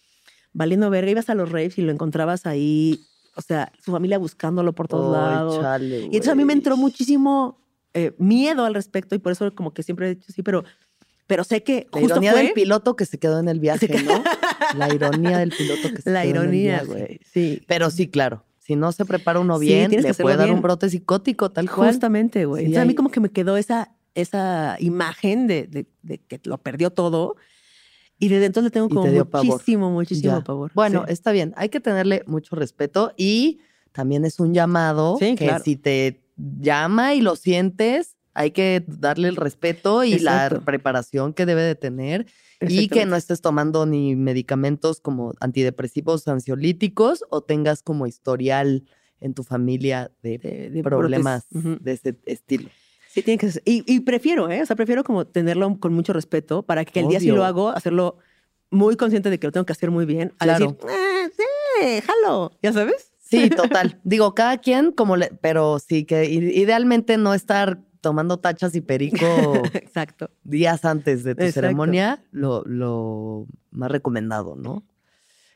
valiendo 0.52 0.90
verga, 0.90 1.10
ibas 1.10 1.28
a 1.30 1.34
los 1.34 1.50
raves 1.52 1.76
y 1.78 1.82
lo 1.82 1.92
encontrabas 1.92 2.46
ahí, 2.46 3.00
o 3.36 3.42
sea, 3.42 3.70
su 3.84 3.92
familia 3.92 4.18
buscándolo 4.18 4.72
por 4.72 4.88
todos 4.88 5.04
Ay, 5.04 5.12
lados. 5.12 5.60
chale, 5.60 5.98
Y 6.00 6.04
entonces 6.06 6.28
a 6.28 6.34
mí 6.34 6.42
me 6.44 6.54
güey. 6.54 6.56
entró 6.58 6.76
muchísimo 6.76 7.58
eh, 7.94 8.14
miedo 8.18 8.64
al 8.64 8.74
respecto 8.74 9.14
y 9.14 9.18
por 9.18 9.32
eso 9.32 9.54
como 9.54 9.72
que 9.72 9.82
siempre 9.82 10.06
he 10.10 10.14
dicho 10.16 10.32
sí, 10.32 10.42
pero, 10.42 10.64
pero 11.26 11.44
sé 11.44 11.62
que 11.62 11.86
La 11.92 12.00
justo 12.00 12.14
ironía 12.14 12.32
fue 12.32 12.42
del 12.44 12.52
piloto 12.52 12.96
que 12.96 13.04
se 13.04 13.18
quedó 13.18 13.38
en 13.38 13.48
el 13.48 13.60
viaje, 13.60 13.88
¿no? 14.02 14.22
La 14.76 14.92
ironía 14.92 15.38
del 15.38 15.50
piloto 15.50 15.90
que 15.94 16.02
se 16.02 16.10
la 16.10 16.24
ironía, 16.26 16.82
güey. 16.86 17.20
Sí. 17.32 17.62
Pero 17.66 17.90
sí, 17.90 18.08
claro. 18.08 18.44
Si 18.58 18.74
no 18.76 18.90
se 18.92 19.04
prepara 19.04 19.38
uno 19.38 19.58
Sí, 19.58 19.66
bien, 19.66 19.90
que 19.90 20.00
le 20.02 20.14
puede 20.14 20.36
dar 20.36 20.46
bien. 20.46 20.56
un 20.56 20.62
brote 20.62 20.90
psicótico, 20.90 21.50
tal 21.50 21.70
cual. 21.70 21.90
Justamente, 21.90 22.46
güey. 22.46 22.62
Sí, 22.62 22.66
Entonces 22.66 22.82
a 22.82 22.86
mí 22.86 22.94
como 22.94 23.10
que 23.10 23.20
me 23.20 23.28
quedó 23.30 23.56
esa, 23.56 23.92
esa 24.14 24.76
imagen 24.80 25.46
de, 25.46 25.66
de- 25.68 25.86
de 26.02 26.18
que 26.18 26.40
lo 26.44 26.58
perdió 26.58 26.90
todo. 26.90 27.36
Y 28.18 28.28
desde 28.28 28.46
entonces 28.46 28.64
le 28.64 28.70
tengo 28.72 28.88
como 28.88 29.04
te 29.04 29.12
dio 29.12 29.28
pavor. 29.28 29.46
muchísimo, 29.46 29.90
muchísimo 29.90 30.38
Ya. 30.38 30.44
pavor. 30.44 30.72
Bueno, 30.74 31.04
Sí. 31.06 31.12
está 31.12 31.32
bien. 31.32 31.52
Hay 31.56 31.68
que 31.68 31.80
tenerle 31.80 32.22
mucho 32.26 32.56
respeto 32.56 33.12
y 33.16 33.60
también 33.92 34.24
es 34.24 34.40
un 34.40 34.52
llamado 34.54 35.16
Sí, 35.18 35.34
que 35.36 35.46
claro. 35.46 35.62
si 35.62 35.76
te 35.76 36.22
llama 36.36 37.14
y 37.14 37.20
lo 37.20 37.36
sientes, 37.36 38.16
hay 38.34 38.50
que 38.50 38.84
darle 38.88 39.28
el 39.28 39.36
respeto 39.36 40.02
y 40.02 40.14
Exacto. 40.14 40.56
la 40.56 40.60
preparación 40.62 41.34
que 41.34 41.46
debe 41.46 41.62
de 41.62 41.74
tener 41.74 42.26
y 42.60 42.88
que 42.88 43.04
no 43.06 43.16
estés 43.16 43.40
tomando 43.40 43.86
ni 43.86 44.16
medicamentos 44.16 45.00
como 45.00 45.34
antidepresivos, 45.40 46.26
ansiolíticos 46.28 47.24
o 47.30 47.42
tengas 47.42 47.82
como 47.82 48.06
historial 48.06 48.84
en 49.20 49.34
tu 49.34 49.42
familia 49.42 50.10
de, 50.22 50.38
De- 50.38 50.70
de 50.70 50.82
problemas 50.82 51.46
brotes. 51.50 51.84
De 51.84 51.92
ese 51.92 52.16
estilo. 52.26 52.70
Sí, 53.08 53.22
tiene 53.22 53.38
que 53.38 53.50
ser. 53.50 53.62
Y, 53.64 53.82
y 53.86 54.00
prefiero, 54.00 54.50
¿eh? 54.50 54.62
O 54.62 54.66
sea, 54.66 54.76
prefiero 54.76 55.02
como 55.04 55.26
tenerlo 55.26 55.78
con 55.80 55.94
mucho 55.94 56.12
respeto 56.12 56.62
para 56.62 56.84
que 56.84 57.00
el 57.00 57.08
día 57.08 57.20
si 57.20 57.28
lo 57.28 57.44
hago, 57.44 57.70
hacerlo 57.70 58.18
muy 58.70 58.96
consciente 58.96 59.30
de 59.30 59.38
que 59.38 59.46
lo 59.46 59.52
tengo 59.52 59.64
que 59.64 59.72
hacer 59.72 59.90
muy 59.90 60.04
bien. 60.04 60.32
A 60.38 60.44
Claro. 60.44 60.66
decir, 60.72 60.90
"Ah, 60.90 61.28
sí, 61.34 62.00
jalo. 62.06 62.52
¿Ya 62.62 62.72
sabes? 62.72 63.12
Sí, 63.18 63.48
total. 63.84 64.00
Digo, 64.04 64.34
cada 64.34 64.58
quien 64.58 64.92
como 64.92 65.16
le, 65.16 65.30
pero 65.40 65.78
sí 65.78 66.04
que 66.04 66.26
idealmente 66.26 67.16
no 67.16 67.32
estar 67.32 67.80
tomando 68.06 68.36
tachas 68.36 68.72
y 68.76 68.80
perico 68.80 69.26
Exacto. 69.74 70.30
días 70.44 70.84
antes 70.84 71.24
de 71.24 71.34
tu 71.34 71.42
Exacto. 71.42 71.60
ceremonia, 71.60 72.22
lo, 72.30 72.62
lo 72.64 73.48
más 73.72 73.90
recomendado, 73.90 74.54
¿no? 74.54 74.84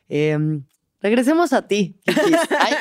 Em, 0.08 0.64
regresemos 1.00 1.52
a 1.52 1.68
ti. 1.68 2.00
Ay. 2.58 2.74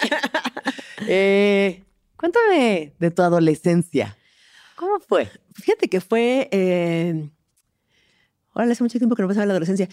Eh, 1.07 1.83
cuéntame 2.17 2.95
de 2.97 3.11
tu 3.11 3.21
adolescencia. 3.21 4.17
¿Cómo 4.75 4.99
fue? 4.99 5.29
Fíjate 5.53 5.87
que 5.87 6.01
fue. 6.01 6.49
Eh... 6.51 7.29
Ahora 8.55 8.71
hace 8.71 8.81
mucho 8.81 8.97
tiempo 8.97 9.15
que 9.15 9.21
no 9.21 9.27
pasaba 9.27 9.45
la 9.45 9.53
adolescencia. 9.53 9.87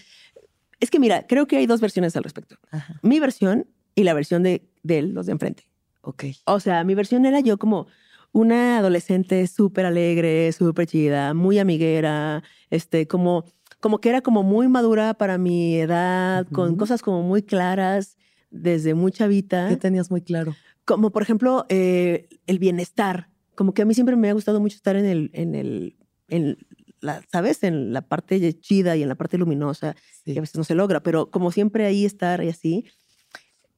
Es 0.79 0.89
que 0.89 0.99
mira, 0.99 1.27
creo 1.27 1.45
que 1.45 1.57
hay 1.57 1.67
dos 1.67 1.81
versiones 1.81 2.15
al 2.15 2.23
respecto. 2.23 2.57
Ajá. 2.71 2.99
Mi 3.03 3.19
versión 3.19 3.67
y 3.93 4.05
la 4.05 4.15
versión 4.15 4.41
de, 4.41 4.67
de 4.81 5.03
los 5.03 5.27
de 5.27 5.33
enfrente. 5.33 5.69
Ok. 6.01 6.23
O 6.45 6.59
sea, 6.59 6.83
mi 6.83 6.95
versión 6.95 7.27
era 7.27 7.41
yo 7.41 7.59
como 7.59 7.85
una 8.37 8.77
adolescente 8.77 9.47
súper 9.47 9.87
alegre, 9.87 10.51
súper 10.51 10.85
chida, 10.85 11.33
muy 11.33 11.57
amiguera, 11.57 12.43
este, 12.69 13.07
como, 13.07 13.45
como 13.79 13.99
que 13.99 14.09
era 14.09 14.21
como 14.21 14.43
muy 14.43 14.67
madura 14.67 15.15
para 15.15 15.39
mi 15.39 15.75
edad, 15.77 16.45
con 16.51 16.69
Ujú. 16.69 16.77
cosas 16.77 17.01
como 17.01 17.23
muy 17.23 17.41
claras 17.41 18.15
desde 18.51 18.93
muy 18.93 19.11
chavita. 19.11 19.67
¿Qué 19.69 19.77
tenías 19.77 20.11
muy 20.11 20.21
claro? 20.21 20.55
Como 20.85 21.09
por 21.09 21.23
ejemplo, 21.23 21.65
eh, 21.69 22.27
el 22.45 22.59
bienestar. 22.59 23.29
Como 23.55 23.73
que 23.73 23.81
a 23.81 23.85
mí 23.85 23.95
siempre 23.95 24.15
me 24.15 24.29
ha 24.29 24.33
gustado 24.33 24.59
mucho 24.59 24.75
estar 24.75 24.95
en 24.95 25.05
el, 25.05 25.31
en 25.33 25.55
el, 25.55 25.97
en 26.27 26.57
la, 27.01 27.23
¿sabes? 27.31 27.63
En 27.63 27.91
la 27.91 28.03
parte 28.03 28.53
chida 28.59 28.95
y 28.95 29.01
en 29.01 29.09
la 29.09 29.15
parte 29.15 29.39
luminosa 29.39 29.95
Sí. 30.23 30.33
que 30.33 30.39
a 30.39 30.41
veces 30.41 30.57
no 30.57 30.63
se 30.63 30.75
logra, 30.75 31.01
pero 31.01 31.31
como 31.31 31.51
siempre 31.51 31.87
ahí 31.87 32.05
estar 32.05 32.43
y 32.43 32.49
así. 32.49 32.85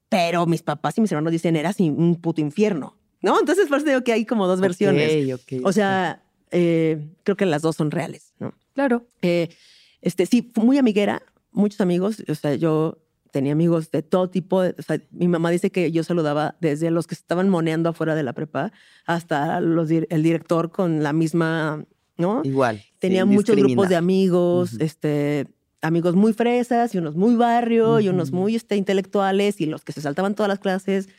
Pero 0.10 0.45
mis 0.47 0.64
papás 0.64 0.97
y 0.97 1.01
mis 1.01 1.12
hermanos 1.14 1.32
dicen, 1.32 1.55
eras 1.55 1.80
un 1.80 2.16
puto 2.20 2.41
infierno, 2.41 2.99
¿no? 3.22 3.39
Entonces, 3.39 3.67
por 3.67 3.78
eso 3.78 3.88
digo 3.88 4.03
que 4.03 4.13
hay 4.13 4.26
como 4.26 4.47
dos 4.47 4.59
versiones. 4.61 5.34
Ok, 5.34 5.41
ok, 5.57 5.65
O 5.65 5.72
sea, 5.72 6.24
eh, 6.51 7.07
creo 7.24 7.36
que 7.38 7.45
las 7.45 7.61
dos 7.61 7.76
son 7.76 7.91
reales, 7.91 8.34
¿no? 8.39 8.53
claro. 8.74 9.05
Eh, 9.22 9.49
este, 10.01 10.26
sí, 10.26 10.51
muy 10.55 10.78
amiguera, 10.78 11.22
muchos 11.51 11.82
amigos, 11.82 12.24
o 12.30 12.36
sea, 12.36 12.55
yo 12.55 12.97
tenía 13.32 13.51
amigos 13.51 13.91
de 13.91 14.01
todo 14.01 14.30
tipo, 14.30 14.61
de- 14.61 14.74
o 14.80 14.82
sea, 14.82 14.99
mi 15.11 15.28
mamá 15.28 15.51
dice 15.51 15.70
que 15.70 15.91
yo 15.91 16.03
saludaba 16.03 16.55
desde 16.61 16.89
los 16.89 17.05
que 17.05 17.13
estaban 17.13 17.49
moneando 17.49 17.89
afuera 17.89 18.15
de 18.15 18.24
la 18.24 18.34
prepa 18.34 18.72
hasta 19.05 19.59
los, 19.59 19.91
el 19.91 20.24
director 20.24 20.72
con 20.72 21.03
la 21.03 21.11
misma, 21.13 21.86
¿no? 22.17 22.41
Igual. 22.43 22.82
Tenía 22.99 23.26
muchos 23.26 23.55
grupos 23.55 23.89
de 23.89 23.95
amigos, 23.97 24.78
este, 24.80 25.47
amigos 25.82 26.15
muy 26.15 26.34
fresas 26.34 26.95
y 26.95 26.97
unos 26.97 27.15
muy 27.15 27.36
barrio 27.36 27.99
y 27.99 28.07
unos 28.09 28.32
muy 28.32 28.55
este, 28.55 28.78
intelectuales 28.78 29.59
y 29.61 29.65
los 29.65 29.84
que 29.84 29.91
se 29.91 30.01
saltaban 30.01 30.34
todas 30.34 30.47
las 30.49 30.59
clases. 30.59 31.09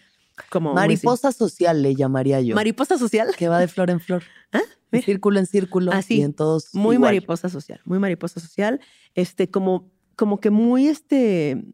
Como. 0.48 0.74
Mariposa 0.74 1.32
social 1.32 1.82
le 1.82 1.94
llamaría 1.94 2.40
yo. 2.40 2.54
Mariposa 2.54 2.98
social. 2.98 3.34
que 3.36 3.48
va 3.48 3.58
de 3.58 3.68
flor 3.68 3.90
en 3.90 4.00
flor. 4.00 4.22
¿Ah? 4.52 4.60
De 4.90 5.02
círculo 5.02 5.38
en 5.38 5.46
círculo. 5.46 5.92
Así, 5.92 6.16
Y 6.18 6.22
en 6.22 6.32
todos. 6.32 6.74
Muy 6.74 6.96
igual. 6.96 7.10
mariposa 7.10 7.48
social, 7.48 7.80
muy 7.84 7.98
mariposa 7.98 8.40
social. 8.40 8.80
Este, 9.14 9.50
como, 9.50 9.90
como 10.16 10.40
que 10.40 10.50
muy 10.50 10.88
este. 10.88 11.64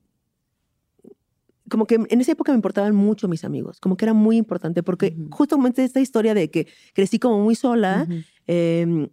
Como 1.68 1.86
que 1.86 1.96
en 1.96 2.20
esa 2.20 2.32
época 2.32 2.52
me 2.52 2.56
importaban 2.56 2.94
mucho 2.94 3.26
mis 3.26 3.42
amigos, 3.44 3.80
como 3.80 3.96
que 3.96 4.04
era 4.04 4.14
muy 4.14 4.36
importante, 4.36 4.84
porque 4.84 5.14
Ujú. 5.18 5.30
justamente 5.30 5.82
esta 5.82 6.00
historia 6.00 6.32
de 6.32 6.48
que 6.48 6.68
crecí 6.94 7.18
como 7.18 7.40
muy 7.42 7.56
sola, 7.56 8.06
eh, 8.46 9.08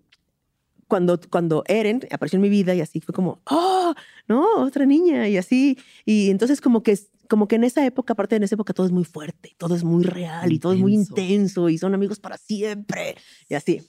cuando, 0.87 1.19
cuando 1.31 1.63
Eren 1.67 2.01
apareció 2.11 2.37
en 2.37 2.43
mi 2.43 2.49
vida 2.49 2.75
y 2.75 2.81
así 2.81 2.99
fue 3.01 3.11
como, 3.15 3.41
oh, 3.49 3.95
no, 4.27 4.45
otra 4.57 4.85
niña 4.85 5.27
y 5.27 5.37
así. 5.37 5.79
Y 6.05 6.29
entonces 6.29 6.61
como 6.61 6.83
que, 6.83 6.95
como 7.29 7.47
que 7.47 7.55
en 7.55 7.63
esa 7.63 7.85
época, 7.85 8.13
aparte 8.13 8.35
en 8.35 8.43
esa 8.43 8.55
época 8.55 8.73
todo 8.73 8.85
es 8.85 8.91
muy 8.91 9.03
fuerte, 9.05 9.55
todo 9.57 9.75
es 9.75 9.83
muy 9.83 10.03
real 10.03 10.51
y 10.51 10.59
todo 10.59 10.73
es 10.73 10.79
muy 10.79 10.93
Intenso. 10.93 11.21
intenso 11.21 11.69
y 11.69 11.77
son 11.77 11.93
amigos 11.93 12.19
para 12.19 12.37
siempre 12.37 13.15
y 13.49 13.55
así. 13.55 13.81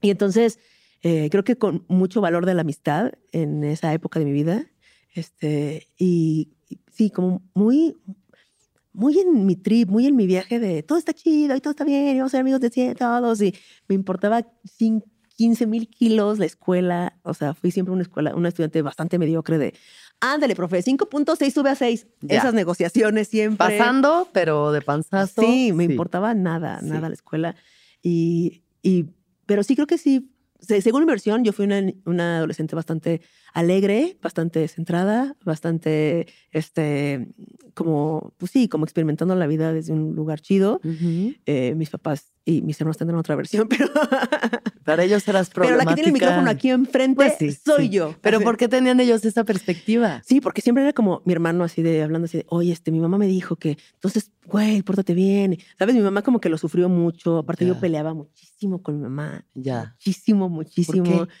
Y 0.00 0.10
entonces 0.10 0.58
eh, 1.02 1.28
creo 1.30 1.44
que 1.44 1.56
con 1.56 1.84
mucho 1.88 2.20
valor 2.20 2.44
de 2.46 2.54
la 2.54 2.60
amistad 2.62 3.12
en 3.32 3.64
esa 3.64 3.92
época 3.94 4.18
de 4.18 4.24
mi 4.26 4.32
vida, 4.32 4.66
este, 5.14 5.88
y, 5.96 6.50
y 6.68 6.78
sí, 6.92 7.10
como 7.10 7.42
muy, 7.54 7.96
muy 8.92 9.18
en 9.18 9.46
mi 9.46 9.56
trip, 9.56 9.88
muy 9.88 10.06
en 10.06 10.16
mi 10.16 10.26
viaje 10.26 10.58
de 10.60 10.82
todo 10.82 10.98
está 10.98 11.12
chido 11.12 11.54
y 11.56 11.60
todo 11.60 11.70
está 11.70 11.84
bien, 11.84 12.14
y 12.16 12.18
vamos 12.18 12.30
a 12.30 12.32
ser 12.32 12.40
amigos 12.40 12.60
de 12.60 12.94
todos. 12.94 13.40
Y 13.42 13.54
me 13.88 13.94
importaba 13.94 14.42
cin- 14.78 15.04
15 15.36 15.66
mil 15.68 15.88
kilos 15.88 16.38
la 16.40 16.46
escuela. 16.46 17.16
O 17.22 17.32
sea, 17.32 17.54
fui 17.54 17.70
siempre 17.70 17.92
una 17.92 18.02
escuela, 18.02 18.34
una 18.34 18.48
estudiante 18.48 18.82
bastante 18.82 19.18
mediocre 19.18 19.56
de, 19.58 19.74
ándale, 20.20 20.54
profe, 20.54 20.82
5.6 20.82 21.50
sube 21.52 21.70
a 21.70 21.74
6. 21.74 22.06
Ya. 22.22 22.38
Esas 22.38 22.54
negociaciones 22.54 23.28
siempre. 23.28 23.58
Pasando, 23.58 24.28
pero 24.32 24.72
de 24.72 24.80
panzazo. 24.82 25.42
Sí, 25.42 25.72
me 25.72 25.84
importaba 25.84 26.34
nada, 26.34 26.80
Sí. 26.80 26.86
nada 26.86 27.08
la 27.08 27.14
escuela. 27.14 27.54
Y, 28.02 28.62
y, 28.82 29.06
pero 29.46 29.62
sí 29.62 29.74
creo 29.74 29.86
que 29.86 29.98
sí, 29.98 30.30
se- 30.60 30.80
según 30.82 31.02
mi 31.02 31.06
versión, 31.10 31.44
yo 31.44 31.52
fui 31.52 31.64
una, 31.66 31.82
una 32.04 32.38
adolescente 32.38 32.74
bastante 32.74 33.20
alegre, 33.54 34.18
bastante 34.22 34.66
centrada, 34.68 35.36
bastante, 35.44 36.26
este, 36.50 37.28
como, 37.74 38.32
pues 38.38 38.50
sí, 38.52 38.68
como 38.68 38.84
experimentando 38.84 39.34
la 39.36 39.46
vida 39.46 39.72
desde 39.72 39.92
un 39.92 40.14
lugar 40.14 40.40
chido. 40.40 40.80
Eh, 41.46 41.74
mis 41.76 41.90
papás 41.90 42.32
y 42.48 42.62
mis 42.62 42.80
hermanos 42.80 42.96
tendrán 42.96 43.18
otra 43.20 43.36
versión, 43.36 43.68
pero, 43.68 43.88
Para 44.84 45.04
ellos 45.04 45.26
eras 45.28 45.50
pero 45.54 45.76
la 45.76 45.84
que 45.84 45.94
tiene 45.94 46.08
el 46.08 46.12
problemática. 46.12 46.12
micrófono 46.12 46.50
aquí 46.50 46.70
enfrente 46.70 47.14
Pues 47.16 47.34
sí, 47.38 47.52
soy 47.52 47.84
sí. 47.84 47.90
yo. 47.90 48.14
Pero 48.22 48.38
Así. 48.38 48.44
¿por 48.44 48.56
qué 48.56 48.68
tenían 48.68 48.98
ellos 49.00 49.22
esa 49.26 49.44
perspectiva? 49.44 50.22
Sí, 50.24 50.40
porque 50.40 50.62
siempre 50.62 50.82
era 50.82 50.94
como 50.94 51.20
mi 51.26 51.34
hermano 51.34 51.62
así 51.64 51.82
de 51.82 52.02
hablando 52.02 52.24
así 52.24 52.38
de, 52.38 52.46
oye, 52.48 52.72
este, 52.72 52.90
mi 52.90 53.00
mamá 53.00 53.18
me 53.18 53.26
dijo 53.26 53.56
que, 53.56 53.76
entonces, 53.94 54.32
güey, 54.46 54.80
pórtate 54.82 55.12
bien. 55.12 55.58
¿Sabes? 55.78 55.94
Mi 55.94 56.00
mamá 56.00 56.22
como 56.22 56.40
que 56.40 56.48
lo 56.48 56.56
sufrió 56.56 56.88
mucho. 56.88 57.36
Aparte, 57.36 57.66
yo 57.66 57.78
peleaba 57.78 58.14
muchísimo 58.14 58.82
con 58.82 58.96
mi 58.96 59.02
mamá. 59.02 59.44
Ya. 59.54 59.94
Muchísimo, 59.98 60.48
muchísimo. 60.48 61.04
qué? 61.04 61.32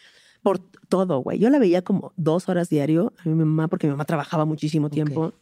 Por 0.42 0.58
todo, 0.58 1.20
güey. 1.20 1.38
Yo 1.38 1.48
la 1.48 1.58
veía 1.58 1.82
como 1.82 2.12
dos 2.16 2.48
horas 2.50 2.68
diario 2.68 3.14
a 3.18 3.28
mi 3.28 3.34
mamá 3.34 3.68
porque 3.68 3.86
mi 3.86 3.92
mamá 3.92 4.04
trabajaba 4.04 4.44
muchísimo 4.44 4.90
tiempo. 4.90 5.32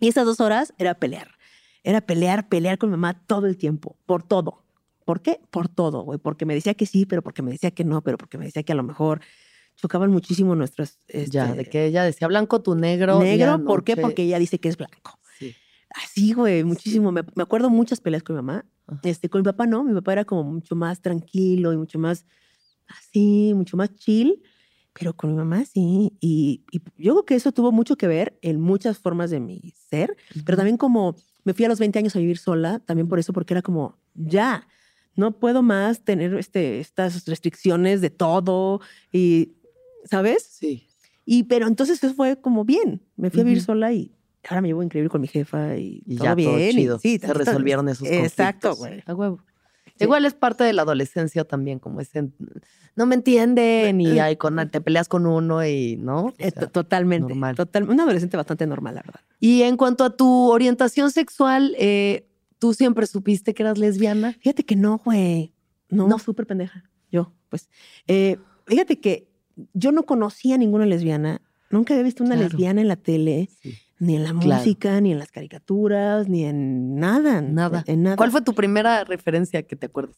Y 0.00 0.08
esas 0.08 0.24
dos 0.24 0.40
horas 0.40 0.72
era 0.78 0.94
pelear. 0.94 1.28
Era 1.82 2.00
pelear, 2.00 2.48
pelear 2.48 2.78
con 2.78 2.88
mi 2.88 2.96
mamá 2.96 3.22
todo 3.26 3.46
el 3.46 3.58
tiempo, 3.58 3.96
por 4.06 4.22
todo. 4.22 4.63
¿Por 5.04 5.22
qué? 5.22 5.40
Por 5.50 5.68
todo, 5.68 6.02
güey. 6.02 6.18
Porque 6.18 6.46
me 6.46 6.54
decía 6.54 6.74
que 6.74 6.86
sí, 6.86 7.06
pero 7.06 7.22
porque 7.22 7.42
me 7.42 7.52
decía 7.52 7.70
que 7.70 7.84
no, 7.84 8.02
pero 8.02 8.16
porque 8.18 8.38
me 8.38 8.46
decía 8.46 8.62
que 8.62 8.72
a 8.72 8.76
lo 8.76 8.82
mejor 8.82 9.20
chocaban 9.76 10.10
muchísimo 10.10 10.54
nuestras... 10.54 11.00
Ya, 11.08 11.46
este, 11.46 11.56
de 11.56 11.64
que 11.66 11.84
ella 11.86 12.04
decía 12.04 12.28
blanco 12.28 12.62
tu 12.62 12.74
negro. 12.74 13.18
negro, 13.20 13.64
¿por 13.64 13.84
qué? 13.84 13.96
Porque 13.96 14.22
ella 14.22 14.38
dice 14.38 14.58
que 14.58 14.68
es 14.68 14.76
blanco. 14.76 15.18
Sí. 15.38 15.54
Así, 15.90 16.32
güey, 16.32 16.64
muchísimo. 16.64 17.12
Me, 17.12 17.22
me 17.34 17.42
acuerdo 17.42 17.70
muchas 17.70 18.00
peleas 18.00 18.22
con 18.22 18.36
mi 18.36 18.42
mamá. 18.42 18.64
Ajá. 18.86 19.00
Este, 19.04 19.28
con 19.28 19.40
mi 19.40 19.44
papá 19.44 19.66
no, 19.66 19.84
mi 19.84 19.94
papá 19.94 20.12
era 20.12 20.24
como 20.24 20.44
mucho 20.44 20.76
más 20.76 21.00
tranquilo 21.00 21.72
y 21.72 21.76
mucho 21.76 21.98
más 21.98 22.26
así, 22.86 23.52
mucho 23.54 23.76
más 23.76 23.94
chill, 23.94 24.42
pero 24.92 25.14
con 25.14 25.30
mi 25.30 25.36
mamá 25.36 25.64
sí. 25.64 26.16
Y, 26.20 26.64
y 26.70 26.82
yo 26.96 27.14
creo 27.14 27.24
que 27.24 27.34
eso 27.34 27.52
tuvo 27.52 27.72
mucho 27.72 27.96
que 27.96 28.06
ver 28.06 28.38
en 28.42 28.60
muchas 28.60 28.98
formas 28.98 29.30
de 29.30 29.40
mi 29.40 29.72
ser, 29.88 30.16
pero 30.44 30.54
Ujú. 30.54 30.56
también 30.56 30.76
como 30.76 31.16
me 31.44 31.54
fui 31.54 31.64
a 31.64 31.68
los 31.68 31.78
20 31.78 31.98
años 31.98 32.16
a 32.16 32.18
vivir 32.18 32.38
sola, 32.38 32.78
también 32.80 33.08
por 33.08 33.18
eso, 33.18 33.32
porque 33.32 33.54
era 33.54 33.62
como, 33.62 33.98
ya, 34.14 34.66
no 35.16 35.32
puedo 35.32 35.62
más 35.62 36.00
tener 36.02 36.34
este, 36.34 36.80
estas 36.80 37.24
restricciones 37.26 38.00
de 38.00 38.10
todo 38.10 38.80
y, 39.12 39.52
¿sabes? 40.04 40.42
Sí. 40.44 40.86
Y, 41.26 41.44
pero 41.44 41.66
entonces 41.66 42.02
eso 42.02 42.14
fue 42.14 42.40
como 42.40 42.64
bien. 42.64 43.00
Me 43.16 43.30
fui 43.30 43.40
a 43.40 43.44
vivir 43.44 43.62
sola 43.62 43.92
y 43.92 44.12
ahora 44.48 44.60
me 44.60 44.68
llevo 44.68 44.82
increíble 44.82 45.08
con 45.08 45.20
mi 45.20 45.28
jefa 45.28 45.76
y, 45.76 46.02
Y 46.06 46.16
todo 46.16 46.24
ya 46.24 46.34
bien. 46.34 46.50
todo 46.50 46.60
y 46.60 46.70
chido. 46.72 46.98
sí, 46.98 47.18
Se 47.18 47.32
resolvieron 47.32 47.88
esos 47.88 48.00
conflictos. 48.08 48.30
Exacto, 48.32 48.76
güey. 48.76 49.02
A 49.06 49.14
huevo. 49.14 49.40
Sí. 49.96 50.04
Igual 50.04 50.24
es 50.24 50.34
parte 50.34 50.64
de 50.64 50.72
la 50.72 50.82
adolescencia 50.82 51.44
también, 51.44 51.78
como 51.78 52.00
ese 52.00 52.28
no 52.96 53.06
me 53.06 53.14
entienden 53.14 54.00
y 54.00 54.18
hay 54.18 54.34
con, 54.36 54.56
te 54.70 54.80
peleas 54.80 55.06
con 55.08 55.24
uno 55.26 55.64
y 55.64 55.96
no. 55.96 56.26
O 56.26 56.34
Eh, 56.38 56.50
sea, 56.50 56.62
to- 56.62 56.68
totalmente. 56.70 57.28
normal. 57.28 57.54
Total, 57.54 57.88
una 57.88 58.02
adolescente 58.02 58.36
bastante 58.36 58.66
normal, 58.66 58.96
la 58.96 59.02
verdad. 59.02 59.20
Y 59.40 59.62
en 59.62 59.76
cuanto 59.76 60.02
a 60.04 60.10
tu 60.16 60.50
orientación 60.50 61.10
sexual, 61.12 61.76
eh, 61.78 62.26
¿tú 62.64 62.72
siempre 62.72 63.06
supiste 63.06 63.52
que 63.52 63.62
eras 63.62 63.76
lesbiana? 63.76 64.32
Fíjate 64.40 64.64
que 64.64 64.74
no, 64.74 64.96
güey. 65.04 65.52
No, 65.90 66.08
No. 66.08 66.18
súper 66.18 66.46
pendeja. 66.46 66.82
Yo, 67.12 67.30
pues. 67.50 67.68
Eh, 68.06 68.38
fíjate 68.66 68.98
que 69.00 69.28
yo 69.74 69.92
no 69.92 70.04
conocía 70.04 70.56
ninguna 70.56 70.86
lesbiana. 70.86 71.42
Nunca 71.68 71.92
había 71.92 72.04
visto 72.04 72.24
una 72.24 72.36
Claro. 72.36 72.48
lesbiana 72.48 72.80
en 72.80 72.88
la 72.88 72.96
tele, 72.96 73.50
Sí. 73.60 73.74
ni 73.98 74.16
en 74.16 74.22
la 74.24 74.30
Claro. 74.30 74.56
música, 74.60 74.98
ni 75.02 75.12
en 75.12 75.18
las 75.18 75.30
caricaturas, 75.30 76.26
ni 76.26 76.46
en 76.46 76.94
nada. 76.96 77.42
Nada. 77.42 77.84
En 77.86 78.02
nada. 78.02 78.16
¿Cuál 78.16 78.30
fue 78.30 78.40
tu 78.40 78.54
primera 78.54 79.04
referencia 79.04 79.62
que 79.64 79.76
te 79.76 79.84
acuerdas? 79.84 80.16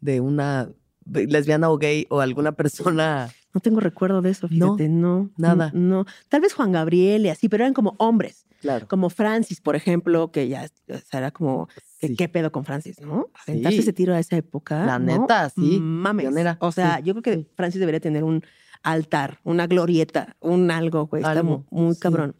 De 0.00 0.20
una 0.20 0.68
lesbiana 1.06 1.70
o 1.70 1.78
gay 1.78 2.06
o 2.10 2.18
alguna 2.20 2.50
persona. 2.50 3.30
No 3.54 3.60
tengo 3.60 3.80
recuerdo 3.80 4.20
de 4.20 4.30
eso, 4.30 4.48
No, 4.50 4.74
fíjate. 4.76 4.88
No. 4.88 5.30
nada. 5.38 5.70
No. 5.72 6.04
Tal 6.28 6.40
vez 6.40 6.52
Juan 6.54 6.72
Gabriel 6.72 7.24
y 7.24 7.28
así, 7.30 7.48
pero 7.48 7.64
eran 7.64 7.72
como 7.74 7.94
hombres. 7.98 8.46
Claro. 8.60 8.88
Como 8.88 9.10
Francis, 9.10 9.60
por 9.60 9.76
ejemplo, 9.76 10.32
que 10.32 10.48
ya 10.48 10.66
o 10.88 10.96
sea, 10.98 11.20
era 11.20 11.30
como, 11.30 11.68
que, 12.00 12.08
Sí. 12.08 12.16
¿qué 12.16 12.28
pedo 12.28 12.50
con 12.50 12.64
Francis, 12.64 13.00
no? 13.00 13.28
Aventarse 13.46 13.76
Sí. 13.76 13.82
ese 13.82 13.92
tiro 13.92 14.14
a 14.14 14.18
esa 14.18 14.36
época. 14.36 14.84
La 14.86 14.98
¿no? 14.98 15.20
neta, 15.20 15.50
sí, 15.50 15.78
Mames. 15.80 16.24
pionera, 16.24 16.56
O 16.60 16.72
sea, 16.72 16.96
sí, 16.96 17.02
yo 17.04 17.14
creo 17.14 17.22
que. 17.22 17.46
Francis 17.56 17.78
debería 17.80 18.00
tener 18.00 18.24
un 18.24 18.42
altar, 18.82 19.38
una 19.44 19.66
glorieta, 19.66 20.36
un 20.40 20.70
algo, 20.70 21.06
güey. 21.06 21.22
Está 21.22 21.42
muy 21.42 21.96
cabrón. 21.98 22.34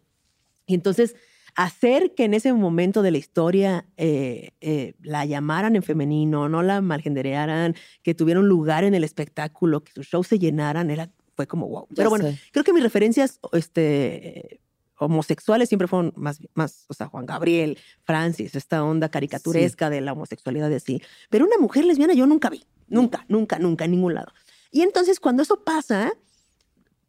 Y 0.67 0.73
entonces, 0.73 1.15
hacer 1.55 2.13
que 2.13 2.25
en 2.25 2.33
ese 2.33 2.51
momento 2.53 3.01
de 3.01 3.11
la 3.11 3.17
historia 3.17 3.85
eh, 3.97 4.51
eh, 4.61 4.93
la 5.01 5.25
llamaran 5.25 5.75
en 5.75 5.83
femenino, 5.83 6.49
no 6.49 6.61
la 6.61 6.81
malgenderearan, 6.81 7.75
que 8.03 8.13
tuviera 8.13 8.39
un 8.41 8.47
lugar 8.47 8.83
en 8.83 8.93
el 8.93 9.03
espectáculo, 9.03 9.83
que 9.83 9.91
sus 9.93 10.07
shows 10.07 10.27
se 10.27 10.37
llenaran, 10.37 10.91
era, 10.91 11.09
fue 11.35 11.47
como 11.47 11.67
wow. 11.67 11.87
Ya 11.89 11.95
Pero 11.95 12.09
bueno, 12.09 12.25
sé. 12.25 12.39
creo 12.51 12.63
que 12.65 12.73
mis 12.73 12.83
referencias 12.83 13.39
este, 13.53 14.59
homosexuales 14.97 15.69
siempre 15.69 15.87
fueron 15.87 16.13
más, 16.17 16.39
más, 16.53 16.85
o 16.89 16.93
sea, 16.93 17.07
Juan 17.07 17.25
Gabriel, 17.25 17.77
Francis, 18.03 18.55
esta 18.55 18.83
onda 18.83 19.09
caricaturesca 19.09 19.89
de 19.89 20.01
la 20.01 20.11
homosexualidad 20.11 20.69
y 20.69 20.75
así. 20.75 21.01
Pero 21.29 21.45
una 21.45 21.57
mujer 21.57 21.85
lesbiana 21.85 22.13
yo 22.13 22.27
nunca 22.27 22.49
vi, 22.49 22.65
nunca, 22.87 23.25
nunca, 23.29 23.59
nunca, 23.59 23.85
en 23.85 23.91
ningún 23.91 24.13
lado. 24.13 24.33
Y 24.71 24.81
entonces 24.81 25.21
cuando 25.21 25.41
eso 25.41 25.63
pasa, 25.63 26.11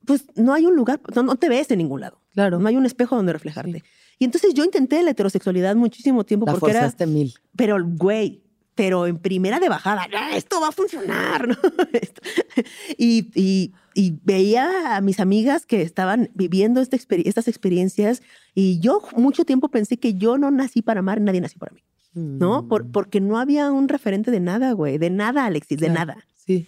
pues 0.04 0.24
no 0.36 0.54
hay 0.54 0.66
un 0.66 0.76
lugar, 0.76 1.00
no, 1.16 1.24
no 1.24 1.34
te 1.34 1.48
ves 1.48 1.68
en 1.72 1.78
ningún 1.78 2.00
lado. 2.00 2.20
Claro. 2.32 2.60
No 2.60 2.68
hay 2.68 2.76
un 2.76 2.86
espejo 2.86 3.16
donde 3.16 3.32
reflejarte. 3.32 3.82
Y 4.18 4.24
entonces 4.24 4.54
yo 4.54 4.64
intenté 4.64 5.02
la 5.02 5.10
heterosexualidad 5.10 5.76
muchísimo 5.76 6.24
tiempo 6.24 6.46
La 6.46 6.52
porque 6.54 6.70
era, 6.70 6.92
mil. 7.06 7.34
pero 7.54 7.76
güey, 7.84 8.42
pero 8.74 9.06
en 9.06 9.18
primera 9.18 9.58
de 9.60 9.68
bajada, 9.68 10.06
"Ah, 10.14 10.36
esto 10.36 10.60
va 10.60 10.68
a 10.68 10.72
funcionar. 10.72 11.48
¿no? 11.48 11.56
Y, 12.98 13.28
y- 13.34 13.72
y 13.94 14.18
veía 14.24 14.96
a 14.96 15.00
mis 15.00 15.20
amigas 15.20 15.64
que 15.66 15.82
estaban 15.82 16.30
viviendo 16.34 16.80
esta 16.80 16.96
exper- 16.96 17.22
estas 17.26 17.48
experiencias 17.48 18.22
y 18.54 18.78
yo 18.80 19.02
mucho 19.16 19.44
tiempo 19.44 19.68
pensé 19.70 19.98
que 19.98 20.14
yo 20.14 20.36
no 20.38 20.50
nací 20.50 20.82
para 20.82 21.00
amar, 21.00 21.20
nadie 21.20 21.40
nació 21.40 21.58
para 21.58 21.74
mí, 21.74 21.82
¿no? 22.14 22.68
Por- 22.68 22.84
Mm, 22.84 22.92
porque 22.92 23.20
no 23.20 23.38
había 23.38 23.70
un 23.72 23.88
referente 23.88 24.30
de 24.30 24.40
nada, 24.40 24.72
güey, 24.72 24.98
de 24.98 25.08
nada, 25.10 25.46
Alexis, 25.46 25.78
de 25.78 25.86
Claro. 25.88 26.12
nada. 26.12 26.24
Sí. 26.34 26.66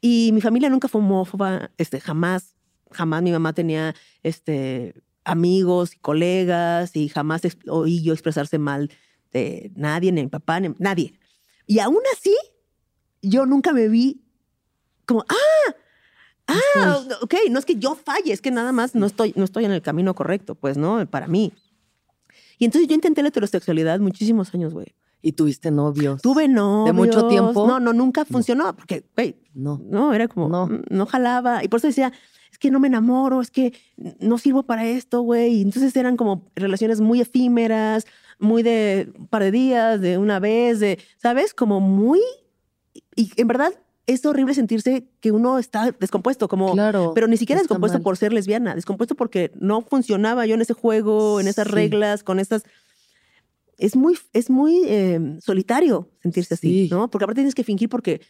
Y 0.00 0.30
mi 0.32 0.40
familia 0.40 0.68
nunca 0.70 0.88
fue 0.88 1.00
homófoba, 1.00 1.70
este, 1.78 2.00
jamás, 2.00 2.54
jamás 2.90 3.22
mi 3.22 3.30
mamá 3.32 3.52
tenía 3.52 3.94
este, 4.24 4.94
amigos 5.28 5.94
y 5.94 5.98
colegas 5.98 6.96
y 6.96 7.08
jamás 7.08 7.42
oí 7.68 8.02
yo 8.02 8.12
expresarse 8.12 8.58
mal 8.58 8.90
de 9.32 9.70
nadie, 9.76 10.10
ni 10.12 10.22
mi 10.22 10.28
papá, 10.28 10.58
ni 10.60 10.74
nadie. 10.78 11.14
Y 11.66 11.80
aún 11.80 12.00
así, 12.14 12.34
yo 13.22 13.46
nunca 13.46 13.72
me 13.72 13.88
vi 13.88 14.22
como, 15.04 15.24
ah, 15.28 15.74
ah, 16.46 16.98
ok, 17.22 17.34
no 17.50 17.58
es 17.58 17.64
que 17.64 17.76
yo 17.76 17.94
falle, 17.94 18.32
es 18.32 18.40
que 18.40 18.50
nada 18.50 18.72
más 18.72 18.94
no 18.94 19.06
estoy, 19.06 19.32
no 19.36 19.44
estoy 19.44 19.64
en 19.64 19.72
el 19.72 19.82
camino 19.82 20.14
correcto, 20.14 20.54
pues, 20.54 20.76
¿no? 20.76 21.04
Para 21.06 21.28
mí. 21.28 21.52
Y 22.58 22.64
entonces 22.64 22.88
yo 22.88 22.94
intenté 22.94 23.22
la 23.22 23.28
heterosexualidad 23.28 24.00
muchísimos 24.00 24.52
años, 24.54 24.72
güey. 24.72 24.94
¿Y 25.20 25.32
tuviste 25.32 25.70
novios? 25.70 26.22
Tuve 26.22 26.46
no. 26.48 26.84
¿De 26.84 26.92
mucho 26.92 27.26
tiempo? 27.28 27.66
No, 27.66 27.80
no, 27.80 27.92
nunca 27.92 28.24
funcionó, 28.24 28.74
porque, 28.76 29.04
güey, 29.16 29.36
No. 29.52 29.80
no, 29.84 30.14
era 30.14 30.28
como, 30.28 30.48
No. 30.48 30.66
no. 30.68 30.82
no 30.88 31.06
jalaba. 31.06 31.64
Y 31.64 31.68
por 31.68 31.78
eso 31.78 31.88
decía, 31.88 32.12
es 32.58 32.60
que 32.60 32.72
no 32.72 32.80
me 32.80 32.88
enamoro, 32.88 33.40
es 33.40 33.52
que 33.52 33.72
no 34.18 34.36
sirvo 34.36 34.64
para 34.64 34.84
esto, 34.84 35.22
güey. 35.22 35.62
Entonces 35.62 35.94
eran 35.94 36.16
como 36.16 36.50
relaciones 36.56 37.00
muy 37.00 37.20
efímeras, 37.20 38.04
muy 38.40 38.64
de 38.64 39.12
un 39.16 39.28
par 39.28 39.44
de 39.44 39.52
días, 39.52 40.00
de 40.00 40.18
una 40.18 40.40
vez, 40.40 40.80
de, 40.80 40.98
¿sabes? 41.18 41.54
Como 41.54 41.78
muy... 41.80 42.20
Y 43.14 43.30
en 43.36 43.46
verdad 43.46 43.72
es 44.06 44.24
horrible 44.26 44.54
sentirse 44.54 45.06
que 45.20 45.30
uno 45.30 45.58
está 45.58 45.92
descompuesto, 46.00 46.48
como... 46.48 46.72
Claro. 46.72 47.12
Pero 47.14 47.28
ni 47.28 47.36
siquiera 47.36 47.60
descompuesto 47.60 47.98
mal. 47.98 48.02
por 48.02 48.16
ser 48.16 48.32
lesbiana, 48.32 48.74
descompuesto 48.74 49.14
porque 49.14 49.52
no 49.60 49.82
funcionaba 49.82 50.44
yo 50.46 50.54
en 50.56 50.62
ese 50.62 50.72
juego, 50.74 51.40
en 51.40 51.46
esas 51.46 51.66
Sí. 51.68 51.72
reglas, 51.72 52.24
con 52.24 52.40
esas... 52.40 52.64
Es 53.76 53.94
muy, 53.94 54.18
es 54.32 54.50
muy 54.50 54.82
eh, 54.86 55.36
solitario 55.40 56.08
sentirse 56.22 56.54
así, 56.54 56.88
Sí. 56.88 56.88
¿no? 56.90 57.08
Porque 57.08 57.24
aparte 57.24 57.40
tienes 57.42 57.54
que 57.54 57.62
fingir 57.62 57.88
porque 57.88 58.20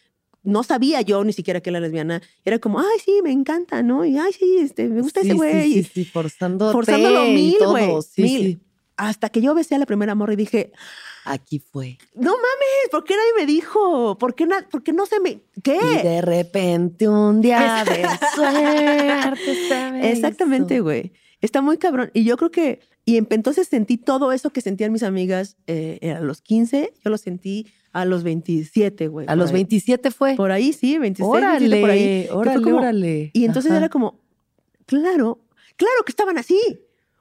no 0.43 0.63
sabía 0.63 1.01
yo 1.03 1.23
ni 1.25 1.33
siquiera 1.33 1.61
que 1.61 1.71
era 1.71 1.81
lesbiana. 1.81 2.23
Era 2.45 2.59
como, 2.59 2.81
ay, 2.81 2.99
sí, 3.05 3.21
me 3.23 3.33
encanta, 3.33 3.83
¿no? 3.83 4.05
Y 4.05 4.17
ay, 4.19 4.33
sí, 4.33 4.59
este, 4.61 4.89
me 4.89 5.03
gusta 5.03 5.21
Sí, 5.23 5.29
ese 5.29 5.33
sí, 5.33 5.37
güey. 5.37 5.73
Sí, 5.73 5.85
sí, 5.85 6.05
forzando. 6.05 6.73
Forzándolo 6.73 7.25
mil, 7.25 7.57
güey. 7.65 7.91
Sí, 8.03 8.23
mil. 8.23 8.41
sí. 8.43 8.59
Hasta 8.97 9.29
que 9.29 9.41
yo 9.41 9.55
besé 9.55 9.77
a 9.77 9.79
la 9.79 9.87
primera 9.87 10.15
morra 10.15 10.33
y 10.33 10.37
dije, 10.37 10.73
Aquí 11.25 11.59
fue. 11.59 11.99
no 12.15 12.31
mames, 12.33 12.89
¿por 12.91 13.05
qué 13.05 13.15
nadie 13.15 13.33
me 13.39 13.47
dijo? 13.47 14.17
¿Por 14.19 14.35
qué, 14.35 14.49
por 14.71 14.83
qué 14.83 14.93
no 14.93 15.05
se 15.07 15.21
me... 15.21 15.41
¿Qué? 15.63 15.79
Y 15.79 16.03
de 16.03 16.23
repente 16.23 17.07
un 17.09 17.41
día 17.43 17.85
de 17.85 18.07
suerte. 18.35 20.11
Exactamente, 20.11 20.81
güey. 20.81 21.13
Está 21.41 21.61
muy 21.61 21.79
cabrón. 21.79 22.11
Y 22.15 22.25
yo 22.25 22.37
creo 22.37 22.51
que, 22.51 22.81
y 23.13 23.17
entonces 23.17 23.69
sentí 23.69 23.97
todo 23.97 24.33
eso 24.33 24.51
que 24.51 24.61
sentían 24.61 24.93
mis 24.93 25.03
amigas 25.03 25.57
eh, 25.67 26.15
a 26.17 26.21
los 26.21 26.43
15, 26.43 26.93
yo 27.05 27.11
lo 27.11 27.19
sentí 27.19 27.67
a 27.93 28.05
los 28.05 28.23
27, 28.23 29.09
güey. 29.09 29.27
A 29.29 29.35
los 29.37 29.49
ahí. 29.49 29.55
27 29.55 30.11
fue. 30.11 30.35
Por 30.37 30.51
ahí, 30.53 30.73
sí, 30.73 30.99
26, 30.99 31.29
órale, 31.29 31.59
27 31.69 31.81
por 31.81 31.91
ahí. 31.91 32.29
órale, 32.31 32.63
como- 32.63 32.77
órale. 32.79 33.31
Y 33.33 33.45
entonces 33.45 33.71
Ajá. 33.73 33.79
era 33.79 33.89
como, 33.89 34.21
claro, 34.87 35.41
claro 35.77 36.03
que 36.05 36.13
estaban 36.13 36.39
así. 36.39 36.61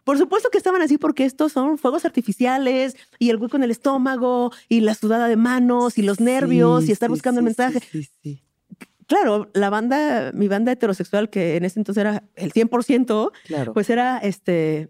Por 0.03 0.17
supuesto 0.17 0.49
que 0.49 0.57
estaban 0.57 0.81
así 0.81 0.97
porque 0.97 1.25
estos 1.25 1.51
son 1.51 1.77
fuegos 1.77 2.05
artificiales 2.05 2.95
y 3.19 3.29
el 3.29 3.37
hueco 3.37 3.57
en 3.57 3.63
el 3.63 3.71
estómago 3.71 4.51
y 4.69 4.79
la 4.81 4.93
sudada 4.95 5.27
de 5.27 5.35
manos 5.35 5.97
y 5.97 6.01
los 6.01 6.19
nervios 6.21 6.83
Sí, 6.83 6.89
y 6.89 6.91
estar 6.93 7.09
buscando 7.09 7.39
sí, 7.39 7.43
el 7.43 7.45
mensaje. 7.45 7.79
Sí. 8.23 8.41
Claro, 9.05 9.49
la 9.53 9.69
banda, 9.69 10.31
mi 10.33 10.47
banda 10.49 10.71
heterosexual, 10.73 11.29
que 11.29 11.55
en 11.55 11.63
ese 11.65 11.79
entonces 11.79 12.01
era 12.01 12.23
el 12.35 12.51
100%, 12.51 13.31
Claro. 13.47 13.73
pues 13.73 13.89
era 13.89 14.17
este. 14.17 14.89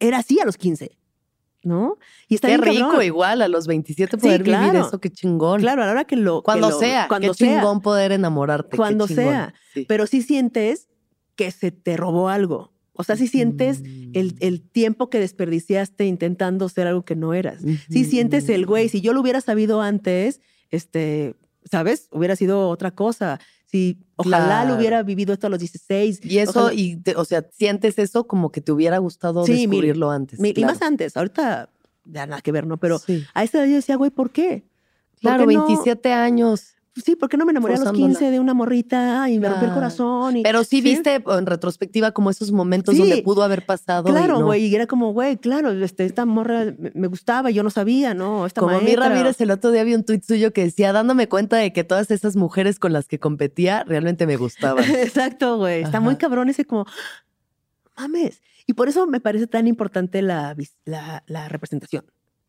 Era 0.00 0.18
así 0.18 0.40
a 0.40 0.44
los 0.44 0.56
15, 0.56 0.96
¿no? 1.62 1.98
Y 2.28 2.36
está 2.36 2.48
qué 2.48 2.56
bien 2.56 2.68
rico, 2.74 2.86
cabrón. 2.88 3.04
igual, 3.04 3.42
a 3.42 3.48
los 3.48 3.66
27 3.66 4.16
poder 4.18 4.42
vivir 4.42 4.58
claro. 4.58 4.86
eso, 4.86 5.00
qué 5.00 5.10
chingón. 5.10 5.60
Claro, 5.60 5.82
a 5.82 5.86
la 5.86 5.92
hora 5.92 6.04
que 6.04 6.16
lo. 6.16 6.40
que 6.40 6.44
Cuando 6.44 6.70
lo- 6.70 6.78
sea, 6.78 7.06
Cuando 7.08 7.32
qué 7.32 7.38
sea. 7.44 7.56
chingón 7.58 7.80
poder 7.80 8.12
enamorarte. 8.12 8.76
Cuando 8.76 9.06
sea. 9.06 9.54
Sí. 9.74 9.84
Pero 9.88 10.06
sí 10.06 10.22
sientes 10.22 10.88
que 11.36 11.50
se 11.50 11.70
te 11.70 11.96
robó 11.96 12.28
algo. 12.28 12.72
O 12.94 13.04
sea, 13.04 13.14
sí 13.16 13.28
sientes 13.28 13.82
el, 14.12 14.32
Mm. 14.34 14.36
el 14.40 14.62
tiempo 14.68 15.08
que 15.08 15.20
desperdiciaste 15.20 16.04
intentando 16.06 16.68
ser 16.68 16.88
algo 16.88 17.04
que 17.04 17.14
no 17.14 17.32
eras. 17.32 17.60
Sí 17.90 18.00
Ujú. 18.02 18.10
sientes 18.10 18.48
el 18.48 18.66
güey. 18.66 18.88
Si 18.88 19.00
yo 19.00 19.12
lo 19.12 19.20
hubiera 19.20 19.40
sabido 19.40 19.80
antes, 19.80 20.40
este, 20.72 21.36
¿sabes? 21.70 22.08
Hubiera 22.10 22.34
sido 22.34 22.68
otra 22.68 22.90
cosa. 22.90 23.38
Si 23.70 23.98
ojalá 24.16 24.46
Claro. 24.46 24.68
lo 24.70 24.76
hubiera 24.76 25.02
vivido 25.02 25.32
esto 25.34 25.46
a 25.46 25.50
los 25.50 25.58
16. 25.58 26.20
Y 26.24 26.38
eso, 26.38 26.50
ojalá- 26.60 26.74
y 26.74 26.96
te- 26.96 27.16
o 27.16 27.24
sea, 27.24 27.44
sientes 27.52 27.98
eso 27.98 28.26
como 28.26 28.50
que 28.50 28.60
te 28.62 28.72
hubiera 28.72 28.96
gustado 28.98 29.44
Sí, 29.44 29.52
descubrirlo 29.66 30.10
antes. 30.10 30.40
Mi- 30.40 30.54
Y 30.56 30.64
más 30.64 30.80
antes, 30.82 31.16
ahorita 31.16 31.68
ya 32.06 32.26
nada 32.26 32.40
que 32.40 32.50
ver, 32.52 32.66
¿no? 32.66 32.78
Pero 32.78 32.98
Sí. 32.98 33.24
a 33.34 33.44
esa 33.44 33.58
edad 33.58 33.66
yo 33.66 33.74
decía, 33.76 33.96
güey, 33.96 34.10
¿por 34.10 34.30
qué? 34.30 34.64
¿Por 35.12 35.20
Claro, 35.20 35.46
qué 35.46 35.54
no? 35.54 35.66
27 35.66 36.12
años. 36.12 36.74
Sí, 37.04 37.16
¿por 37.16 37.28
qué 37.28 37.36
no 37.36 37.44
me 37.44 37.52
enamoré 37.52 37.74
a 37.74 37.76
los 37.76 37.84
Forzándola. 37.86 38.14
15 38.18 38.30
de 38.30 38.40
una 38.40 38.54
morrita 38.54 39.28
y 39.30 39.38
me 39.38 39.48
rompió 39.48 39.66
el 39.66 39.72
Claro. 39.72 39.74
corazón? 39.74 40.36
Y, 40.38 40.42
Pero 40.42 40.64
sí, 40.64 40.80
viste 40.80 41.22
en 41.26 41.46
retrospectiva 41.46 42.12
como 42.12 42.30
esos 42.30 42.52
momentos 42.52 42.94
Sí. 42.94 43.00
donde 43.00 43.22
pudo 43.22 43.42
haber 43.42 43.64
pasado. 43.66 44.04
Claro, 44.04 44.44
güey, 44.44 44.66
y 44.66 44.74
era 44.74 44.86
como, 44.86 45.12
güey, 45.12 45.36
claro, 45.36 45.70
este, 45.70 46.04
esta 46.04 46.24
morra 46.26 46.74
me, 46.94 47.06
gustaba 47.08 47.50
y 47.50 47.54
yo 47.54 47.62
no 47.62 47.70
sabía, 47.70 48.14
¿no? 48.14 48.46
Esta 48.46 48.60
Como 48.60 48.74
a 48.76 48.78
mí 48.78 48.84
maestra. 48.84 49.08
Ramírez 49.08 49.40
el 49.40 49.50
otro 49.50 49.70
día 49.70 49.84
vi 49.84 49.94
un 49.94 50.04
tuit 50.04 50.22
suyo 50.24 50.52
que 50.52 50.64
decía, 50.64 50.92
dándome 50.92 51.28
cuenta 51.28 51.56
de 51.56 51.72
que 51.72 51.84
todas 51.84 52.10
esas 52.10 52.36
mujeres 52.36 52.78
con 52.78 52.92
las 52.92 53.06
que 53.08 53.18
competía 53.18 53.84
realmente 53.84 54.26
me 54.26 54.36
gustaban. 54.36 54.84
Exacto, 54.90 55.58
güey. 55.58 55.82
Está 55.82 56.00
muy 56.00 56.16
cabrón 56.16 56.48
ese 56.48 56.64
como, 56.64 56.86
mames. 57.96 58.42
Y 58.66 58.74
por 58.74 58.88
eso 58.88 59.06
me 59.06 59.20
parece 59.20 59.46
tan 59.46 59.66
importante 59.66 60.20
la, 60.22 60.54
la, 60.84 61.24
la 61.26 61.48
representación. 61.48 62.04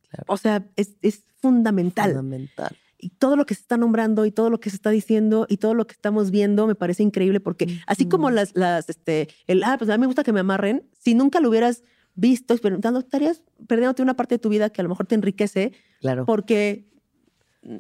Claro. 0.10 0.26
O 0.28 0.38
sea, 0.38 0.66
es, 0.76 0.96
es 1.02 1.24
fundamental. 1.42 2.10
Fundamental. 2.10 2.76
Y 3.02 3.10
todo 3.12 3.36
lo 3.38 3.46
que 3.46 3.56
se 3.56 3.62
está 3.62 3.78
nombrando 3.78 4.26
y 4.26 4.32
todo 4.32 4.50
lo 4.50 4.60
que 4.60 4.70
se 4.70 4.76
está 4.76 4.90
diciendo 4.90 5.46
y 5.50 5.58
todo 5.58 5.74
lo 5.74 5.88
que 5.88 5.94
estamos 5.94 6.32
viendo 6.32 6.68
me 6.68 6.76
parece 6.76 7.02
increíble 7.04 7.40
porque 7.40 7.80
así 7.88 8.08
como 8.10 8.30
las, 8.30 8.52
las, 8.56 8.90
este, 8.90 9.30
el, 9.48 9.64
ah, 9.64 9.76
pues 9.78 9.90
a 9.90 9.98
mí 9.98 10.02
me 10.02 10.08
gusta 10.08 10.24
que 10.24 10.34
me 10.34 10.42
amarren, 10.42 10.84
si 11.00 11.14
nunca 11.16 11.40
lo 11.40 11.50
hubieras 11.50 11.84
visto 12.16 12.54
experimentando, 12.54 13.00
estarías 13.00 13.42
perdiéndote 13.68 14.02
una 14.02 14.16
parte 14.16 14.36
de 14.36 14.40
tu 14.40 14.50
vida 14.50 14.70
que 14.70 14.82
a 14.82 14.84
lo 14.84 14.90
mejor 14.90 15.06
te 15.06 15.16
enriquece 15.16 15.72
Claro. 16.02 16.26
porque 16.26 16.90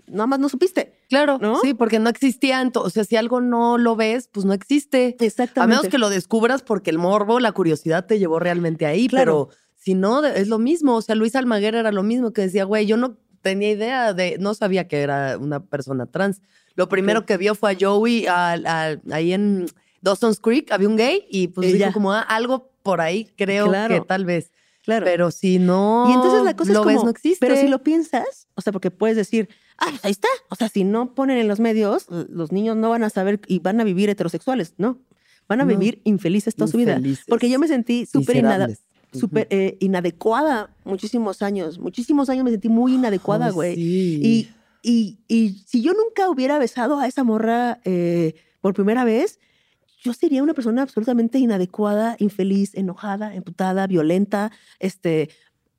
nada 0.07 0.28
más 0.28 0.39
no 0.39 0.47
supiste. 0.49 0.93
Claro, 1.09 1.38
¿no? 1.41 1.59
sí, 1.61 1.74
porque 1.74 1.99
no 1.99 2.09
existía. 2.09 2.61
ento- 2.61 2.82
O 2.84 2.89
sea, 2.89 3.03
si 3.03 3.15
algo 3.15 3.41
no 3.41 3.78
lo 3.78 3.95
ves, 3.95 4.30
pues 4.32 4.45
no 4.45 4.53
existe. 4.53 5.15
Exactamente. 5.20 5.61
A 5.61 5.67
menos 5.80 5.89
que 5.91 5.97
lo 5.97 6.09
descubras 6.09 6.61
porque 6.61 6.89
el 6.91 6.97
morbo, 6.97 7.39
la 7.39 7.51
curiosidad 7.51 8.05
te 8.05 8.20
llevó 8.20 8.39
realmente 8.39 8.86
ahí, 8.86 9.07
Claro. 9.07 9.47
pero 9.49 9.57
si 9.76 9.93
no, 9.95 10.24
es 10.26 10.47
lo 10.49 10.59
mismo. 10.59 10.95
O 10.95 11.01
sea, 11.01 11.15
Luis 11.15 11.36
Almaguer 11.36 11.76
era 11.76 11.91
lo 11.91 12.03
mismo 12.03 12.32
que 12.32 12.41
decía, 12.43 12.65
güey, 12.65 12.86
yo 12.86 12.97
no 12.97 13.17
tenía 13.41 13.71
idea 13.71 14.13
de, 14.13 14.37
no 14.39 14.53
sabía 14.53 14.87
que 14.87 15.01
era 15.01 15.37
una 15.37 15.59
persona 15.61 16.05
trans. 16.05 16.41
Lo 16.75 16.87
primero 16.89 17.25
que 17.25 17.37
vio 17.37 17.55
fue 17.55 17.71
a 17.71 17.77
Joey 17.79 18.25
al- 18.27 18.65
al- 18.65 19.01
ahí 19.11 19.33
en 19.33 19.65
Dawson's 20.01 20.39
Creek, 20.39 20.71
había 20.71 20.87
un 20.87 20.95
gay 20.95 21.25
y 21.29 21.49
pues 21.49 21.67
dijo 21.73 21.77
ya. 21.79 21.91
como, 21.91 22.13
ah, 22.13 22.21
algo 22.21 22.71
por 22.83 23.01
ahí 23.01 23.29
creo 23.35 23.67
Claro. 23.67 23.93
que 23.95 24.01
tal 24.07 24.25
vez. 24.25 24.51
Claro. 24.83 25.05
Pero 25.05 25.29
si 25.29 25.59
no 25.59 26.07
y 26.09 26.13
entonces 26.13 26.41
la 26.43 26.55
cosa 26.55 26.71
lo 26.71 26.79
es 26.79 26.83
como, 26.85 26.95
ves, 26.95 27.03
no 27.03 27.09
existe. 27.09 27.45
pero 27.45 27.59
si 27.59 27.67
lo 27.67 27.83
piensas, 27.83 28.47
o 28.55 28.61
sea, 28.61 28.71
porque 28.73 28.91
puedes 28.91 29.17
decir, 29.17 29.49
ah, 29.77 29.91
ahí 30.03 30.11
está. 30.11 30.29
O 30.49 30.55
sea, 30.55 30.69
si 30.69 30.83
no 30.85 31.13
ponen 31.13 31.37
en 31.37 31.47
los 31.47 31.59
medios, 31.59 32.05
los 32.09 32.51
niños 32.51 32.77
no 32.77 32.89
van 32.89 33.03
a 33.03 33.09
saber 33.09 33.41
y 33.47 33.59
van 33.59 33.79
a 33.81 33.83
vivir 33.83 34.09
heterosexuales, 34.09 34.73
¿no? 34.77 34.97
Van 35.49 35.59
a 35.61 35.63
No. 35.65 35.69
vivir 35.69 36.01
infelices 36.05 36.55
toda 36.55 36.71
su 36.71 36.77
vida. 36.77 36.99
Porque 37.27 37.49
yo 37.49 37.59
me 37.59 37.67
sentí 37.67 38.05
súper 38.05 38.37
inada- 38.37 38.67
Miserables. 38.67 38.79
Súper, 39.14 39.47
eh, 39.49 39.78
inadecuada 39.80 40.70
muchísimos 40.84 41.41
años. 41.41 41.80
Muchísimos 41.80 42.30
años 42.30 42.43
me 42.43 42.51
sentí 42.51 42.70
muy 42.70 42.95
inadecuada, 42.95 43.49
güey. 43.51 43.76
sí. 43.76 44.22
Y, 44.24 44.49
y, 44.82 45.20
y 45.28 45.64
si 45.66 45.82
yo 45.82 45.93
nunca 45.93 46.30
hubiera 46.30 46.57
besado 46.57 46.99
a 46.99 47.07
esa 47.07 47.24
morra 47.24 47.80
eh, 47.84 48.36
por 48.62 48.74
primera 48.74 49.03
vez, 49.03 49.39
yo 50.01 50.14
sería 50.14 50.41
una 50.41 50.53
persona 50.53 50.84
absolutamente 50.84 51.39
inadecuada, 51.39 52.16
infeliz, 52.20 52.74
enojada, 52.76 53.36
emputada, 53.36 53.88
violenta, 53.88 54.51
este, 54.80 55.30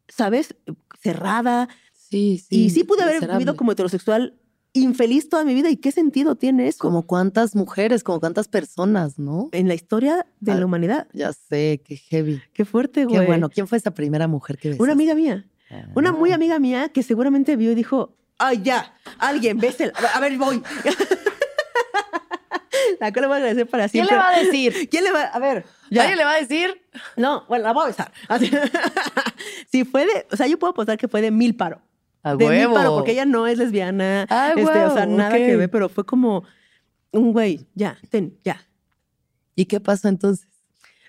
¿sabes? 0.08 0.54
Cerrada. 1.00 1.68
sí, 1.94 2.42
sí, 2.46 2.64
y 2.64 2.70
sí 2.70 2.84
pude 2.84 3.02
haber 3.02 3.26
vivido 3.26 3.56
como 3.56 3.72
heterosexual 3.72 4.39
infeliz 4.72 5.28
toda 5.28 5.44
mi 5.44 5.54
vida. 5.54 5.68
¿Y 5.70 5.76
qué 5.76 5.90
sentido 5.92 6.36
tiene 6.36 6.68
eso 6.68 6.78
Como 6.78 7.06
cuántas 7.06 7.54
mujeres, 7.56 8.02
como 8.04 8.20
cuántas 8.20 8.48
personas, 8.48 9.18
¿no? 9.18 9.48
en 9.52 9.68
la 9.68 9.74
historia 9.74 10.26
de 10.40 10.52
Ah, 10.52 10.56
la 10.56 10.66
humanidad? 10.66 11.08
Ya 11.12 11.32
sé, 11.32 11.82
qué 11.84 11.96
heavy. 11.96 12.40
Qué 12.52 12.64
fuerte, 12.64 13.04
güey. 13.04 13.20
Qué 13.20 13.26
bueno. 13.26 13.48
¿Quién 13.50 13.66
fue 13.68 13.78
esa 13.78 13.92
primera 13.92 14.28
mujer 14.28 14.58
que 14.58 14.68
besaste? 14.68 14.82
Una 14.82 14.92
amiga 14.92 15.14
mía. 15.14 15.46
Una 15.94 16.12
muy 16.12 16.32
Ah. 16.32 16.34
amiga 16.34 16.58
mía 16.58 16.88
que 16.88 17.02
seguramente 17.02 17.56
vio 17.56 17.72
y 17.72 17.74
dijo, 17.74 18.16
ay, 18.38 18.60
ya, 18.62 18.94
alguien, 19.18 19.58
bésela. 19.58 19.92
A 20.14 20.20
ver, 20.20 20.36
voy. 20.38 20.62
La 22.98 23.12
cual 23.12 23.22
le 23.22 23.26
voy 23.28 23.34
a 23.34 23.36
agradecer 23.38 23.66
para 23.68 23.88
¿Quién 23.88 24.06
siempre. 24.06 24.16
le 24.16 24.22
va 24.22 24.28
a 24.30 24.38
decir? 24.40 24.88
¿Quién 24.90 25.04
le 25.04 25.12
va 25.12 25.22
a 25.22 25.38
ver? 25.38 25.64
Ya. 25.90 26.02
¿Alguien 26.02 26.18
le 26.18 26.24
va 26.24 26.32
a 26.34 26.40
decir? 26.40 26.82
No, 27.16 27.44
bueno, 27.48 27.64
la 27.64 27.72
voy 27.72 27.84
a 27.84 27.86
besar. 27.88 28.12
Así. 28.28 28.50
sí, 29.70 29.84
fue 29.84 30.06
de, 30.06 30.26
o 30.30 30.36
sea, 30.36 30.46
yo 30.46 30.58
puedo 30.58 30.72
apostar 30.72 30.98
que 30.98 31.08
fue 31.08 31.20
de 31.22 31.30
mil 31.30 31.56
paro. 31.56 31.80
A 32.22 32.36
de 32.36 32.44
mí 32.44 32.66
huevo. 32.66 32.96
porque 32.96 33.12
ella 33.12 33.24
no 33.24 33.46
es 33.46 33.58
lesbiana. 33.58 34.26
Ay, 34.28 34.54
este, 34.56 34.84
o 34.84 34.94
sea, 34.94 35.06
nada 35.06 35.36
que 35.36 35.56
ver, 35.56 35.70
pero 35.70 35.88
fue 35.88 36.04
como 36.04 36.44
un 37.12 37.32
güey, 37.32 37.66
ya, 37.74 37.98
ten, 38.10 38.38
ya. 38.44 38.66
¿Y 39.54 39.66
qué 39.66 39.80
pasó 39.80 40.08
entonces? 40.08 40.48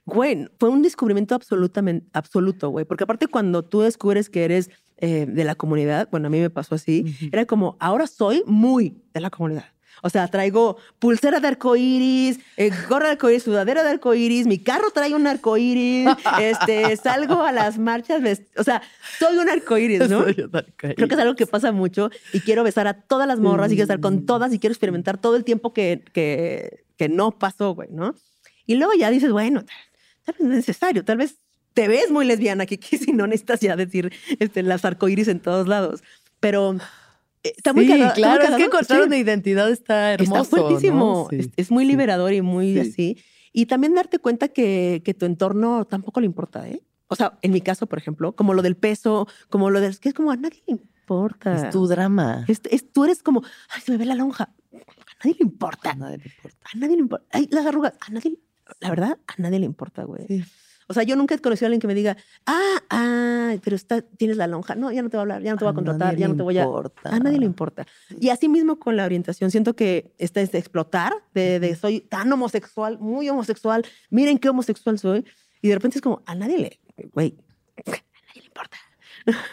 Güey, 0.06 0.48
fue 0.60 0.70
un 0.70 0.82
descubrimiento 0.82 1.36
absolutamente 1.36 2.08
absoluto, 2.14 2.70
güey. 2.70 2.86
Porque 2.86 3.04
aparte, 3.04 3.28
cuando 3.28 3.64
tú 3.64 3.82
descubres 3.82 4.30
que 4.30 4.44
eres 4.44 4.70
eh, 4.98 5.26
de 5.28 5.44
la 5.44 5.56
comunidad, 5.56 6.10
bueno, 6.12 6.28
a 6.28 6.30
mí 6.30 6.40
me 6.40 6.50
pasó 6.50 6.76
así, 6.76 7.16
era 7.32 7.46
como, 7.46 7.78
ahora 7.80 8.08
soy 8.08 8.44
muy 8.46 9.02
de 9.14 9.22
la 9.22 9.30
comunidad. 9.30 9.66
O 10.02 10.10
sea, 10.10 10.28
traigo 10.28 10.78
pulsera 11.00 11.40
de 11.40 11.48
arcoíris, 11.48 12.40
eh, 12.58 12.72
gorra 12.90 13.08
de 13.08 13.12
arcoíris, 13.14 13.44
sudadera 13.44 13.84
de 13.84 13.90
arcoíris, 13.90 14.48
mi 14.48 14.60
carro 14.60 14.92
trae 14.92 15.14
un 15.14 15.28
arcoíris, 15.28 16.08
este, 16.42 16.96
salgo 16.98 17.44
a 17.44 17.52
las 17.52 17.78
marchas, 17.78 18.22
o 18.58 18.64
sea, 18.64 18.82
soy 19.20 19.38
un 19.38 19.50
arcoíris, 19.50 20.10
¿no? 20.10 20.24
Creo 20.78 21.08
que 21.08 21.14
es 21.14 21.20
algo 21.20 21.36
que 21.36 21.48
pasa 21.48 21.72
mucho 21.72 22.10
y 22.34 22.40
quiero 22.40 22.64
besar 22.64 22.88
a 22.88 22.94
todas 22.94 23.28
las 23.28 23.40
morras 23.40 23.72
y 23.72 23.76
quiero 23.76 23.84
estar 23.84 24.00
con 24.00 24.12
Mm. 24.22 24.26
todas 24.26 24.54
y 24.54 24.60
quiero 24.60 24.74
experimentar 24.74 25.18
todo 25.18 25.36
el 25.36 25.44
tiempo 25.44 25.74
que, 25.74 26.04
que, 26.14 26.84
que 26.98 27.10
no 27.10 27.32
pasó, 27.32 27.74
güey, 27.74 27.90
¿no? 27.92 28.16
Y 28.66 28.76
luego 28.76 28.94
ya 28.94 29.10
dices, 29.10 29.32
bueno, 29.32 29.64
tal, 30.26 30.36
vez 30.38 30.42
no 30.42 30.52
es 30.52 30.58
necesario, 30.58 31.04
tal 31.04 31.18
vez 31.18 31.38
te 31.74 31.88
ves 31.88 32.12
muy 32.12 32.26
lesbiana, 32.26 32.66
que 32.66 32.78
si 32.98 33.14
no 33.14 33.28
necesitas 33.28 33.60
ya 33.62 33.76
decir 33.76 34.12
este, 34.40 34.64
las 34.64 34.86
arcoíris 34.86 35.28
en 35.28 35.40
todos 35.40 35.68
lados. 35.68 36.04
Pero 36.40 36.78
está 37.44 37.74
muy 37.74 37.86
sí, 37.86 37.92
cagado- 37.92 38.14
claro, 38.14 38.34
es 38.42 38.50
que 38.50 38.52
cagado, 38.54 38.66
encontrar 38.66 39.00
sí. 39.02 39.08
una 39.08 39.18
identidad 39.18 39.70
está 39.72 40.14
hermoso. 40.14 40.70
Está. 40.78 40.80
Sí. 41.30 41.38
Es, 41.38 41.50
es 41.58 41.72
muy 41.72 41.86
liberador 41.86 42.34
y 42.34 42.42
muy 42.42 42.74
Sí. 42.74 42.80
así. 42.80 43.18
Y 43.54 43.66
también 43.66 43.94
darte 43.94 44.20
cuenta 44.20 44.48
que, 44.48 45.02
que 45.04 45.14
tu 45.14 45.26
entorno 45.26 45.86
tampoco 45.86 46.20
le 46.22 46.26
importa, 46.26 46.68
¿eh? 46.70 46.82
O 47.08 47.16
sea, 47.16 47.38
en 47.42 47.52
mi 47.52 47.60
caso, 47.62 47.88
por 47.88 47.98
ejemplo, 48.00 48.34
como 48.36 48.54
lo 48.54 48.62
del 48.62 48.78
peso, 48.78 49.28
como 49.50 49.70
lo 49.70 49.82
del... 49.82 50.00
que 50.00 50.10
es 50.10 50.16
como 50.16 50.32
a 50.32 50.38
nadie 50.38 50.64
le 50.68 50.74
importa. 50.74 51.68
Es 51.68 51.70
tu 51.70 51.86
drama. 51.88 52.46
Es- 52.48 52.62
es- 52.70 52.90
tú 52.94 53.04
eres 53.04 53.22
como, 53.22 53.42
ay, 53.70 53.82
se 53.82 53.92
me 53.92 53.98
ve 53.98 54.06
la 54.06 54.16
lonja. 54.16 54.54
A 54.74 55.26
nadie 55.26 55.36
le 55.40 55.46
importa. 55.46 55.92
A 55.92 55.96
nadie 55.96 56.18
le 56.20 56.24
importa. 56.26 56.58
A 56.74 56.78
nadie 56.78 56.96
le 56.96 57.02
importa. 57.02 57.26
Ay, 57.32 57.48
las 57.52 57.66
arrugas. 57.66 57.94
A 58.00 58.12
nadie, 58.12 58.40
la 58.80 58.90
verdad, 58.90 59.18
a 59.28 59.34
nadie 59.42 59.60
le 59.60 59.66
importa, 59.66 60.04
güey. 60.06 60.26
Sí. 60.28 60.44
O 60.92 60.94
sea, 60.94 61.04
yo 61.04 61.16
nunca 61.16 61.36
he 61.36 61.40
conocido 61.40 61.66
a 61.66 61.70
alguien 61.70 61.80
que 61.80 61.88
me 61.88 61.96
diga, 61.96 62.18
ah, 62.46 62.78
ah, 62.90 63.56
pero 63.64 63.76
está, 63.76 64.02
tienes 64.02 64.38
la 64.38 64.48
lonja. 64.48 64.76
No, 64.76 64.92
ya 64.92 65.02
no 65.02 65.10
te 65.10 65.18
voy 65.18 65.22
a 65.22 65.24
hablar, 65.24 65.42
ya 65.42 65.52
no 65.52 65.58
te 65.58 65.64
voy 65.64 65.70
a 65.70 65.72
A 65.72 65.76
contratar, 65.76 66.16
ya 66.18 66.28
no 66.28 66.36
te 66.36 66.44
voy 66.44 66.58
a. 66.58 66.64
importa. 66.64 67.16
A 67.16 67.20
nadie 67.20 67.40
le 67.40 67.46
importa. 67.46 67.88
Y 68.20 68.30
así 68.30 68.50
mismo 68.50 68.78
con 68.78 68.98
la 68.98 69.06
orientación, 69.06 69.52
siento 69.52 69.76
que 69.76 70.12
esta 70.18 70.42
es 70.42 70.52
de 70.52 70.60
explotar, 70.60 71.14
de, 71.34 71.60
de 71.60 71.76
soy 71.76 72.02
tan 72.02 72.32
homosexual, 72.32 73.00
muy 73.00 73.30
homosexual, 73.30 73.86
miren 74.10 74.38
qué 74.38 74.50
homosexual 74.50 75.00
soy. 75.00 75.26
Y 75.62 75.70
de 75.70 75.76
repente 75.76 75.98
es 75.98 76.02
como, 76.02 76.22
a 76.26 76.36
nadie 76.36 76.58
le, 76.58 76.80
güey, 77.14 77.38
a 77.78 77.90
nadie 77.90 78.04
le 78.36 78.46
importa. 78.46 78.78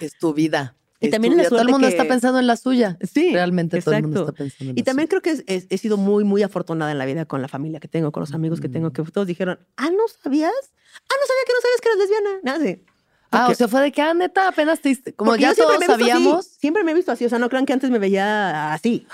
Es 0.00 0.18
tu 0.18 0.34
vida. 0.34 0.74
Y 1.00 1.10
también 1.10 1.36
la. 1.36 1.48
Todo 1.48 1.60
el 1.60 1.68
mundo 1.68 1.86
que- 1.86 1.92
está 1.92 2.04
pensando 2.08 2.38
en 2.40 2.46
la 2.46 2.56
suya. 2.56 2.98
Sí, 3.02 3.30
Realmente 3.32 3.80
todo 3.80 3.94
el 3.94 4.02
mundo 4.02 4.20
está 4.22 4.32
pensando 4.32 4.70
en 4.72 4.78
Y 4.78 4.80
la 4.80 4.84
también 4.84 5.08
suya. 5.08 5.20
creo 5.22 5.36
que 5.46 5.66
he 5.70 5.78
sido 5.78 5.96
muy, 5.96 6.24
muy 6.24 6.42
afortunada 6.42 6.90
en 6.92 6.98
la 6.98 7.06
vida 7.06 7.24
con 7.24 7.40
la 7.42 7.48
familia 7.48 7.78
que 7.80 7.88
tengo, 7.88 8.10
con 8.12 8.20
los 8.22 8.34
amigos 8.34 8.60
que 8.60 8.68
tengo, 8.68 8.92
que 8.92 9.02
todos 9.04 9.26
dijeron, 9.26 9.58
ah, 9.76 9.90
¿no 9.90 10.02
sabías? 10.22 10.52
Ah, 10.52 11.14
no 11.20 11.26
sabía 11.26 11.42
que 11.46 11.52
no 11.52 11.60
sabías 11.62 11.80
que 11.80 11.88
eras 11.88 11.98
lesbiana. 11.98 12.30
Nada 12.42 12.64
sí. 12.64 12.84
Ah, 13.30 13.48
o 13.50 13.54
sea, 13.54 13.68
fue 13.68 13.82
de 13.82 13.92
que, 13.92 14.00
ah, 14.00 14.14
neta, 14.14 14.48
apenas 14.48 14.80
te 14.80 14.96
Como 15.14 15.36
ya 15.36 15.54
todos 15.54 15.76
así, 15.76 15.84
sabíamos. 15.86 16.46
siempre 16.46 16.82
me 16.82 16.92
he 16.92 16.94
visto 16.94 17.12
así. 17.12 17.26
O 17.26 17.28
sea, 17.28 17.38
no 17.38 17.48
crean 17.50 17.66
que 17.66 17.74
antes 17.74 17.90
me 17.90 17.98
veía 17.98 18.72
así. 18.72 19.06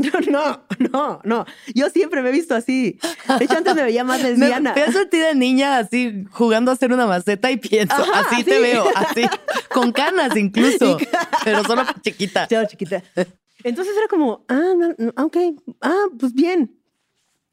No, 0.30 0.62
no, 0.78 1.20
no. 1.24 1.44
Yo 1.74 1.90
siempre 1.90 2.22
me 2.22 2.28
he 2.30 2.32
visto 2.32 2.54
así. 2.54 2.98
De 3.38 3.44
hecho, 3.44 3.56
antes 3.58 3.74
me 3.74 3.82
veía 3.82 4.04
más 4.04 4.22
Me 4.22 4.30
lesbiana. 4.30 4.74
pienso 4.74 5.00
en 5.02 5.10
ti 5.10 5.18
de 5.18 5.34
niña 5.34 5.78
así 5.78 6.24
jugando 6.30 6.70
a 6.70 6.74
hacer 6.74 6.92
una 6.92 7.06
maceta 7.06 7.50
y 7.50 7.56
pienso, 7.56 7.94
Ajá, 7.94 8.20
así 8.28 8.44
te 8.44 8.58
veo, 8.60 8.84
así, 8.94 9.22
con 9.72 9.92
canas 9.92 10.36
incluso, 10.36 10.96
pero 11.44 11.64
solo 11.64 11.82
chiquita. 12.02 12.46
Chao, 12.48 12.64
chiquita. 12.66 13.02
Entonces 13.64 13.94
era 13.96 14.08
como, 14.08 14.44
ah, 14.48 14.72
no, 14.76 14.94
no, 14.96 15.12
ok, 15.24 15.36
ah, 15.82 16.06
pues 16.18 16.32
bien. 16.32 16.76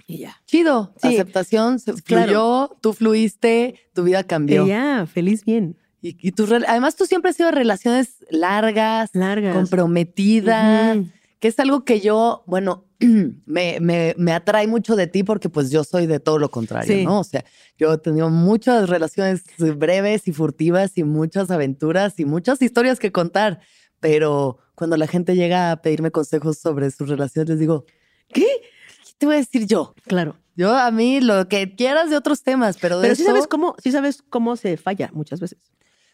Y 0.10 0.20
ya. 0.20 0.42
Chido, 0.46 0.94
Sí. 1.02 1.10
aceptación, 1.10 1.80
se 1.80 1.94
Claro. 2.02 2.24
fluyó, 2.26 2.78
tú 2.82 2.94
fluiste, 2.94 3.82
tu 3.94 4.04
vida 4.04 4.24
cambió. 4.24 4.66
Y 4.66 4.70
ya, 4.70 5.06
feliz 5.06 5.44
bien. 5.44 5.76
Y, 6.02 6.16
y 6.26 6.32
rel- 6.32 6.64
además 6.68 6.96
tú 6.96 7.06
siempre 7.06 7.32
has 7.32 7.36
sido 7.36 7.52
relaciones 7.52 8.24
largas, 8.30 9.10
Largas. 9.14 9.54
comprometidas. 9.54 10.98
Que 11.40 11.48
es 11.48 11.60
algo 11.60 11.86
que 11.86 12.00
yo, 12.00 12.44
bueno, 12.48 12.86
me, 13.46 13.80
me, 13.80 14.16
me 14.18 14.32
atrae 14.34 14.68
mucho 14.68 14.96
de 14.96 15.08
ti 15.08 15.24
porque 15.24 15.50
pues 15.50 15.70
yo 15.70 15.84
soy 15.84 16.08
de 16.08 16.20
todo 16.20 16.40
lo 16.40 16.50
contrario, 16.50 16.96
Sí. 16.96 17.06
¿no? 17.06 17.20
O 17.20 17.24
sea, 17.24 17.46
yo 17.78 17.94
he 17.94 17.98
tenido 17.98 18.30
muchas 18.30 18.90
relaciones 18.90 19.44
breves 19.58 20.28
y 20.28 20.34
furtivas 20.34 20.98
y 20.98 21.04
muchas 21.04 21.52
aventuras 21.52 22.20
y 22.20 22.26
muchas 22.26 22.62
historias 22.62 23.00
que 23.00 23.12
contar, 23.12 23.60
pero 24.00 24.58
cuando 24.76 24.98
la 24.98 25.08
gente 25.08 25.36
llega 25.36 25.72
a 25.72 25.82
pedirme 25.82 26.12
consejos 26.12 26.58
sobre 26.60 26.92
sus 26.92 27.10
relaciones, 27.10 27.50
les 27.50 27.60
digo, 27.60 27.86
¿Qué? 28.30 28.42
¿qué 28.42 29.14
te 29.18 29.26
voy 29.26 29.36
a 29.36 29.40
decir 29.40 29.66
yo? 29.66 29.94
Claro. 30.06 30.38
Yo 30.56 30.76
a 30.76 30.90
mí 30.92 31.22
lo 31.22 31.48
que 31.48 31.76
quieras 31.76 32.10
de 32.10 32.18
otros 32.18 32.42
temas, 32.42 32.78
pero 32.82 32.98
de 33.00 33.04
Pero 33.04 33.16
sí 33.16 33.24
sabes 33.24 33.46
cómo, 33.48 33.76
sí 33.82 33.92
sabes 33.92 34.24
cómo 34.30 34.56
se 34.56 34.76
falla 34.76 35.12
muchas 35.14 35.40
veces. 35.40 35.60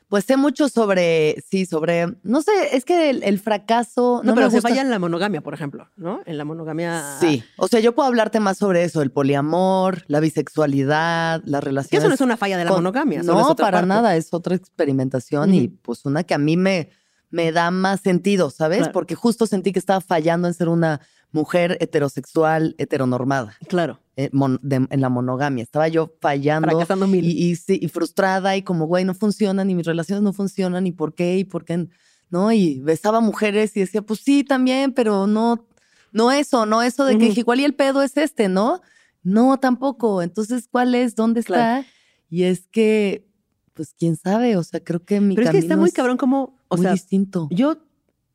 Pues 0.09 0.25
sé 0.25 0.37
mucho 0.37 0.69
sobre, 0.69 1.41
sí, 1.49 1.65
sobre, 1.65 2.07
no 2.23 2.41
sé, 2.41 2.51
es 2.73 2.85
que 2.85 3.09
el, 3.09 3.23
el 3.23 3.39
fracaso, 3.39 4.21
No, 4.23 4.31
no, 4.31 4.35
pero 4.35 4.47
me 4.47 4.51
se 4.51 4.57
gusta- 4.57 4.69
falla 4.69 4.81
en 4.81 4.89
la 4.89 4.99
monogamia, 4.99 5.41
por 5.41 5.53
ejemplo, 5.53 5.89
¿no? 5.95 6.21
En 6.25 6.37
la 6.37 6.45
monogamia. 6.45 7.17
Sí, 7.19 7.43
o 7.57 7.67
sea, 7.67 7.79
yo 7.79 7.95
puedo 7.95 8.07
hablarte 8.07 8.39
más 8.39 8.57
sobre 8.57 8.83
eso, 8.83 9.01
el 9.01 9.11
poliamor, 9.11 10.03
la 10.07 10.19
bisexualidad, 10.19 11.41
las 11.45 11.61
Que 11.61 11.65
relaciones. 11.65 12.03
eso 12.03 12.07
no 12.09 12.15
es 12.15 12.21
una 12.21 12.37
falla 12.37 12.57
de 12.57 12.63
la 12.65 12.69
con- 12.71 12.79
monogamia. 12.79 13.23
No, 13.23 13.37
otra 13.47 13.65
para 13.65 13.77
parte. 13.77 13.87
nada, 13.87 14.15
es 14.15 14.33
otra 14.33 14.55
experimentación 14.55 15.53
y 15.53 15.67
pues 15.67 16.05
una 16.05 16.23
que 16.23 16.33
a 16.33 16.37
mí 16.37 16.57
me, 16.57 16.89
me 17.29 17.51
da 17.51 17.71
más 17.71 18.01
sentido, 18.01 18.49
¿sabes? 18.49 18.79
Claro. 18.79 18.93
Porque 18.93 19.15
justo 19.15 19.47
sentí 19.47 19.71
que 19.71 19.79
estaba 19.79 20.01
fallando 20.01 20.47
en 20.47 20.53
ser 20.53 20.69
una 20.69 21.01
mujer 21.33 21.77
heterosexual, 21.81 22.75
heteronormada, 22.77 23.57
Claro. 23.67 23.99
eh, 24.15 24.29
mon- 24.31 24.59
de- 24.61 24.87
en 24.89 25.01
la 25.01 25.09
monogamia. 25.09 25.63
Estaba 25.63 25.87
yo 25.89 26.13
fallando 26.21 27.07
mil. 27.07 27.25
y, 27.25 27.31
y, 27.51 27.55
sí, 27.55 27.79
y 27.81 27.87
frustrada 27.89 28.55
y 28.55 28.61
como, 28.61 28.85
güey, 28.85 29.03
no 29.03 29.13
funcionan 29.13 29.69
y 29.69 29.75
mis 29.75 29.85
relaciones 29.85 30.23
no 30.23 30.31
funcionan 30.31 30.87
y 30.87 30.91
por 30.91 31.13
qué 31.15 31.37
y 31.37 31.43
por 31.43 31.65
qué, 31.65 31.87
¿no? 32.29 32.51
Y 32.51 32.79
besaba 32.81 33.19
mujeres 33.19 33.75
y 33.75 33.81
decía, 33.81 34.01
pues 34.01 34.19
sí, 34.21 34.43
también, 34.43 34.93
pero 34.93 35.27
no, 35.27 35.67
no 36.11 36.31
eso, 36.31 36.65
no 36.65 36.81
eso 36.83 37.03
de 37.05 37.17
que 37.17 37.29
Ujú. 37.29 37.39
igual 37.39 37.59
y 37.59 37.65
el 37.65 37.73
pedo 37.75 38.01
es 38.03 38.15
este, 38.17 38.47
¿no? 38.47 38.81
No, 39.23 39.59
tampoco. 39.59 40.21
Entonces, 40.21 40.67
¿cuál 40.69 40.93
es? 40.95 41.15
¿Dónde 41.15 41.39
está? 41.39 41.53
Claro. 41.53 41.87
Y 42.29 42.43
es 42.43 42.67
que, 42.67 43.27
pues, 43.73 43.95
quién 43.97 44.15
sabe, 44.17 44.57
o 44.57 44.63
sea, 44.63 44.83
creo 44.83 45.03
que 45.03 45.19
mi 45.21 45.33
Pero 45.35 45.47
es 45.47 45.51
que 45.51 45.57
está 45.59 45.77
muy 45.77 45.91
cabrón 45.91 46.17
como, 46.17 46.59
o 46.67 46.75
muy 46.77 46.83
sea, 46.83 46.91
distinto. 46.93 47.47
yo, 47.51 47.77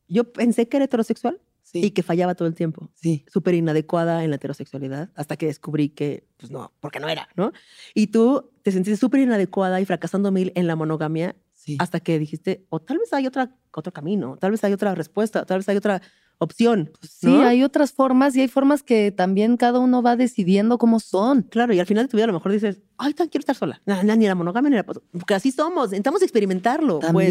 yo 0.09 0.33
pensé 0.33 0.69
que 0.69 0.79
era 0.79 0.85
heterosexual 0.87 1.41
Sí, 1.71 1.85
y 1.85 1.91
que 1.91 2.03
fallaba 2.03 2.35
todo 2.35 2.49
el 2.49 2.55
tiempo. 2.55 2.89
sí. 2.95 3.25
Súper 3.31 3.55
inadecuada 3.55 4.25
en 4.25 4.31
la 4.31 4.37
heterosexualidad 4.37 5.11
hasta 5.15 5.37
que 5.37 5.47
descubrí 5.47 5.91
que, 5.91 6.27
pues 6.39 6.51
no, 6.51 6.73
porque 6.81 6.99
no 6.99 7.09
era, 7.09 7.29
¿no? 7.37 7.53
Y 7.95 8.07
tú 8.07 8.51
te 8.63 8.73
sentiste 8.73 8.97
súper 8.99 9.21
inadecuada 9.21 9.79
y 9.81 9.85
fracasando 9.85 10.33
mil 10.33 10.51
en 10.55 10.67
la 10.67 10.77
monogamia 10.77 11.37
Sí. 11.53 11.77
hasta 11.81 12.01
que 12.01 12.19
dijiste, 12.19 12.65
o 12.71 12.81
tal 12.81 12.99
vez 12.99 13.13
hay 13.13 13.27
otra, 13.27 13.55
otro 13.75 13.93
camino, 13.93 14.37
tal 14.41 14.53
vez 14.53 14.63
hay 14.65 14.73
otra 14.73 14.95
respuesta, 14.95 15.45
tal 15.45 15.59
vez 15.59 15.69
hay 15.69 15.77
otra 15.77 16.01
opción. 16.39 16.93
Sí, 17.03 17.27
¿no? 17.27 17.43
hay 17.43 17.65
otras 17.65 17.93
formas 17.93 18.35
y 18.37 18.41
hay 18.41 18.49
formas 18.49 18.83
que 18.85 19.11
también 19.11 19.57
cada 19.57 19.81
uno 19.81 20.01
va 20.01 20.15
decidiendo 20.17 20.79
cómo 20.79 21.01
son. 21.01 21.43
Claro, 21.43 21.75
y 21.75 21.81
al 21.81 21.87
final 21.87 22.05
de 22.05 22.09
tu 22.11 22.17
vida 22.17 22.25
a 22.25 22.29
lo 22.29 22.33
mejor 22.33 22.53
dices, 22.53 22.81
ay, 22.97 23.13
tan 23.13 23.29
quiero 23.29 23.41
estar 23.43 23.57
sola. 23.57 23.83
No, 23.87 24.03
no, 24.05 24.15
ni 24.17 24.27
la 24.27 24.37
monogamia 24.37 24.71
ni 24.71 24.77
la... 24.77 24.85
Porque 24.85 25.35
así 25.35 25.51
somos, 25.51 25.87
intentamos 25.89 26.23
experimentarlo. 26.23 27.01
pues. 27.13 27.29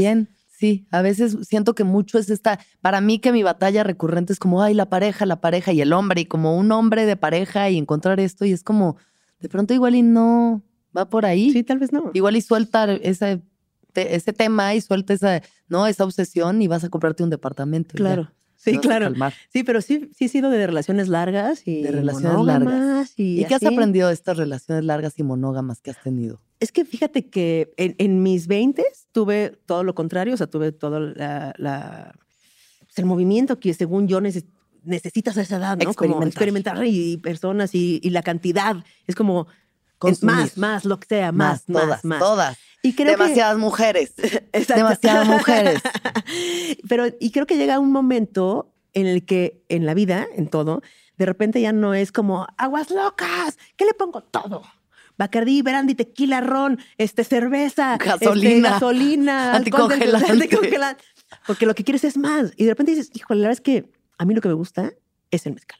Sí, 0.59 0.87
a 0.89 1.03
veces 1.03 1.37
siento 1.43 1.75
que 1.75 1.83
mucho 1.83 2.17
es 2.17 2.31
esta, 2.31 2.59
para 2.81 2.99
mí 2.99 3.19
que 3.19 3.31
mi 3.31 3.43
batalla 3.43 3.83
recurrente 3.83 4.33
es 4.33 4.39
como, 4.39 4.63
ay, 4.63 4.73
la 4.73 4.89
pareja, 4.89 5.27
la 5.27 5.39
pareja 5.39 5.71
y 5.71 5.81
el 5.81 5.93
hombre, 5.93 6.21
y 6.21 6.25
como 6.25 6.57
un 6.57 6.71
hombre 6.71 7.05
de 7.05 7.15
pareja 7.15 7.69
y 7.69 7.77
encontrar 7.77 8.19
esto, 8.19 8.43
y 8.43 8.53
es 8.53 8.63
como, 8.63 8.97
de 9.39 9.49
pronto 9.49 9.75
igual 9.75 9.93
y 9.93 10.01
no 10.01 10.63
va 10.97 11.07
por 11.09 11.27
ahí. 11.27 11.51
Sí, 11.51 11.61
tal 11.61 11.77
vez 11.77 11.93
no. 11.93 12.09
Igual 12.15 12.37
y 12.37 12.41
suelta 12.41 12.91
ese, 12.91 13.43
te- 13.93 14.15
ese 14.15 14.33
tema 14.33 14.73
y 14.73 14.81
suelta 14.81 15.13
esa, 15.13 15.43
¿no? 15.69 15.85
esa 15.85 16.03
obsesión 16.05 16.59
y 16.63 16.67
vas 16.67 16.83
a 16.83 16.89
comprarte 16.89 17.21
un 17.23 17.29
departamento. 17.29 17.91
ya, 17.91 17.97
Claro. 17.97 18.31
Sí, 18.55 18.79
claro. 18.79 19.13
Sí, 19.53 19.61
pero 19.63 19.81
sí, 19.81 20.09
sí 20.15 20.25
he 20.25 20.29
sido 20.29 20.49
de 20.49 20.65
relaciones 20.65 21.07
largas 21.07 21.61
y 21.67 21.83
De 21.83 21.91
relaciones 21.91 22.39
monógamas 22.39 22.73
largas. 22.73 23.13
Y, 23.15 23.41
¿Y 23.41 23.45
qué 23.45 23.53
has 23.53 23.61
aprendido 23.63 24.07
de 24.07 24.15
estas 24.15 24.35
relaciones 24.37 24.83
largas 24.83 25.13
y 25.19 25.23
monógamas 25.23 25.79
que 25.81 25.91
has 25.91 26.01
tenido? 26.01 26.41
Es 26.59 26.71
que 26.71 26.85
fíjate 26.85 27.29
que 27.29 27.73
en, 27.77 27.95
en 27.99 28.23
mis 28.23 28.47
20 28.47 28.83
tuve 29.11 29.57
todo 29.65 29.83
lo 29.83 29.93
contrario, 29.95 30.33
o 30.33 30.37
sea, 30.37 30.47
tuve 30.47 30.71
todo 30.71 30.99
la, 30.99 31.53
la- 31.57 32.13
pues, 32.79 32.97
el 32.97 33.05
movimiento 33.05 33.59
que 33.59 33.73
según 33.73 34.07
yo 34.07 34.19
neces- 34.21 34.45
necesitas 34.83 35.37
a 35.37 35.41
esa 35.41 35.57
edad, 35.57 35.77
¿no? 35.77 35.93
Como 35.93 36.23
Experimentar. 36.23 36.27
experimentar 36.27 36.85
y 36.85 37.17
personas 37.17 37.75
y, 37.75 37.99
y 38.03 38.09
la 38.09 38.23
cantidad. 38.23 38.75
Es 39.05 39.15
como 39.15 39.47
Consumir. 39.99 40.35
más, 40.35 40.57
más, 40.57 40.85
lo 40.85 40.99
que 40.99 41.07
sea, 41.07 41.31
más, 41.31 41.67
más, 41.69 41.83
todas, 41.83 42.05
más. 42.05 42.19
todas. 42.19 42.57
Y 42.83 42.93
creo 42.93 43.15
que- 43.15 43.21
Demasiadas 43.23 43.57
mujeres. 43.57 44.13
Demasiadas 44.75 45.27
mujeres. 45.27 45.81
Pero, 46.89 47.05
y 47.19 47.31
creo 47.31 47.45
que 47.45 47.57
llega 47.57 47.79
un 47.79 47.91
momento 47.91 48.73
en 48.93 49.05
el 49.07 49.25
que 49.25 49.63
en 49.69 49.85
la 49.85 49.93
vida, 49.93 50.25
en 50.35 50.47
todo, 50.47 50.81
de 51.17 51.25
repente 51.25 51.61
ya 51.61 51.71
no 51.71 51.93
es 51.93 52.11
como 52.11 52.47
aguas 52.57 52.89
locas, 52.91 53.57
¿qué 53.75 53.85
le 53.85 53.93
pongo 53.93 54.21
todo? 54.23 54.63
Bacardí, 55.17 55.61
brandy, 55.61 55.95
tequila, 55.95 56.41
ron, 56.41 56.79
este, 56.97 57.23
cerveza, 57.23 57.93
este, 57.93 58.05
Gasolina. 58.05 58.69
gasolina, 58.71 59.53
alcohol 59.55 59.89
del- 59.89 60.15
Anticongelante. 60.15 60.31
anticongelante. 60.43 61.03
Porque 61.45 61.65
lo 61.65 61.73
que 61.75 61.83
quieres 61.83 62.03
es 62.03 62.17
más. 62.17 62.53
Y 62.55 62.65
de 62.65 62.71
repente 62.71 62.91
dices, 62.93 63.09
híjole, 63.13 63.41
la 63.41 63.47
verdad 63.49 63.59
es 63.59 63.61
que 63.61 63.91
a 64.17 64.25
mí 64.25 64.33
lo 64.35 64.41
que 64.41 64.47
me 64.47 64.53
gusta 64.53 64.93
es 65.31 65.45
el 65.45 65.53
mezcal. 65.53 65.79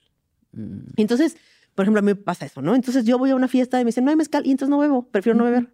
Mm. 0.54 0.80
Y 0.98 1.02
entonces, 1.02 1.38
por 1.76 1.84
ejemplo, 1.84 2.00
a 2.00 2.02
mí 2.02 2.08
me 2.08 2.16
pasa 2.16 2.46
eso, 2.46 2.62
¿no? 2.62 2.74
Entonces 2.76 3.06
yo 3.06 3.18
voy 3.18 3.30
a 3.30 3.36
una 3.36 3.48
fiesta 3.48 3.80
y 3.80 3.84
me 3.84 3.90
dicen, 3.90 4.04
no 4.04 4.10
hay 4.12 4.18
mezcal, 4.18 4.46
y 4.46 4.52
entonces 4.52 4.70
no 4.70 4.80
bebo, 4.80 5.08
prefiero 5.08 5.38
no 5.38 5.44
beber. 5.46 5.72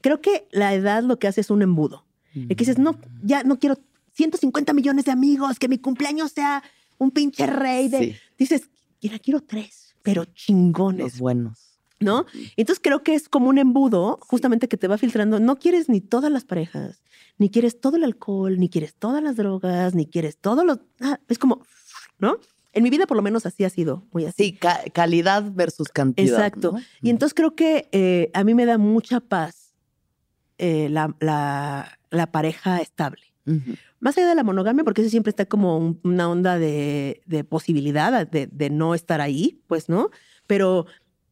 Creo 0.00 0.20
que 0.20 0.48
la 0.50 0.74
edad 0.74 1.02
lo 1.02 1.18
que 1.18 1.28
hace 1.28 1.40
es 1.40 1.50
un 1.50 1.62
embudo. 1.62 2.06
El 2.34 2.48
que 2.48 2.56
dices, 2.56 2.78
no, 2.78 2.98
ya 3.22 3.42
no 3.44 3.58
quiero 3.58 3.78
150 4.12 4.72
millones 4.74 5.04
de 5.06 5.12
amigos, 5.12 5.58
que 5.58 5.68
mi 5.68 5.78
cumpleaños 5.78 6.32
sea 6.32 6.62
un 6.98 7.10
pinche 7.10 7.46
rey 7.46 7.88
de... 7.88 7.98
Sí. 7.98 8.16
Dices, 8.38 8.70
mira, 9.02 9.18
quiero 9.18 9.40
tres, 9.40 9.94
pero 10.02 10.24
Los 10.24 10.34
chingones, 10.34 11.18
buenos. 11.18 11.65
¿No? 12.00 12.26
Entonces 12.56 12.80
creo 12.82 13.02
que 13.02 13.14
es 13.14 13.28
como 13.28 13.48
un 13.48 13.58
embudo, 13.58 14.18
justamente 14.22 14.68
que 14.68 14.76
te 14.76 14.88
va 14.88 14.98
filtrando. 14.98 15.40
No 15.40 15.56
quieres 15.56 15.88
ni 15.88 16.00
todas 16.00 16.30
las 16.30 16.44
parejas, 16.44 17.02
ni 17.38 17.48
quieres 17.50 17.80
todo 17.80 17.96
el 17.96 18.04
alcohol, 18.04 18.58
ni 18.58 18.68
quieres 18.68 18.94
todas 18.94 19.22
las 19.22 19.36
drogas, 19.36 19.94
ni 19.94 20.06
quieres 20.06 20.36
todos 20.38 20.64
los... 20.64 20.78
ah, 21.00 21.18
es 21.28 21.38
como, 21.38 21.62
¿no? 22.18 22.38
En 22.72 22.82
mi 22.82 22.90
vida 22.90 23.06
por 23.06 23.16
lo 23.16 23.22
menos 23.22 23.46
así 23.46 23.64
ha 23.64 23.70
sido, 23.70 24.04
muy 24.12 24.26
así. 24.26 24.44
Sí, 24.44 24.52
ca- 24.52 24.82
calidad 24.92 25.50
versus 25.54 25.88
cantidad. 25.88 26.28
Exacto. 26.38 26.72
¿no? 26.72 26.80
Y 27.00 27.08
entonces 27.10 27.32
creo 27.34 27.54
que 27.54 27.88
eh, 27.92 28.30
a 28.34 28.44
mí 28.44 28.52
me 28.54 28.66
da 28.66 28.76
mucha 28.76 29.20
paz 29.20 29.74
eh, 30.58 30.88
la, 30.90 31.14
la- 31.20 31.98
la 32.10 32.30
pareja 32.30 32.78
estable. 32.80 33.22
Ujú. 33.46 33.74
Más 34.00 34.16
allá 34.18 34.28
de 34.28 34.34
la 34.34 34.42
monogamia, 34.44 34.84
porque 34.84 35.00
eso 35.02 35.10
siempre 35.10 35.30
está 35.30 35.46
como 35.46 35.78
un- 35.78 36.00
una 36.04 36.28
onda 36.28 36.58
de, 36.58 37.22
de 37.26 37.44
posibilidad 37.44 38.26
de, 38.26 38.46
de 38.46 38.70
no 38.70 38.94
estar 38.94 39.20
ahí, 39.22 39.60
pues, 39.68 39.88
¿no? 39.88 40.10
Pero, 40.46 40.86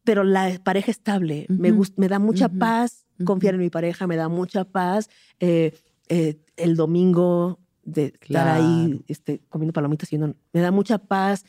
pero 0.05 0.23
la 0.23 0.57
pareja 0.63 0.91
estable 0.91 1.45
me, 1.49 1.73
da 2.07 2.19
mucha 2.19 2.47
paz 2.47 3.05
confiar 3.25 3.55
en 3.55 3.59
mi 3.61 3.69
pareja, 3.69 4.07
me 4.07 4.15
da 4.15 4.29
mucha 4.29 4.63
paz 4.63 5.09
eh, 5.41 5.77
eh, 6.07 6.37
el 6.55 6.75
domingo 6.77 7.59
de 7.83 8.13
estar 8.21 8.47
ahí 8.47 9.03
este, 9.07 9.41
comiendo 9.49 9.73
palomitas 9.73 10.11
y 10.13 10.17
no, 10.17 10.33
me 10.53 10.61
da 10.61 10.71
mucha 10.71 10.97
paz. 10.99 11.43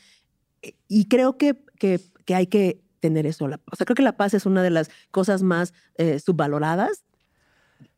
Eh, 0.61 0.73
Y 0.89 1.05
creo 1.05 1.37
que, 1.37 1.63
que, 1.79 2.01
que 2.25 2.35
hay 2.35 2.47
que 2.47 2.81
tener 2.99 3.25
eso. 3.25 3.47
la- 3.47 3.59
o 3.71 3.75
sea, 3.75 3.85
creo 3.85 3.95
que 3.95 4.03
la 4.03 4.17
paz 4.17 4.33
es 4.33 4.45
una 4.45 4.61
de 4.63 4.69
las 4.71 4.89
cosas 5.11 5.43
más 5.43 5.73
eh, 5.97 6.19
subvaloradas 6.19 7.03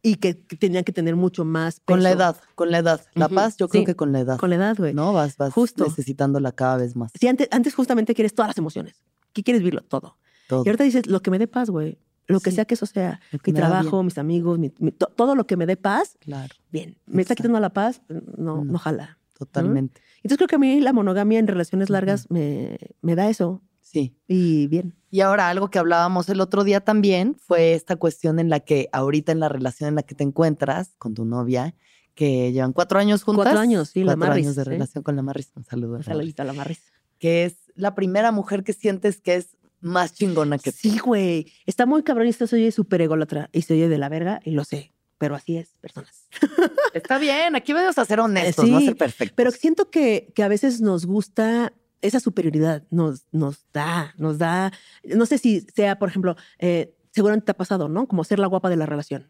y 0.01 0.16
que, 0.16 0.45
que 0.45 0.55
tenían 0.57 0.84
que 0.84 0.91
tener 0.91 1.16
mucho 1.16 1.45
más 1.45 1.80
Con 1.86 2.03
la 2.03 2.10
peso. 2.10 2.18
edad, 2.22 2.38
con 2.55 2.72
la 2.72 2.80
edad. 2.80 3.01
La 3.14 3.30
paz, 3.30 3.55
yo 3.57 3.68
creo 3.70 3.82
Sí. 3.82 3.86
que 3.86 3.95
con 3.95 4.12
la 4.12 4.20
edad. 4.20 4.38
Con 4.38 4.49
la 4.49 4.57
edad, 4.57 4.76
güey. 4.78 4.93
¿No? 4.93 5.14
Vas, 5.14 5.38
vas 5.38 5.53
Justo. 5.53 5.86
necesitándola 5.86 6.51
cada 6.51 6.78
vez 6.78 6.95
más. 6.97 7.12
Sí, 7.20 7.28
antes, 7.28 7.47
antes 7.51 7.74
justamente 7.76 8.14
quieres 8.14 8.34
todas 8.34 8.49
las 8.49 8.57
emociones. 8.57 9.01
¿Qué 9.34 9.43
quieres 9.43 9.62
vivirlo? 9.62 9.82
Todo. 9.84 10.18
Todo. 10.50 10.64
Y 10.66 10.70
ahorita 10.70 10.84
dices, 10.84 11.06
lo 11.08 11.22
que 11.22 11.30
me 11.32 11.38
dé 11.38 11.47
paz, 11.47 11.70
güey. 11.70 12.00
Lo 12.28 12.39
que 12.39 12.50
Sí. 12.50 12.56
sea 12.58 12.66
que 12.66 12.74
eso 12.74 12.86
sea. 12.88 13.20
Que 13.43 13.52
Mi 13.52 13.58
trabajo, 13.60 13.97
bien. 13.97 14.06
mis 14.08 14.18
amigos, 14.18 14.58
mi- 14.60 14.74
mi- 14.80 14.91
to- 14.91 15.08
todo 15.16 15.36
lo 15.36 15.45
que 15.47 15.56
me 15.58 15.66
dé 15.68 15.78
paz, 15.78 16.18
Claro, 16.20 16.54
bien. 16.72 16.97
Me 17.06 17.22
está 17.22 17.36
quitando 17.36 17.60
la 17.60 17.70
paz, 17.72 18.02
no, 18.10 18.58
No. 18.58 18.66
no 18.66 18.78
jala. 18.80 19.18
totalmente. 19.38 20.02
Entonces 20.18 20.38
creo 20.38 20.47
que 20.50 20.56
a 20.56 20.60
mí 20.60 20.82
la 20.82 20.91
monogamia 20.91 21.39
en 21.39 21.47
relaciones 21.47 21.89
largas 21.89 22.30
me, 22.30 22.78
me 23.02 23.16
da 23.16 23.30
eso. 23.30 23.62
Sí. 23.80 24.14
Y 24.28 24.68
bien. 24.68 24.95
Y 25.10 25.22
ahora 25.22 25.47
algo 25.50 25.70
que 25.72 25.80
hablábamos 25.80 26.28
el 26.28 26.41
otro 26.41 26.66
día 26.66 26.82
también 26.82 27.36
fue 27.39 27.74
esta 27.74 27.95
cuestión 27.95 28.38
en 28.39 28.50
la 28.50 28.60
que 28.60 28.89
ahorita 28.91 29.32
en 29.32 29.39
la 29.39 29.47
relación 29.47 29.88
en 29.88 29.95
la 29.95 30.04
que 30.04 30.14
te 30.14 30.26
encuentras 30.26 30.93
con 30.97 31.14
tu 31.14 31.24
novia, 31.24 31.74
que 32.16 32.52
llevan 32.52 32.74
cuatro 32.74 33.00
años 33.00 33.24
juntas. 33.24 33.45
Cuatro 33.45 33.60
años, 33.62 33.88
sí, 33.89 34.02
la 34.04 34.08
Cuatro 34.18 34.28
Marris, 34.28 34.45
años 34.45 34.56
de 34.58 34.64
relación 34.66 35.04
con 35.06 35.16
la 35.16 35.22
Marris. 35.22 35.52
Un 35.56 35.64
saludo. 35.64 35.93
a 35.93 35.97
Un 36.00 36.00
la 36.00 36.04
saludito 36.06 36.41
a 36.41 36.45
la 36.45 36.54
Marris. 36.54 36.82
Que 37.18 37.45
es 37.45 37.56
la 37.76 37.95
primera 37.95 38.34
mujer 38.34 38.66
que 38.66 38.74
sientes 38.74 39.22
que 39.22 39.36
es 39.36 39.56
más 39.82 40.14
chingona 40.14 40.58
que 40.58 40.72
tú. 40.72 40.78
Sí, 40.80 41.00
güey. 41.00 41.52
Está 41.66 41.86
muy 41.86 42.04
cabrón 42.04 42.28
y 42.28 42.30
esto 42.32 42.48
se 42.48 42.56
oye 42.56 42.72
súper 42.72 43.02
ególatra 43.02 43.50
y 43.52 43.64
se 43.64 43.74
oye 43.74 43.90
de 43.90 43.98
la 43.98 44.10
verga 44.10 44.40
y 44.44 44.52
lo 44.52 44.64
sé. 44.64 44.94
Pero 45.18 45.36
así 45.36 45.58
es, 45.58 45.76
personas. 45.82 46.28
Está 46.94 47.18
bien, 47.18 47.56
aquí 47.56 47.74
venimos 47.74 47.98
a 47.98 48.06
ser 48.06 48.22
honestos, 48.22 48.68
no 48.68 48.78
a 48.78 48.80
Sí, 48.80 48.86
ser 48.86 48.96
perfectos. 48.96 49.36
Pero 49.36 49.52
siento 49.52 49.90
que, 49.90 50.32
que 50.34 50.44
a 50.44 50.48
veces 50.48 50.80
nos 50.80 51.06
gusta 51.06 51.74
esa 52.02 52.20
superioridad, 52.22 52.84
nos, 52.90 53.26
nos 53.32 53.66
da, 53.74 54.14
nos 54.18 54.38
da, 54.38 54.72
no 55.04 55.26
sé 55.26 55.38
si 55.38 55.62
sea, 55.62 56.00
por 56.00 56.08
ejemplo, 56.08 56.38
eh, 56.58 56.96
seguramente 57.12 57.46
te 57.46 57.52
ha 57.52 57.58
pasado, 57.58 57.90
¿no? 57.90 58.08
Como 58.08 58.24
ser 58.24 58.40
la 58.40 58.48
guapa 58.48 58.70
de 58.70 58.78
la 58.78 58.86
relación, 58.86 59.28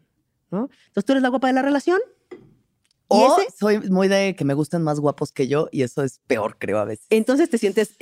¿no? 0.52 0.70
Entonces 0.86 1.04
tú 1.04 1.12
eres 1.12 1.22
la 1.22 1.28
guapa 1.30 1.48
de 1.48 1.54
la 1.54 1.62
relación 1.62 1.98
o 3.10 3.38
ese, 3.40 3.50
soy 3.58 3.80
muy 3.90 4.08
de 4.08 4.34
que 4.36 4.44
me 4.44 4.54
gusten 4.54 4.82
más 4.82 5.00
guapos 5.00 5.32
que 5.32 5.48
yo 5.48 5.68
y 5.72 5.82
eso 5.82 6.02
es 6.02 6.20
peor, 6.26 6.56
creo, 6.58 6.78
a 6.78 6.84
veces. 6.84 7.06
entonces 7.10 7.50
te 7.50 7.58
sientes 7.58 7.96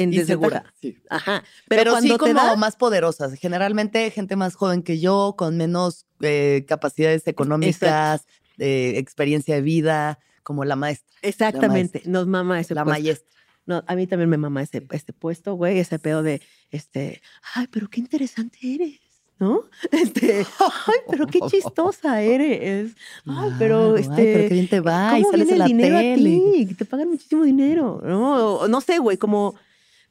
te- 0.51 0.73
sí. 0.81 0.99
Ajá. 1.11 1.43
Pero, 1.69 1.81
Pero, 1.83 1.91
sí 2.01 2.09
cuando 2.09 2.15
te 2.25 2.33
como 2.33 2.47
da, 2.47 2.57
más 2.57 2.77
poderosas. 2.77 3.33
Generalmente 3.35 4.11
gente 4.11 4.37
más 4.37 4.55
joven 4.55 4.83
que 4.83 4.99
yo, 5.01 5.35
con 5.37 5.57
menos 5.57 6.07
eh, 6.21 6.65
capacidades 6.69 7.27
económicas, 7.27 8.27
eh, 8.59 8.95
experiencia 8.97 9.55
de 9.55 9.63
vida, 9.63 10.19
como 10.43 10.65
la 10.65 10.77
maestra, 10.77 11.09
exactamente, 11.23 12.03
nos 12.07 12.27
mama 12.27 12.61
ese 12.61 12.75
la 12.75 12.85
puesto. 12.85 13.03
maestra. 13.03 13.29
No, 13.67 13.85
a 13.87 13.95
mí 13.97 14.07
también 14.07 14.31
me 14.31 14.39
mama 14.39 14.63
ese, 14.63 14.87
este 14.93 15.13
puesto, 15.13 15.55
güey, 15.55 15.79
ese 15.79 15.99
pedo 15.99 16.23
de, 16.23 16.41
este, 16.71 17.21
ay, 17.55 17.67
pero 17.71 17.89
qué 17.91 18.01
interesante 18.01 18.57
eres, 18.63 18.99
¿no? 19.39 19.63
Este, 19.91 20.45
ay, 20.61 20.99
pero 21.11 21.27
qué 21.27 21.41
chistosa 21.49 22.23
eres. 22.23 22.93
Ay, 23.27 23.53
pero 23.59 23.97
este. 23.97 24.13
ay, 24.13 24.27
pero 24.35 24.49
qué 24.49 24.55
bien 24.55 24.69
te 24.69 24.81
va 24.81 25.19
y 25.19 25.23
¿Cómo 25.23 25.33
sales 25.33 25.47
viene 25.47 25.53
en 25.53 25.59
la 25.59 25.65
el 25.65 25.71
dinero 25.71 25.99
tele. 25.99 26.37
a 26.37 26.67
ti? 26.67 26.75
Te 26.75 26.85
pagan 26.85 27.09
muchísimo 27.09 27.45
dinero, 27.45 28.01
¿no? 28.05 28.69
No 28.69 28.81
sé, 28.81 28.99
güey, 28.99 29.17
como, 29.17 29.55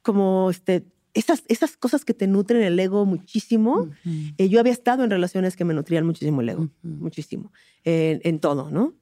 como 0.01 0.49
este, 0.49 0.85
esas, 1.13 1.43
esas 1.47 1.77
cosas 1.77 2.05
que 2.05 2.13
te 2.13 2.27
nutren 2.27 2.61
el 2.63 2.79
ego 2.79 3.05
muchísimo. 3.05 3.89
Eh, 4.37 4.49
yo 4.49 4.59
había 4.59 4.73
estado 4.73 5.03
en 5.03 5.09
relaciones 5.09 5.55
que 5.55 5.65
me 5.65 5.73
nutrían 5.73 6.05
muchísimo 6.05 6.41
el 6.41 6.49
ego, 6.49 6.69
muchísimo, 6.83 7.51
en 7.83 8.39
todo, 8.39 8.69
¿no? 8.71 8.93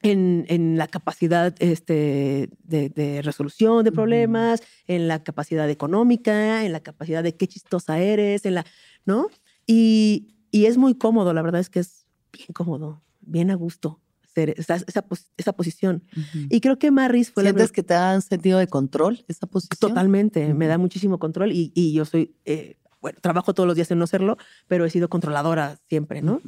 En, 0.00 0.44
en 0.48 0.78
la 0.78 0.86
capacidad 0.86 1.54
este, 1.58 2.50
de, 2.62 2.88
de 2.88 3.20
resolución 3.22 3.84
de 3.84 3.90
problemas, 3.90 4.62
en 4.86 5.08
la 5.08 5.24
capacidad 5.24 5.68
económica, 5.68 6.64
en 6.64 6.70
la 6.70 6.80
capacidad 6.80 7.22
de 7.24 7.34
qué 7.36 7.48
chistosa 7.48 7.98
eres, 7.98 8.46
en 8.46 8.54
la, 8.54 8.64
¿no? 9.04 9.26
Y, 9.66 10.36
y 10.52 10.66
es 10.66 10.76
muy 10.76 10.94
cómodo, 10.94 11.32
la 11.32 11.42
verdad 11.42 11.60
es 11.60 11.68
que 11.68 11.80
es 11.80 12.06
bien 12.32 12.48
cómodo, 12.54 13.02
bien 13.20 13.50
a 13.50 13.56
gusto 13.56 14.00
ser 14.32 14.54
esa, 14.56 14.76
esa, 14.76 15.04
esa 15.36 15.52
posición. 15.52 16.04
Ujú. 16.16 16.46
Y 16.48 16.60
creo 16.60 16.78
que 16.78 16.92
Maris 16.92 17.32
fue 17.32 17.42
la 17.42 17.50
¿Sientes 17.50 17.72
que 17.72 17.82
te 17.82 17.94
da 17.94 18.14
un 18.14 18.22
sentido 18.22 18.58
de 18.60 18.68
control 18.68 19.24
esa 19.26 19.48
posición? 19.48 19.78
Totalmente, 19.80 20.46
me 20.54 20.66
Ujú. 20.66 20.68
da 20.68 20.78
muchísimo 20.78 21.18
control 21.18 21.50
y, 21.50 21.72
y 21.74 21.92
yo 21.92 22.04
soy, 22.04 22.36
eh, 22.44 22.78
bueno, 23.00 23.18
trabajo 23.20 23.52
todos 23.52 23.66
los 23.66 23.74
días 23.74 23.90
en 23.90 23.98
no 23.98 24.06
serlo, 24.06 24.36
pero 24.68 24.84
he 24.84 24.90
sido 24.90 25.08
controladora 25.08 25.80
siempre, 25.88 26.22
¿no? 26.22 26.40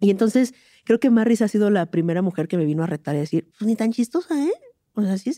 Y 0.00 0.10
entonces 0.10 0.54
creo 0.84 1.00
que 1.00 1.10
Maris 1.10 1.42
ha 1.42 1.48
sido 1.48 1.70
la 1.70 1.86
primera 1.90 2.22
mujer 2.22 2.48
que 2.48 2.56
me 2.56 2.64
vino 2.64 2.82
a 2.82 2.86
retar 2.86 3.14
y 3.16 3.18
decir, 3.20 3.50
pues 3.58 3.66
ni 3.66 3.76
tan 3.76 3.92
chistosa, 3.92 4.42
¿eh? 4.44 4.52
O 4.94 5.02
sea, 5.02 5.14
ese- 5.14 5.32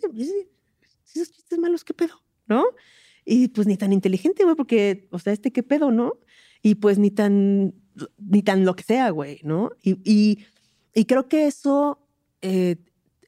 si 1.04 1.20
esos 1.20 1.32
chistes 1.32 1.58
malos, 1.58 1.84
¿qué 1.84 1.94
pedo? 1.94 2.14
¿No? 2.46 2.64
Y 3.24 3.48
pues 3.48 3.66
ni 3.66 3.76
tan 3.76 3.92
inteligente, 3.92 4.44
güey, 4.44 4.54
porque, 4.56 5.08
o 5.10 5.18
sea, 5.18 5.32
este, 5.32 5.52
¿qué 5.52 5.62
pedo, 5.62 5.90
no? 5.90 6.14
Y 6.62 6.76
pues 6.76 6.98
ni 6.98 7.10
tan, 7.10 7.74
ni 8.18 8.42
tan 8.42 8.64
lo 8.64 8.74
que 8.76 8.82
sea, 8.84 9.10
güey, 9.10 9.40
¿no? 9.42 9.70
Y, 9.82 9.98
y, 10.04 10.44
y 10.94 11.04
creo 11.06 11.28
que 11.28 11.46
eso 11.46 11.98
eh, 12.42 12.76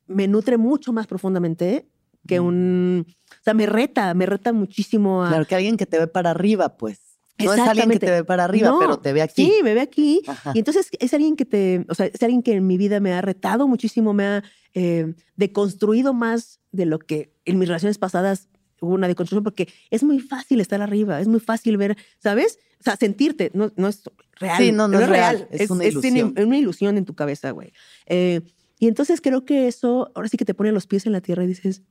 me 0.07 0.29
nutre 0.29 0.57
mucho 0.57 0.93
más 0.93 1.07
profundamente 1.07 1.89
que 2.26 2.41
Mm. 2.41 2.45
un, 2.47 3.07
o 3.31 3.43
sea, 3.45 3.55
me 3.55 3.66
reta, 3.66 4.12
me 4.14 4.26
reta 4.26 4.53
muchísimo 4.53 5.24
a... 5.24 5.29
Claro, 5.31 5.47
que 5.47 5.55
alguien 5.55 5.76
que 5.76 5.87
te 5.87 5.99
ve 5.99 6.07
para 6.09 6.31
arriba, 6.31 6.76
pues. 6.76 7.08
No 7.45 7.53
es 7.55 7.61
alguien 7.61 7.91
que 7.91 7.99
te 7.99 8.11
ve 8.11 8.24
para 8.24 8.45
arriba, 8.45 8.68
No, 8.68 8.78
pero 8.78 8.99
te 8.99 9.12
ve 9.12 9.22
aquí. 9.22 9.45
Sí, 9.47 9.53
me 9.62 9.74
ve 9.74 9.80
aquí. 9.80 10.22
Ajá. 10.26 10.53
Y 10.55 10.59
entonces 10.59 10.89
es 10.99 11.14
alguien 11.14 11.36
que 11.36 11.45
te, 11.45 11.84
o 11.89 11.95
sea, 11.95 12.07
es 12.07 12.22
alguien 12.22 12.43
que 12.43 12.53
en 12.55 12.66
mi 12.66 12.76
vida 12.76 13.01
me 13.01 13.12
ha 13.12 13.20
retado 13.20 13.68
muchísimo, 13.68 14.12
me 14.12 14.24
ha 14.24 14.45
eh, 14.74 15.14
deconstruido 15.36 16.14
más 16.14 16.61
de 16.72 16.86
lo 16.86 16.99
que 16.99 17.32
en 17.45 17.59
mis 17.59 17.68
relaciones 17.68 17.99
pasadas 17.99 18.49
hubo 18.80 18.95
una 18.95 19.09
deconstrucción, 19.09 19.43
porque 19.45 19.68
es 19.91 20.03
muy 20.05 20.20
fácil 20.20 20.61
estar 20.61 20.80
arriba, 20.82 21.20
es 21.20 21.26
muy 21.28 21.41
fácil 21.41 21.76
ver, 21.76 21.97
¿sabes? 22.18 22.59
O 22.80 22.84
sea, 22.84 22.97
sentirte, 22.97 23.51
no, 23.55 23.72
no 23.76 23.89
es 23.89 24.03
real. 24.39 24.57
Sí, 24.59 24.70
no, 24.72 24.86
no 24.86 25.01
es 25.01 25.09
real, 25.09 25.49
es 25.51 25.68
una 25.70 25.80
una- 25.80 25.89
ilusión. 25.89 26.32
es 26.36 26.45
una 26.45 26.59
ilusión 26.59 26.97
en 26.97 27.05
tu 27.05 27.14
cabeza, 27.14 27.51
güey. 27.51 27.72
Eh, 28.07 28.41
y 28.78 28.86
entonces 28.86 29.20
creo 29.20 29.45
que 29.45 29.66
eso, 29.66 30.12
ahora 30.14 30.28
sí 30.28 30.36
que 30.36 30.45
te 30.45 30.55
pone 30.55 30.70
los 30.70 30.86
pies 30.86 31.07
en 31.07 31.12
la 31.12 31.20
tierra 31.20 31.43
y 31.43 31.49
dices, 31.49 31.82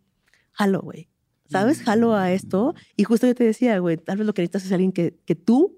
jalo, 0.53 0.79
güey. 0.81 1.09
¿Sabes? 1.49 1.81
Jalo 1.81 2.13
a 2.15 2.31
esto. 2.31 2.75
Y 2.95 3.03
justo 3.03 3.27
yo 3.27 3.35
te 3.35 3.43
decía, 3.43 3.79
güey, 3.79 3.97
tal 3.97 4.17
vez 4.17 4.27
lo 4.27 4.33
que 4.33 4.41
necesitas 4.41 4.65
es 4.65 4.71
alguien 4.71 4.91
que, 4.91 5.15
que 5.25 5.35
tú 5.35 5.77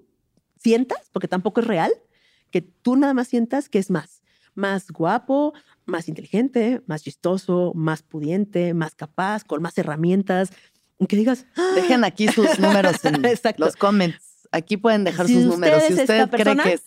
sientas, 0.58 1.10
porque 1.12 1.28
tampoco 1.28 1.62
es 1.62 1.68
real, 1.68 1.92
que 2.52 2.62
tú 2.62 2.96
nada 2.96 3.14
más 3.14 3.28
sientas 3.28 3.70
que 3.70 3.80
es 3.80 3.90
más. 3.90 4.22
Más 4.56 4.90
guapo, 4.92 5.54
más 5.86 6.10
inteligente, 6.10 6.82
más 6.88 7.04
chistoso, 7.04 7.72
más 7.76 8.02
pudiente, 8.02 8.74
más 8.74 8.96
capaz, 8.96 9.44
con 9.44 9.62
más 9.62 9.78
herramientas. 9.78 10.50
Que 11.08 11.16
digas, 11.16 11.46
"Ah, 11.56 11.72
Dejen 11.76 12.04
aquí 12.04 12.28
sus 12.28 12.48
números 12.60 13.06
en 13.06 13.24
Exacto. 13.26 13.64
los 13.66 13.76
comments. 13.76 14.48
Aquí 14.52 14.76
pueden 14.78 15.04
dejar 15.04 15.28
Si 15.28 15.36
sus 15.36 15.46
números. 15.46 15.84
Si 15.84 15.94
usted 15.94 16.06
cree 16.08 16.28
persona- 16.28 16.64
que 16.64 16.74
es 16.74 16.84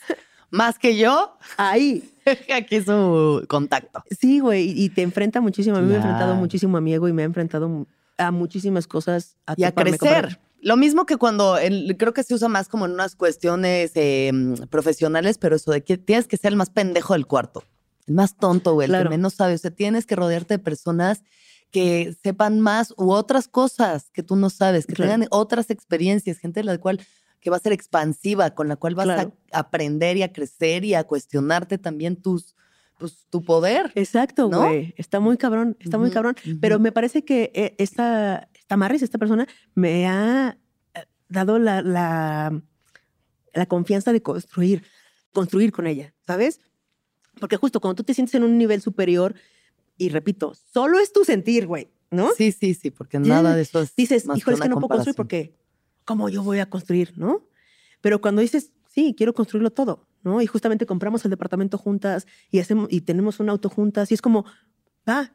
más 0.51 0.79
que 0.79 0.99
yo, 0.99 1.39
ahí. 1.57 2.11
aquí 2.55 2.83
su 2.83 3.45
contacto. 3.49 4.03
Sí, 4.11 4.41
güey, 4.41 4.69
y 4.79 4.91
te 4.91 5.01
enfrenta 5.03 5.41
muchísimo. 5.41 5.77
A 5.77 5.81
mí 5.81 5.87
me 5.89 5.95
ha 5.95 5.97
enfrentado 5.99 6.35
muchísimo 6.35 6.77
a 6.77 6.81
mi 6.83 6.93
ego 6.93 7.09
y 7.09 7.13
me 7.15 7.23
ha 7.23 7.25
enfrentado 7.25 7.87
a 8.23 8.31
muchísimas 8.31 8.87
cosas. 8.87 9.37
A 9.47 9.55
y 9.57 9.65
a 9.65 9.71
toparme 9.71 9.99
con 9.99 10.09
crecer. 10.09 10.41
Lo 10.61 10.77
mismo 10.77 11.07
que 11.07 11.17
cuando 11.17 11.59
el- 11.59 11.97
creo 11.99 12.13
que 12.13 12.23
se 12.23 12.35
usa 12.35 12.49
más 12.49 12.69
como 12.69 12.87
en 12.87 12.93
unas 12.93 13.17
cuestiones 13.17 13.91
eh, 13.97 14.31
profesionales, 14.71 15.39
pero 15.39 15.57
eso 15.57 15.73
de 15.73 15.83
que 15.83 15.99
tienes 15.99 16.27
que 16.29 16.37
ser 16.37 16.53
el 16.53 16.57
más 16.57 16.71
pendejo 16.71 17.15
del 17.15 17.27
cuarto. 17.27 17.65
El 18.07 18.15
más 18.15 18.37
tonto, 18.37 18.75
güey, 18.75 18.87
el 18.87 18.91
Claro. 18.93 19.11
que 19.11 19.17
menos 19.17 19.35
sabe. 19.35 19.55
O 19.55 19.59
sea, 19.59 19.71
tienes 19.73 20.07
que 20.07 20.17
rodearte 20.17 20.55
de 20.55 20.59
personas 20.59 21.23
que 21.71 22.15
sepan 22.23 22.61
más 22.61 22.93
u 22.97 23.13
otras 23.13 23.49
cosas 23.49 24.11
que 24.13 24.23
tú 24.23 24.37
no 24.37 24.51
sabes, 24.51 24.87
que 24.87 24.93
Claro. 24.93 25.13
tengan 25.13 25.29
otras 25.31 25.71
experiencias, 25.71 26.39
gente 26.39 26.61
de 26.61 26.65
la 26.65 26.79
cual 26.79 27.01
que 27.41 27.51
va 27.51 27.57
a 27.57 27.61
ser 27.61 27.73
expansiva, 27.73 28.51
con 28.55 28.69
la 28.69 28.77
cual 28.77 28.95
vas 28.95 29.07
Claro. 29.07 29.37
a 29.53 29.59
aprender 29.61 30.17
y 30.17 30.23
a 30.23 30.33
crecer 30.33 30.85
y 30.85 30.95
a 30.95 31.03
cuestionarte 31.05 31.77
también 31.79 32.15
tus, 32.17 32.55
pues, 33.03 33.27
tu 33.29 33.43
poder. 33.43 33.91
Exacto, 33.97 34.49
¿No? 34.49 34.61
güey. 34.61 34.95
Está 34.97 35.19
muy 35.19 35.37
cabrón, 35.37 35.77
está 35.81 35.99
muy 35.99 36.11
cabrón. 36.11 36.37
Pero 36.61 36.79
me 36.79 36.93
parece 36.93 37.25
que 37.25 37.51
eh, 37.55 37.75
esta, 37.79 38.49
esta 38.55 38.77
Marris, 38.77 39.03
esta 39.03 39.19
persona, 39.19 39.49
me 39.75 40.07
ha 40.07 40.57
eh, 40.95 41.01
dado 41.29 41.59
la, 41.59 41.83
la, 41.83 42.63
la 43.53 43.67
confianza 43.67 44.13
de 44.13 44.23
construir, 44.23 44.85
construir 45.33 45.73
con 45.73 45.87
ella, 45.87 46.15
¿sabes? 46.27 46.61
Porque 47.41 47.57
justo 47.57 47.81
cuando 47.81 47.97
tú 47.97 48.05
te 48.05 48.15
sientes 48.15 48.35
en 48.37 48.45
un 48.45 48.57
nivel 48.57 48.81
superior, 48.81 49.35
y 49.99 50.09
repito, 50.09 50.55
solo 50.73 51.01
es 51.01 51.13
tu 51.13 51.25
sentir, 51.25 51.67
güey, 51.67 51.91
¿no? 52.11 52.31
Sí, 52.37 52.53
sí, 52.53 52.75
sí, 52.75 52.91
porque 52.91 53.19
Ya 53.19 53.43
nada 53.43 53.57
de 53.57 53.63
eso 53.63 53.83
es 53.83 53.97
Dices, 53.97 54.27
más 54.27 54.39
híjole, 54.39 54.55
es 54.55 54.61
que 54.61 54.69
no 54.69 54.77
puedo 54.77 54.89
construir 54.89 55.17
porque, 55.17 55.57
¿cómo 56.05 56.29
yo 56.29 56.43
voy 56.43 56.61
a 56.61 56.71
construir, 56.71 57.13
no? 57.17 57.49
Pero 58.01 58.21
cuando 58.21 58.43
dices, 58.43 58.73
sí, 58.89 59.15
quiero 59.17 59.35
construirlo 59.35 59.71
todo, 59.71 60.07
¿no? 60.23 60.41
Y 60.41 60.47
justamente 60.47 60.87
compramos 60.87 61.25
el 61.25 61.31
departamento 61.31 61.79
juntas 61.79 62.27
y, 62.51 62.59
hacemos, 62.59 62.89
y 62.91 63.03
tenemos 63.03 63.41
un 63.41 63.51
auto 63.51 63.69
juntas 63.69 64.11
y 64.11 64.15
es 64.15 64.23
como, 64.23 64.45
va, 65.09 65.33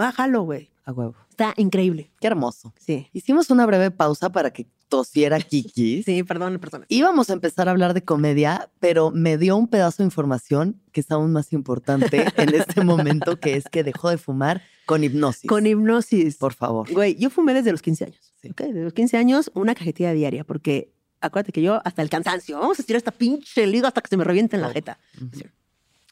va, 0.00 0.12
jalo, 0.12 0.42
güey. 0.42 0.70
A 0.84 0.92
huevo. 0.92 1.14
Está 1.28 1.52
increíble. 1.56 2.10
Qué 2.18 2.28
hermoso. 2.28 2.72
Sí. 2.78 3.08
Hicimos 3.12 3.50
una 3.50 3.66
breve 3.66 3.90
pausa 3.90 4.32
para 4.32 4.50
que 4.50 4.66
tosiera 4.88 5.38
Kiki. 5.40 6.02
Sí, 6.02 6.22
perdón, 6.22 6.58
perdón. 6.58 6.86
Íbamos 6.88 7.30
a 7.30 7.34
empezar 7.34 7.68
a 7.68 7.72
hablar 7.72 7.94
de 7.94 8.02
comedia, 8.02 8.70
pero 8.80 9.10
me 9.10 9.36
dio 9.36 9.56
un 9.56 9.68
pedazo 9.68 10.02
de 10.02 10.06
información 10.06 10.80
que 10.92 11.00
es 11.00 11.10
aún 11.10 11.32
más 11.32 11.52
importante 11.52 12.24
en 12.36 12.54
este 12.54 12.82
momento, 12.82 13.38
que 13.38 13.54
es 13.54 13.64
que 13.64 13.84
dejó 13.84 14.08
de 14.08 14.18
fumar 14.18 14.62
con 14.86 15.04
hipnosis. 15.04 15.46
Con 15.48 15.66
hipnosis. 15.66 16.38
Por 16.38 16.54
favor. 16.54 16.90
Güey, 16.90 17.16
yo 17.16 17.28
fumé 17.28 17.52
desde 17.52 17.70
los 17.70 17.82
15 17.82 18.04
años. 18.06 18.32
Sí. 18.40 18.48
¿ok? 18.48 18.62
Desde 18.62 18.84
los 18.84 18.94
15 18.94 19.16
años, 19.18 19.50
una 19.54 19.74
cajetilla 19.74 20.12
diaria, 20.12 20.44
porque 20.44 20.94
acuérdate 21.20 21.52
que 21.52 21.62
yo 21.62 21.80
hasta 21.84 22.02
el 22.02 22.10
cansancio, 22.10 22.58
vamos 22.58 22.78
a 22.78 22.82
estirar 22.82 22.98
esta 22.98 23.10
pinche 23.10 23.66
liga 23.66 23.88
hasta 23.88 24.00
que 24.00 24.08
se 24.08 24.16
me 24.16 24.24
reviente 24.24 24.56
en 24.56 24.62
la 24.62 24.70
jeta. 24.70 24.98
Ujú. 25.16 25.30
Sí. 25.38 25.44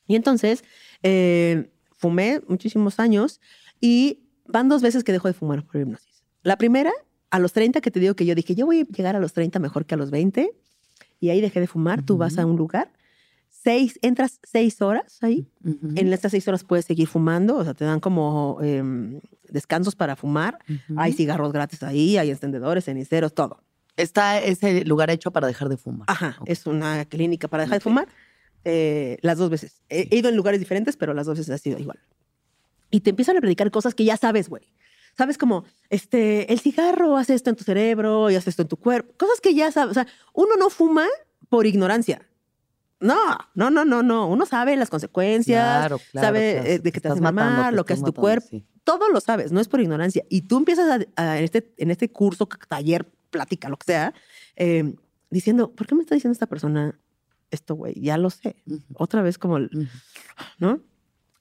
Y 0.09 0.15
entonces, 0.17 0.65
eh, 1.03 1.71
fumé 1.97 2.41
muchísimos 2.49 3.01
años 3.01 3.41
y 3.81 4.21
van 4.47 4.69
dos 4.69 4.83
veces 4.83 5.03
que 5.05 5.13
dejo 5.13 5.29
de 5.29 5.35
fumar 5.35 5.65
por 5.65 5.81
hipnosis. 5.81 6.23
La 6.43 6.57
primera, 6.57 6.93
a 7.31 7.39
los 7.39 7.53
30, 7.53 7.81
que 7.81 7.91
te 7.91 7.99
digo 8.01 8.15
que 8.15 8.25
yo 8.27 8.35
dije, 8.35 8.55
yo 8.55 8.67
voy 8.67 8.81
a 8.81 8.85
llegar 8.85 9.17
a 9.17 9.21
los 9.21 9.33
30 9.33 9.59
mejor 9.59 9.85
que 9.87 9.95
a 9.95 9.99
los 9.99 10.11
20, 10.11 10.53
y 11.19 11.31
ahí 11.31 11.41
dejé 11.41 11.61
de 11.61 11.67
fumar, 11.67 12.03
tú 12.03 12.17
vas 12.17 12.39
a 12.39 12.47
un 12.47 12.57
lugar, 12.57 12.93
seis, 13.49 13.99
entras 14.03 14.39
seis 14.45 14.81
horas 14.81 15.19
ahí, 15.23 15.49
Ujú. 15.65 15.93
en 15.97 16.13
estas 16.13 16.31
seis 16.31 16.47
horas 16.47 16.63
puedes 16.63 16.85
seguir 16.85 17.09
fumando, 17.09 17.57
o 17.57 17.65
sea, 17.65 17.75
te 17.75 17.85
dan 17.85 17.99
como 18.01 18.59
em, 18.63 19.21
descansos 19.49 19.97
para 19.97 20.15
fumar, 20.15 20.59
hay 20.97 21.13
cigarros 21.13 21.53
gratis 21.53 21.83
ahí, 21.83 22.17
hay 22.17 22.31
encendedores, 22.31 22.85
ceniceros, 22.85 23.35
todo. 23.35 23.63
Está 23.97 24.39
ese 24.41 24.85
lugar 24.85 25.11
hecho 25.11 25.31
para 25.31 25.47
dejar 25.47 25.69
de 25.69 25.77
fumar. 25.77 26.05
Ajá, 26.09 26.37
es 26.47 26.67
una 26.67 27.05
clínica 27.07 27.49
para 27.49 27.63
dejar 27.65 27.79
de 27.79 27.81
fumar. 27.83 28.09
eh, 28.65 29.19
las 29.23 29.39
dos 29.39 29.49
veces. 29.51 29.81
He, 29.89 30.09
he 30.11 30.17
ido 30.19 30.29
en 30.29 30.37
lugares 30.37 30.61
diferentes, 30.61 30.97
pero 30.97 31.15
las 31.15 31.27
dos 31.27 31.39
veces 31.39 31.55
ha 31.55 31.59
sido 31.59 31.79
igual. 31.79 31.99
Y 32.91 33.01
te 33.01 33.11
empiezan 33.11 33.37
a 33.37 33.41
predicar 33.41 33.71
cosas 33.71 33.95
que 33.95 34.05
ya 34.05 34.17
sabes, 34.17 34.49
güey. 34.49 34.63
Sabes 35.17 35.39
como, 35.39 35.65
este, 35.89 36.53
el 36.53 36.61
cigarro 36.61 37.17
hace 37.17 37.35
esto 37.35 37.49
en 37.51 37.57
tu 37.57 37.65
cerebro 37.65 38.31
y 38.31 38.35
hace 38.37 38.51
esto 38.51 38.63
en 38.63 38.69
tu 38.69 38.77
cuerpo. 38.77 39.15
Cosas 39.17 39.41
que 39.41 39.55
ya 39.55 39.73
sabes. 39.73 39.93
O 39.93 39.95
sea, 39.95 40.07
uno 40.35 40.57
no 40.59 40.69
fuma 40.69 41.07
por 41.49 41.65
ignorancia. 41.67 42.21
No, 43.01 43.17
no, 43.55 43.71
no, 43.71 43.85
no, 43.85 44.03
no. 44.03 44.27
Uno 44.29 44.47
sabe 44.47 44.77
las 44.77 44.89
consecuencias, 44.91 45.63
Claro, 45.65 45.99
claro, 46.13 46.27
sabe 46.27 46.53
claro. 46.55 46.69
eh, 46.69 46.79
de 46.81 46.93
que 46.93 47.01
te 47.01 47.09
hace 47.09 47.21
matando, 47.21 47.51
mamar, 47.53 47.71
te 47.73 47.77
lo 47.77 47.85
que 47.85 47.93
hace 47.95 48.01
tu 48.03 48.07
matando, 48.09 48.21
cuerpo. 48.21 48.47
sí. 48.51 48.67
Todo 48.85 49.09
lo 49.11 49.21
sabes, 49.21 49.53
no 49.53 49.61
es 49.61 49.69
por 49.69 49.81
ignorancia. 49.81 50.25
Y 50.29 50.43
tú 50.43 50.59
empiezas 50.59 50.89
a, 51.17 51.23
a- 51.23 51.39
en, 51.39 51.45
este, 51.45 51.73
en 51.77 51.91
este 51.91 52.09
curso, 52.11 52.47
taller, 52.69 53.07
plática, 53.31 53.69
lo 53.69 53.77
que 53.77 53.87
sea, 53.87 54.15
eh, 54.57 54.95
diciendo, 55.31 55.73
¿por 55.73 55.87
qué 55.87 55.95
me 55.95 56.03
está 56.03 56.15
diciendo 56.15 56.33
esta 56.33 56.47
persona 56.47 56.99
esto, 57.51 57.75
güey? 57.75 57.95
Ya 58.01 58.19
lo 58.19 58.31
sé. 58.31 58.63
Otra 58.95 59.23
vez 59.23 59.39
como, 59.39 59.57
el-. 59.57 59.89
¿no? 60.59 60.81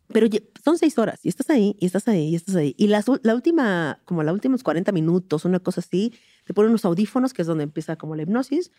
Pero 0.07 0.27
son 0.63 0.77
seis 0.77 0.97
horas 0.99 1.19
y 1.23 1.29
estás 1.29 1.49
ahí, 1.49 1.75
y 1.79 1.85
estás 1.87 2.07
ahí, 2.07 2.29
y 2.29 2.35
estás 2.35 2.55
ahí. 2.55 2.75
Y 2.77 2.87
las 2.87 3.05
la 3.23 3.33
última, 3.33 3.99
como 4.05 4.21
los 4.21 4.33
últimos 4.33 4.61
40 4.61 4.91
minutos, 4.91 5.45
una 5.45 5.59
cosa 5.59 5.81
así, 5.81 6.13
te 6.45 6.53
ponen 6.53 6.69
unos 6.69 6.85
audífonos, 6.85 7.33
que 7.33 7.41
es 7.41 7.47
donde 7.47 7.63
empieza 7.63 7.95
como 7.95 8.15
la 8.15 8.21
hipnosis, 8.21 8.71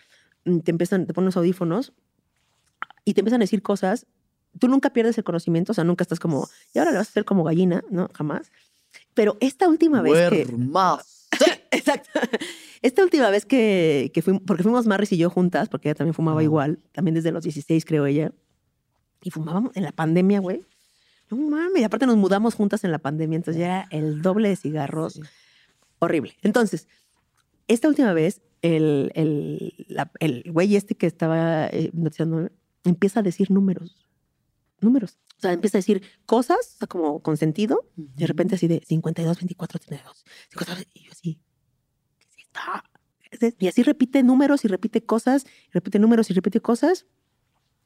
mm, 0.44 0.61
te 0.61 0.70
empiezan, 0.70 1.07
te 1.07 1.14
ponen 1.14 1.26
unos 1.26 1.36
audífonos 1.36 1.92
y 3.04 3.14
te 3.14 3.20
empiezan 3.20 3.40
a 3.40 3.44
decir 3.44 3.62
cosas. 3.62 4.07
Tú 4.59 4.68
nunca 4.68 4.90
pierdes 4.90 5.18
el 5.18 5.24
conocimiento, 5.24 5.72
o 5.72 5.74
sea, 5.74 5.84
nunca 5.84 6.04
estás 6.04 6.20
como, 6.20 6.48
y 6.72 6.78
ahora 6.78 6.92
le 6.92 6.98
vas 6.98 7.09
a 7.09 7.11
hacer 7.11 7.24
como 7.24 7.42
gallina, 7.42 7.84
¿no? 7.90 8.09
Jamás. 8.14 8.52
Pero 9.12 9.36
esta 9.40 9.68
última 9.68 10.02
vez 10.02 10.30
que... 10.30 10.46
Más. 10.57 11.15
Exacto. 11.78 12.10
Esta 12.82 13.02
última 13.02 13.30
vez 13.30 13.44
que, 13.46 14.10
que 14.14 14.22
fuimos, 14.22 14.42
porque 14.46 14.62
fuimos 14.62 14.86
Marris 14.86 15.12
y 15.12 15.16
yo 15.16 15.30
juntas, 15.30 15.68
porque 15.68 15.88
ella 15.88 15.94
también 15.96 16.14
fumaba 16.14 16.40
Ah. 16.40 16.44
igual, 16.44 16.78
también 16.92 17.14
desde 17.14 17.32
los 17.32 17.42
16 17.44 17.84
creo 17.84 18.06
ella, 18.06 18.32
y 19.22 19.30
fumábamos 19.30 19.76
en 19.76 19.82
la 19.82 19.92
pandemia, 19.92 20.40
güey. 20.40 20.64
No 21.30 21.36
mames, 21.36 21.80
y 21.82 21.84
aparte 21.84 22.06
nos 22.06 22.16
mudamos 22.16 22.54
juntas 22.54 22.84
en 22.84 22.92
la 22.92 22.98
pandemia, 22.98 23.36
entonces 23.36 23.60
ya 23.60 23.66
era 23.66 23.88
el 23.90 24.22
doble 24.22 24.48
de 24.50 24.56
cigarros, 24.56 25.14
Sí. 25.14 25.20
horrible. 25.98 26.36
Entonces, 26.42 26.86
esta 27.66 27.88
última 27.88 28.12
vez, 28.12 28.42
el, 28.62 29.10
el, 29.14 29.86
la- 29.88 30.12
el 30.20 30.44
güey 30.52 30.76
este 30.76 30.94
que 30.94 31.06
estaba 31.06 31.66
eh, 31.66 31.90
hipnotizando 31.92 32.48
empieza 32.84 33.20
a 33.20 33.22
decir 33.24 33.50
números, 33.50 34.06
números. 34.80 35.18
O 35.36 35.40
sea, 35.40 35.52
empieza 35.52 35.76
a 35.78 35.80
decir 35.80 36.02
cosas, 36.24 36.74
o 36.76 36.78
sea, 36.78 36.86
como 36.88 37.20
con 37.20 37.36
sentido, 37.36 37.90
de 37.96 38.26
repente 38.26 38.54
así 38.54 38.68
de 38.68 38.80
52, 38.86 39.36
24, 39.38 39.78
32. 39.80 40.24
52, 40.50 40.86
y 40.94 41.02
yo 41.04 41.10
así. 41.12 41.40
Y 43.59 43.68
así 43.68 43.82
repite 43.82 44.22
números 44.22 44.64
y 44.64 44.68
repite 44.68 45.04
cosas, 45.04 45.44
y 45.68 45.72
repite 45.72 45.98
números 45.98 46.30
y 46.30 46.34
repite 46.34 46.61
cosas. 46.61 47.07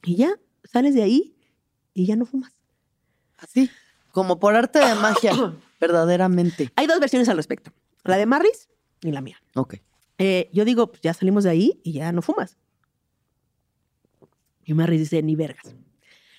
Y 0.03 0.17
ya, 0.17 0.39
sales 0.65 0.95
de 0.95 1.03
ahí 1.03 1.37
y 1.95 2.07
ya 2.07 2.17
no 2.17 2.27
fumas. 2.27 2.55
Así, 3.39 3.71
como 4.13 4.39
por 4.39 4.55
arte 4.55 4.79
de 4.79 4.95
magia, 4.97 5.33
verdaderamente. 5.81 6.71
Hay 6.77 6.87
dos 6.87 7.01
versiones 7.01 7.29
al 7.29 7.37
respecto. 7.37 7.73
La 8.05 8.17
de 8.17 8.27
Marris 8.27 8.69
y 9.03 9.13
la 9.13 9.21
mía. 9.21 9.43
Ok. 9.55 9.77
Eh, 10.19 10.51
yo 10.53 10.65
digo, 10.65 10.89
pues 10.89 11.01
ya 11.01 11.15
salimos 11.15 11.45
de 11.45 11.51
ahí 11.51 11.81
y 11.83 11.93
ya 11.93 12.13
no 12.13 12.23
fumas. 12.23 12.59
Y 14.65 14.75
Marris 14.75 15.01
dice, 15.01 15.23
ni 15.23 15.37
vergas. 15.37 15.75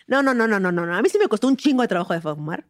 No, 0.07 0.21
no, 0.21 0.33
no, 0.33 0.47
no, 0.47 0.59
no, 0.59 0.71
no. 0.71 0.85
no. 0.85 0.95
A 0.95 1.01
mí 1.01 1.09
sí 1.09 1.17
me 1.17 1.27
costó 1.27 1.47
un 1.47 1.57
chingo 1.57 1.81
de 1.81 1.87
trabajo 1.87 2.13
de 2.13 2.21
fumar. 2.21 2.67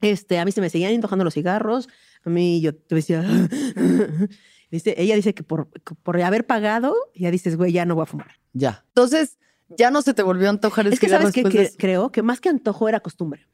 Este, 0.00 0.38
a 0.38 0.44
mí 0.44 0.52
se 0.52 0.60
me 0.60 0.70
seguían 0.70 0.94
antojando 0.94 1.24
los 1.24 1.34
cigarros. 1.34 1.88
A 2.26 2.30
mí 2.30 2.60
yo 2.60 2.74
te 2.74 2.94
decía. 2.96 3.22
dice, 4.70 4.94
ella 4.98 5.14
dice 5.14 5.34
que 5.34 5.42
por, 5.42 5.70
que 5.70 5.94
por 5.94 6.20
haber 6.20 6.46
pagado, 6.46 6.94
ya 7.14 7.30
dices, 7.30 7.56
güey, 7.56 7.72
ya 7.72 7.84
no 7.84 7.94
voy 7.94 8.02
a 8.02 8.06
fumar. 8.06 8.32
Ya. 8.52 8.84
Entonces, 8.88 9.38
ya 9.68 9.90
no 9.90 10.02
se 10.02 10.14
te 10.14 10.22
volvió 10.22 10.48
a 10.48 10.50
antojar 10.50 10.86
Es 10.88 11.00
que 11.00 11.08
sabes 11.08 11.32
que, 11.32 11.40
eso? 11.40 11.74
creo 11.78 12.10
que 12.12 12.22
más 12.22 12.40
que 12.40 12.48
antojo 12.48 12.88
era 12.88 13.00
costumbre. 13.00 13.46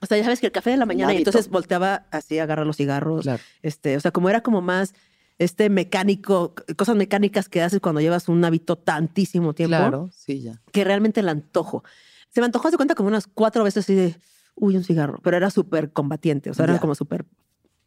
O 0.00 0.06
sea, 0.06 0.18
ya 0.18 0.24
sabes 0.24 0.40
que 0.40 0.46
el 0.46 0.52
café 0.52 0.70
de 0.70 0.76
la 0.76 0.86
mañana, 0.86 1.14
y 1.14 1.18
entonces 1.18 1.48
volteaba 1.48 2.06
así 2.10 2.38
agarrar 2.40 2.66
los 2.66 2.76
cigarros. 2.76 3.22
Claro. 3.22 3.42
Este, 3.62 3.96
o 3.96 4.00
sea, 4.00 4.10
como 4.10 4.28
era 4.28 4.42
como 4.42 4.60
más 4.60 4.94
este 5.38 5.70
mecánico, 5.70 6.54
cosas 6.76 6.96
mecánicas 6.96 7.48
que 7.48 7.62
haces 7.62 7.80
cuando 7.80 8.00
llevas 8.00 8.28
un 8.28 8.44
hábito 8.44 8.76
tantísimo 8.76 9.54
tiempo, 9.54 9.76
Claro, 9.76 10.10
sí, 10.12 10.42
ya. 10.42 10.60
que 10.72 10.84
realmente 10.84 11.20
el 11.20 11.28
antojo. 11.28 11.84
Se 12.30 12.40
me 12.40 12.46
antojó, 12.46 12.70
de 12.70 12.76
cuenta, 12.76 12.94
como 12.94 13.08
unas 13.08 13.26
cuatro 13.28 13.62
veces 13.62 13.84
así 13.84 13.94
de, 13.94 14.16
uy, 14.56 14.76
un 14.76 14.84
cigarro, 14.84 15.20
pero 15.22 15.36
era 15.36 15.50
súper 15.50 15.92
combatiente, 15.92 16.50
o 16.50 16.54
sea, 16.54 16.64
era 16.64 16.80
como 16.80 16.94
súper 16.94 17.24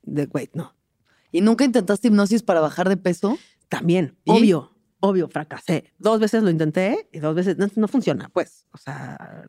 de, 0.06 0.28
wait, 0.34 0.51
no. 0.53 0.74
¿Y 1.32 1.41
nunca 1.41 1.64
intentaste 1.66 2.08
hipnosis 2.08 2.43
para 2.43 2.62
bajar 2.62 2.88
de 2.89 2.97
peso? 2.97 3.38
También, 3.70 4.16
¿Y? 4.24 4.32
obvio, 4.32 4.72
obvio, 4.99 5.28
fracasé. 5.28 5.91
Dos 5.97 6.20
veces 6.20 6.43
lo 6.43 6.49
intenté 6.49 7.10
y 7.12 7.20
dos 7.20 7.36
veces 7.36 7.58
no, 7.58 7.68
no 7.76 7.88
funciona, 7.88 8.30
pues, 8.30 8.66
o 8.72 8.78
sea... 8.78 9.45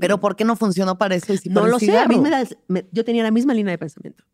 ¿Pero 0.00 0.20
por 0.20 0.36
qué 0.36 0.44
no 0.44 0.56
funcionó 0.56 0.98
para 0.98 1.14
eso? 1.14 1.32
Y 1.32 1.38
sí 1.38 1.48
no 1.48 1.60
para 1.62 1.72
lo 1.72 1.78
sé, 1.78 1.96
a 1.98 2.06
mí 2.06 2.18
me 2.18 2.30
da- 2.30 2.46
me- 2.68 2.86
yo 2.92 3.04
tenía 3.04 3.22
la 3.22 3.30
misma 3.30 3.54
línea 3.54 3.72
de 3.72 3.78
pensamiento. 3.78 4.24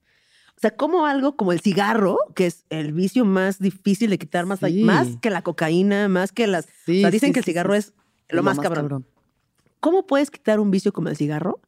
O 0.57 0.61
sea, 0.63 0.77
como 0.77 1.07
algo 1.07 1.37
como 1.37 1.53
el 1.53 1.61
cigarro, 1.61 2.19
que 2.35 2.47
es 2.47 2.65
el 2.71 2.93
vicio 2.93 3.25
más 3.25 3.59
difícil 3.59 4.11
de 4.11 4.19
quitar, 4.19 4.47
más, 4.47 4.61
Sí. 4.61 4.83
más 4.85 5.09
que 5.21 5.31
la 5.31 5.43
cocaína, 5.43 6.09
más 6.09 6.31
que 6.33 6.47
las... 6.47 6.67
Sí, 6.85 6.99
o 6.99 7.01
sea, 7.03 7.11
dicen 7.11 7.29
sí, 7.31 7.33
que 7.33 7.39
el 7.41 7.45
cigarro 7.45 7.75
es 7.75 7.95
lo, 8.29 8.43
más, 8.43 8.59
cabrón. 8.61 9.07
¿Cómo 9.81 10.07
puedes 10.07 10.31
quitar 10.31 10.61
un 10.61 10.71
vicio 10.71 10.93
como 10.93 11.09
el 11.09 11.17
cigarro 11.17 11.61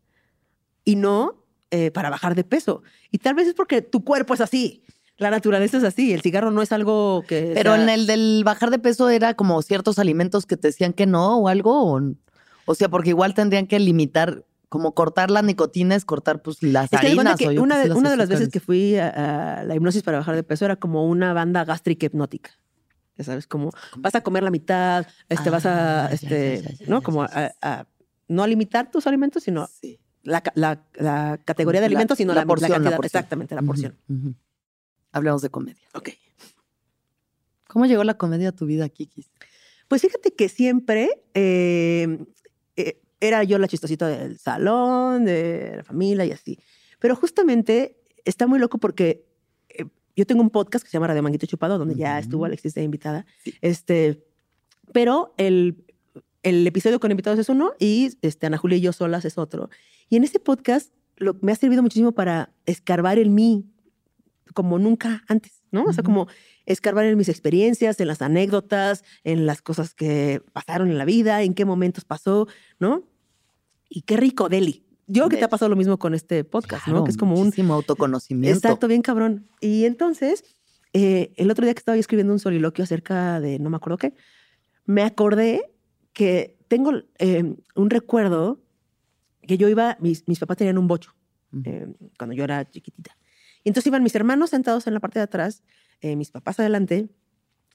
y 0.85 0.97
no 0.97 1.44
eh, 1.75 1.91
para 1.91 2.11
bajar 2.11 2.35
de 2.35 2.45
peso? 2.45 2.83
Y 3.11 3.19
tal 3.19 3.35
vez 3.35 3.49
es 3.49 3.55
porque 3.55 3.83
tu 3.83 4.05
cuerpo 4.05 4.35
es 4.35 4.41
así. 4.41 4.83
La 5.17 5.31
naturaleza 5.31 5.77
es 5.79 5.85
así. 5.85 6.13
El 6.13 6.23
cigarro 6.23 6.51
no 6.51 6.61
es 6.63 6.73
algo 6.73 7.23
que. 7.29 7.53
Pero 7.55 7.75
sea- 7.75 7.83
en 7.83 7.89
el 7.89 8.07
del 8.07 8.43
bajar 8.45 8.71
de 8.71 8.79
peso 8.79 9.09
era 9.11 9.35
como 9.35 9.63
ciertos 9.63 9.99
alimentos 9.99 10.45
que 10.47 10.57
te 10.57 10.69
decían 10.69 10.93
que 10.93 11.07
no 11.07 11.39
o 11.39 11.49
algo. 11.49 11.95
O, 11.95 12.01
o 12.67 12.75
sea, 12.75 12.89
porque 12.89 13.11
igual 13.11 13.35
tendrían 13.35 13.67
que 13.67 13.79
limitar, 13.79 14.45
como 14.69 14.93
cortar 14.95 15.31
la 15.31 15.43
nicotina 15.43 15.95
es 15.95 16.05
cortar 16.05 16.43
pues 16.43 16.63
las 16.63 16.93
Es 16.93 16.99
que 17.01 17.07
harinas. 17.07 17.37
que 17.37 17.47
o 17.49 17.53
yo 17.53 17.61
qué 17.61 17.63
una, 17.63 17.79
de, 17.79 17.89
las 17.89 17.97
una 17.99 18.11
de 18.11 18.17
las 18.17 18.29
veces 18.29 18.49
que 18.49 18.59
fui 18.59 18.97
a, 18.97 19.61
a 19.61 19.65
la 19.65 19.75
hipnosis 19.77 20.03
para 20.03 20.19
bajar 20.19 20.35
de 20.35 20.43
peso 20.43 20.65
era 20.65 20.77
como 20.77 21.07
una 21.07 21.33
banda 21.33 21.65
gástrica 21.65 22.07
hipnótica. 22.07 22.51
Ya 23.17 23.23
sabes, 23.23 23.47
como 23.47 23.71
vas 23.99 24.15
a 24.17 24.23
comer 24.23 24.43
la 24.43 24.51
mitad, 24.51 25.07
este, 25.29 25.49
vas 25.51 25.65
a, 25.67 26.09
este, 26.11 26.61
ya, 26.63 26.71
ya, 26.71 26.77
ya, 26.79 26.87
¿no? 26.89 27.03
Como 27.03 27.23
a 27.23 27.87
no 28.27 28.43
a 28.43 28.47
limitar 28.49 28.91
tus 28.91 29.07
alimentos, 29.07 29.45
sino 29.45 29.69
Sí. 29.81 30.01
La, 30.25 30.43
la- 30.55 30.85
la 30.95 31.41
categoría 31.45 31.81
de 31.81 31.87
La- 31.89 31.93
alimentos, 31.93 32.19
sino 32.19 32.35
la 32.35 32.41
la, 32.41 32.47
porción, 32.47 32.71
la 32.71 32.77
cantidad. 32.77 32.97
porción. 32.97 33.19
Exactamente, 33.21 33.55
la 33.55 33.63
porción. 33.63 33.97
Ujú. 34.09 34.35
Hablemos 35.13 35.43
de 35.43 35.51
comedia. 35.51 35.87
Ok. 35.95 36.11
¿Cómo 37.69 37.87
llegó 37.87 38.05
la 38.05 38.15
comedia 38.15 38.51
a 38.51 38.53
tu 38.53 38.67
vida, 38.67 38.89
Kikis? 38.89 39.31
Pues 39.89 40.03
fíjate 40.03 40.33
que 40.35 40.49
siempre 40.49 41.23
eh, 41.35 42.19
eh, 42.77 43.01
era 43.21 43.43
yo 43.45 43.59
la 43.59 43.69
chistosita 43.69 44.07
del 44.09 44.39
salón, 44.39 45.25
de 45.25 45.75
la 45.79 45.85
familia 45.85 46.25
y 46.25 46.33
así. 46.33 46.59
Pero 46.99 47.17
justamente 47.17 47.97
está 48.25 48.47
muy 48.47 48.59
loco 48.59 48.79
porque 48.79 49.27
eh, 49.69 49.85
yo 50.17 50.27
tengo 50.27 50.41
un 50.43 50.51
podcast 50.51 50.85
que 50.85 50.91
se 50.91 50.95
llama 50.97 51.09
Radio 51.09 51.23
Manguito 51.23 51.47
Chupado, 51.47 51.79
donde 51.79 51.97
ya 51.97 52.19
estuvo 52.19 52.45
Alexis 52.45 52.75
de 52.75 52.83
invitada. 52.83 53.27
Sí. 53.43 53.55
Este, 53.61 54.25
pero 54.93 55.35
el, 55.37 55.85
el 56.45 56.67
episodio 56.67 57.01
con 57.01 57.11
invitados 57.11 57.41
es 57.41 57.49
uno 57.49 57.73
y 57.81 58.17
este, 58.23 58.47
Ana 58.47 58.59
Julia 58.59 58.79
y 58.79 58.83
yo 58.83 58.93
solas 58.93 59.25
es 59.25 59.39
otro. 59.39 59.71
Y 60.09 60.17
en 60.17 60.25
ese 60.25 60.39
podcast 60.39 60.93
lo, 61.17 61.37
me 61.41 61.51
ha 61.51 61.57
servido 61.57 61.83
muchísimo 61.83 62.13
para 62.13 62.53
escarbar 62.67 63.19
en 63.19 63.35
mí 63.35 63.65
como 64.53 64.79
nunca 64.79 65.25
antes, 65.27 65.63
¿no? 65.73 65.85
O 65.85 65.93
sea, 65.93 66.05
como 66.05 66.29
escarbar 66.67 67.07
en 67.07 67.17
mis 67.17 67.29
experiencias, 67.29 67.99
en 67.99 68.07
las 68.07 68.23
anécdotas, 68.23 69.05
en 69.25 69.47
las 69.47 69.63
cosas 69.63 69.95
que 69.95 70.43
pasaron 70.53 70.91
en 70.91 70.99
la 70.99 71.07
vida, 71.07 71.43
en 71.43 71.55
qué 71.55 71.65
momentos 71.65 72.05
pasó, 72.05 72.47
¿no? 72.79 73.09
Y 73.89 74.03
qué 74.03 74.17
rico, 74.17 74.49
Deli. 74.49 74.85
Yo 75.07 75.23
creo 75.23 75.29
que 75.31 75.37
te 75.39 75.45
ha 75.45 75.49
pasado 75.49 75.71
lo 75.71 75.77
mismo 75.77 75.99
con 75.99 76.15
este 76.15 76.45
podcast, 76.45 76.87
¿no? 76.89 77.05
Que 77.05 77.11
es 77.11 77.17
como 77.17 77.41
un... 77.41 77.53
autoconocimiento. 77.71 78.57
Exacto, 78.57 78.87
bien 78.87 79.03
cabrón. 79.03 79.49
Y 79.61 79.87
entonces, 79.87 80.45
eh, 80.93 81.33
el 81.37 81.51
otro 81.51 81.65
día 81.65 81.75
que 81.75 81.81
estaba 81.81 81.97
yo 81.97 82.01
escribiendo 82.01 82.33
un 82.33 82.39
soliloquio 82.39 82.85
acerca 82.85 83.41
de 83.41 83.59
no 83.59 83.71
me 83.71 83.77
acuerdo 83.77 83.99
qué, 83.99 84.15
me 84.87 85.03
acordé 85.03 85.74
que 86.15 86.57
tengo 86.69 86.93
eh, 87.19 87.57
un 87.75 87.91
recuerdo 87.91 88.63
que 89.43 89.59
yo 89.59 89.69
iba, 89.69 89.99
mis, 90.01 90.27
mis 90.27 90.39
papás 90.39 90.57
tenían 90.57 90.79
un 90.79 90.89
bocho 90.89 91.15
eh, 91.65 91.87
cuando 92.17 92.35
yo 92.35 92.45
era 92.45 92.65
chiquitita. 92.71 93.19
Y 93.63 93.69
entonces 93.69 93.89
iban 93.89 94.03
mis 94.03 94.15
hermanos 94.15 94.51
sentados 94.51 94.87
en 94.87 94.95
la 94.95 95.01
parte 95.01 95.19
de 95.19 95.25
atrás, 95.25 95.63
eh, 96.01 96.17
mis 96.17 96.31
papás 96.31 96.59
adelante, 96.61 97.11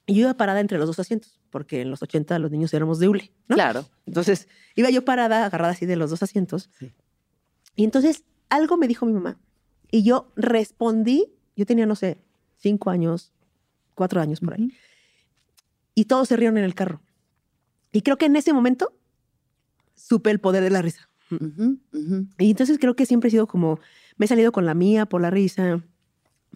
y 0.06 0.14
yo 0.14 0.22
iba 0.22 0.34
parada 0.34 0.60
entre 0.60 0.78
los 0.78 0.88
dos 0.88 0.98
asientos, 0.98 1.40
porque 1.50 1.82
en 1.82 1.90
los 1.90 2.02
80 2.02 2.38
los 2.40 2.50
niños 2.50 2.74
éramos 2.74 2.98
de 2.98 3.08
hule, 3.08 3.32
¿no? 3.46 3.54
Claro. 3.54 3.86
Entonces 4.06 4.48
iba 4.74 4.90
yo 4.90 5.04
parada, 5.04 5.44
agarrada 5.44 5.72
así 5.72 5.86
de 5.86 5.96
los 5.96 6.10
dos 6.10 6.22
asientos. 6.22 6.70
Sí. 6.78 6.92
Y 7.76 7.84
entonces 7.84 8.24
algo 8.48 8.76
me 8.76 8.88
dijo 8.88 9.06
mi 9.06 9.12
mamá. 9.12 9.38
Y 9.90 10.02
yo 10.02 10.32
respondí, 10.36 11.32
yo 11.56 11.66
tenía, 11.66 11.86
no 11.86 11.94
sé, 11.94 12.18
cinco 12.56 12.90
años, 12.90 13.32
cuatro 13.94 14.20
años 14.20 14.40
por 14.40 14.54
ahí. 14.54 14.64
Ujú. 14.64 14.72
Y 15.94 16.04
todos 16.06 16.28
se 16.28 16.36
rieron 16.36 16.56
en 16.58 16.64
el 16.64 16.74
carro. 16.74 17.02
Y 17.92 18.02
creo 18.02 18.16
que 18.16 18.26
en 18.26 18.36
ese 18.36 18.52
momento 18.52 18.92
supe 19.94 20.30
el 20.30 20.40
poder 20.40 20.62
de 20.62 20.70
la 20.70 20.82
risa. 20.82 21.08
Y 22.38 22.50
entonces 22.50 22.78
creo 22.78 22.96
que 22.96 23.06
siempre 23.06 23.28
he 23.28 23.30
sido 23.30 23.46
como, 23.46 23.78
me 24.16 24.26
he 24.26 24.28
salido 24.28 24.52
con 24.52 24.66
la 24.66 24.74
mía 24.74 25.06
por 25.06 25.20
la 25.20 25.30
risa, 25.30 25.80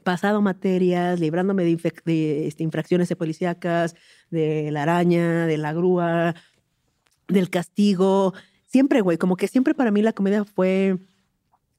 pasado 0.03 0.43
materias, 0.43 1.20
librándome 1.20 1.64
de, 1.64 1.93
de, 2.05 2.47
este, 2.47 2.62
infracciones 2.62 3.09
de 3.09 3.16
policíacas, 3.16 3.95
de 4.30 4.70
la 4.70 4.82
araña, 4.82 5.47
de 5.47 5.59
la 5.59 5.72
grúa, 5.72 6.35
del 7.28 7.51
castigo. 7.51 8.35
Siempre, 8.66 9.01
güey, 9.01 9.16
como 9.16 9.37
que 9.37 9.49
siempre 9.49 9.74
para 9.74 9.91
mí 9.91 10.03
la 10.03 10.12
comedia 10.12 10.45
fue 10.45 10.99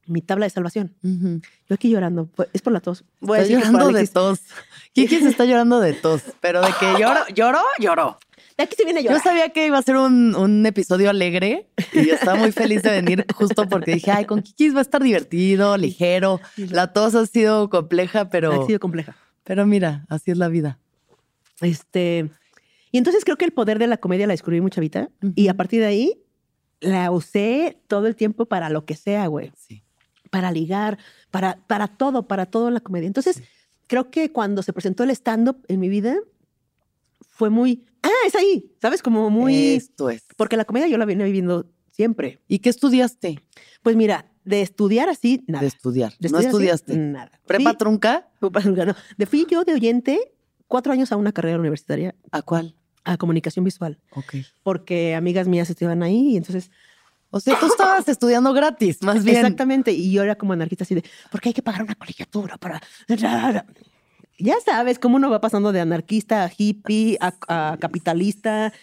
mi 0.08 0.22
tabla 0.22 0.46
de 0.46 0.52
salvación. 0.52 0.96
Yo 1.02 1.74
aquí 1.74 1.90
llorando, 1.90 2.30
es 2.54 2.62
por 2.62 2.74
la 2.74 2.80
tos. 2.80 3.04
Voy 3.20 3.40
llorando 3.48 3.92
de 3.92 4.08
tos. 4.08 4.40
Kiki 4.94 5.20
se 5.20 5.30
está 5.30 5.46
llorando 5.46 5.80
de 5.80 5.94
tos, 5.94 6.22
pero 6.42 6.62
de 6.62 6.72
que 6.80 6.94
lloró, 7.00 7.22
lloró, 7.34 7.62
lloró. 7.80 8.20
De 8.58 8.64
aquí 8.64 8.76
se 8.78 8.86
viene 8.86 9.02
Yo 9.04 9.10
llorar. 9.10 9.22
sabía 9.24 9.50
que 9.50 9.68
iba 9.68 9.78
a 9.78 9.82
ser 9.82 9.98
un, 9.98 10.34
un 10.36 10.66
episodio 10.66 11.10
alegre 11.10 11.68
y 11.94 12.06
yo 12.08 12.14
estaba 12.16 12.36
muy 12.38 12.52
feliz 12.54 12.82
de 12.84 12.92
venir 12.92 13.26
justo 13.34 13.68
porque 13.68 13.96
dije, 13.96 14.12
ay, 14.12 14.26
con 14.26 14.42
Kikis 14.42 14.74
va 14.74 14.80
a 14.80 14.82
estar 14.82 15.04
divertido, 15.04 15.76
ligero. 15.78 16.40
La 16.56 16.94
tos 16.94 17.16
ha 17.16 17.26
sido 17.26 17.70
compleja, 17.70 18.30
pero, 18.30 18.64
Ha 18.64 18.66
sido 18.66 18.80
compleja. 18.80 19.18
pero 19.44 19.66
mira, 19.66 20.06
así 20.10 20.32
es 20.32 20.38
la 20.38 20.48
vida. 20.48 20.80
Este, 21.62 22.30
y 22.92 22.98
entonces 22.98 23.26
creo 23.26 23.38
que 23.38 23.46
el 23.46 23.52
poder 23.52 23.78
de 23.80 23.88
la 23.88 23.98
comedia 23.98 24.28
la 24.28 24.34
descubrí 24.34 24.62
muy 24.62 24.72
chavita 24.72 25.10
y 25.36 25.48
a 25.50 25.54
partir 25.56 25.82
de 25.82 25.88
ahí 25.88 26.22
la 26.80 27.12
usé 27.12 27.78
todo 27.88 28.08
el 28.08 28.16
tiempo 28.16 28.46
para 28.46 28.70
lo 28.70 28.86
que 28.86 28.96
sea, 28.96 29.28
güey. 29.28 29.52
Sí. 29.58 29.84
Para 30.30 30.52
ligar, 30.52 30.98
para, 31.32 31.58
para 31.68 31.88
todo, 31.88 32.28
para 32.28 32.46
todo 32.46 32.70
la 32.72 32.80
comedia. 32.80 33.08
Entonces, 33.08 33.38
Sí. 33.38 33.44
creo 33.88 34.10
que 34.12 34.32
cuando 34.32 34.64
se 34.64 34.74
presentó 34.74 35.04
el 35.04 35.10
stand-up 35.12 35.58
en 35.68 35.80
mi 35.80 35.90
vida, 35.90 36.16
fue 37.28 37.50
muy, 37.50 37.84
ah, 38.06 38.28
es 38.28 38.36
ahí, 38.36 38.72
¿sabes? 38.82 39.02
Como 39.02 39.30
muy... 39.30 39.76
Esto 39.76 40.10
es. 40.10 40.24
Porque 40.38 40.58
la 40.58 40.66
comedia 40.66 40.88
yo 40.88 40.98
la 40.98 41.06
vine 41.06 41.24
viviendo 41.24 41.70
siempre. 41.92 42.40
¿Y 42.48 42.60
qué 42.60 42.70
estudiaste? 42.70 43.40
Pues 43.84 43.96
mira, 43.96 44.32
de 44.44 44.62
estudiar 44.62 45.10
así, 45.10 45.44
nada. 45.48 45.62
De 45.62 45.68
estudiar. 45.68 46.14
De 46.20 46.30
¿No 46.30 46.38
así, 46.38 46.48
estudiaste? 46.48 46.96
nada. 46.98 47.32
¿Prepa 47.46 47.72
Fui- 47.72 47.78
trunca? 47.78 48.30
prepa 48.40 48.62
trunca, 48.62 48.86
no. 48.86 48.96
De 49.18 49.26
fui 49.26 49.46
yo 49.50 49.64
de 49.64 49.74
oyente 49.74 50.20
cuatro 50.68 50.92
años 50.94 51.12
a 51.12 51.16
una 51.16 51.32
carrera 51.32 51.60
universitaria 51.60 52.16
¿A 52.32 52.42
cuál? 52.42 52.76
a 53.04 53.18
comunicación 53.18 53.64
visual. 53.66 54.00
Ok. 54.12 54.36
porque 54.64 55.14
amigas 55.16 55.48
mías 55.48 55.70
estaban 55.70 56.02
ahí 56.04 56.32
y 56.34 56.38
entonces 56.38 56.72
O 57.30 57.40
sea, 57.40 57.60
tú 57.60 57.68
estabas 57.68 58.08
estudiando 58.08 58.52
gratis, 58.54 59.02
más 59.04 59.24
bien. 59.24 59.38
exactamente 59.38 59.92
y 59.92 60.12
yo 60.12 60.24
era 60.24 60.36
como 60.36 60.54
anarquista 60.54 60.84
así 60.86 60.96
de 60.96 61.04
porque 61.32 61.50
hay 61.50 61.54
que 61.54 61.62
pagar 61.62 61.84
una 61.84 61.94
colegiatura 61.96 62.58
para 62.58 62.82
ya 64.38 64.56
sabes 64.66 65.00
cómo 65.00 65.16
uno 65.18 65.30
va 65.30 65.40
pasando 65.42 65.72
de 65.72 65.80
anarquista 65.82 66.44
a 66.46 66.52
hippie 66.56 67.18
a, 67.22 67.34
a 67.72 67.78
capitalista 67.78 68.74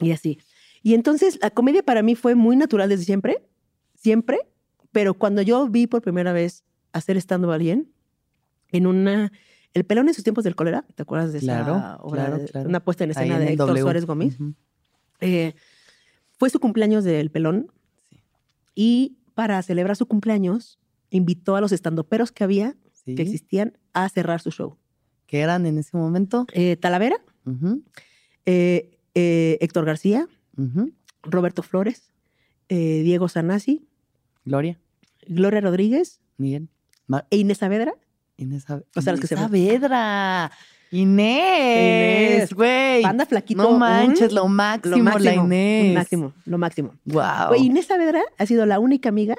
y 0.00 0.12
así 0.12 0.38
y 0.82 0.94
entonces 0.94 1.38
la 1.42 1.50
comedia 1.50 1.82
para 1.82 2.02
mí 2.02 2.14
fue 2.14 2.34
muy 2.34 2.56
natural 2.56 2.88
desde 2.88 3.04
siempre 3.04 3.42
siempre 3.94 4.38
pero 4.92 5.14
cuando 5.14 5.42
yo 5.42 5.68
vi 5.68 5.86
por 5.86 6.02
primera 6.02 6.32
vez 6.32 6.64
hacer 6.92 7.16
estando 7.16 7.52
alguien 7.52 7.90
en 8.72 8.86
una 8.86 9.32
el 9.72 9.84
pelón 9.84 10.08
en 10.08 10.14
sus 10.14 10.24
tiempos 10.24 10.44
del 10.44 10.56
cólera 10.56 10.84
te 10.94 11.02
acuerdas 11.02 11.32
de 11.32 11.38
esa 11.38 11.64
Claro, 11.64 11.98
obra 12.02 12.26
claro, 12.26 12.38
de- 12.42 12.48
claro. 12.48 12.68
una 12.68 12.80
puesta 12.80 13.04
en 13.04 13.10
escena 13.12 13.34
en 13.36 13.40
de 13.40 13.52
Héctor 13.52 13.68
W. 13.68 13.82
Suárez 13.82 14.04
Gómez 14.06 14.36
eh, 15.20 15.54
fue 16.38 16.50
su 16.50 16.58
cumpleaños 16.60 17.04
del 17.04 17.30
pelón 17.30 17.70
Sí. 18.10 18.18
y 18.74 19.16
para 19.34 19.62
celebrar 19.62 19.96
su 19.96 20.06
cumpleaños 20.06 20.78
invitó 21.10 21.56
a 21.56 21.60
los 21.60 21.72
estandoperos 21.72 22.30
que 22.32 22.44
había, 22.44 22.76
Sí. 23.10 23.14
que 23.16 23.22
existían, 23.22 23.76
a 23.92 24.08
cerrar 24.08 24.40
su 24.40 24.50
show. 24.50 24.76
¿Qué 25.26 25.40
eran 25.40 25.66
en 25.66 25.78
ese 25.78 25.96
momento? 25.96 26.46
Eh, 26.52 26.76
Talavera, 26.76 27.16
eh, 28.46 28.98
eh, 29.14 29.58
Héctor 29.60 29.84
García. 29.84 30.26
Roberto 31.22 31.62
Flores, 31.62 32.12
Diego 32.68 33.28
Sanasi, 33.28 33.86
Gloria, 34.44 34.78
Gloria 35.26 35.60
Rodríguez 35.60 36.20
Miguel, 36.36 36.68
Mar- 37.06 37.26
e 37.30 37.36
Inés 37.38 37.58
Saavedra. 37.58 37.94
Inés, 38.36 38.64
Sa- 38.64 38.82
O 38.96 39.00
sea, 39.02 39.12
los 39.12 39.20
que 39.20 39.26
Inés 39.26 39.28
se- 39.28 39.36
Saavedra. 39.36 40.50
Inés, 40.90 42.32
Inés. 42.40 42.54
güey. 42.54 43.02
Banda 43.02 43.24
flaquito. 43.26 43.62
No 43.62 43.78
manches, 43.78 44.32
lo 44.32 44.48
máximo, 44.48 44.96
lo 44.96 45.04
máximo, 45.04 45.24
la 45.24 45.34
Inés. 45.44 45.94
máximo, 45.94 46.32
lo 46.44 46.58
máximo. 46.58 46.94
Wow. 47.04 47.54
Inés 47.56 47.86
Saavedra 47.86 48.22
ha 48.38 48.46
sido 48.46 48.66
la 48.66 48.78
única 48.80 49.08
amiga 49.08 49.36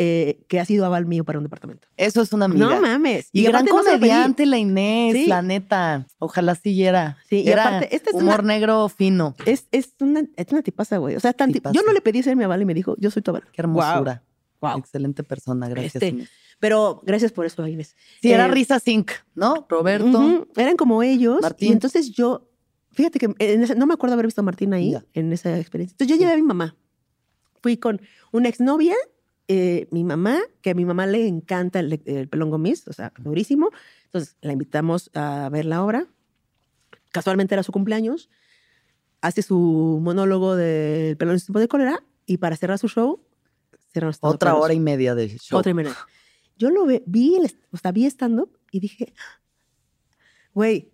eh, 0.00 0.44
que 0.48 0.60
ha 0.60 0.64
sido 0.64 0.86
aval 0.86 1.06
mío 1.06 1.24
para 1.24 1.38
un 1.38 1.44
departamento. 1.44 1.88
Eso 1.96 2.22
es 2.22 2.32
una 2.32 2.44
amiga. 2.44 2.66
No 2.66 2.80
mames. 2.80 3.28
y, 3.32 3.42
gran 3.42 3.64
no 3.64 3.76
lo 3.78 3.82
pedí. 3.82 3.94
comediante 3.96 4.46
la 4.46 4.56
Inés, 4.58 5.14
Sí. 5.14 5.26
la 5.26 5.42
neta. 5.42 6.06
Ojalá 6.18 6.54
siguiera. 6.54 7.18
Sí, 7.28 7.42
y 7.44 7.48
Era 7.48 7.66
aparte, 7.66 7.96
esta 7.96 8.10
es 8.10 8.16
humor 8.16 8.40
una- 8.40 8.54
negro 8.54 8.88
fino. 8.88 9.34
Es, 9.44 9.66
es, 9.72 9.92
una, 10.00 10.22
es 10.36 10.46
una 10.52 10.62
tipaza, 10.62 10.98
güey. 10.98 11.16
O 11.16 11.20
sea, 11.20 11.32
tan 11.32 11.50
tip- 11.50 11.54
Tipaza. 11.54 11.74
yo 11.74 11.82
no 11.82 11.92
le 11.92 12.00
pedí 12.00 12.22
ser 12.22 12.36
mi 12.36 12.44
aval 12.44 12.62
y 12.62 12.64
me 12.64 12.74
dijo, 12.74 12.94
yo 12.98 13.10
soy 13.10 13.22
tu 13.22 13.32
aval. 13.32 13.42
Qué 13.52 13.60
hermosura. 13.62 14.22
Wow. 14.60 14.78
Excelente 14.78 15.22
persona, 15.24 15.68
gracias. 15.68 15.96
Este, 15.96 16.08
Inés. 16.08 16.28
Pero 16.60 17.00
gracias 17.04 17.30
por 17.32 17.46
eso, 17.46 17.66
Inés. 17.66 17.94
Sí, 18.22 18.32
era 18.32 18.46
eh, 18.46 18.50
Risa 18.50 18.80
Zinc, 18.80 19.10
¿no? 19.34 19.66
Roberto. 19.68 20.46
Eran 20.56 20.76
como 20.76 21.02
ellos. 21.02 21.40
Martín. 21.40 21.68
Y 21.68 21.72
entonces 21.72 22.10
yo, 22.10 22.48
fíjate 22.92 23.18
que 23.20 23.32
en 23.38 23.78
no 23.78 23.86
me 23.86 23.94
acuerdo 23.94 24.14
haber 24.14 24.26
visto 24.26 24.40
a 24.40 24.44
Martín 24.44 24.74
ahí 24.74 24.96
en 25.14 25.32
esa 25.32 25.56
experiencia. 25.58 25.94
Entonces 25.94 26.16
yo 26.16 26.20
llevé 26.20 26.32
a 26.32 26.36
mi 26.36 26.42
mamá. 26.42 26.76
Fui 27.62 27.76
con 27.76 28.00
una 28.32 28.48
exnovia, 28.48 28.94
eh, 29.48 29.88
mi 29.90 30.04
mamá, 30.04 30.38
que 30.62 30.70
a 30.70 30.74
mi 30.74 30.84
mamá 30.84 31.06
le 31.06 31.26
encanta 31.26 31.80
el, 31.80 32.00
el 32.04 32.28
pelón 32.28 32.50
gomis, 32.50 32.86
o 32.86 32.92
sea, 32.92 33.12
durísimo. 33.18 33.70
Entonces 34.04 34.36
la 34.42 34.52
invitamos 34.52 35.10
a 35.14 35.48
ver 35.50 35.64
la 35.64 35.82
obra. 35.82 36.06
Casualmente 37.12 37.54
era 37.54 37.62
su 37.62 37.72
cumpleaños. 37.72 38.28
Hace 39.20 39.42
su 39.42 39.98
monólogo 40.02 40.54
del 40.54 41.16
pelón 41.16 41.38
tiempo 41.38 41.58
de 41.58 41.68
cólera 41.68 42.04
y 42.26 42.36
para 42.36 42.56
cerrar 42.56 42.78
su 42.78 42.88
show, 42.88 43.20
cerraron 43.92 44.10
los 44.10 44.18
Otra 44.20 44.54
hora 44.54 44.74
y 44.74 44.80
media 44.80 45.14
de 45.14 45.28
show. 45.38 45.58
Otra 45.58 45.70
y 45.70 45.74
media. 45.74 45.96
Yo 46.56 46.70
lo 46.70 46.86
ve- 46.86 47.02
vi, 47.06 47.36
el, 47.36 47.50
o 47.72 47.76
sea, 47.78 47.90
vi 47.92 48.04
stand-up 48.06 48.56
y 48.70 48.80
dije, 48.80 49.12
güey, 50.54 50.92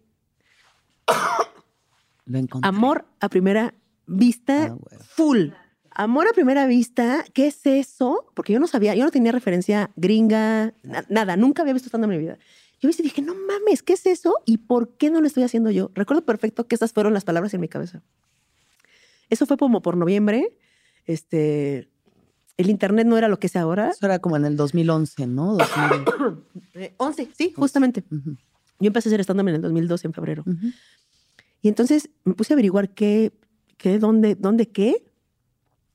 Lo 2.27 2.39
encontré. 2.39 2.69
amor 2.69 3.05
a 3.21 3.29
primera 3.29 3.75
vista, 4.07 4.67
Ah, 4.67 4.77
full. 5.03 5.49
Amor 5.95 6.27
a 6.29 6.33
primera 6.33 6.67
vista, 6.67 7.25
¿qué 7.35 7.47
es 7.47 7.65
eso? 7.67 8.27
Porque 8.35 8.53
yo 8.53 8.59
no 8.61 8.67
sabía, 8.67 8.95
yo 8.95 9.05
no 9.05 9.11
tenía 9.11 9.31
referencia 9.33 9.91
gringa, 9.97 10.75
na- 10.83 11.05
nada, 11.09 11.37
nunca 11.37 11.63
había 11.63 11.75
visto 11.75 11.89
stand-up 11.89 12.11
en 12.11 12.19
mi 12.19 12.23
vida. 12.25 12.39
Yo 12.81 12.91
y 12.91 13.03
dije, 13.03 13.23
no 13.23 13.35
mames, 13.35 13.83
¿qué 13.83 13.93
es 13.95 14.05
eso? 14.07 14.35
¿Y 14.45 14.59
por 14.59 14.97
qué 14.97 15.11
no 15.11 15.21
lo 15.21 15.27
estoy 15.27 15.45
haciendo 15.45 15.71
yo? 15.71 15.91
Recuerdo 15.95 16.25
perfecto 16.25 16.67
que 16.67 16.75
esas 16.75 16.93
fueron 16.93 17.15
las 17.15 17.25
palabras 17.25 17.55
en 17.55 17.61
mi 17.61 17.69
cabeza. 17.69 18.03
Eso 19.31 19.47
fue 19.47 19.57
como 19.57 19.81
por 19.83 19.97
noviembre. 19.97 20.59
este, 21.07 21.89
el 22.57 22.71
internet 22.71 23.07
no 23.07 23.17
era 23.17 23.29
lo 23.29 23.39
que 23.39 23.47
es 23.47 23.57
ahora. 23.57 23.91
Eso 23.91 24.05
era 24.07 24.19
como 24.19 24.37
en 24.37 24.45
el 24.45 24.57
2011, 24.57 25.27
¿no? 25.27 25.55
2000. 25.55 26.45
Eh, 26.75 26.93
11, 26.97 27.29
sí, 27.39 27.53
justamente. 27.57 28.05
Ujú, 28.11 28.33
Yo 28.81 28.87
empecé 28.89 29.09
a 29.09 29.11
hacer 29.11 29.21
stand-up 29.21 29.49
en 29.49 29.55
el 29.55 29.63
2012, 29.63 30.09
en 30.09 30.13
febrero. 30.13 30.43
ujú. 30.47 30.73
Y 31.63 31.69
entonces 31.69 32.11
me 32.25 32.35
puse 32.35 32.53
a 32.53 32.55
averiguar 32.57 32.91
qué, 32.95 33.33
qué 33.79 33.99
dónde, 34.01 34.35
dónde, 34.35 34.69
qué. 34.71 35.05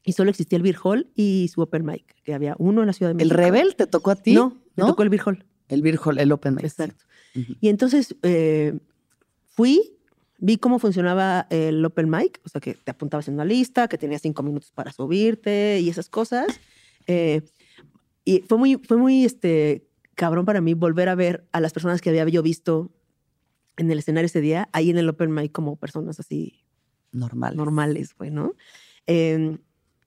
Y 0.03 0.13
solo 0.13 0.29
existía 0.29 0.57
el 0.57 0.63
Beer 0.63 0.77
Hall 0.83 1.07
y 1.15 1.49
su 1.53 1.61
open 1.61 1.85
mic, 1.85 2.15
que 2.23 2.33
había 2.33 2.55
uno 2.57 2.81
en 2.81 2.87
la 2.87 2.93
Ciudad 2.93 3.09
de 3.13 3.21
¿El 3.21 3.29
México. 3.29 3.35
Rebel 3.37 3.75
te 3.75 3.85
tocó 3.87 4.11
a 4.11 4.15
ti? 4.15 4.33
No, 4.33 4.49
me 4.75 4.83
¿No? 4.83 4.87
tocó 4.87 5.03
el 5.03 5.09
Beer 5.09 5.21
Hall. 5.25 5.45
El 5.67 5.81
Beer 5.81 5.99
Hall, 6.03 6.17
el 6.17 6.31
Open 6.31 6.55
Mic. 6.55 6.63
Exacto. 6.63 7.03
Ujú. 7.35 7.53
Y 7.59 7.69
entonces 7.69 8.15
eh, 8.23 8.79
fui, 9.49 9.97
vi 10.39 10.57
cómo 10.57 10.79
funcionaba 10.79 11.45
el 11.51 11.85
open 11.85 12.09
mic, 12.09 12.39
o 12.43 12.49
sea, 12.49 12.59
que 12.59 12.73
te 12.73 12.91
apuntabas 12.91 13.27
en 13.27 13.35
una 13.35 13.45
lista, 13.45 13.87
que 13.87 13.97
tenías 13.97 14.21
cinco 14.21 14.41
minutos 14.41 14.71
para 14.71 14.91
subirte 14.91 15.79
y 15.81 15.89
esas 15.89 16.09
cosas. 16.09 16.47
Eh, 17.07 17.41
y 18.25 18.39
fue 18.47 18.57
muy, 18.57 18.77
fue 18.77 18.97
muy 18.97 19.25
este, 19.25 19.87
cabrón 20.15 20.45
para 20.45 20.61
mí 20.61 20.73
volver 20.73 21.09
a 21.09 21.15
ver 21.15 21.47
a 21.51 21.59
las 21.59 21.73
personas 21.73 22.01
que 22.01 22.09
había 22.09 22.27
yo 22.29 22.41
visto 22.41 22.89
en 23.77 23.91
el 23.91 23.99
escenario 23.99 24.25
ese 24.25 24.41
día, 24.41 24.69
ahí 24.73 24.89
en 24.89 24.97
el 24.97 25.07
open 25.09 25.31
mic 25.33 25.51
como 25.51 25.75
personas 25.75 26.19
así 26.19 26.63
Normal. 27.11 27.55
normales, 27.55 28.15
güey, 28.17 28.31
¿no? 28.31 28.55
Eh, 29.07 29.57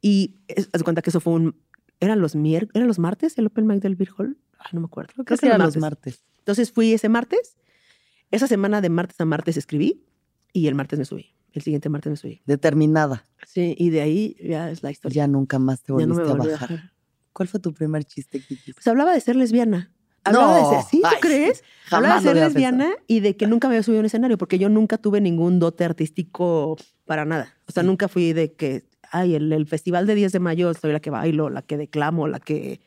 y 0.02 0.40
haz 0.54 0.70
de 0.72 0.84
cuenta 0.84 1.00
que 1.00 1.08
eso 1.10 1.20
fue 1.20 1.32
un... 1.32 1.56
¿Eran 2.00 2.20
los, 2.20 2.34
mier 2.34 2.68
¿Eran 2.74 2.88
los 2.88 2.98
martes 2.98 3.38
el 3.38 3.46
open 3.46 3.66
mic 3.66 3.80
del 3.80 3.94
Beer 3.94 4.10
Hall? 4.18 4.36
Ay, 4.58 4.70
no 4.72 4.80
me 4.80 4.86
acuerdo. 4.86 5.12
Creo 5.24 5.38
que 5.38 5.46
eran 5.46 5.60
los 5.62 5.76
martes. 5.76 6.24
Entonces 6.38 6.72
fui 6.72 6.92
ese 6.92 7.08
martes. 7.08 7.56
Esa 8.32 8.46
semana 8.48 8.80
de 8.80 8.88
martes 8.90 9.20
a 9.20 9.24
martes 9.24 9.56
escribí 9.56 10.04
y 10.52 10.66
el 10.66 10.74
martes 10.74 10.98
me 10.98 11.04
subí. 11.04 11.34
El 11.52 11.62
siguiente 11.62 11.88
martes 11.88 12.10
me 12.10 12.16
subí. 12.16 12.42
Determinada. 12.46 13.28
Sí, 13.46 13.74
y 13.78 13.90
de 13.90 14.00
ahí 14.00 14.36
ya 14.42 14.70
es 14.70 14.82
la 14.82 14.90
historia. 14.90 15.14
Ya 15.24 15.28
nunca 15.28 15.58
más 15.60 15.82
te 15.82 15.92
no 15.92 15.98
volviste 15.98 16.22
volví 16.24 16.48
a 16.48 16.52
bajar. 16.52 16.70
bajar. 16.72 16.92
¿Cuál 17.32 17.48
fue 17.48 17.60
tu 17.60 17.72
primer 17.72 18.04
chiste, 18.04 18.40
Kiki? 18.40 18.72
Pues 18.72 18.86
hablaba 18.88 19.12
de 19.12 19.20
ser 19.20 19.36
lesbiana. 19.36 19.92
Hablaba 20.24 20.56
de 20.56 20.64
ser, 20.76 20.82
¿sí? 20.90 21.00
¿Tú 21.02 21.06
Ay, 21.08 21.16
crees? 21.20 21.62
Hablaba 21.90 22.16
de 22.16 22.22
ser 22.22 22.36
lesbiana 22.36 22.84
pensado. 22.84 23.04
y 23.06 23.20
de 23.20 23.36
que 23.36 23.46
nunca 23.46 23.68
me 23.68 23.74
había 23.74 23.82
subido 23.82 23.98
a 23.98 24.02
un 24.02 24.06
escenario 24.06 24.38
porque 24.38 24.58
yo 24.58 24.68
nunca 24.68 24.98
tuve 24.98 25.20
ningún 25.20 25.58
dote 25.58 25.84
artístico 25.84 26.76
para 27.04 27.24
nada. 27.24 27.54
O 27.68 27.72
sea, 27.72 27.82
Sí. 27.82 27.86
nunca 27.88 28.08
fui 28.08 28.32
de 28.32 28.54
que, 28.54 28.84
ay, 29.12 29.36
el, 29.36 29.52
el 29.52 29.66
festival 29.66 30.06
de 30.06 30.14
10 30.16 30.32
de 30.32 30.40
mayo 30.40 30.74
soy 30.74 30.92
la 30.92 31.00
que 31.00 31.10
bailo, 31.10 31.50
la 31.50 31.62
que 31.62 31.76
declamo, 31.76 32.26
la 32.26 32.40
que 32.40 32.80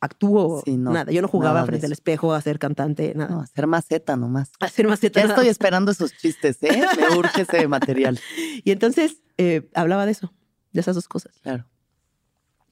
actúo. 0.00 0.62
Sí, 0.64 0.76
no, 0.76 0.92
nada. 0.92 1.12
Yo 1.12 1.22
no 1.22 1.28
jugaba 1.28 1.64
frente 1.64 1.86
al 1.86 1.92
espejo 1.92 2.34
a 2.34 2.40
ser 2.40 2.58
cantante, 2.58 3.14
nada. 3.14 3.30
No, 3.30 3.40
hacer 3.40 3.66
maceta 3.68 4.16
nomás. 4.16 4.50
A 4.58 4.66
hacer 4.66 4.88
maceta, 4.88 5.20
Ya 5.20 5.28
estoy 5.28 5.46
esperando 5.46 5.92
esos 5.92 6.12
chistes, 6.16 6.58
¿eh? 6.62 6.82
Me 6.98 7.16
urge 7.16 7.42
ese 7.42 7.68
material. 7.68 8.18
Y 8.64 8.72
entonces 8.72 9.22
eh, 9.38 9.70
hablaba 9.74 10.04
de 10.04 10.12
eso, 10.12 10.34
de 10.72 10.80
esas 10.80 10.96
dos 10.96 11.06
cosas. 11.06 11.38
Claro. 11.42 11.66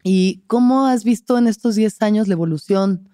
¿Y 0.02 0.42
cómo 0.48 0.86
has 0.86 1.04
visto 1.04 1.38
en 1.38 1.46
estos 1.46 1.76
10 1.76 2.02
años 2.02 2.26
la 2.26 2.34
evolución 2.34 3.08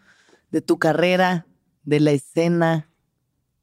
de 0.51 0.63
tu 0.63 0.79
carrera, 0.79 1.47
de 1.83 2.01
la 2.01 2.13
escena? 2.13 2.89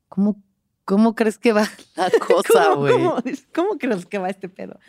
¿Cómo, 0.07 0.43
cómo 0.85 1.15
crees 1.15 1.37
que 1.37 1.53
va 1.53 1.67
la 1.95 2.09
cosa, 2.11 2.67
¿Cómo, 2.69 2.81
güey? 2.81 2.93
cómo, 2.93 3.17
cómo 3.53 3.77
crees 3.77 4.05
que 4.05 4.17
va 4.17 4.29
este 4.29 4.49
pedo? 4.49 4.79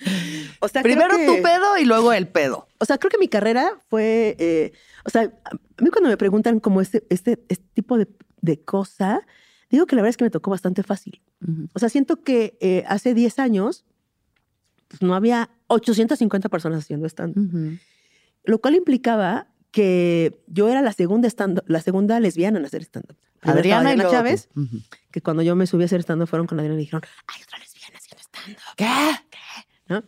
O 0.60 0.68
sea, 0.68 0.82
Primero 0.82 1.16
que- 1.16 1.26
tu 1.26 1.42
pedo 1.42 1.76
y 1.78 1.84
luego 1.84 2.12
el 2.12 2.26
pedo. 2.28 2.66
O 2.78 2.84
sea, 2.84 2.98
creo 2.98 3.10
que 3.10 3.18
mi 3.18 3.28
carrera 3.28 3.70
fue, 3.88 4.36
eh, 4.38 4.72
o 5.04 5.10
sea, 5.10 5.22
a 5.44 5.82
mí 5.82 5.90
cuando 5.90 6.08
me 6.10 6.16
preguntan 6.16 6.60
como 6.60 6.80
este, 6.80 7.04
este, 7.10 7.42
este 7.48 7.66
tipo 7.74 7.96
de, 7.98 8.08
de 8.40 8.60
cosa, 8.62 9.20
digo 9.70 9.86
que 9.86 9.96
la 9.96 10.02
verdad 10.02 10.10
es 10.10 10.16
que 10.16 10.24
me 10.24 10.30
tocó 10.30 10.50
bastante 10.50 10.82
fácil. 10.82 11.22
O 11.74 11.78
sea, 11.78 11.88
siento 11.88 12.22
que 12.22 12.56
eh, 12.60 12.84
hace 12.88 13.12
10 13.14 13.38
años 13.38 13.84
pues, 14.88 15.02
no 15.02 15.14
había 15.14 15.50
850 15.68 16.48
personas 16.48 16.80
haciendo 16.84 17.06
stand 17.06 17.36
Ujú. 17.38 17.78
lo 18.44 18.58
cual 18.60 18.74
implicaba 18.74 19.48
que 19.70 20.40
yo 20.46 20.68
era 20.68 20.80
la 20.82 20.92
segunda 20.92 21.26
stand 21.28 21.62
la 21.66 21.80
segunda 21.80 22.20
lesbiana 22.20 22.58
en 22.58 22.64
hacer 22.64 22.82
stand 22.82 23.06
up. 23.10 23.16
Adriana 23.44 23.92
y 23.92 23.96
luego. 23.96 24.10
Chávez, 24.10 24.48
que 25.10 25.20
cuando 25.20 25.42
yo 25.42 25.54
me 25.56 25.66
subí 25.66 25.82
a 25.82 25.86
hacer 25.86 26.00
stand 26.00 26.22
up 26.22 26.28
fueron 26.28 26.46
con 26.46 26.58
Adriana 26.58 26.76
y 26.76 26.84
dijeron, 26.84 27.02
"Hay 27.26 27.42
otra 27.42 27.58
lesbiana 27.58 27.96
haciendo 27.98 28.22
stand 28.22 28.56
up." 28.56 28.74
¿Qué? 28.76 29.34
¿No? 29.88 30.02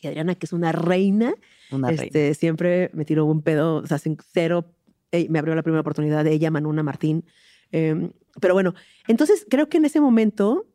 Y 0.00 0.06
Adriana, 0.08 0.34
que 0.34 0.46
es 0.46 0.52
una 0.52 0.72
reina, 0.72 1.34
Una 1.70 1.88
reina. 1.88 2.02
este, 2.04 2.34
siempre 2.34 2.90
me 2.94 3.04
tiró 3.04 3.24
un 3.26 3.42
pedo, 3.42 3.76
o 3.76 3.86
sea, 3.86 3.98
sin 3.98 4.16
cero, 4.32 4.66
me 5.28 5.38
abrió 5.38 5.54
la 5.54 5.62
primera 5.62 5.80
oportunidad 5.80 6.24
de 6.24 6.32
ella, 6.32 6.50
Manuna 6.50 6.82
Martín. 6.82 7.24
Eh, 7.72 8.10
pero 8.40 8.54
bueno, 8.54 8.74
entonces 9.06 9.46
creo 9.48 9.68
que 9.68 9.76
en 9.78 9.84
ese 9.84 10.00
momento 10.00 10.66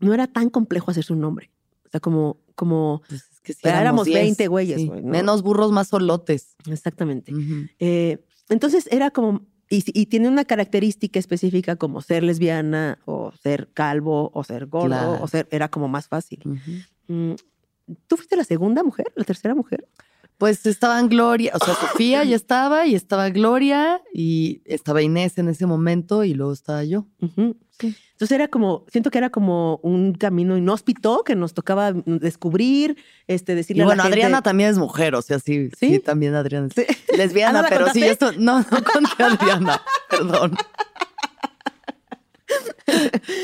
no 0.00 0.12
era 0.12 0.26
tan 0.26 0.50
complejo 0.50 0.90
hacerse 0.90 1.12
un 1.14 1.20
nombre. 1.20 1.50
O 1.86 1.90
sea, 1.90 2.00
como, 2.00 2.38
como, 2.54 3.02
Pues 3.08 3.22
es 3.32 3.40
que 3.40 3.54
Pero 3.62 3.78
éramos 3.78 4.04
10, 4.06 4.20
20 4.20 4.46
güeyes, 4.48 4.80
sí. 4.80 4.88
¿no? 4.90 4.96
Menos 5.02 5.42
burros, 5.42 5.72
más 5.72 5.88
solotes. 5.88 6.56
exactamente. 6.70 7.32
Ujú. 7.32 7.66
Eh, 7.78 8.24
entonces 8.50 8.86
era 8.92 9.10
como, 9.10 9.46
y, 9.70 10.06
tiene 10.06 10.28
una 10.28 10.44
característica 10.44 11.18
específica 11.18 11.76
como 11.76 12.00
ser 12.00 12.22
lesbiana 12.22 12.98
o 13.06 13.32
ser 13.42 13.68
calvo 13.72 14.30
o 14.34 14.44
ser 14.44 14.66
gordo 14.66 14.88
Claro. 14.88 15.18
o 15.22 15.28
ser, 15.28 15.48
era 15.50 15.68
como 15.68 15.88
más 15.88 16.08
fácil. 16.08 16.40
Mm, 17.08 17.32
¿Tú 18.06 18.16
fuiste 18.16 18.36
la 18.36 18.44
segunda 18.44 18.82
mujer, 18.82 19.12
la 19.14 19.24
tercera 19.24 19.54
mujer? 19.54 19.86
Pues 20.38 20.66
estaban 20.66 21.08
Gloria, 21.08 21.52
o 21.54 21.64
sea, 21.64 21.74
Sofía 21.74 22.24
ya 22.24 22.36
estaba 22.36 22.86
y 22.86 22.94
estaba 22.94 23.30
Gloria 23.30 24.02
y 24.12 24.62
estaba 24.64 25.00
Inés 25.00 25.38
en 25.38 25.48
ese 25.48 25.64
momento 25.66 26.24
y 26.24 26.34
luego 26.34 26.52
estaba 26.52 26.82
yo. 26.84 27.06
Sí. 27.78 27.94
Entonces 28.12 28.34
era 28.34 28.48
como, 28.48 28.84
siento 28.90 29.10
que 29.10 29.18
era 29.18 29.30
como 29.30 29.78
un 29.82 30.14
camino 30.14 30.56
inhóspito 30.56 31.22
que 31.24 31.34
nos 31.36 31.54
tocaba 31.54 31.92
descubrir, 31.92 32.96
este, 33.26 33.54
decirle 33.54 33.80
Y 33.80 33.82
a 33.82 33.84
la 33.84 33.88
bueno, 33.90 34.02
gente- 34.04 34.14
Adriana 34.18 34.42
también 34.42 34.70
es 34.70 34.78
mujer, 34.78 35.14
o 35.14 35.22
sea, 35.22 35.38
sí, 35.38 35.70
sí, 35.78 35.94
¿Sí? 35.94 35.98
también 36.00 36.34
Adriana 36.34 36.68
es 36.68 36.74
Sí. 36.74 36.84
lesbiana, 37.16 37.60
¿Ah, 37.60 37.62
no 37.62 37.68
pero 37.68 37.88
sí, 37.92 38.02
esto, 38.04 38.32
no, 38.32 38.60
no 38.60 38.64
conté 38.68 39.22
a 39.22 39.26
Adriana, 39.26 39.82
perdón. 40.10 40.56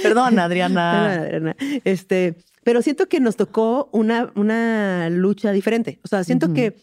Perdón, 0.03 0.39
Adriana. 0.39 1.13
Adriana. 1.15 1.57
Este, 1.85 2.37
pero 2.71 2.83
siento 2.83 3.09
que 3.09 3.19
nos 3.19 3.35
tocó 3.35 3.89
una, 3.91 4.31
una 4.37 5.11
lucha 5.11 5.51
diferente. 5.51 5.99
O 6.05 6.07
sea, 6.07 6.23
siento 6.23 6.53
que, 6.55 6.77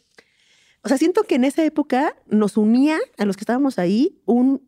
o 0.84 0.90
sea, 0.90 0.98
siento 0.98 1.24
que 1.24 1.36
en 1.36 1.46
esa 1.46 1.64
época 1.64 2.14
nos 2.28 2.58
unía 2.58 2.98
a 3.18 3.24
los 3.24 3.38
que 3.38 3.44
estábamos 3.44 3.80
ahí 3.80 4.20
un 4.26 4.68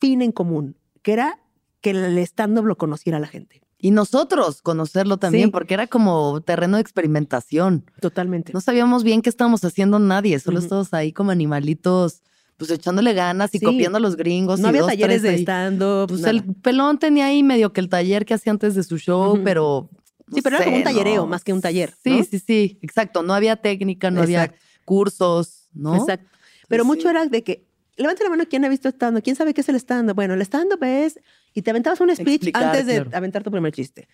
fin 0.00 0.22
en 0.22 0.32
común, 0.32 0.78
que 1.02 1.12
era 1.12 1.38
que 1.82 1.90
el 1.90 2.16
stand-up 2.16 2.64
lo 2.64 2.78
conociera 2.78 3.18
la 3.18 3.26
gente. 3.26 3.60
Y 3.76 3.90
nosotros 3.90 4.62
conocerlo 4.62 5.18
también, 5.18 5.48
Sí. 5.48 5.50
porque 5.50 5.74
era 5.74 5.86
como 5.86 6.40
terreno 6.40 6.78
de 6.78 6.80
experimentación. 6.80 7.84
Totalmente. 8.00 8.54
No 8.54 8.62
sabíamos 8.62 9.04
bien 9.04 9.20
qué 9.20 9.28
estábamos 9.28 9.62
haciendo 9.66 9.98
nadie, 9.98 10.38
solo 10.40 10.60
estábamos 10.60 10.94
ahí 10.94 11.12
como 11.12 11.30
animalitos, 11.30 12.22
pues 12.56 12.70
echándole 12.70 13.12
ganas 13.12 13.54
y 13.54 13.58
Sí. 13.58 13.66
copiando 13.66 13.98
a 13.98 14.00
los 14.00 14.16
gringos. 14.16 14.60
no 14.60 14.68
y 14.68 14.70
había 14.70 14.80
dos, 14.80 14.90
talleres 14.92 15.20
de 15.20 15.34
stand-up. 15.34 16.06
Pues 16.08 16.20
nada. 16.22 16.30
el 16.30 16.42
pelón 16.62 16.98
tenía 16.98 17.26
ahí 17.26 17.42
medio 17.42 17.74
que 17.74 17.82
el 17.82 17.90
taller 17.90 18.24
que 18.24 18.32
hacía 18.32 18.50
antes 18.50 18.74
de 18.74 18.82
su 18.82 18.96
show, 18.96 19.38
pero. 19.44 19.90
Sí, 20.32 20.40
pero 20.42 20.56
era 20.56 20.64
como 20.64 20.76
un 20.78 20.82
tallereo 20.84 21.26
más 21.26 21.44
que 21.44 21.52
un 21.52 21.60
taller, 21.60 21.92
Sí, 22.02 22.10
¿no? 22.18 22.24
sí, 22.24 22.38
sí. 22.38 22.78
Exacto. 22.82 23.22
No 23.22 23.34
había 23.34 23.56
técnica, 23.56 24.10
no 24.10 24.22
había 24.22 24.44
Exacto. 24.44 24.64
cursos, 24.84 25.68
¿no? 25.74 25.96
Exacto. 25.96 26.28
Pero 26.68 26.84
Sí, 26.84 26.86
mucho 26.86 27.02
sí. 27.02 27.08
era 27.08 27.26
de 27.26 27.42
que, 27.44 27.66
levanta 27.96 28.24
la 28.24 28.30
mano 28.30 28.44
quién 28.48 28.64
ha 28.64 28.68
visto 28.68 28.88
stand-up, 28.88 29.22
quién 29.22 29.36
sabe 29.36 29.52
qué 29.54 29.60
es 29.60 29.68
el 29.68 29.76
stand-up. 29.76 30.14
Bueno, 30.14 30.34
el 30.34 30.40
stand-up 30.42 30.82
es, 30.82 31.18
y 31.52 31.62
te 31.62 31.70
aventabas 31.70 32.00
un 32.00 32.10
speech 32.14 32.34
Explicar, 32.36 32.64
antes 32.64 32.86
de 32.86 32.94
claro. 33.02 33.10
aventar 33.14 33.42
tu 33.42 33.50
primer 33.50 33.72
chiste. 33.72 34.08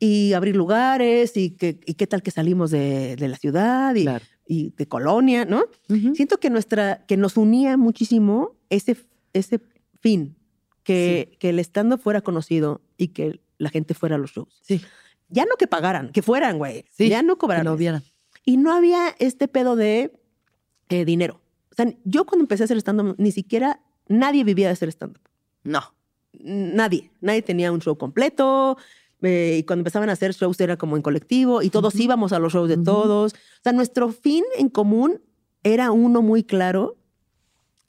Y 0.00 0.32
abrir 0.32 0.56
lugares, 0.56 1.36
y, 1.36 1.50
que, 1.50 1.78
y 1.86 1.94
qué 1.94 2.06
tal 2.08 2.22
que 2.22 2.32
salimos 2.32 2.70
de, 2.72 3.14
de 3.16 3.28
la 3.28 3.36
ciudad 3.36 3.94
y, 3.94 4.02
Claro. 4.02 4.24
y 4.46 4.70
de 4.76 4.88
colonia, 4.88 5.44
¿no? 5.44 5.62
Ujú. 5.88 6.14
Siento 6.16 6.38
que, 6.38 6.50
nuestra, 6.50 7.04
que 7.06 7.16
nos 7.16 7.36
unía 7.36 7.76
muchísimo 7.76 8.56
ese, 8.70 8.96
ese 9.32 9.60
fin, 10.00 10.36
que, 10.82 11.36
que 11.38 11.50
el 11.50 11.60
stand-up 11.60 12.00
fuera 12.00 12.20
conocido 12.22 12.82
y 12.98 13.08
que 13.08 13.40
la 13.56 13.70
gente 13.70 13.94
fuera 13.94 14.16
a 14.16 14.18
los 14.18 14.32
shows. 14.32 14.60
Sí, 14.62 14.80
Ya 15.28 15.44
no 15.44 15.56
que 15.58 15.66
pagaran, 15.66 16.10
que 16.12 16.22
fueran, 16.22 16.58
güey. 16.58 16.84
sí. 16.90 17.08
Ya 17.08 17.22
no 17.22 17.36
cobraran. 17.38 17.64
lo 17.66 17.76
vieran. 17.76 18.02
Y 18.44 18.56
no 18.56 18.72
había 18.72 19.14
este 19.18 19.48
pedo 19.48 19.74
de 19.76 20.12
eh, 20.90 21.04
dinero. 21.04 21.40
O 21.72 21.74
sea, 21.74 21.92
yo 22.04 22.24
cuando 22.26 22.44
empecé 22.44 22.62
a 22.62 22.66
hacer 22.66 22.76
stand-up, 22.78 23.14
ni 23.18 23.32
siquiera 23.32 23.80
nadie 24.06 24.44
vivía 24.44 24.66
de 24.68 24.74
hacer 24.74 24.88
stand-up. 24.90 25.22
No. 25.62 25.80
Nadie. 26.32 27.10
Nadie 27.20 27.42
tenía 27.42 27.72
un 27.72 27.80
show 27.80 27.96
completo. 27.96 28.76
eh, 29.22 29.56
y 29.60 29.62
cuando 29.64 29.80
empezaban 29.80 30.10
a 30.10 30.12
hacer 30.12 30.32
shows 30.34 30.60
era 30.60 30.76
como 30.76 30.96
en 30.96 31.02
colectivo 31.02 31.62
y 31.62 31.70
todos 31.70 31.94
íbamos 31.94 32.32
a 32.34 32.38
los 32.38 32.52
shows 32.52 32.68
de 32.68 32.76
todos. 32.76 33.32
O 33.32 33.62
sea, 33.62 33.72
nuestro 33.72 34.10
fin 34.10 34.44
en 34.58 34.68
común 34.68 35.22
era 35.62 35.90
uno 35.90 36.20
muy 36.20 36.44
claro, 36.44 36.98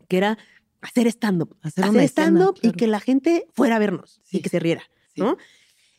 que 0.07 0.17
era 0.17 0.37
hacer 0.81 1.07
stand-up. 1.07 1.57
Hacer 1.61 1.83
Hacer, 1.83 2.03
stand-up 2.03 2.57
y 2.61 2.71
que 2.71 2.87
la 2.87 3.01
gente 3.01 3.47
fuera 3.51 3.75
a 3.75 3.79
vernos 3.79 4.21
Sí. 4.23 4.37
y 4.37 4.41
que 4.41 4.47
se 4.49 4.59
riera, 4.59 4.83
Sí. 5.13 5.21
¿no? 5.21 5.35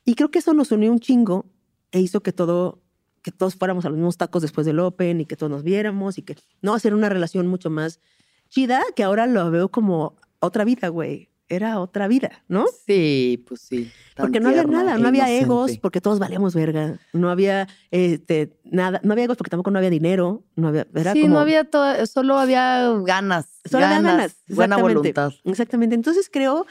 Y 0.07 0.15
creo 0.15 0.31
que 0.31 0.39
eso 0.39 0.55
nos 0.55 0.73
unió 0.73 0.91
un 0.91 1.01
chingo 1.01 1.45
e 1.91 2.01
hizo 2.01 2.23
que 2.23 2.33
todo, 2.33 2.81
que 3.23 3.33
todos 3.33 3.57
fuéramos 3.57 3.85
a 3.85 3.89
los 3.91 3.99
mismos 3.99 4.17
tacos 4.17 4.41
después 4.41 4.65
del 4.65 4.79
Open 4.79 5.21
y 5.21 5.27
que 5.27 5.37
todos 5.37 5.51
nos 5.51 5.65
viéramos 5.65 6.17
y 6.17 6.23
que, 6.23 6.37
no, 6.63 6.75
hacer 6.75 6.95
una 6.95 7.09
relación 7.09 7.49
mucho 7.49 7.71
más 7.71 8.01
chida, 8.49 8.83
que 8.95 9.03
ahora 9.03 9.27
lo 9.27 9.51
veo 9.51 9.69
como 9.69 10.17
otra 10.39 10.65
vida, 10.65 10.89
güey. 10.89 11.29
era 11.49 11.81
otra 11.81 12.09
vida, 12.09 12.45
¿no? 12.49 12.67
Sí, 12.87 13.45
pues 13.49 13.61
sí. 13.61 13.91
Porque 14.17 14.41
no 14.41 14.49
había 14.49 14.65
nada, 14.65 14.97
e 14.97 14.99
no 14.99 15.09
había 15.09 15.31
egos, 15.31 15.79
porque 15.79 16.01
todos 16.01 16.19
valíamos 16.19 16.55
verga. 16.55 16.99
No 17.13 17.31
había 17.31 17.69
este, 17.91 18.57
nada, 18.65 19.01
no 19.03 19.13
había 19.13 19.25
egos 19.25 19.37
porque 19.37 19.51
tampoco 19.51 19.71
no 19.71 19.79
había 19.79 19.91
dinero. 19.91 20.45
No 20.57 20.69
había, 20.69 20.87
era 20.95 21.13
sí, 21.13 21.23
como, 21.23 21.35
no 21.35 21.41
había 21.41 21.65
todo, 21.65 22.07
solo 22.07 22.39
había 22.39 22.91
ganas. 23.05 23.61
Solo 23.65 23.87
había 23.87 24.01
ganas, 24.03 24.37
Buena 24.49 24.77
voluntad. 24.77 25.33
Exactamente. 25.45 25.95
Entonces 25.95 26.29
creo 26.33 26.67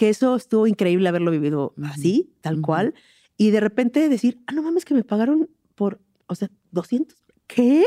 que 0.00 0.08
eso 0.08 0.34
estuvo 0.34 0.66
increíble 0.66 1.10
haberlo 1.10 1.30
vivido 1.30 1.74
así, 1.84 2.32
tal 2.40 2.62
cual. 2.62 2.94
Y 3.36 3.50
de 3.50 3.60
repente 3.60 4.08
decir, 4.08 4.38
ah, 4.46 4.52
no 4.52 4.62
mames, 4.62 4.86
que 4.86 4.94
me 4.94 5.04
pagaron 5.04 5.50
por, 5.74 6.00
o 6.26 6.34
sea, 6.34 6.48
200. 6.70 7.18
¿Qué? 7.46 7.84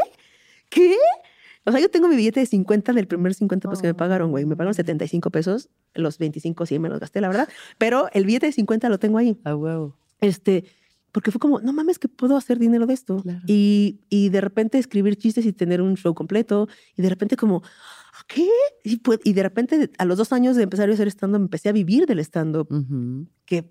¿Qué? 0.69 0.95
O 1.65 1.72
sea, 1.72 1.81
yo 1.81 1.90
tengo 1.90 2.07
mi 2.07 2.15
billete 2.15 2.40
de 2.41 2.45
50 2.45 2.94
del 2.94 3.07
primer 3.07 3.34
50 3.34 3.68
pesos 3.68 3.81
que 3.81 3.88
me 3.88 3.95
pagaron, 3.95 4.30
güey. 4.30 4.45
Me 4.45 4.56
pagaron 4.56 4.76
75 4.76 5.31
pesos. 5.31 5.69
Los 5.95 6.19
25 6.19 6.68
sí 6.68 6.77
me 6.77 6.88
los 6.88 6.99
gasté, 6.99 7.19
la 7.19 7.30
verdad. 7.30 7.49
Pero 7.80 8.10
el 8.14 8.27
billete 8.27 8.45
de 8.45 8.52
50 8.52 8.90
lo 8.90 8.99
tengo 8.99 9.18
ahí. 9.18 9.40
A 9.44 9.56
huevo. 9.56 9.98
Este, 10.22 10.65
porque 11.11 11.31
fue 11.31 11.40
como, 11.40 11.61
no 11.61 11.73
mames, 11.73 11.98
que 11.98 12.10
puedo 12.10 12.38
hacer 12.38 12.60
dinero 12.60 12.85
de 12.85 12.94
esto. 12.94 13.23
Claro. 13.23 13.40
Y, 13.48 14.02
y 14.10 14.30
de 14.30 14.40
repente 14.40 14.77
escribir 14.77 15.15
chistes 15.15 15.48
y 15.48 15.52
tener 15.52 15.81
un 15.81 15.98
show 15.98 16.14
completo. 16.14 16.69
Y 16.95 17.02
de 17.02 17.10
repente 17.10 17.38
como, 17.38 17.64
¿qué? 18.28 18.48
Y, 18.84 18.98
pues- 18.98 19.20
y 19.24 19.34
de 19.34 19.44
repente 19.44 19.91
a 19.98 20.06
los 20.06 20.18
dos 20.18 20.32
años 20.34 20.56
de 20.56 20.64
empezar 20.64 20.90
a 20.90 20.94
hacer 20.94 21.08
stand-up, 21.08 21.41
empecé 21.41 21.70
a 21.70 21.72
vivir 21.72 22.06
del 22.06 22.20
stand-up, 22.20 22.68
Ujú, 22.72 23.28
que 23.45 23.66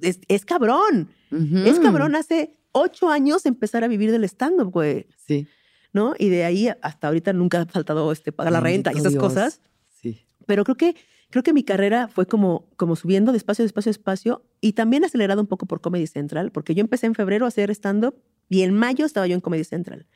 es, 0.00 0.20
es 0.28 0.44
cabrón. 0.44 1.08
ujú. 1.30 1.58
Es 1.58 1.78
cabrón 1.80 2.14
hace 2.14 2.56
ocho 2.72 3.08
años 3.10 3.44
empezar 3.46 3.84
a 3.84 3.88
vivir 3.88 4.10
del 4.12 4.24
stand-up, 4.24 4.70
güey. 4.70 5.06
Sí. 5.16 5.46
¿No? 5.92 6.14
Y 6.18 6.28
de 6.30 6.44
ahí 6.44 6.68
hasta 6.80 7.08
ahorita 7.08 7.32
nunca 7.34 7.60
ha 7.60 7.66
faltado 7.66 8.10
este, 8.12 8.32
pagar 8.32 8.52
la 8.52 8.60
renta 8.60 8.92
y 8.94 8.98
esas 8.98 9.12
Dios. 9.12 9.22
cosas. 9.22 9.60
Sí. 10.00 10.20
Pero 10.46 10.64
creo 10.64 10.76
que, 10.76 10.96
creo 11.28 11.42
que 11.42 11.52
mi 11.52 11.64
carrera 11.64 12.08
fue 12.08 12.26
como, 12.26 12.70
como 12.76 12.96
subiendo 12.96 13.30
despacio, 13.32 13.62
despacio, 13.64 13.90
despacio 13.90 14.44
y 14.62 14.72
también 14.72 15.04
acelerado 15.04 15.40
un 15.42 15.46
poco 15.48 15.66
por 15.66 15.80
Comedy 15.82 16.06
Central, 16.06 16.50
porque 16.50 16.74
yo 16.74 16.80
empecé 16.80 17.06
en 17.06 17.14
febrero 17.14 17.44
a 17.44 17.48
hacer 17.48 17.70
stand-up 17.70 18.14
y 18.48 18.62
en 18.62 18.74
mayo 18.74 19.04
estaba 19.04 19.26
yo 19.26 19.34
en 19.34 19.40
Comedy 19.42 19.64
Central. 19.64 20.06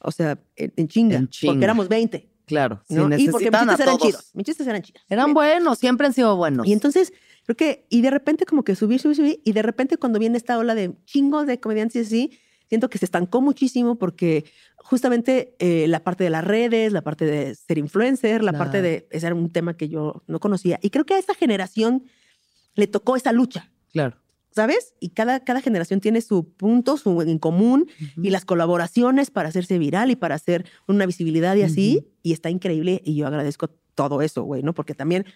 O 0.00 0.12
sea, 0.12 0.38
en, 0.54 0.72
en 0.76 0.86
chinga, 0.88 1.16
En 1.16 1.28
chinga. 1.28 1.52
porque 1.54 1.64
éramos 1.64 1.88
20. 1.88 2.28
Claro. 2.46 2.82
Sí, 2.88 2.94
¿no? 2.94 3.06
y 3.16 3.28
porque 3.28 3.50
mis 3.50 3.60
chistes 3.60 3.80
eran 3.80 3.98
chidos. 3.98 4.30
Mis 4.34 4.46
chistes 4.46 4.66
eran 4.66 4.82
chidos. 4.82 5.02
Eran 5.08 5.34
buenos, 5.34 5.78
siempre 5.78 6.06
han 6.06 6.12
sido 6.12 6.36
buenos. 6.36 6.66
Y 6.66 6.72
entonces, 6.72 7.12
creo 7.44 7.56
que, 7.56 7.86
y 7.90 8.02
de 8.02 8.10
repente 8.10 8.46
como 8.46 8.62
que 8.62 8.76
subí, 8.76 8.98
subí, 8.98 9.14
subí, 9.14 9.40
y 9.44 9.52
de 9.52 9.62
repente 9.62 9.96
cuando 9.96 10.18
viene 10.18 10.38
esta 10.38 10.56
ola 10.56 10.74
de 10.74 10.94
chingos 11.04 11.46
de 11.46 11.58
comediantes 11.58 12.06
así, 12.06 12.38
siento 12.68 12.88
que 12.88 12.98
se 12.98 13.04
estancó 13.04 13.40
muchísimo 13.40 13.96
porque 13.96 14.44
justamente 14.76 15.56
eh, 15.58 15.88
la 15.88 16.04
parte 16.04 16.24
de 16.24 16.30
las 16.30 16.44
redes, 16.44 16.92
la 16.92 17.02
parte 17.02 17.24
de 17.24 17.54
ser 17.54 17.78
influencer, 17.78 18.44
la 18.44 18.52
parte 18.52 18.80
de, 18.80 19.08
ese 19.10 19.26
era 19.26 19.34
un 19.34 19.50
tema 19.50 19.76
que 19.76 19.88
yo 19.88 20.22
no 20.28 20.38
conocía. 20.38 20.78
Y 20.82 20.90
creo 20.90 21.04
que 21.04 21.14
a 21.14 21.18
esta 21.18 21.34
generación 21.34 22.04
le 22.74 22.86
tocó 22.86 23.16
esa 23.16 23.32
lucha, 23.32 23.70
Claro. 23.92 24.18
¿Sabes? 24.56 24.94
Y 25.00 25.10
cada, 25.10 25.40
cada 25.44 25.60
generación 25.60 26.00
tiene 26.00 26.22
su 26.22 26.48
punto, 26.48 26.96
su 26.96 27.20
en 27.20 27.38
común, 27.38 27.90
y 28.16 28.30
las 28.30 28.46
colaboraciones 28.46 29.30
para 29.30 29.50
hacerse 29.50 29.78
viral 29.78 30.10
y 30.10 30.16
para 30.16 30.34
hacer 30.34 30.64
una 30.88 31.04
visibilidad 31.04 31.54
y 31.56 31.62
así. 31.62 32.08
Y 32.22 32.32
está 32.32 32.48
increíble 32.48 33.02
y 33.04 33.16
yo 33.16 33.26
agradezco 33.26 33.68
todo 33.94 34.22
eso, 34.22 34.44
güey, 34.44 34.62
¿no? 34.62 34.72
Porque 34.72 34.94
también, 34.94 35.26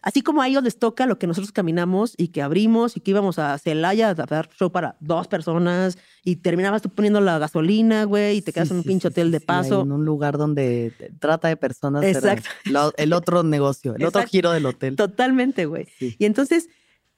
así 0.00 0.22
como 0.22 0.40
a 0.40 0.48
ellos 0.48 0.62
les 0.62 0.78
toca 0.78 1.04
lo 1.04 1.18
que 1.18 1.26
nosotros 1.26 1.52
caminamos 1.52 2.14
y 2.16 2.28
que 2.28 2.40
abrimos 2.40 2.96
y 2.96 3.00
que 3.00 3.10
íbamos 3.10 3.38
a 3.38 3.58
Celaya 3.58 4.08
a 4.08 4.14
dar 4.14 4.48
show 4.58 4.72
para 4.72 4.96
dos 5.00 5.28
personas 5.28 5.98
y 6.24 6.36
terminabas 6.36 6.80
tú 6.80 6.88
poniendo 6.88 7.20
la 7.20 7.38
gasolina, 7.38 8.04
güey, 8.04 8.38
y 8.38 8.42
te 8.42 8.50
quedas 8.50 8.68
Sí, 8.68 8.72
en 8.72 8.78
un 8.78 8.82
sí, 8.84 8.88
pinche 8.88 9.08
sí, 9.08 9.12
hotel 9.12 9.30
de 9.30 9.40
paso. 9.40 9.82
En 9.82 9.92
un 9.92 10.06
lugar 10.06 10.38
donde 10.38 10.94
trata 11.18 11.48
de 11.48 11.58
personas. 11.58 12.02
Exacto. 12.02 12.48
el 12.96 13.12
otro 13.12 13.42
negocio, 13.42 13.94
el 13.94 14.06
otro 14.06 14.22
giro 14.22 14.52
del 14.52 14.64
hotel. 14.64 14.96
Totalmente, 14.96 15.66
güey. 15.66 15.86
Y 16.00 16.24
entonces, 16.24 16.70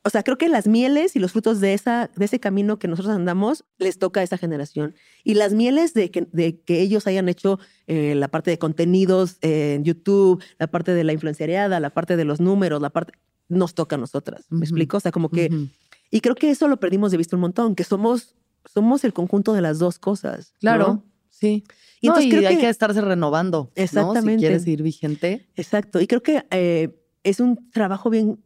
o 0.05 0.11
sea, 0.11 0.23
creo 0.23 0.37
que 0.39 0.49
las 0.49 0.67
mieles 0.67 1.15
y 1.17 1.19
los 1.21 1.33
frutos 1.33 1.61
de, 1.61 1.75
esa, 1.75 2.11
de 2.17 2.25
ese 2.25 2.41
camino 2.41 2.79
que 2.79 2.89
nosotros 2.89 3.15
andamos 3.15 3.65
les 3.79 3.99
toca 3.99 4.21
a 4.21 4.23
esa 4.25 4.37
generación. 4.37 4.95
Y 5.25 5.35
las 5.35 5.53
mieles 5.55 5.95
de 5.95 6.11
que, 6.11 6.27
de 6.33 6.61
que 6.61 6.81
ellos 6.81 7.07
hayan 7.07 7.29
hecho 7.29 7.59
eh, 7.87 8.15
la 8.17 8.29
parte 8.29 8.51
de 8.51 8.59
contenidos 8.59 9.37
eh, 9.43 9.75
en 9.75 9.85
YouTube, 9.85 10.43
la 10.59 10.67
parte 10.67 10.93
de 10.95 11.05
la 11.05 11.13
influenciariada, 11.13 11.79
la 11.81 11.91
parte 11.91 12.17
de 12.17 12.25
los 12.25 12.41
números, 12.41 12.83
la 12.83 12.91
parte 12.91 13.13
nos 13.49 13.75
toca 13.75 13.97
a 13.97 13.99
nosotras. 13.99 14.47
¿Me 14.51 14.57
Ujú. 14.57 14.65
explico? 14.65 14.97
O 14.97 15.01
sea, 15.01 15.13
como 15.13 15.29
que... 15.31 15.47
Ujú. 15.53 15.69
Y 16.11 16.21
creo 16.21 16.35
que 16.35 16.51
eso 16.51 16.69
lo 16.69 16.79
perdimos 16.79 17.11
de 17.11 17.17
vista 17.19 17.37
un 17.37 17.41
montón, 17.43 17.75
que 17.75 17.85
somos, 17.85 18.35
somos 18.67 19.05
el 19.05 19.13
conjunto 19.15 19.53
de 19.55 19.63
las 19.63 19.79
dos 19.79 19.99
cosas. 19.99 20.53
¿no? 20.55 20.59
Claro, 20.61 21.05
sí. 21.31 21.65
Y 22.03 22.07
Y, 22.07 22.09
entonces 22.09 22.31
creo 22.35 22.49
hay 22.49 22.57
que- 22.57 22.63
que 22.63 22.69
estarse 22.69 23.01
renovando. 23.01 23.71
¿no? 23.77 23.83
Exactamente. 23.83 24.33
Si 24.33 24.39
quieres 24.39 24.67
ir 24.67 24.83
vigente. 24.83 25.49
Exacto. 25.57 26.01
Y 26.01 26.07
creo 26.07 26.23
que 26.23 26.45
eh, 26.51 26.99
es 27.23 27.41
un 27.41 27.71
trabajo 27.71 28.11
bien 28.11 28.43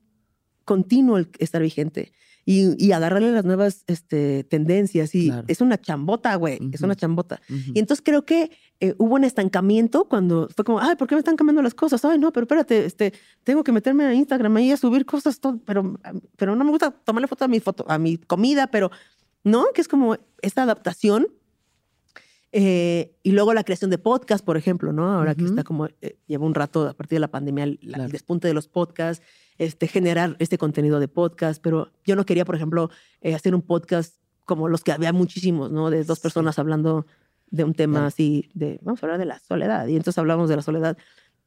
continuo 0.66 1.16
el 1.16 1.30
estar 1.38 1.62
vigente 1.62 2.12
y, 2.44 2.74
y 2.84 2.92
agarrarle 2.92 3.32
las 3.32 3.44
nuevas 3.46 3.82
este, 3.86 4.44
tendencias. 4.44 5.14
Y 5.14 5.28
Claro. 5.28 5.44
es 5.48 5.60
una 5.62 5.80
chambota, 5.80 6.34
güey. 6.36 6.58
Es 6.72 6.80
una 6.82 6.94
chambota. 6.94 7.40
Y 7.48 7.78
entonces 7.78 8.02
creo 8.04 8.24
que 8.26 8.50
eh, 8.80 8.94
hubo 8.98 9.14
un 9.16 9.24
estancamiento 9.24 10.06
cuando 10.08 10.48
fue 10.54 10.64
como, 10.64 10.78
ay, 10.78 10.94
¿por 10.96 11.08
qué 11.08 11.14
me 11.16 11.20
están 11.20 11.34
cambiando 11.36 11.62
las 11.62 11.74
cosas? 11.74 12.04
Ay, 12.04 12.18
no, 12.18 12.32
pero 12.32 12.44
espérate, 12.44 12.84
este, 12.84 13.12
tengo 13.42 13.64
que 13.64 13.72
meterme 13.72 14.04
a 14.04 14.12
Instagram 14.14 14.54
ahí 14.56 14.70
a 14.70 14.76
subir 14.76 15.06
cosas, 15.06 15.40
todo, 15.40 15.58
pero, 15.64 15.98
pero 16.36 16.54
no 16.54 16.62
me 16.64 16.70
gusta 16.70 16.90
tomarle 16.92 17.26
foto 17.26 17.46
a 17.46 17.48
mi, 17.48 17.58
foto, 17.58 17.84
a 17.88 17.98
mi 17.98 18.16
comida, 18.18 18.66
pero 18.68 18.90
no, 19.42 19.64
que 19.74 19.80
es 19.80 19.88
como 19.88 20.16
esta 20.42 20.62
adaptación. 20.62 21.26
Eh, 22.52 23.14
y 23.22 23.32
luego 23.32 23.52
la 23.54 23.64
creación 23.64 23.90
de 23.90 23.98
podcast, 23.98 24.44
por 24.44 24.56
ejemplo, 24.56 24.92
¿no? 24.92 25.12
Ahora 25.12 25.34
que 25.34 25.44
está 25.44 25.62
como, 25.64 25.88
eh, 26.00 26.16
lleva 26.26 26.46
un 26.46 26.54
rato 26.54 26.86
a 26.88 26.94
partir 26.94 27.16
de 27.16 27.20
la 27.20 27.28
pandemia, 27.30 27.64
el, 27.64 27.78
la- 27.82 28.04
el 28.04 28.12
despunte 28.12 28.48
de 28.48 28.54
los 28.54 28.68
podcasts, 28.68 29.22
este, 29.58 29.88
generar 29.88 30.36
este 30.38 30.58
contenido 30.58 31.00
de 31.00 31.08
podcast, 31.08 31.62
pero 31.62 31.90
yo 32.04 32.16
no 32.16 32.24
quería, 32.26 32.44
por 32.44 32.56
ejemplo, 32.56 32.90
eh, 33.20 33.34
hacer 33.34 33.54
un 33.54 33.62
podcast 33.62 34.16
como 34.44 34.68
los 34.68 34.84
que 34.84 34.92
había 34.92 35.12
muchísimos, 35.12 35.70
¿no? 35.70 35.90
De 35.90 36.04
dos 36.04 36.20
personas 36.20 36.58
hablando 36.58 37.06
de 37.50 37.64
un 37.64 37.74
tema 37.74 37.94
Claro. 37.94 38.06
así, 38.06 38.50
de, 38.54 38.78
vamos 38.82 39.02
a 39.02 39.06
hablar 39.06 39.18
de 39.18 39.26
la 39.26 39.38
soledad. 39.38 39.86
Y 39.86 39.96
entonces 39.96 40.18
hablamos 40.18 40.48
de 40.48 40.56
la 40.56 40.62
soledad 40.62 40.96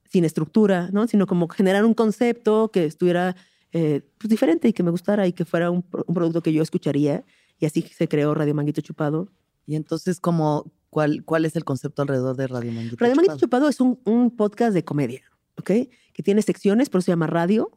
sin 0.06 0.26
estructura, 0.26 0.90
¿no? 0.92 1.08
Sino 1.08 1.28
como 1.28 1.48
generar 1.48 1.86
un 1.86 1.94
concepto 1.94 2.72
que 2.72 2.86
estuviera 2.86 3.36
eh, 3.72 4.02
pues, 4.18 4.30
diferente 4.30 4.68
y 4.68 4.74
que 4.74 4.84
me 4.84 4.92
gustara 4.92 5.28
y 5.28 5.34
que 5.34 5.46
fuera 5.46 5.70
un, 5.72 5.86
un 6.08 6.16
producto 6.16 6.42
que 6.42 6.52
yo 6.52 6.64
escucharía. 6.64 7.24
Y 7.60 7.66
así 7.66 7.82
se 7.82 8.08
creó 8.08 8.34
Radio 8.34 8.54
Manguito 8.56 8.82
Chupado. 8.82 9.30
Y 9.66 9.76
entonces, 9.76 10.20
como, 10.20 10.72
¿cuál, 10.90 11.24
¿cuál 11.26 11.46
es 11.46 11.56
el 11.56 11.64
concepto 11.64 12.02
alrededor 12.02 12.36
de 12.36 12.48
Radio 12.48 12.72
Manguito? 12.72 12.96
Radio 13.00 13.16
Manguito 13.16 13.38
Chupado? 13.38 13.68
Chupado 13.68 13.70
es 13.70 13.80
un, 13.80 14.00
un 14.06 14.36
podcast 14.36 14.74
de 14.74 14.84
comedia, 14.84 15.22
¿ok? 15.58 15.72
Que 16.14 16.24
tiene 16.24 16.42
secciones, 16.42 16.90
por 16.90 17.00
eso 17.00 17.06
se 17.06 17.12
llama 17.12 17.28
radio, 17.28 17.70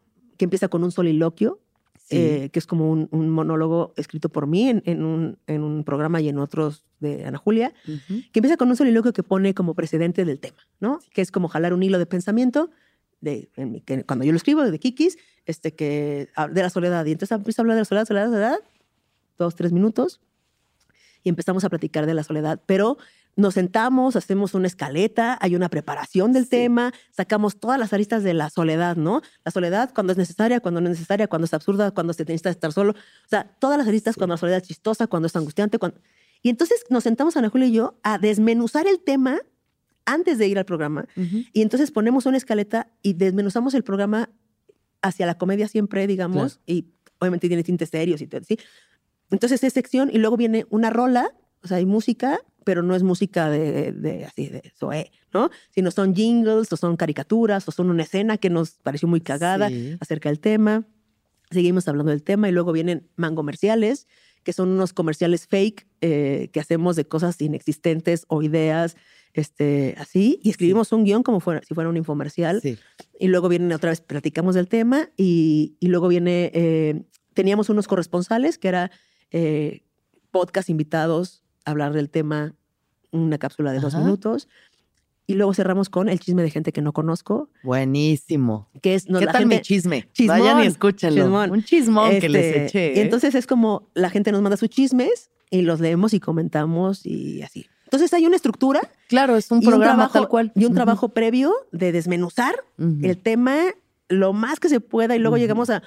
que 0.42 0.46
empieza 0.46 0.66
con 0.66 0.82
un 0.82 0.90
soliloquio, 0.90 1.60
Sí. 1.98 2.16
eh, 2.18 2.50
que 2.52 2.58
es 2.58 2.66
como 2.66 2.90
un, 2.90 3.06
un 3.12 3.30
monólogo 3.30 3.94
escrito 3.96 4.28
por 4.28 4.48
mí 4.48 4.68
en, 4.68 4.82
en 4.86 5.04
un, 5.04 5.38
en 5.46 5.62
un 5.62 5.84
programa 5.84 6.20
y 6.20 6.28
en 6.28 6.38
otros 6.38 6.84
de 6.98 7.24
Ana 7.24 7.38
Julia, 7.38 7.72
Ujú. 7.86 8.22
que 8.32 8.40
empieza 8.40 8.56
con 8.56 8.68
un 8.68 8.74
soliloquio 8.76 9.12
que 9.12 9.22
pone 9.22 9.54
como 9.54 9.74
precedente 9.74 10.24
del 10.24 10.40
tema, 10.40 10.58
¿no? 10.80 10.98
Que 11.14 11.22
es 11.22 11.30
como 11.30 11.46
jalar 11.46 11.72
un 11.72 11.82
hilo 11.84 12.00
de 12.00 12.06
pensamiento, 12.06 12.70
de, 13.20 13.50
en 13.54 13.82
que 13.82 14.02
cuando 14.02 14.24
yo 14.24 14.32
lo 14.32 14.36
escribo, 14.36 14.64
de 14.64 14.76
Kikis, 14.80 15.16
este, 15.46 15.74
que, 15.76 16.28
de 16.50 16.62
la 16.62 16.70
soledad. 16.70 17.06
Y 17.06 17.12
entonces 17.12 17.36
empiezo 17.38 17.60
a 17.60 17.62
hablar 17.62 17.76
de 17.76 17.82
la 17.82 17.84
soledad, 17.84 18.06
soledad, 18.06 18.26
soledad, 18.26 18.58
dos, 19.38 19.54
tres 19.54 19.70
minutos, 19.72 20.20
y 21.22 21.28
empezamos 21.28 21.62
a 21.62 21.70
platicar 21.70 22.04
de 22.06 22.14
la 22.14 22.24
soledad. 22.24 22.60
Pero 22.66 22.98
nos 23.34 23.54
sentamos, 23.54 24.14
hacemos 24.16 24.54
una 24.54 24.66
escaleta, 24.66 25.38
hay 25.40 25.56
una 25.56 25.68
preparación 25.70 26.32
del 26.32 26.44
Sí. 26.44 26.50
tema, 26.50 26.92
sacamos 27.10 27.58
todas 27.58 27.78
las 27.78 27.92
aristas 27.92 28.22
de 28.22 28.34
la 28.34 28.50
soledad, 28.50 28.96
¿no? 28.96 29.22
La 29.44 29.50
soledad 29.50 29.90
cuando 29.94 30.12
es 30.12 30.18
necesaria, 30.18 30.60
cuando 30.60 30.80
no 30.80 30.88
es 30.88 30.98
necesaria, 30.98 31.28
cuando 31.28 31.46
es 31.46 31.54
absurda, 31.54 31.90
cuando 31.92 32.12
se 32.12 32.24
necesita 32.24 32.50
estar 32.50 32.72
solo. 32.72 32.92
O 32.92 33.28
sea, 33.28 33.44
todas 33.58 33.78
las 33.78 33.88
aristas 33.88 34.14
Sí. 34.14 34.18
cuando 34.18 34.34
la 34.34 34.38
soledad 34.38 34.58
es 34.58 34.68
chistosa, 34.68 35.06
cuando 35.06 35.26
es 35.26 35.36
angustiante. 35.36 35.78
Cuando... 35.78 35.98
Y 36.42 36.50
entonces 36.50 36.84
nos 36.90 37.04
sentamos, 37.04 37.36
Ana 37.36 37.48
Julia 37.48 37.68
y 37.68 37.72
yo, 37.72 37.98
a 38.02 38.18
desmenuzar 38.18 38.86
el 38.86 39.00
tema 39.00 39.40
antes 40.04 40.36
de 40.36 40.48
ir 40.48 40.58
al 40.58 40.64
programa. 40.66 41.06
Ujú. 41.16 41.44
Y 41.52 41.62
entonces 41.62 41.90
ponemos 41.90 42.26
una 42.26 42.36
escaleta 42.36 42.88
y 43.02 43.14
desmenuzamos 43.14 43.72
el 43.74 43.84
programa 43.84 44.28
hacia 45.00 45.24
la 45.26 45.38
comedia 45.38 45.68
siempre, 45.68 46.06
digamos, 46.06 46.60
y 46.66 46.86
obviamente 47.18 47.48
tiene 47.48 47.62
tintes 47.62 47.88
serios 47.88 48.20
y 48.20 48.26
todo, 48.26 48.42
¿sí? 48.44 48.58
Entonces 49.30 49.62
es 49.64 49.72
sección 49.72 50.10
y 50.12 50.18
luego 50.18 50.36
viene 50.36 50.66
una 50.70 50.90
rola, 50.90 51.32
o 51.62 51.68
sea, 51.68 51.78
hay 51.78 51.86
música, 51.86 52.40
pero 52.64 52.82
no 52.82 52.94
es 52.94 53.02
música 53.02 53.48
de, 53.50 53.92
de 53.92 54.24
así, 54.24 54.48
de 54.48 54.72
Zoé, 54.78 55.10
¿no? 55.32 55.50
Sino 55.70 55.90
son 55.90 56.14
jingles, 56.14 56.72
o 56.72 56.76
son 56.76 56.96
caricaturas, 56.96 57.66
o 57.68 57.72
son 57.72 57.90
una 57.90 58.02
escena 58.02 58.38
que 58.38 58.50
nos 58.50 58.72
pareció 58.82 59.08
muy 59.08 59.20
cagada 59.20 59.68
Sí. 59.68 59.96
acerca 60.00 60.28
del 60.28 60.40
tema. 60.40 60.84
Seguimos 61.50 61.86
hablando 61.88 62.10
del 62.10 62.22
tema 62.22 62.48
y 62.48 62.52
luego 62.52 62.72
vienen 62.72 63.08
mangomerciales, 63.16 64.06
que 64.42 64.52
son 64.52 64.70
unos 64.70 64.92
comerciales 64.92 65.46
fake 65.46 65.86
eh, 66.00 66.48
que 66.52 66.60
hacemos 66.60 66.96
de 66.96 67.04
cosas 67.06 67.40
inexistentes 67.40 68.24
o 68.28 68.42
ideas, 68.42 68.96
este, 69.34 69.94
así, 69.98 70.40
y 70.42 70.50
escribimos 70.50 70.92
un 70.92 71.04
guion 71.04 71.22
como 71.22 71.40
fuera, 71.40 71.62
si 71.66 71.74
fuera 71.74 71.88
un 71.88 71.96
infomercial. 71.96 72.60
Sí. 72.60 72.76
Y 73.18 73.28
luego 73.28 73.48
viene 73.48 73.74
otra 73.74 73.90
vez, 73.90 74.00
platicamos 74.00 74.54
del 74.54 74.68
tema 74.68 75.08
y, 75.16 75.76
y 75.80 75.86
luego 75.88 76.08
viene, 76.08 76.50
eh, 76.54 77.02
teníamos 77.34 77.68
unos 77.70 77.86
corresponsales 77.86 78.58
que 78.58 78.68
era 78.68 78.90
eh, 79.30 79.84
podcast 80.30 80.68
invitados 80.68 81.41
hablar 81.64 81.92
del 81.92 82.08
tema, 82.10 82.54
una 83.10 83.38
cápsula 83.38 83.72
de 83.72 83.80
dos 83.80 83.94
minutos. 83.94 84.48
Y 85.26 85.34
luego 85.34 85.54
cerramos 85.54 85.88
con 85.88 86.08
el 86.08 86.18
chisme 86.18 86.42
de 86.42 86.50
gente 86.50 86.72
que 86.72 86.82
no 86.82 86.92
conozco, 86.92 87.48
Buenísimo. 87.62 88.68
que 88.82 88.94
es... 88.94 89.08
no, 89.08 89.18
¿Qué 89.20 89.26
la 89.26 89.32
tal 89.32 89.46
mi 89.46 89.54
gente- 89.54 89.66
chisme? 89.66 90.08
Chismón, 90.12 90.38
Vayan 90.40 90.64
y 90.64 90.66
escúchenlo. 90.66 91.22
chismón. 91.22 91.50
Un 91.52 91.62
chismón 91.62 92.10
que 92.20 92.28
les 92.28 92.44
Este, 92.44 92.64
eché. 92.66 92.92
Y 92.96 92.98
¿eh? 92.98 93.02
entonces 93.02 93.34
es 93.34 93.46
como 93.46 93.88
la 93.94 94.10
gente 94.10 94.32
nos 94.32 94.42
manda 94.42 94.56
sus 94.56 94.68
chismes 94.68 95.30
y 95.50 95.62
los 95.62 95.80
leemos 95.80 96.12
y 96.12 96.20
comentamos 96.20 97.06
y 97.06 97.42
así. 97.42 97.66
Entonces 97.84 98.12
hay 98.14 98.26
una 98.26 98.36
estructura 98.36 98.80
claro, 99.08 99.36
es 99.36 99.50
un 99.50 99.60
programa 99.60 99.92
trabajo, 99.94 100.12
tal 100.14 100.28
cual. 100.28 100.52
y 100.54 100.64
un 100.64 100.74
trabajo 100.74 101.10
previo 101.10 101.52
de 101.72 101.92
desmenuzar 101.92 102.54
el 102.78 103.18
tema 103.18 103.56
lo 104.08 104.32
más 104.32 104.58
que 104.60 104.68
se 104.70 104.80
pueda 104.80 105.14
y 105.14 105.18
luego 105.18 105.36
llegamos 105.36 105.68
a, 105.70 105.82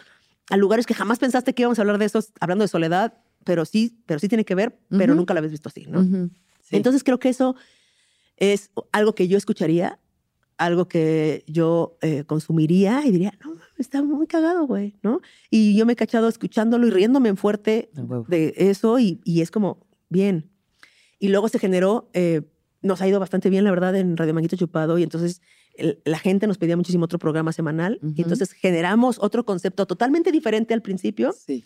a 0.49 0.57
lugares 0.57 0.85
que 0.85 0.93
jamás 0.93 1.17
pensaste 1.19 1.53
que 1.53 1.63
íbamos 1.63 1.77
a 1.79 1.81
hablar 1.81 1.97
de 1.97 2.05
esos, 2.05 2.31
hablando 2.39 2.63
de 2.63 2.67
soledad, 2.67 3.15
pero 3.45 3.63
sí, 3.63 3.97
pero 4.05 4.19
sí 4.19 4.27
tiene 4.27 4.43
que 4.43 4.55
ver, 4.55 4.77
pero 4.89 5.15
nunca 5.15 5.33
la 5.33 5.37
habías 5.39 5.51
visto 5.51 5.69
así, 5.69 5.85
¿no? 5.87 6.03
Sí. 6.03 6.75
Entonces 6.75 7.03
creo 7.05 7.19
que 7.19 7.29
eso 7.29 7.55
es 8.37 8.71
algo 8.91 9.15
que 9.15 9.27
yo 9.29 9.37
escucharía, 9.37 9.99
algo 10.57 10.87
que 10.89 11.43
yo 11.47 11.97
eh, 12.01 12.23
consumiría 12.25 13.01
y 13.05 13.11
diría, 13.11 13.33
no, 13.43 13.55
está 13.77 14.03
muy 14.03 14.27
cagado, 14.27 14.65
güey, 14.67 14.95
¿no? 15.03 15.21
Y 15.49 15.75
yo 15.77 15.85
me 15.85 15.93
he 15.93 15.95
cachado 15.95 16.27
escuchándolo 16.27 16.87
y 16.87 16.91
riéndome 16.91 17.29
en 17.29 17.37
fuerte 17.37 17.89
A 17.95 18.01
huevo. 18.01 18.25
de 18.27 18.53
eso 18.57 18.99
y, 18.99 19.21
y 19.23 19.41
es 19.41 19.51
como, 19.51 19.85
bien. 20.09 20.49
Y 21.19 21.29
luego 21.29 21.47
se 21.49 21.59
generó, 21.59 22.09
eh, 22.13 22.41
nos 22.81 23.01
ha 23.01 23.07
ido 23.07 23.19
bastante 23.19 23.49
bien, 23.49 23.63
la 23.63 23.71
verdad, 23.71 23.95
en 23.95 24.17
Radio 24.17 24.33
Manguito 24.33 24.55
Chupado 24.57 24.97
y 24.97 25.03
entonces 25.03 25.41
el- 25.75 25.99
la 26.05 26.19
gente 26.19 26.47
nos 26.47 26.57
pedía 26.57 26.77
muchísimo 26.77 27.05
otro 27.05 27.19
programa 27.19 27.51
semanal 27.51 27.99
y 28.15 28.21
entonces 28.21 28.51
generamos 28.53 29.17
otro 29.19 29.45
concepto 29.45 29.85
totalmente 29.85 30.31
diferente 30.31 30.73
al 30.73 30.81
principio 30.81 31.33
Sí. 31.33 31.63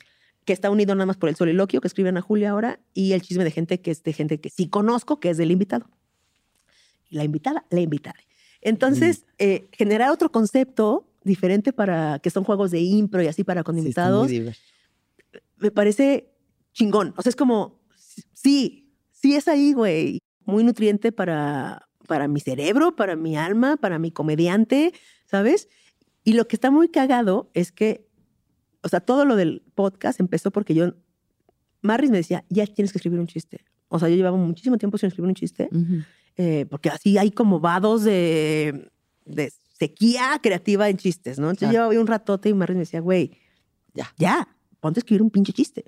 Que 0.50 0.54
está 0.54 0.72
unido 0.72 0.96
nada 0.96 1.06
más 1.06 1.18
por 1.18 1.30
el 1.30 1.36
soliloquio 1.36 1.80
que 1.80 1.88
escriben 1.88 2.18
a 2.18 2.22
Julia 2.22 2.50
ahora 2.50 2.80
y 2.96 3.12
el 3.14 3.22
chisme 3.22 3.44
de 3.44 3.52
gente 3.52 3.82
que 3.82 3.92
es 3.92 4.02
de 4.02 4.14
gente 4.14 4.40
que 4.42 4.50
sí 4.50 4.68
conozco, 4.68 5.20
que 5.20 5.30
es 5.30 5.38
del 5.38 5.52
invitado. 5.52 5.88
La 7.12 7.24
invitada, 7.24 7.68
la 7.70 7.82
invitada. 7.82 8.16
Entonces, 8.60 9.28
eh, 9.38 9.70
generar 9.72 10.10
otro 10.10 10.32
concepto 10.32 11.08
diferente 11.24 11.72
para 11.72 12.18
que 12.18 12.32
son 12.32 12.46
juegos 12.46 12.72
de 12.72 12.80
impro 12.80 13.22
y 13.22 13.28
así 13.28 13.44
para 13.44 13.64
con 13.64 13.76
Sí, 13.76 13.82
invitados, 13.82 14.32
me 15.58 15.70
parece 15.70 16.32
chingón. 16.74 17.14
O 17.16 17.22
sea, 17.22 17.30
es 17.30 17.36
como, 17.36 17.80
sí, 18.34 18.92
sí 19.12 19.36
es 19.36 19.48
ahí, 19.48 19.74
güey. 19.74 20.18
Muy 20.46 20.64
nutriente 20.64 21.12
para, 21.12 21.88
para 22.08 22.28
mi 22.28 22.40
cerebro, 22.40 22.96
para 22.96 23.16
mi 23.16 23.38
alma, 23.38 23.78
para 23.78 24.00
mi 24.00 24.10
comediante, 24.10 24.96
¿sabes? 25.28 25.70
Y 26.24 26.34
lo 26.34 26.48
que 26.48 26.56
está 26.56 26.72
muy 26.72 26.90
cagado 26.90 27.52
es 27.54 27.72
que, 27.72 28.09
o 28.82 28.90
sea, 28.90 29.00
todo 29.00 29.26
lo 29.26 29.36
del 29.36 29.62
podcast 29.76 30.20
empezó 30.20 30.52
porque 30.52 30.74
yo, 30.74 30.94
Marris 31.82 32.10
me 32.12 32.18
decía, 32.18 32.46
ya 32.50 32.66
tienes 32.68 32.92
que 32.92 32.98
escribir 32.98 33.20
un 33.20 33.28
chiste. 33.28 33.66
O 33.88 34.00
sea, 34.00 34.10
yo 34.10 34.16
llevaba 34.16 34.38
muchísimo 34.38 34.78
tiempo 34.78 34.98
sin 34.98 35.08
escribir 35.08 35.30
un 35.30 35.36
chiste, 35.36 35.68
Ujú. 35.72 36.04
eh, 36.38 36.66
porque 36.70 36.90
así 36.90 37.18
hay 37.18 37.32
como 37.32 37.60
vados 37.60 38.04
de, 38.04 38.92
de 39.26 39.52
sequía 39.80 40.40
creativa 40.44 40.90
en 40.90 40.98
chistes, 40.98 41.40
¿no? 41.40 41.50
Entonces 41.50 41.70
Claro. 41.70 41.90
llevaba 41.90 42.02
un 42.02 42.08
ratote 42.08 42.50
y 42.50 42.54
Marris 42.54 42.76
me 42.76 42.82
decía, 42.82 43.00
güey, 43.00 43.32
Ya. 43.94 44.14
ya, 44.18 44.48
ponte 44.80 45.00
a 45.00 45.02
escribir 45.02 45.22
un 45.24 45.30
pinche 45.32 45.52
chiste. 45.54 45.86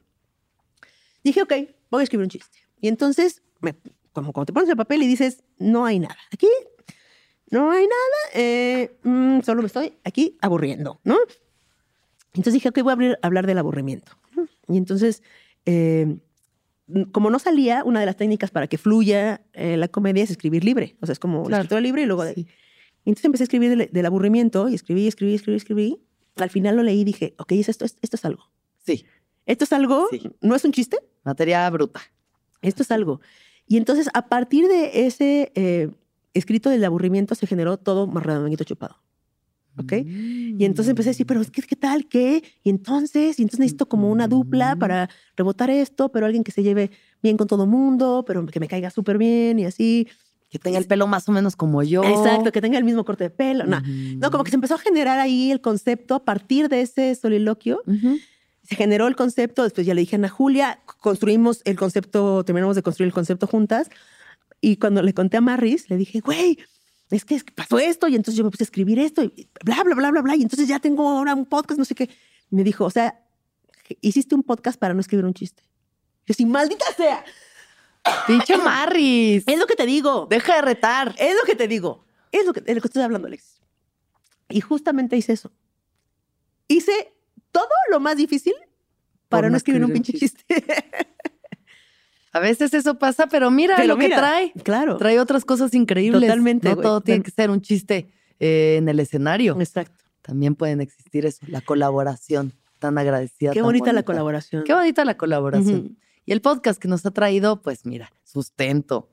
Dije, 1.23 1.41
ok, 1.43 1.53
voy 1.91 2.01
a 2.01 2.03
escribir 2.03 2.23
un 2.25 2.29
chiste. 2.29 2.57
Y 2.79 2.87
entonces, 2.87 3.43
me- 3.59 3.75
como 4.13 4.33
cuando 4.33 4.47
te 4.47 4.53
pones 4.53 4.69
el 4.69 4.75
papel 4.75 5.03
y 5.03 5.07
dices, 5.07 5.43
no 5.59 5.85
hay 5.85 5.99
nada. 5.99 6.17
Aquí 6.31 6.47
no 7.51 7.69
hay 7.69 7.83
nada, 7.85 8.33
eh, 8.33 8.97
mm, 9.03 9.41
solo 9.41 9.61
me 9.61 9.67
estoy 9.67 9.93
aquí 10.03 10.37
aburriendo, 10.41 10.99
¿no? 11.03 11.17
Entonces 12.33 12.53
dije, 12.53 12.69
ok, 12.69 12.79
voy 12.81 12.91
a 12.91 12.95
abrir- 12.95 13.17
hablar 13.21 13.45
del 13.47 13.57
aburrimiento. 13.57 14.13
Y 14.67 14.77
entonces, 14.77 15.21
eh, 15.65 16.17
como 17.11 17.29
no 17.29 17.39
salía, 17.39 17.83
una 17.85 17.99
de 17.99 18.05
las 18.05 18.17
técnicas 18.17 18.51
para 18.51 18.67
que 18.67 18.77
fluya 18.77 19.41
eh, 19.53 19.77
la 19.77 19.87
comedia 19.87 20.23
es 20.23 20.31
escribir 20.31 20.63
libre. 20.63 20.97
O 21.01 21.05
sea, 21.05 21.13
es 21.13 21.19
como 21.19 21.41
la 21.43 21.47
Claro. 21.47 21.61
escritura 21.63 21.81
libre 21.81 22.01
y 22.03 22.05
luego 22.05 22.23
de, 22.23 22.33
Sí. 22.33 22.47
entonces 23.05 23.25
empecé 23.25 23.43
a 23.43 23.45
escribir 23.45 23.69
del, 23.77 23.89
del 23.91 24.05
aburrimiento 24.05 24.69
y 24.69 24.75
escribí, 24.75 25.07
escribí, 25.07 25.35
escribí, 25.35 25.57
escribí. 25.57 26.01
Al 26.37 26.49
final 26.49 26.75
lo 26.77 26.83
leí 26.83 27.01
y 27.01 27.03
dije, 27.03 27.33
ok, 27.37 27.51
es 27.53 27.69
esto, 27.69 27.85
es- 27.85 27.97
esto 28.01 28.15
es 28.15 28.25
algo. 28.25 28.49
Sí. 28.85 29.05
Esto 29.45 29.63
es 29.65 29.73
algo, 29.73 30.07
Sí. 30.11 30.29
no 30.41 30.55
es 30.55 30.63
un 30.65 30.71
chiste, 30.71 30.97
Materia 31.23 31.69
bruta. 31.69 32.01
esto 32.61 32.83
es 32.83 32.91
algo. 32.91 33.19
Y 33.67 33.77
entonces 33.77 34.07
a 34.13 34.27
partir 34.27 34.67
de 34.67 35.05
ese 35.07 35.51
eh, 35.55 35.89
escrito 36.33 36.69
del 36.69 36.83
aburrimiento 36.85 37.35
se 37.35 37.47
generó 37.47 37.77
todo 37.77 38.05
Manguito 38.07 38.63
Chupado. 38.63 38.97
¿Ok? 39.77 39.93
Y 39.93 40.65
entonces 40.65 40.89
empecé 40.89 41.09
a 41.09 41.11
decir, 41.11 41.25
pero 41.25 41.41
¿qué 41.49 41.75
tal? 41.75 42.07
¿Qué? 42.07 42.43
Y 42.63 42.69
entonces, 42.69 43.39
y 43.39 43.43
entonces 43.43 43.59
necesito 43.61 43.87
como 43.87 44.11
una 44.11 44.27
dupla 44.27 44.75
Mm. 44.75 44.79
para 44.79 45.09
rebotar 45.37 45.69
esto, 45.69 46.11
pero 46.11 46.25
alguien 46.25 46.43
que 46.43 46.51
se 46.51 46.61
lleve 46.61 46.91
bien 47.23 47.37
con 47.37 47.47
todo 47.47 47.65
mundo, 47.65 48.23
pero 48.27 48.45
que 48.45 48.59
me 48.59 48.67
caiga 48.67 48.89
súper 48.89 49.17
bien 49.17 49.59
y 49.59 49.65
así. 49.65 50.07
Que 50.49 50.59
tenga 50.59 50.77
el 50.77 50.85
pelo 50.85 51.07
más 51.07 51.29
o 51.29 51.31
menos 51.31 51.55
como 51.55 51.81
yo. 51.81 52.03
Exacto, 52.03 52.51
que 52.51 52.59
tenga 52.59 52.77
el 52.77 52.83
mismo 52.83 53.05
corte 53.05 53.23
de 53.23 53.29
pelo. 53.29 53.65
No, 53.65 53.81
no, 54.17 54.29
como 54.31 54.43
que 54.43 54.49
se 54.49 54.57
empezó 54.57 54.75
a 54.75 54.79
generar 54.79 55.17
ahí 55.19 55.49
el 55.49 55.61
concepto 55.61 56.15
a 56.15 56.25
partir 56.25 56.67
de 56.67 56.81
ese 56.81 57.15
soliloquio. 57.15 57.81
Se 58.63 58.75
generó 58.75 59.07
el 59.07 59.15
concepto, 59.15 59.63
después 59.63 59.87
ya 59.87 59.93
le 59.93 60.01
dije 60.01 60.17
a 60.17 60.19
Ana 60.19 60.27
Julia, 60.29 60.81
construimos 60.99 61.61
el 61.63 61.77
concepto, 61.77 62.43
terminamos 62.43 62.75
de 62.75 62.83
construir 62.83 63.07
el 63.07 63.13
concepto 63.13 63.47
juntas. 63.47 63.89
Y 64.59 64.75
cuando 64.75 65.01
le 65.01 65.13
conté 65.13 65.37
a 65.37 65.41
Marris, 65.41 65.89
le 65.89 65.95
dije, 65.97 66.19
güey, 66.19 66.57
es 67.11 67.25
que 67.25 67.39
pasó 67.53 67.77
esto. 67.79 68.07
Y 68.07 68.15
entonces 68.15 68.37
yo 68.37 68.43
me 68.43 68.49
puse 68.49 68.63
a 68.63 68.65
escribir 68.65 68.99
esto 68.99 69.23
y 69.23 69.49
bla, 69.63 69.83
bla, 69.83 69.95
bla, 69.95 70.11
bla, 70.11 70.21
bla. 70.21 70.35
Y 70.35 70.41
entonces 70.41 70.67
ya 70.67 70.79
tengo 70.79 71.07
ahora 71.07 71.35
un 71.35 71.45
podcast, 71.45 71.77
no 71.77 71.85
sé 71.85 71.95
qué. 71.95 72.09
Me 72.49 72.63
dijo, 72.63 72.85
o 72.85 72.89
sea, 72.89 73.21
hiciste 74.01 74.35
un 74.35 74.43
podcast 74.43 74.79
para 74.79 74.93
no 74.93 75.01
escribir 75.01 75.25
un 75.25 75.33
chiste. 75.33 75.63
Yo 76.25 76.33
sí, 76.33 76.45
maldita 76.45 76.85
sea. 76.95 77.23
Pinche 78.27 78.57
Marris. 78.57 79.43
Es 79.45 79.59
lo 79.59 79.67
que 79.67 79.75
te 79.75 79.85
digo. 79.85 80.27
Deja 80.29 80.55
de 80.55 80.61
retar. 80.61 81.15
Es 81.17 81.35
lo 81.35 81.43
que 81.45 81.55
te 81.55 81.67
digo. 81.67 82.05
Es 82.31 82.45
lo 82.45 82.53
que, 82.53 82.63
es 82.65 82.75
lo 82.75 82.81
que 82.81 82.87
estoy 82.87 83.03
hablando, 83.03 83.27
Alexis. 83.27 83.61
Y 84.49 84.61
justamente 84.61 85.17
hice 85.17 85.33
eso. 85.33 85.51
Hice 86.67 87.13
todo 87.51 87.67
lo 87.89 87.99
más 87.99 88.15
difícil 88.17 88.53
para 89.29 89.43
Por 89.43 89.51
no 89.51 89.57
escribir 89.57 89.83
un 89.83 89.93
pinche 89.93 90.13
chiste. 90.13 90.43
A 92.33 92.39
veces 92.39 92.73
eso 92.73 92.97
pasa, 92.97 93.27
pero 93.27 93.51
mira 93.51 93.75
Pero 93.75 93.89
lo 93.89 93.97
que 93.97 94.09
trae. 94.09 94.53
Claro. 94.63 94.97
Trae 94.97 95.19
otras 95.19 95.43
cosas 95.43 95.73
increíbles. 95.73 96.21
Totalmente, 96.21 96.69
No 96.69 96.77
todo 96.77 97.01
tiene 97.01 97.23
que 97.23 97.31
ser 97.31 97.49
un 97.49 97.61
chiste 97.61 98.09
eh, 98.39 98.75
en 98.77 98.87
el 98.87 98.99
escenario. 98.99 99.57
Exacto. 99.59 100.03
También 100.21 100.55
pueden 100.55 100.81
existir 100.81 101.25
eso, 101.25 101.45
la 101.47 101.61
colaboración. 101.61 102.53
Tan 102.79 102.97
agradecida. 102.97 103.51
Qué 103.51 103.59
tan 103.59 103.65
bonita, 103.65 103.93
la 103.93 104.03
colaboración. 104.03 104.63
Qué 104.63 104.73
bonita 104.73 105.03
la 105.05 105.17
colaboración. 105.17 105.97
Y 106.25 106.31
el 106.31 106.41
podcast 106.41 106.81
que 106.81 106.87
nos 106.87 107.05
ha 107.05 107.11
traído, 107.11 107.61
pues 107.61 107.85
mira, 107.85 108.11
sustento, 108.23 109.09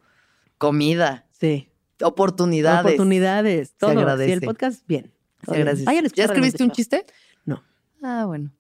comida, 0.59 1.27
Sí. 1.33 1.69
oportunidades. 2.03 2.81
Oportunidades. 2.85 3.73
Todo. 3.77 3.91
agradece. 3.91 4.27
Sí, 4.27 4.33
el 4.35 4.41
podcast, 4.41 4.87
bien. 4.87 5.13
Se 5.45 5.55
agradece. 5.55 5.85
Vayan 5.85 6.07
a 6.07 6.09
¿Ya 6.09 6.25
escribiste 6.25 6.63
un 6.63 6.71
chiste? 6.71 7.05
No. 7.45 7.63
Ah, 8.03 8.25
bueno. 8.27 8.53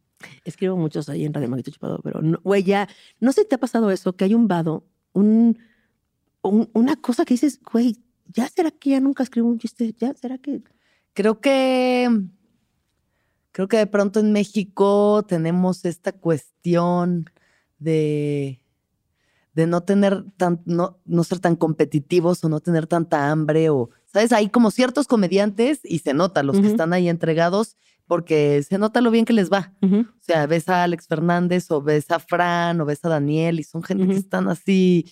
Escribo 0.45 0.77
muchos 0.77 1.09
ahí 1.09 1.25
en 1.25 1.33
Radio 1.35 1.49
Manguito 1.49 1.71
Chupado, 1.71 2.01
pero 2.03 2.21
no, 2.23 2.41
güey, 2.43 2.63
ya. 2.65 2.89
No 3.21 3.33
sé 3.33 3.43
si 3.43 3.49
te 3.49 3.55
ha 3.55 3.59
pasado 3.61 3.91
eso, 3.91 4.15
que 4.17 4.25
hay 4.25 4.35
un 4.35 4.49
vado, 4.49 4.85
un, 5.13 5.59
un- 6.43 6.69
una 6.73 6.97
cosa 6.97 7.25
que 7.25 7.35
dices, 7.35 7.61
güey, 7.73 7.97
¿ya 8.27 8.49
será 8.49 8.71
que 8.71 8.91
ya 8.91 9.01
nunca 9.01 9.23
escribo 9.23 9.49
un 9.49 9.59
chiste? 9.59 9.95
¿Ya 9.99 10.15
será 10.15 10.39
que...? 10.39 10.63
Creo 11.15 11.41
que 11.41 12.09
creo 13.53 13.67
que 13.69 13.77
de 13.79 13.87
pronto 13.87 14.21
en 14.21 14.33
México 14.33 15.25
tenemos 15.27 15.85
esta 15.85 16.13
cuestión 16.13 17.25
de 17.79 18.61
de 19.55 19.67
no 19.67 19.81
tener 19.83 20.25
tan 20.37 20.61
no, 20.67 20.99
no 21.05 21.25
ser 21.25 21.41
tan 21.41 21.57
competitivos 21.57 22.45
o 22.45 22.49
no 22.49 22.61
tener 22.61 22.87
tanta 22.87 23.31
hambre 23.31 23.71
o 23.71 23.91
sabes 24.07 24.31
hay 24.33 24.49
como 24.51 24.71
ciertos 24.71 25.09
comediantes 25.09 25.81
y 25.83 25.99
se 25.99 26.15
nota 26.15 26.45
los 26.45 26.61
que 26.61 26.69
están 26.69 26.93
ahí 26.93 27.09
entregados 27.09 27.77
porque 28.09 28.61
se 28.65 28.79
nota 28.79 29.01
lo 29.01 29.13
bien 29.13 29.25
que 29.25 29.33
les 29.33 29.53
va 29.53 29.73
o 29.81 30.05
sea 30.21 30.49
ves 30.49 30.69
a 30.69 30.83
Alex 30.83 31.07
Fernández 31.07 31.71
o 31.71 31.81
ves 31.81 32.11
a 32.11 32.19
Fran 32.19 32.81
o 32.81 32.85
ves 32.85 33.05
a 33.05 33.09
Daniel 33.09 33.61
y 33.61 33.63
son 33.63 33.85
gente 33.85 34.09
que 34.09 34.17
están 34.17 34.49
así 34.49 35.07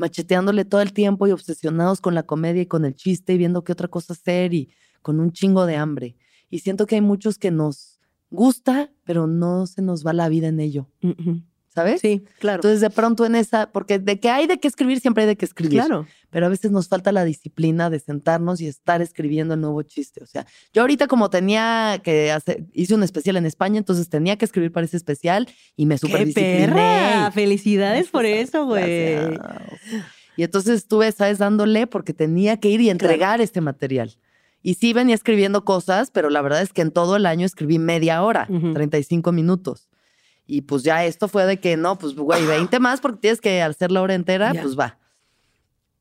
macheteándole 0.00 0.64
todo 0.64 0.80
el 0.80 0.92
tiempo 0.92 1.28
y 1.28 1.32
obsesionados 1.32 2.00
con 2.00 2.14
la 2.14 2.24
comedia 2.24 2.62
y 2.62 2.66
con 2.66 2.84
el 2.84 2.96
chiste 2.96 3.34
y 3.34 3.38
viendo 3.38 3.62
qué 3.62 3.72
otra 3.72 3.86
cosa 3.86 4.14
hacer 4.14 4.54
y 4.54 4.70
con 5.02 5.20
un 5.20 5.30
chingo 5.30 5.66
de 5.66 5.76
hambre. 5.76 6.16
Y 6.48 6.60
siento 6.60 6.86
que 6.86 6.96
hay 6.96 7.00
muchos 7.02 7.38
que 7.38 7.50
nos 7.50 8.00
gusta, 8.30 8.90
pero 9.04 9.26
no 9.26 9.66
se 9.66 9.82
nos 9.82 10.04
va 10.04 10.12
la 10.14 10.28
vida 10.28 10.48
en 10.48 10.58
ello. 10.58 10.88
¿Sabes? 11.74 12.00
Sí, 12.00 12.24
claro. 12.38 12.56
Entonces 12.58 12.80
de 12.80 12.90
pronto 12.90 13.24
en 13.24 13.34
esa, 13.36 13.70
porque 13.72 13.98
de 13.98 14.18
que 14.20 14.28
hay 14.28 14.46
de 14.46 14.58
qué 14.58 14.68
escribir, 14.68 15.00
siempre 15.00 15.22
hay 15.22 15.28
de 15.28 15.36
qué 15.36 15.44
escribir. 15.44 15.80
claro. 15.80 16.06
Pero 16.30 16.46
a 16.46 16.48
veces 16.48 16.70
nos 16.70 16.86
falta 16.86 17.10
la 17.10 17.24
disciplina 17.24 17.90
de 17.90 17.98
sentarnos 17.98 18.60
y 18.60 18.68
estar 18.68 19.02
escribiendo 19.02 19.54
el 19.54 19.60
nuevo 19.60 19.82
chiste. 19.82 20.22
O 20.22 20.26
sea, 20.26 20.46
yo 20.72 20.82
ahorita 20.82 21.08
como 21.08 21.28
tenía 21.28 22.00
que 22.04 22.30
hacer, 22.30 22.66
hice 22.72 22.94
un 22.94 23.02
especial 23.02 23.36
en 23.36 23.46
España, 23.46 23.78
entonces 23.78 24.08
tenía 24.08 24.36
que 24.36 24.44
escribir 24.44 24.70
para 24.70 24.84
ese 24.84 24.96
especial 24.96 25.48
y 25.74 25.86
me 25.86 25.98
super 25.98 26.24
¡Qué 26.26 26.32
perra! 26.32 27.30
Felicidades 27.32 28.08
por 28.08 28.26
eso, 28.26 28.64
güey. 28.66 29.38
Y 30.36 30.44
entonces 30.44 30.76
estuve, 30.78 31.10
¿sabes? 31.12 31.38
Dándole 31.38 31.86
porque 31.86 32.14
tenía 32.14 32.58
que 32.58 32.68
ir 32.68 32.80
y 32.80 32.90
entregar 32.90 33.40
este 33.40 33.60
material. 33.60 34.16
Y 34.62 34.74
sí 34.74 34.92
venía 34.92 35.14
escribiendo 35.14 35.64
cosas, 35.64 36.10
pero 36.10 36.30
la 36.30 36.42
verdad 36.42 36.62
es 36.62 36.72
que 36.72 36.82
en 36.82 36.92
todo 36.92 37.16
el 37.16 37.26
año 37.26 37.44
escribí 37.44 37.78
media 37.78 38.22
hora, 38.22 38.46
Ujú. 38.48 38.72
35 38.72 39.32
minutos. 39.32 39.89
Y 40.52 40.62
pues 40.62 40.82
ya 40.82 41.04
esto 41.04 41.28
fue 41.28 41.46
de 41.46 41.58
que 41.60 41.76
no, 41.76 41.96
pues 41.96 42.14
güey, 42.14 42.44
20 42.44 42.80
más 42.80 43.00
porque 43.00 43.18
tienes 43.20 43.40
que 43.40 43.62
hacer 43.62 43.92
la 43.92 44.02
hora 44.02 44.14
entera, 44.14 44.52
Ya. 44.52 44.62
pues 44.62 44.78
va. 44.78 44.98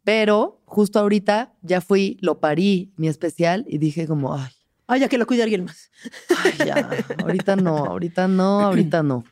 Pero 0.04 0.62
justo 0.66 1.00
ahorita 1.00 1.54
ya 1.62 1.82
fui, 1.82 2.18
lo 2.22 2.40
parí, 2.40 2.92
mi 2.98 3.08
especial, 3.08 3.66
y 3.68 3.78
dije 3.78 4.08
como, 4.08 4.34
ay, 4.34 4.52
Ay, 4.88 5.02
ya 5.02 5.08
que 5.08 5.20
lo 5.20 5.28
cuide 5.28 5.44
alguien 5.44 5.66
más. 5.66 5.92
ay, 6.44 6.54
ya, 6.66 6.90
ahorita 7.22 7.56
no, 7.56 7.78
ahorita 7.86 8.28
no, 8.28 8.62
ahorita 8.62 9.04
no. 9.04 9.24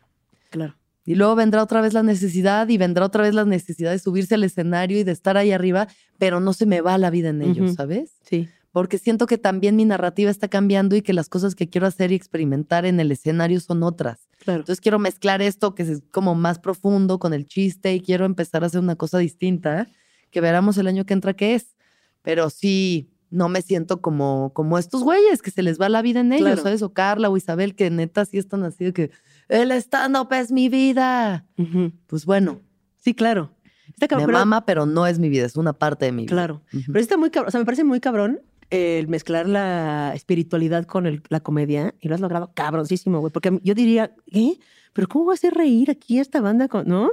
Claro. 0.52 0.76
Y 1.04 1.16
luego 1.16 1.34
vendrá 1.36 1.64
otra 1.64 1.82
vez 1.82 1.94
la 1.94 2.04
necesidad 2.04 2.68
y 2.70 2.78
vendrá 2.78 3.06
otra 3.06 3.24
vez 3.24 3.34
la 3.34 3.44
necesidad 3.44 3.90
de 3.92 3.98
subirse 3.98 4.36
al 4.36 4.44
escenario 4.44 5.00
y 5.00 5.04
de 5.04 5.14
estar 5.14 5.36
ahí 5.36 5.52
arriba, 5.52 5.88
pero 6.20 6.40
no 6.40 6.54
se 6.54 6.68
me 6.68 6.82
va 6.82 6.98
la 7.00 7.10
vida 7.10 7.30
en 7.30 7.42
ello. 7.42 7.74
¿sabes? 7.74 8.12
Sí. 8.30 8.48
Porque 8.78 9.00
siento 9.00 9.26
que 9.26 9.40
también 9.40 9.76
mi 9.76 9.86
narrativa 9.86 10.30
está 10.30 10.50
cambiando 10.50 10.96
y 10.96 11.02
que 11.02 11.12
las 11.12 11.30
cosas 11.30 11.56
que 11.56 11.68
quiero 11.68 11.88
hacer 11.88 12.12
y 12.12 12.16
experimentar 12.16 12.86
en 12.86 13.00
el 13.00 13.12
escenario 13.12 13.60
son 13.60 13.82
otras. 13.82 14.28
Claro. 14.38 14.60
Entonces 14.60 14.82
quiero 14.82 15.00
mezclar 15.00 15.42
esto 15.42 15.74
que 15.74 15.82
es 15.82 16.04
como 16.12 16.36
más 16.36 16.60
profundo 16.60 17.18
con 17.18 17.34
el 17.34 17.46
chiste 17.48 17.96
y 17.96 18.02
quiero 18.02 18.26
empezar 18.26 18.62
a 18.64 18.68
hacer 18.68 18.80
una 18.80 18.96
cosa 18.96 19.18
distinta 19.18 19.88
que 20.30 20.42
veremos 20.42 20.78
el 20.78 20.86
año 20.86 21.08
que 21.08 21.16
entra 21.16 21.34
qué 21.34 21.56
es. 21.56 21.76
Pero 22.22 22.52
sí, 22.52 23.10
no 23.32 23.50
me 23.50 23.64
siento 23.64 24.00
como, 24.00 24.52
como 24.54 24.78
estos 24.78 25.02
güeyes 25.04 25.42
que 25.42 25.50
se 25.50 25.64
les 25.64 25.82
va 25.82 25.90
la 25.90 26.04
vida 26.04 26.20
en 26.20 26.32
ellos, 26.32 26.46
Claro. 26.46 26.62
¿sabes? 26.62 26.84
O 26.84 26.94
Carla 26.94 27.32
o 27.32 27.36
Isabel 27.38 27.74
que 27.74 27.90
neta 27.90 28.26
sí 28.26 28.38
están 28.38 28.64
así 28.64 28.86
de 28.86 28.94
que 28.94 29.10
el 29.50 29.72
stand-up 29.72 30.32
es 30.34 30.52
mi 30.52 30.70
vida. 30.70 31.48
Ujú. 31.58 31.94
Pues 32.06 32.26
bueno, 32.28 32.62
Sí, 33.00 33.16
claro. 33.16 33.50
Está 33.88 34.08
cabrón, 34.08 34.28
me 34.28 34.34
pero- 34.34 34.40
mama, 34.40 34.66
pero 34.66 34.86
no 34.86 35.08
es 35.08 35.18
mi 35.18 35.30
vida, 35.30 35.48
es 35.48 35.56
una 35.56 35.74
parte 35.74 36.06
de 36.06 36.12
mi 36.12 36.24
vida. 36.26 36.36
Claro. 36.36 36.62
Ujú. 36.72 36.84
Pero 36.88 37.00
sí 37.00 37.02
está 37.02 37.18
muy 37.18 37.32
cabrón. 37.32 37.48
O 37.48 37.52
sea, 37.52 37.60
me 37.60 37.66
parece 37.66 37.84
muy 37.84 38.00
cabrón 38.00 38.42
el 38.70 39.08
mezclar 39.08 39.48
la 39.48 40.12
espiritualidad 40.16 40.86
con 40.86 41.06
el- 41.08 41.22
la 41.30 41.40
comedia 41.40 41.96
y 42.02 42.08
lo 42.10 42.16
has 42.16 42.22
logrado 42.22 42.52
cabroncísimo, 42.54 43.20
güey. 43.20 43.32
Porque 43.32 43.60
yo 43.64 43.74
diría, 43.74 44.14
¿eh? 44.32 44.58
¿Pero 44.94 45.08
cómo 45.08 45.26
va 45.26 45.34
a 45.34 45.36
hacer 45.36 45.54
reír 45.54 45.90
aquí 45.92 46.20
esta 46.20 46.42
banda 46.42 46.68
con, 46.68 46.88
no? 46.88 47.12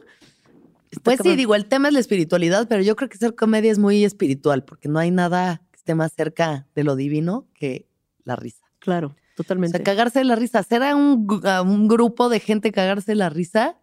Está 0.91 1.03
Pues 1.03 1.21
sí, 1.23 1.37
digo, 1.37 1.55
el 1.55 1.67
tema 1.67 1.89
es 1.89 1.95
la 1.95 2.01
espiritualidad, 2.01 2.67
pero 2.69 2.83
yo 2.83 2.97
creo 2.97 3.09
que 3.09 3.19
ser 3.19 3.35
comedia 3.35 3.71
es 3.73 3.79
muy 3.79 4.05
espiritual, 4.05 4.65
porque 4.65 4.89
no 4.89 4.99
hay 4.99 5.11
nada 5.11 5.61
que 5.73 5.77
esté 5.79 5.95
más 5.95 6.13
cerca 6.13 6.67
de 6.75 6.85
lo 6.85 6.97
divino 6.97 7.47
que 7.55 7.87
la 8.25 8.37
risa. 8.37 8.65
Claro, 8.79 9.09
O 9.09 9.35
totalmente. 9.37 9.77
sea, 9.79 9.85
cagarse 9.85 10.21
de 10.21 10.25
la 10.25 10.37
risa, 10.37 10.61
hacer 10.61 10.83
a 10.83 10.95
un, 10.97 11.41
a 11.45 11.63
un 11.63 11.89
grupo 11.89 12.29
de 12.29 12.39
gente 12.41 12.71
cagarse 12.73 13.13
de 13.13 13.17
la 13.17 13.29
risa, 13.29 13.77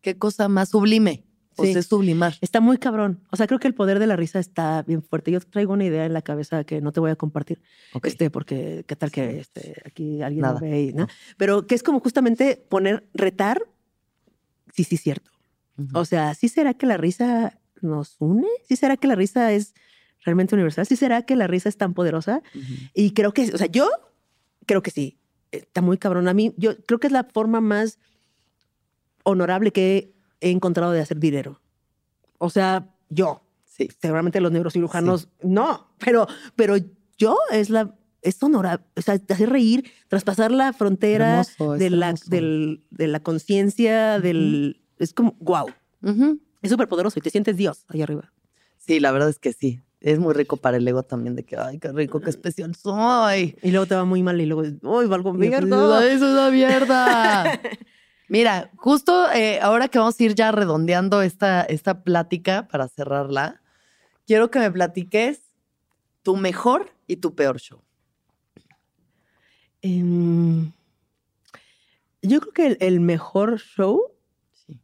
qué 0.00 0.16
cosa 0.16 0.48
más 0.48 0.70
sublime. 0.70 1.24
O 1.58 1.64
Sí. 1.64 1.72
es 1.72 1.86
sublimar. 1.86 2.34
Está 2.40 2.60
muy 2.60 2.78
cabrón. 2.78 3.20
O 3.30 3.36
sea, 3.36 3.46
creo 3.46 3.58
que 3.58 3.66
el 3.68 3.74
poder 3.74 3.98
de 3.98 4.06
la 4.06 4.16
risa 4.16 4.38
está 4.38 4.82
bien 4.82 5.02
fuerte. 5.02 5.30
Yo 5.30 5.40
traigo 5.40 5.72
una 5.72 5.84
idea 5.84 6.06
en 6.06 6.12
la 6.12 6.22
cabeza 6.22 6.64
que 6.64 6.80
no 6.80 6.92
te 6.92 7.00
voy 7.00 7.10
a 7.10 7.16
compartir, 7.16 7.60
Ok. 7.94 8.06
este, 8.06 8.30
porque 8.30 8.84
qué 8.86 8.96
tal 8.96 9.10
que 9.10 9.40
este, 9.40 9.82
aquí 9.84 10.22
alguien 10.22 10.42
Nada. 10.42 10.54
lo 10.54 10.60
ve, 10.60 10.82
y, 10.82 10.92
¿no? 10.92 11.06
Pero 11.36 11.66
que 11.66 11.74
es 11.74 11.82
como 11.82 12.00
justamente 12.00 12.56
poner, 12.68 13.06
retar, 13.12 13.62
sí, 14.72 14.84
sí, 14.84 14.96
cierto. 14.96 15.30
Ujú. 15.76 15.98
O 15.98 16.04
sea, 16.04 16.34
¿sí 16.34 16.48
será 16.48 16.74
que 16.74 16.86
la 16.86 16.96
risa 16.96 17.58
nos 17.80 18.16
une? 18.18 18.46
¿Sí 18.68 18.76
será 18.76 18.96
que 18.96 19.06
la 19.08 19.14
risa 19.14 19.52
es 19.52 19.74
realmente 20.24 20.54
universal? 20.54 20.86
¿Sí 20.86 20.96
será 20.96 21.22
que 21.22 21.36
la 21.36 21.46
risa 21.46 21.68
es 21.68 21.76
tan 21.76 21.94
poderosa? 21.94 22.42
Ujú. 22.54 22.74
Y 22.94 23.12
creo 23.12 23.32
que, 23.32 23.50
o 23.54 23.58
sea, 23.58 23.66
yo 23.68 23.88
creo 24.66 24.82
que 24.82 24.90
sí. 24.90 25.18
Está 25.50 25.80
muy 25.80 25.96
cabrón. 25.96 26.28
A 26.28 26.34
mí, 26.34 26.52
yo 26.56 26.76
creo 26.84 27.00
que 27.00 27.06
es 27.06 27.12
la 27.12 27.24
forma 27.24 27.60
más 27.60 27.98
honorable 29.24 29.72
que 29.72 30.12
he 30.40 30.50
encontrado 30.50 30.92
de 30.92 31.00
hacer 31.00 31.18
dinero. 31.18 31.60
O 32.38 32.50
sea, 32.50 32.94
yo. 33.08 33.42
Sí. 33.64 33.88
Seguramente 34.00 34.40
los 34.40 34.50
neurocirujanos 34.52 35.28
no, 35.42 35.88
pero, 35.98 36.26
pero 36.56 36.76
yo 37.16 37.36
es 37.52 37.70
la 37.70 37.94
es 38.20 38.42
honorable, 38.42 38.84
o 38.96 39.00
sea, 39.00 39.16
te 39.16 39.32
hace 39.32 39.46
reír, 39.46 39.84
traspasar 40.08 40.50
la 40.50 40.72
frontera 40.72 41.30
Hermoso, 41.42 41.74
de 41.74 41.88
la, 41.90 42.14
del- 42.26 42.82
de 42.90 43.06
la 43.06 43.20
conciencia, 43.20 44.18
del 44.18 44.82
es 44.98 45.14
como 45.14 45.36
wow, 45.38 45.66
Ujú. 46.02 46.40
es 46.60 46.70
súper 46.70 46.88
poderoso 46.88 47.20
y 47.20 47.22
te 47.22 47.30
sientes 47.30 47.56
Dios 47.56 47.84
ahí 47.86 48.02
arriba. 48.02 48.32
Sí, 48.76 48.98
la 48.98 49.12
verdad 49.12 49.28
es 49.28 49.38
que 49.38 49.52
sí. 49.52 49.80
Es 50.00 50.18
muy 50.18 50.34
rico 50.34 50.56
para 50.56 50.76
el 50.78 50.86
ego 50.88 51.04
también 51.04 51.36
de 51.36 51.44
que, 51.44 51.56
ay, 51.56 51.78
qué 51.78 51.92
rico, 51.92 52.20
qué 52.20 52.30
especial 52.30 52.74
soy. 52.74 53.56
Y 53.62 53.70
luego 53.70 53.86
te 53.86 53.94
va 53.94 54.04
muy 54.04 54.22
mal 54.24 54.40
y 54.40 54.46
luego, 54.46 54.62
uy, 54.82 55.06
valgo 55.06 55.32
mierda. 55.32 55.98
"Ay, 56.00 56.10
es 56.16 56.22
una 56.22 56.50
mierda. 56.50 57.44
Mira, 58.28 58.70
justo 58.76 59.30
eh, 59.32 59.58
ahora 59.60 59.88
que 59.88 59.98
vamos 59.98 60.18
a 60.20 60.22
ir 60.24 60.34
ya 60.34 60.52
redondeando 60.52 61.22
esta, 61.22 61.62
esta 61.62 62.02
plática 62.02 62.68
para 62.68 62.88
cerrarla, 62.88 63.62
quiero 64.26 64.50
que 64.50 64.58
me 64.58 64.70
platiques 64.70 65.40
tu 66.22 66.36
mejor 66.36 66.90
y 67.06 67.16
tu 67.16 67.34
peor 67.34 67.58
show. 67.58 67.80
Em, 69.80 70.72
yo 72.22 72.40
creo 72.40 72.52
que 72.52 72.66
el, 72.66 72.76
el 72.80 73.00
mejor 73.00 73.58
show, 73.58 74.12
Sí. 74.52 74.78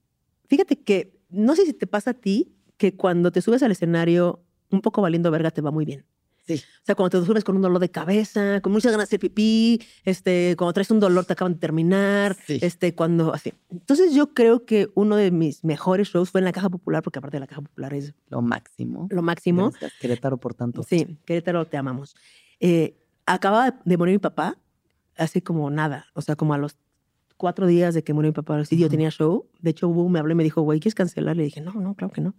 fíjate 0.49 0.81
que 0.81 1.13
no 1.29 1.57
sé 1.57 1.67
si 1.67 1.73
te 1.75 1.87
pasa 1.87 2.11
a 2.11 2.15
ti 2.15 2.55
que 2.79 2.95
cuando 2.97 3.33
te 3.33 3.43
subes 3.43 3.63
al 3.63 3.73
escenario 3.73 4.43
un 4.71 4.81
poco 4.81 5.03
valiendo 5.03 5.31
verga 5.31 5.51
te 5.51 5.61
va 5.61 5.71
muy 5.71 5.85
bien. 5.85 6.07
Sí. 6.47 6.55
O 6.55 6.85
sea, 6.85 6.95
cuando 6.95 7.19
te 7.21 7.27
subes 7.27 7.43
con 7.43 7.57
un 7.57 7.63
dolor 7.63 7.79
de 7.81 7.91
cabeza, 7.91 8.61
con 8.61 8.71
muchas 8.73 8.93
ganas 8.93 9.09
de 9.09 9.17
hacer 9.17 9.21
pipí, 9.21 9.81
este, 10.05 10.55
cuando 10.59 10.75
traes 10.75 10.91
un 10.91 11.01
dolor 11.01 11.25
te 11.25 11.33
acaban 11.33 11.55
de 11.55 11.59
terminar, 11.59 12.37
Sí. 12.47 12.59
este, 12.61 12.95
cuando 12.95 13.33
así. 13.33 13.55
Entonces 13.71 14.15
yo 14.15 14.35
creo 14.35 14.67
que 14.67 14.89
uno 14.95 15.17
de 15.17 15.31
mis 15.31 15.65
mejores 15.65 16.09
shows 16.09 16.31
fue 16.31 16.41
en 16.43 16.45
la 16.45 16.53
Caja 16.53 16.69
Popular, 16.69 17.03
porque 17.03 17.19
aparte 17.19 17.37
de 17.37 17.41
la 17.41 17.47
Caja 17.47 17.63
Popular 17.63 17.95
es 17.95 18.13
Lo 18.29 18.43
máximo. 18.43 19.07
lo 19.11 19.23
máximo. 19.23 19.71
Gracias, 19.71 19.93
Querétaro 20.01 20.37
por 20.37 20.53
tanto. 20.55 20.83
Sí, 20.83 21.17
Querétaro, 21.25 21.67
te 21.67 21.79
amamos. 21.79 22.15
Eh, 22.61 22.97
acaba 23.25 23.81
de 23.85 23.97
morir 23.97 24.13
mi 24.15 24.19
papá 24.19 24.59
hace 25.17 25.43
como 25.43 25.71
nada, 25.71 26.07
o 26.13 26.21
sea, 26.21 26.37
como 26.37 26.53
a 26.53 26.59
los 26.59 26.77
cuatro 27.39 27.67
días 27.67 27.95
de 27.95 28.05
que 28.05 28.13
murió 28.13 28.31
mi 28.31 28.35
papá. 28.35 28.63
Sí, 28.67 28.77
yo 28.77 28.87
Ujú. 28.87 28.91
tenía 28.91 29.11
show. 29.11 29.49
De 29.61 29.71
hecho, 29.71 29.89
Hugo 29.89 30.09
me 30.11 30.19
habló 30.19 30.33
y 30.33 30.37
me 30.37 30.45
dijo, 30.45 30.61
güey, 30.63 30.79
¿quieres 30.79 30.95
cancelar? 30.95 31.37
Le 31.37 31.45
dije, 31.45 31.61
no, 31.63 31.73
no, 31.73 31.95
claro 31.95 32.13
que 32.13 32.21
no. 32.21 32.35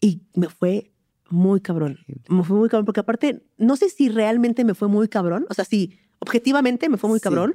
Y 0.00 0.22
me 0.34 0.48
fue 0.48 0.89
muy 1.30 1.60
cabrón. 1.60 1.98
Me 2.28 2.44
fue 2.44 2.56
muy 2.56 2.68
cabrón, 2.68 2.84
porque 2.84 3.00
aparte, 3.00 3.42
no 3.56 3.76
sé 3.76 3.88
si 3.88 4.08
realmente 4.08 4.64
me 4.64 4.74
fue 4.74 4.88
muy 4.88 5.08
cabrón, 5.08 5.46
o 5.48 5.54
sea, 5.54 5.64
si 5.64 5.98
objetivamente 6.18 6.88
me 6.88 6.96
fue 6.96 7.08
muy 7.08 7.18
Sí. 7.18 7.24
cabrón, 7.24 7.54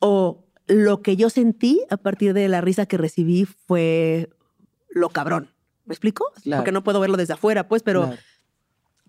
o 0.00 0.46
lo 0.66 1.02
que 1.02 1.16
yo 1.16 1.30
sentí 1.30 1.82
a 1.90 1.96
partir 1.96 2.32
de 2.34 2.48
la 2.48 2.60
risa 2.60 2.86
que 2.86 2.96
recibí 2.96 3.44
fue 3.44 4.30
lo 4.88 5.10
cabrón. 5.10 5.50
¿Me 5.84 5.92
explico? 5.92 6.24
Claro. 6.42 6.62
Porque 6.62 6.72
no 6.72 6.82
puedo 6.82 6.98
verlo 7.00 7.16
desde 7.16 7.34
afuera, 7.34 7.68
pues, 7.68 7.82
pero... 7.82 8.04
Claro. 8.04 8.18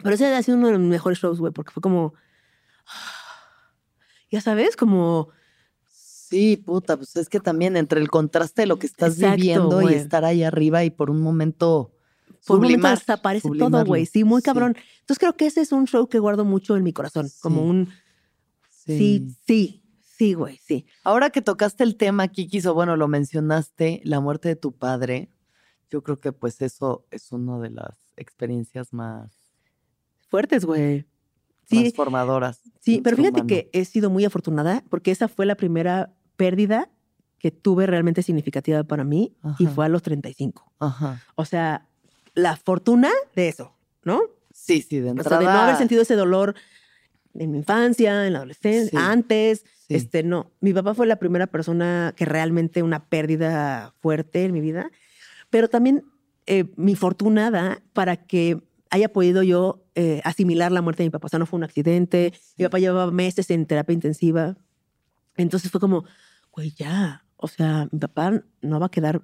Pero 0.04 0.16
ese 0.16 0.34
ha 0.34 0.44
sido 0.44 0.58
uno 0.58 0.68
de 0.68 0.74
los 0.74 0.82
mejores 0.82 1.20
shows, 1.20 1.40
güey, 1.40 1.54
porque 1.54 1.72
fue 1.72 1.82
como. 1.82 2.14
Ya 4.30 4.42
sabes, 4.42 4.76
como. 4.76 5.30
Sí, 5.88 6.58
puta, 6.58 6.98
pues 6.98 7.16
es 7.16 7.30
que 7.30 7.40
también 7.40 7.78
entre 7.78 8.02
el 8.02 8.10
contraste 8.10 8.64
de 8.64 8.66
lo 8.68 8.78
que 8.78 8.88
estás 8.88 9.16
Exacto, 9.16 9.36
viviendo 9.38 9.82
y 9.82 9.94
estar 9.94 10.26
ahí 10.26 10.44
arriba 10.44 10.84
y 10.84 10.90
por 10.90 11.10
un 11.10 11.22
momento 11.22 11.95
Por 12.46 12.58
un 12.58 12.64
momento 12.64 12.88
desaparece 12.90 13.50
todo, 13.58 13.84
güey. 13.86 14.06
Sí, 14.06 14.24
muy 14.24 14.42
Sí, 14.42 14.46
cabrón. 14.46 14.76
Entonces 15.02 15.20
creo 15.20 15.34
que 15.34 15.48
ese 15.48 15.62
es 15.62 15.72
un 15.72 15.86
show 15.86 16.08
que 16.08 16.20
guardo 16.20 16.46
mucho 16.46 16.76
en 16.78 16.84
mi 16.84 16.94
corazón. 16.94 17.28
Como 17.42 17.64
un. 17.64 17.90
Sí, 18.70 19.28
sí, 19.48 19.84
sí, 20.18 20.34
güey, 20.34 20.58
sí. 20.64 20.86
Ahora 21.04 21.30
que 21.32 21.42
tocaste 21.42 21.84
el 21.84 21.96
tema, 21.98 22.28
Kikis, 22.28 22.66
o 22.68 22.74
bueno, 22.74 22.96
lo 22.98 23.08
mencionaste, 23.08 24.02
la 24.04 24.20
muerte 24.20 24.50
de 24.50 24.56
tu 24.56 24.74
padre, 24.74 25.30
yo 25.90 26.04
creo 26.04 26.20
que 26.20 26.32
pues 26.32 26.62
eso 26.62 27.06
es 27.12 27.32
una 27.32 27.60
de 27.60 27.72
las 27.72 27.98
experiencias 28.16 28.94
más, 28.94 29.32
Fuertes, 30.30 30.66
güey. 30.66 31.06
Sí, 31.68 31.84
más 31.86 31.94
formadoras. 31.94 32.62
sí, 32.80 33.02
pero 33.04 33.16
fíjate 33.18 33.42
humano. 33.42 33.48
que 33.48 33.70
he 33.74 33.86
sido 33.86 34.10
muy 34.12 34.24
afortunada 34.26 34.84
porque 34.90 35.10
esa 35.12 35.28
fue 35.28 35.46
la 35.48 35.56
primera 35.56 36.14
pérdida 36.36 36.92
que 37.40 37.50
tuve 37.52 37.88
realmente 37.88 38.22
significativa 38.22 38.84
para 38.84 39.04
mí 39.04 39.36
y 39.58 39.66
Ajá. 39.66 39.74
fue 39.76 39.86
a 39.86 39.90
los 39.90 40.04
35. 40.04 40.72
Ajá. 40.80 41.24
O 41.36 41.46
sea, 41.46 41.88
la 42.36 42.56
fortuna 42.57 43.10
de 43.36 43.48
eso, 43.49 43.74
¿no? 44.03 44.22
Sí, 44.53 44.82
sí, 44.82 44.99
de 44.99 45.07
O 45.07 45.12
entrada. 45.12 45.30
sea, 45.30 45.40
de 45.40 45.45
no 45.45 45.52
haber 45.62 45.76
sentido 45.78 46.02
ese 46.03 46.16
dolor 46.16 46.56
en 47.34 47.52
mi 47.52 47.57
infancia, 47.57 48.26
en 48.28 48.34
la 48.34 48.40
adolescencia, 48.40 48.99
Sí. 48.99 49.06
antes. 49.06 49.66
Sí. 49.88 49.95
Este, 49.95 50.24
no. 50.24 50.52
Mi 50.62 50.74
papá 50.74 50.94
fue 50.94 51.06
la 51.07 51.18
primera 51.18 51.48
persona 51.48 52.14
que 52.16 52.26
realmente 52.26 52.82
una 52.84 53.06
pérdida 53.07 53.94
fuerte 53.99 54.45
en 54.45 54.53
mi 54.53 54.62
vida. 54.62 54.90
Pero 55.49 55.68
también 55.68 56.06
eh, 56.48 56.66
mi 56.78 56.95
fortuna 56.95 57.52
da 57.52 57.82
para 57.94 58.16
que 58.16 58.62
haya 58.90 59.12
podido 59.12 59.44
yo 59.44 59.84
eh, 59.95 60.22
asimilar 60.24 60.72
la 60.72 60.82
muerte 60.82 61.03
de 61.03 61.07
mi 61.10 61.12
papá. 61.12 61.26
O 61.26 61.30
sea, 61.30 61.40
no 61.40 61.45
fue 61.45 61.57
un 61.57 61.64
accidente. 61.64 62.34
Mi 62.57 62.66
papá 62.66 62.80
llevaba 62.80 63.12
meses 63.12 63.49
en 63.52 63.66
terapia 63.66 63.94
intensiva. 63.94 64.56
Entonces 65.38 65.70
fue 65.72 65.82
como, 65.82 66.06
güey, 66.52 66.72
ya. 66.72 67.26
O 67.36 67.48
sea, 67.48 67.88
mi 67.91 67.99
papá 67.99 68.41
no 68.62 68.80
va 68.80 68.86
a 68.86 68.91
quedar, 68.91 69.22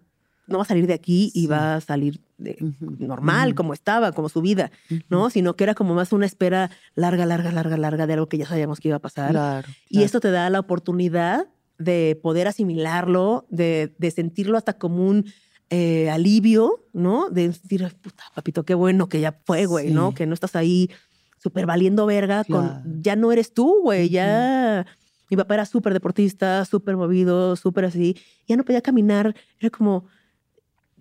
no 0.52 0.58
va 0.58 0.64
a 0.64 0.68
salir 0.68 0.86
de 0.88 0.94
aquí 0.94 1.32
y 1.34 1.42
Sí. 1.42 1.48
va 1.48 1.76
a 1.76 1.82
salir 1.82 2.20
de- 2.38 2.58
normal, 3.00 3.56
como 3.56 3.74
estaba, 3.74 4.12
como 4.12 4.30
su 4.30 4.42
vida. 4.42 4.72
¿no? 5.10 5.30
Sino 5.30 5.56
que 5.56 5.64
era 5.64 5.74
como 5.76 5.94
más 5.94 6.12
una 6.14 6.26
espera 6.26 6.70
larga, 6.96 7.26
larga, 7.26 7.52
larga, 7.52 7.78
larga 7.78 8.08
de 8.08 8.14
algo 8.14 8.28
que 8.28 8.38
ya 8.38 8.46
sabíamos 8.46 8.80
que 8.80 8.90
iba 8.90 8.98
a 8.98 9.02
pasar. 9.02 9.32
Claro. 9.32 9.68
Y 9.90 9.94
claro. 9.96 10.06
esto 10.06 10.20
te 10.20 10.32
da 10.32 10.50
la 10.50 10.60
oportunidad 10.60 11.48
de 11.80 12.20
poder 12.22 12.48
asimilarlo, 12.48 13.48
de, 13.50 13.96
de 13.98 14.12
sentirlo 14.12 14.58
hasta 14.58 14.74
como 14.74 15.08
un 15.08 15.26
eh, 15.74 16.10
alivio, 16.10 16.86
¿no? 16.92 17.30
De 17.30 17.48
decir, 17.48 17.86
"Ay, 17.86 17.92
puta, 18.02 18.24
papito, 18.36 18.64
qué 18.66 18.74
bueno 18.74 19.08
que 19.08 19.22
ya 19.22 19.40
fue, 19.46 19.66
güey, 19.68 19.90
¿no? 19.92 20.14
Que 20.14 20.26
no 20.26 20.34
estás 20.34 20.56
ahí 20.58 20.90
súper 21.38 21.66
valiendo 21.66 22.06
verga 22.06 22.44
Claro. 22.44 22.82
con, 22.84 23.02
ya 23.02 23.16
no 23.16 23.32
eres 23.32 23.54
tú, 23.54 23.80
güey, 23.82 24.10
ya... 24.10 24.86
Mi 25.30 25.38
papá 25.38 25.54
era 25.54 25.66
súper 25.66 25.94
deportista, 25.94 26.66
súper 26.66 26.98
movido, 26.98 27.56
súper 27.56 27.86
así. 27.86 28.18
Ya 28.50 28.58
no 28.58 28.66
podía 28.66 28.82
caminar. 28.82 29.34
Era 29.62 29.70
como, 29.70 30.08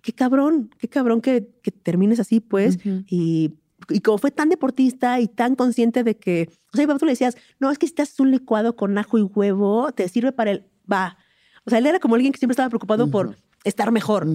qué 0.01 0.13
cabrón, 0.13 0.69
qué 0.77 0.87
cabrón 0.87 1.21
que, 1.21 1.49
que 1.61 1.71
termines 1.71 2.19
así, 2.19 2.39
pues. 2.39 2.79
Y, 3.07 3.53
y 3.89 4.01
como 4.01 4.17
fue 4.17 4.31
tan 4.31 4.49
deportista 4.49 5.19
y 5.19 5.27
tan 5.27 5.55
consciente 5.55 6.03
de 6.03 6.17
que, 6.17 6.49
o 6.73 6.77
sea, 6.77 6.87
tú 6.97 7.05
le 7.05 7.11
decías, 7.13 7.35
no, 7.59 7.71
es 7.71 7.77
que 7.77 7.87
si 7.87 7.93
te 7.93 8.01
haces 8.01 8.19
un 8.19 8.31
licuado 8.31 8.75
con 8.75 8.97
ajo 8.97 9.17
y 9.17 9.23
huevo, 9.23 9.91
te 9.91 10.07
sirve 10.07 10.31
para 10.31 10.51
el, 10.51 10.65
va. 10.91 11.17
O 11.65 11.69
sea, 11.69 11.79
él 11.79 11.85
era 11.85 11.99
como 11.99 12.15
alguien 12.15 12.31
que 12.31 12.39
siempre 12.39 12.53
estaba 12.53 12.69
preocupado 12.69 13.09
por 13.09 13.35
estar 13.63 13.91
mejor 13.91 14.27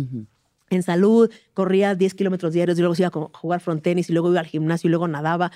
en 0.71 0.83
salud, 0.83 1.31
corría 1.55 1.95
10 1.95 2.15
kilómetros 2.15 2.53
diarios 2.53 2.79
y 2.79 2.81
luego 2.81 2.95
se 2.95 3.03
iba 3.03 3.09
a 3.09 3.39
jugar 3.39 3.61
frontenis 3.61 4.11
y 4.11 4.13
luego 4.13 4.31
iba 4.31 4.41
al 4.41 4.47
gimnasio 4.47 4.89
y 4.89 4.91
luego 4.91 5.09
nadaba, 5.09 5.53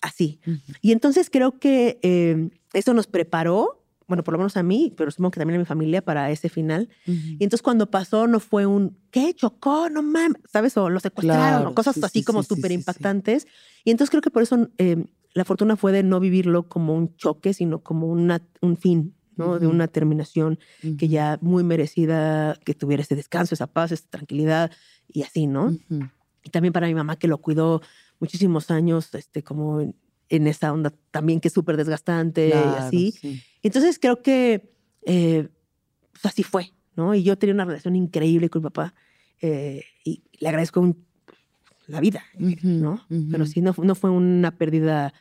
así. 0.00 0.40
Y 0.80 0.92
entonces 0.92 1.30
creo 1.30 1.58
que 1.58 1.98
eh, 2.02 2.50
eso 2.72 2.94
nos 2.94 3.06
preparó, 3.06 3.77
bueno, 4.08 4.24
por 4.24 4.32
lo 4.32 4.38
menos 4.38 4.56
a 4.56 4.62
mí, 4.62 4.92
pero 4.96 5.10
supongo 5.10 5.32
que 5.32 5.40
también 5.40 5.56
a 5.56 5.60
mi 5.60 5.66
familia 5.66 6.02
para 6.02 6.30
ese 6.30 6.48
final. 6.48 6.88
Ujú. 7.06 7.16
Y 7.38 7.44
entonces 7.44 7.62
cuando 7.62 7.90
pasó 7.90 8.26
no 8.26 8.40
fue 8.40 8.64
un, 8.64 8.98
¿qué? 9.10 9.34
Chocó, 9.34 9.90
no 9.90 10.02
mames, 10.02 10.40
¿sabes? 10.50 10.76
O 10.78 10.88
lo 10.88 10.98
secuestraron, 10.98 11.60
Claro, 11.60 11.70
o 11.70 11.74
cosas 11.74 11.94
sí, 11.94 12.00
así 12.02 12.18
sí, 12.20 12.24
como 12.24 12.42
súper 12.42 12.70
sí, 12.70 12.74
impactantes. 12.74 13.46
Y 13.84 13.90
entonces 13.90 14.10
creo 14.10 14.22
que 14.22 14.30
por 14.30 14.42
eso 14.42 14.68
eh, 14.78 15.04
la 15.34 15.44
fortuna 15.44 15.76
fue 15.76 15.92
de 15.92 16.02
no 16.02 16.20
vivirlo 16.20 16.68
como 16.68 16.94
un 16.94 17.14
choque, 17.16 17.52
sino 17.52 17.82
como 17.82 18.06
una, 18.06 18.42
un 18.62 18.78
fin, 18.78 19.14
¿no? 19.36 19.58
De 19.58 19.66
una 19.66 19.86
terminación 19.86 20.58
que 20.98 21.08
ya 21.08 21.38
muy 21.42 21.62
merecida, 21.62 22.58
que 22.64 22.74
tuviera 22.74 23.02
ese 23.02 23.14
descanso, 23.14 23.54
esa 23.54 23.68
paz, 23.68 23.92
esa 23.92 24.08
tranquilidad 24.08 24.72
y 25.06 25.22
así, 25.22 25.46
¿no? 25.46 25.76
Y 26.42 26.50
también 26.50 26.72
para 26.72 26.86
mi 26.86 26.94
mamá 26.94 27.16
que 27.16 27.28
lo 27.28 27.38
cuidó 27.38 27.82
muchísimos 28.18 28.70
años, 28.70 29.14
este, 29.14 29.44
como 29.44 29.92
en, 30.28 30.46
esa 30.46 30.72
onda 30.72 30.92
también 31.10 31.40
que 31.40 31.48
es 31.48 31.54
súper 31.54 31.76
desgastante 31.76 32.48
y 32.48 32.74
así. 32.76 33.12
sí. 33.12 33.40
Entonces 33.62 33.98
creo 33.98 34.22
que 34.22 34.72
eh, 35.06 35.48
pues 36.12 36.26
así 36.26 36.42
fue, 36.42 36.72
¿no? 36.96 37.14
Y 37.14 37.22
yo 37.22 37.36
tenía 37.38 37.54
una 37.54 37.64
relación 37.64 37.96
increíble 37.96 38.48
con 38.50 38.62
mi 38.62 38.64
papá 38.64 38.94
eh, 39.40 39.82
y 40.04 40.22
le 40.40 40.48
agradezco 40.48 40.80
un- 40.80 41.06
la 41.86 42.00
vida, 42.00 42.22
¿no? 42.62 43.06
Pero 43.30 43.46
sí, 43.46 43.60
no, 43.62 43.74
no 43.78 43.94
fue 43.94 44.10
una 44.10 44.56
pérdida 44.58 45.14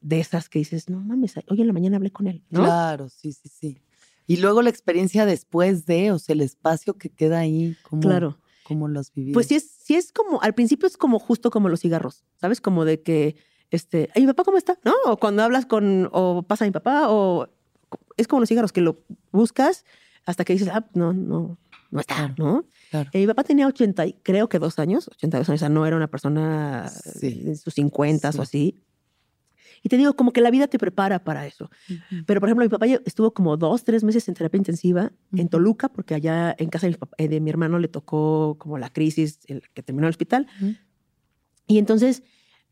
de 0.00 0.20
esas 0.20 0.48
que 0.48 0.58
dices, 0.58 0.88
no 0.90 1.00
mames, 1.00 1.34
hoy 1.48 1.60
en 1.60 1.66
la 1.66 1.72
mañana 1.72 1.96
hablé 1.96 2.10
con 2.10 2.26
él, 2.26 2.42
¿no? 2.50 2.60
Claro, 2.62 3.08
sí, 3.08 3.32
sí, 3.32 3.48
sí. 3.48 3.78
Y 4.26 4.36
luego 4.36 4.60
la 4.62 4.68
experiencia 4.70 5.24
después 5.24 5.86
de, 5.86 6.12
o 6.12 6.18
sea, 6.18 6.34
el 6.34 6.42
espacio 6.42 6.94
que 6.94 7.08
queda 7.08 7.38
ahí, 7.38 7.74
como, 7.82 8.02
Claro. 8.02 8.38
como 8.62 8.86
lo 8.88 9.00
has 9.00 9.12
vivido. 9.14 9.32
Pues 9.34 9.46
sí 9.46 9.54
es, 9.54 9.70
sí 9.70 9.94
es 9.94 10.12
como, 10.12 10.42
al 10.42 10.54
principio 10.54 10.86
es 10.86 10.96
como 10.98 11.18
justo 11.18 11.50
como 11.50 11.68
los 11.70 11.80
cigarros, 11.80 12.24
¿sabes? 12.36 12.60
Como 12.60 12.84
de 12.84 13.00
que, 13.02 13.36
este, 13.70 14.10
ay, 14.14 14.22
mi 14.22 14.28
papá, 14.28 14.44
¿cómo 14.44 14.58
está? 14.58 14.78
¿No? 14.84 14.94
O 15.06 15.16
cuando 15.18 15.42
hablas 15.42 15.66
con, 15.66 16.08
o 16.12 16.42
pasa 16.42 16.64
mi 16.64 16.70
papá, 16.70 17.08
o 17.10 17.48
es 18.16 18.26
como 18.28 18.40
los 18.40 18.48
cigarros 18.48 18.72
que 18.72 18.80
lo 18.80 19.02
buscas 19.32 19.84
hasta 20.24 20.44
que 20.44 20.52
dices, 20.54 20.68
ah, 20.72 20.86
no, 20.94 21.12
no, 21.12 21.58
no 21.90 22.00
está. 22.00 22.34
¿no? 22.38 22.66
Claro. 22.90 23.10
Eh, 23.12 23.20
mi 23.20 23.26
papá 23.26 23.44
tenía 23.44 23.66
80, 23.66 24.06
y 24.06 24.12
creo 24.22 24.48
que 24.48 24.58
dos 24.58 24.78
años, 24.78 25.08
82 25.08 25.48
años, 25.48 25.58
o 25.58 25.60
sea, 25.60 25.68
no 25.68 25.86
era 25.86 25.96
una 25.96 26.08
persona 26.08 26.88
Sí. 26.88 27.42
en 27.46 27.56
sus 27.56 27.74
50 27.74 28.32
Sí. 28.32 28.38
o 28.38 28.42
así. 28.42 28.82
Y 29.82 29.88
te 29.88 29.96
digo, 29.96 30.14
como 30.16 30.32
que 30.32 30.40
la 30.40 30.50
vida 30.50 30.66
te 30.66 30.76
prepara 30.78 31.22
para 31.22 31.46
eso. 31.46 31.70
Ujú. 31.88 32.24
Pero, 32.26 32.40
por 32.40 32.48
ejemplo, 32.48 32.64
mi 32.64 32.68
papá 32.68 32.86
estuvo 32.86 33.32
como 33.32 33.56
dos, 33.56 33.84
tres 33.84 34.02
meses 34.02 34.26
en 34.28 34.34
terapia 34.34 34.58
intensiva 34.58 35.12
en 35.32 35.40
Ujú. 35.42 35.48
Toluca, 35.50 35.88
porque 35.88 36.14
allá 36.14 36.54
en 36.58 36.68
casa 36.68 36.86
de 36.88 36.92
mi, 36.92 36.96
papá- 36.98 37.14
eh, 37.16 37.28
de 37.28 37.40
mi 37.40 37.48
hermano 37.48 37.78
le 37.78 37.86
tocó 37.86 38.56
como 38.58 38.76
la 38.76 38.90
crisis 38.90 39.38
el 39.46 39.62
que 39.74 39.82
terminó 39.84 40.06
en 40.06 40.08
el 40.08 40.14
hospital. 40.14 40.46
Ujú. 40.60 40.74
Y 41.68 41.78
entonces, 41.78 42.24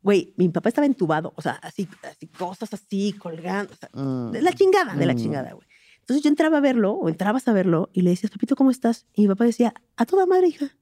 güey, 0.07 0.33
mi 0.37 0.49
papá 0.51 0.69
estaba 0.69 0.87
entubado, 0.87 1.33
o 1.35 1.43
sea, 1.43 1.55
así, 1.63 1.89
así 2.09 2.29
cosas 2.29 2.73
así, 2.73 3.13
colgando, 3.13 3.73
o 3.73 3.77
sea, 3.77 3.91
Mm. 3.93 4.31
de 4.31 4.41
la 4.41 4.53
chingada, 4.53 4.95
de 4.95 5.05
la 5.05 5.15
Mm. 5.15 5.17
chingada, 5.17 5.53
güey. 5.53 5.67
Entonces 5.99 6.23
yo 6.23 6.29
entraba 6.31 6.59
a 6.59 6.61
verlo, 6.61 6.93
o 6.93 7.09
entrabas 7.09 7.49
a 7.49 7.53
verlo, 7.53 7.91
y 7.93 8.03
le 8.03 8.11
decías, 8.11 8.31
papito, 8.31 8.55
¿cómo 8.55 8.71
estás? 8.71 9.07
Y 9.15 9.23
mi 9.23 9.29
papá 9.29 9.45
decía, 9.45 9.75
a 9.97 10.07
toda 10.07 10.25
madre, 10.25 10.47
hija. 10.47 10.77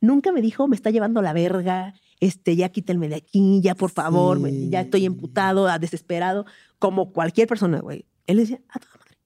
Nunca 0.00 0.32
me 0.32 0.42
dijo, 0.42 0.66
me 0.66 0.74
está 0.74 0.90
llevando 0.90 1.22
la 1.22 1.32
verga, 1.32 1.94
este, 2.18 2.56
ya 2.56 2.68
quítenme 2.70 3.08
de 3.08 3.14
aquí, 3.14 3.60
ya 3.62 3.76
por 3.76 3.90
favor, 3.92 4.40
me- 4.40 4.50
Sí. 4.50 4.68
ya 4.68 4.80
estoy 4.80 5.06
emputado, 5.06 5.66
desesperado, 5.78 6.44
como 6.80 7.12
cualquier 7.12 7.46
persona, 7.46 7.78
güey. 7.80 8.04
Él 8.26 8.38
decía, 8.38 8.60
a 8.68 8.80
toda 8.80 8.94
madre. 8.98 9.16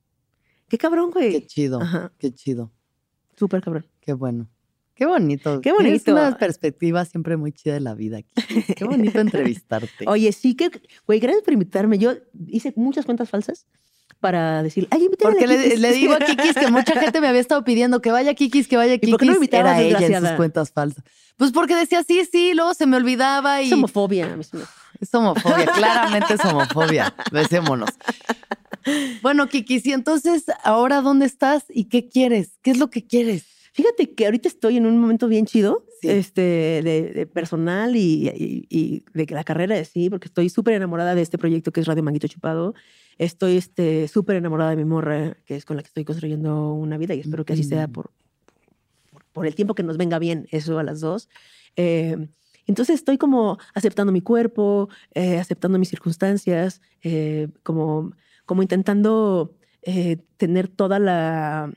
Qué 0.69 0.77
cabrón, 0.77 1.11
güey. 1.11 1.33
Qué 1.33 1.47
chido, 1.47 1.81
Ajá. 1.81 2.13
qué 2.19 2.31
chido, 2.35 2.71
Súper 3.39 3.63
cabrón. 3.63 3.87
qué 4.03 4.13
bueno. 4.13 4.51
Qué 4.99 5.07
bonito. 5.07 5.61
Qué 5.61 5.71
bonito. 5.73 6.11
una 6.13 6.37
perspectiva 6.37 7.05
siempre 7.05 7.37
muy 7.37 7.53
chida 7.53 7.75
de 7.75 7.81
la 7.81 7.95
vida 7.95 8.19
aquí. 8.19 8.63
Qué 8.75 8.85
bonito 8.85 9.21
entrevistarte. 9.21 10.05
Oye, 10.09 10.33
sí 10.33 10.57
que, 10.57 10.71
güey, 11.07 11.21
gracias 11.21 11.45
por 11.45 11.53
invitarme. 11.53 11.99
Yo 11.99 12.15
hice 12.49 12.73
muchas 12.75 13.07
cuentas 13.07 13.31
falsas 13.31 13.67
para 14.19 14.61
decir, 14.65 14.89
ay, 14.91 15.05
invítame 15.05 15.31
a 15.31 15.33
Porque 15.35 15.47
le, 15.47 15.63
Kikis". 15.63 15.79
le 15.81 15.93
digo 15.93 16.15
a 16.15 16.19
Kikis 16.19 16.55
que 16.55 16.69
mucha 16.73 16.95
gente 17.01 17.21
me 17.21 17.29
había 17.29 17.41
estado 17.41 17.63
pidiendo 17.63 18.01
que 18.03 18.11
vaya 18.11 18.35
Kikis, 18.35 18.67
que 18.67 18.77
vaya 18.77 18.95
Kikis. 18.99 19.11
por 19.11 19.21
qué 19.21 19.27
no 19.27 19.39
Era 19.61 19.81
ella 19.81 20.05
en 20.05 20.21
sus 20.21 20.31
cuentas 20.33 20.73
falsas. 20.73 21.05
Pues 21.37 21.53
porque 21.53 21.77
decía 21.77 22.03
sí, 22.03 22.27
sí, 22.29 22.53
luego 22.55 22.75
se 22.75 22.87
me 22.87 22.97
olvidaba 22.97 23.63
y 23.63 23.69
Es 23.69 23.73
homofobia. 23.75 24.27
a 24.35 24.37
es 25.01 25.15
homofobia, 25.15 25.67
claramente 25.77 26.35
es 26.35 26.45
homofobia. 26.45 27.15
Besémonos. 27.31 27.91
Bueno, 29.23 29.49
Kikis, 29.49 29.87
y 29.87 29.93
entonces, 29.93 30.47
¿ahora 30.65 31.03
dónde 31.03 31.27
estás 31.27 31.65
y 31.69 31.85
qué 31.85 32.09
quieres? 32.09 32.59
¿Qué 32.63 32.73
es 32.73 32.79
lo 32.79 32.91
que 32.91 33.07
quieres? 33.07 33.45
Fíjate 33.79 34.13
que 34.13 34.25
ahorita 34.25 34.49
estoy 34.49 34.77
en 34.77 34.87
un 34.87 34.99
momento 34.99 35.29
bien 35.29 35.47
chido, 35.47 35.85
Sí. 36.03 36.09
este, 36.11 36.41
de, 36.83 37.13
de 37.15 37.27
personal 37.29 37.95
y, 37.95 38.29
y- 38.29 38.67
y 38.69 39.05
de 39.15 39.33
la 39.33 39.45
carrera 39.45 39.77
de 39.77 39.85
sí, 39.85 40.11
porque 40.11 40.27
estoy 40.27 40.49
súper 40.49 40.75
enamorada 40.75 41.15
de 41.15 41.23
este 41.23 41.39
proyecto 41.39 41.71
que 41.71 41.81
es 41.81 41.87
Radio 41.87 42.03
Manguito 42.03 42.27
Chupado. 42.27 42.75
Estoy 43.19 43.57
este, 43.57 44.09
súper 44.09 44.35
enamorada 44.35 44.71
de 44.71 44.77
mi 44.79 44.85
morra, 44.85 45.37
que 45.45 45.55
es 45.55 45.65
con 45.65 45.77
la 45.77 45.83
que 45.85 45.87
estoy 45.89 46.05
construyendo 46.05 46.73
una 46.73 46.99
vida 46.99 47.15
y 47.15 47.21
espero 47.21 47.45
que 47.45 47.53
así 47.53 47.63
sea 47.63 47.85
Ujú. 47.85 47.93
por, 47.93 48.11
por, 49.13 49.25
por 49.33 49.47
el 49.47 49.55
tiempo 49.55 49.77
que 49.77 49.85
nos 49.85 49.97
venga 49.97 50.19
bien 50.19 50.49
eso 50.51 50.77
a 50.81 50.83
las 50.83 50.99
dos. 51.01 51.29
Eh, 51.77 52.17
entonces 52.67 52.97
estoy 52.97 53.17
como 53.17 53.59
aceptando 53.75 54.13
mi 54.13 54.23
cuerpo, 54.23 54.89
eh, 55.15 55.39
aceptando 55.39 55.79
mis 55.79 55.89
circunstancias, 55.89 56.81
eh, 57.05 57.47
como, 57.63 58.11
como 58.45 58.63
intentando 58.63 59.57
eh, 59.83 60.17
tener 60.37 60.67
toda 60.67 60.99
la, 60.99 61.73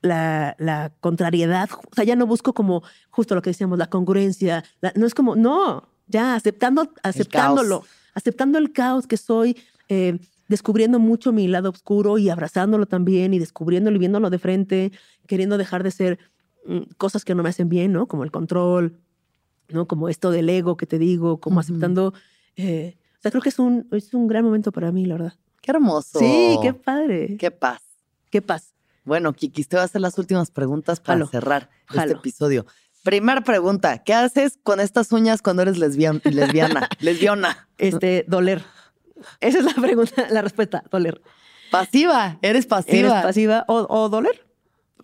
la, 0.00 0.92
contrariedad. 1.00 1.68
O 1.72 1.94
sea, 1.94 2.04
ya 2.04 2.16
no 2.16 2.26
busco 2.26 2.52
como 2.52 2.82
justo 3.10 3.34
lo 3.34 3.42
que 3.42 3.50
decíamos, 3.50 3.78
la 3.78 3.88
congruencia. 3.88 4.64
la- 4.80 4.92
no 4.94 5.06
es 5.06 5.14
como, 5.14 5.36
no, 5.36 5.88
ya 6.06 6.34
aceptando, 6.34 6.92
aceptándolo, 7.02 7.84
aceptando 8.14 8.58
el 8.58 8.72
caos 8.72 9.06
que 9.06 9.16
soy, 9.16 9.56
eh, 9.88 10.18
descubriendo 10.48 10.98
mucho 10.98 11.32
mi 11.32 11.46
lado 11.48 11.70
oscuro 11.70 12.18
y 12.18 12.30
abrazándolo 12.30 12.86
también 12.86 13.34
y 13.34 13.38
descubriéndolo 13.38 13.96
y 13.96 13.98
viéndolo 13.98 14.30
de 14.30 14.38
frente, 14.38 14.92
queriendo 15.26 15.58
dejar 15.58 15.82
de 15.82 15.90
ser 15.90 16.18
mm, 16.66 16.94
cosas 16.96 17.24
que 17.24 17.34
no 17.34 17.42
me 17.42 17.50
hacen 17.50 17.68
bien, 17.68 17.92
¿no? 17.92 18.06
Como 18.06 18.24
el 18.24 18.30
control, 18.30 18.98
¿no? 19.68 19.86
Como 19.86 20.08
esto 20.08 20.30
del 20.30 20.48
ego 20.48 20.76
que 20.76 20.86
te 20.86 20.98
digo, 20.98 21.38
como 21.40 21.60
aceptando. 21.60 22.14
eh, 22.56 22.96
o 23.18 23.20
sea, 23.20 23.30
creo 23.32 23.42
que 23.42 23.48
es 23.48 23.58
un, 23.58 23.88
es 23.90 24.14
un 24.14 24.28
gran 24.28 24.44
momento 24.44 24.70
para 24.72 24.92
mí, 24.92 25.04
la 25.04 25.14
verdad. 25.14 25.34
Qué 25.60 25.72
hermoso. 25.72 26.20
Sí, 26.20 26.58
qué 26.62 26.72
padre. 26.72 27.36
Qué, 27.36 27.50
Qué 28.30 28.40
paz. 28.40 28.72
Bueno, 29.08 29.32
Kikis, 29.32 29.66
te 29.68 29.76
voy 29.76 29.82
a 29.82 29.84
hacer 29.84 30.00
las 30.00 30.16
últimas 30.18 30.50
preguntas 30.50 31.00
para 31.00 31.16
Jalo, 31.18 31.26
cerrar 31.26 31.70
este 31.94 32.12
episodio. 32.12 32.66
Primera 33.02 33.40
pregunta, 33.40 33.98
¿qué 34.04 34.12
haces 34.14 34.58
con 34.62 34.80
estas 34.80 35.10
uñas 35.12 35.40
cuando 35.42 35.62
eres 35.62 35.78
lesbian- 35.78 36.20
lesbiana? 36.24 36.88
lesbiana. 37.00 37.68
Este, 37.78 38.24
doler. 38.28 38.62
Esa 39.40 39.58
es 39.58 39.64
la 39.64 39.74
pregunta, 39.74 40.26
la 40.30 40.42
respuesta, 40.42 40.84
doler. 40.90 41.20
Pasiva, 41.70 42.38
eres 42.42 42.66
pasiva. 42.66 42.98
¿Eres 43.18 43.22
pasiva 43.24 43.64
o, 43.68 43.86
o 43.88 44.08
doler? 44.08 44.46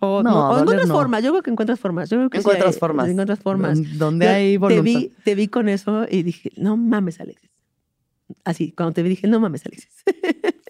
O, 0.01 0.21
No, 0.23 0.29
no, 0.31 0.49
o 0.51 0.59
encuentras 0.59 0.87
no. 0.87 0.93
formas. 0.93 1.23
Yo 1.23 1.31
creo 1.31 1.41
que 1.43 1.51
encuentras 1.51 1.79
formas. 1.79 2.09
Yo 2.09 2.17
creo 2.17 2.29
que 2.29 2.37
sí 2.37 2.41
Encuentras 2.41 2.75
hay- 2.75 2.79
formas. 2.79 3.09
Encuentras 3.09 3.39
formas. 3.39 3.77
Don- 3.81 3.97
Donde 3.97 4.27
hay 4.27 4.51
te 4.53 4.57
voluntad. 4.57 4.83
vi, 4.83 5.13
te 5.23 5.35
vi 5.35 5.47
con 5.47 5.67
eso 5.69 6.05
y 6.09 6.23
dije, 6.23 6.51
no 6.57 6.75
mames, 6.77 7.19
Alexis. 7.19 7.49
Así, 8.43 8.71
cuando 8.71 8.93
te 8.93 9.03
vi 9.03 9.09
dije, 9.09 9.27
no 9.27 9.39
mames, 9.39 9.65
Alexis. 9.65 10.03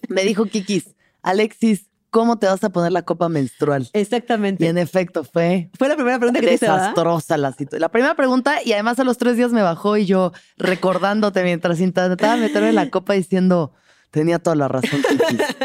Me 0.09 0.23
dijo 0.23 0.45
Kikis, 0.45 0.95
Alexis, 1.21 1.87
¿cómo 2.15 2.39
te 2.39 2.47
vas 2.47 2.63
a 2.63 2.69
poner 2.69 2.93
la 2.93 3.01
copa 3.01 3.27
menstrual? 3.27 3.89
Y 3.93 3.99
Exactamente. 3.99 4.65
en 4.65 4.77
efecto 4.77 5.25
fue 5.25 5.69
Fue 5.77 5.89
la 5.89 5.95
primera 5.95 6.17
pregunta 6.17 6.39
que 6.39 6.47
te 6.47 6.53
hice, 6.53 6.65
desastrosa 6.65 7.35
la 7.37 7.51
situación. 7.51 7.81
La 7.81 7.89
primera 7.89 8.15
pregunta, 8.15 8.59
y 8.63 8.71
además 8.71 8.97
a 8.99 9.03
los 9.03 9.17
tres 9.17 9.35
días 9.35 9.51
me 9.51 9.61
bajó 9.61 9.97
y 9.97 10.05
yo 10.05 10.31
recordándote 10.57 11.43
mientras 11.43 11.81
intentaba 11.81 12.37
meterme 12.37 12.71
la 12.71 12.89
copa 12.89 13.13
diciendo, 13.13 13.73
tenía 14.11 14.39
toda 14.39 14.55
la 14.55 14.69
razón. 14.69 15.01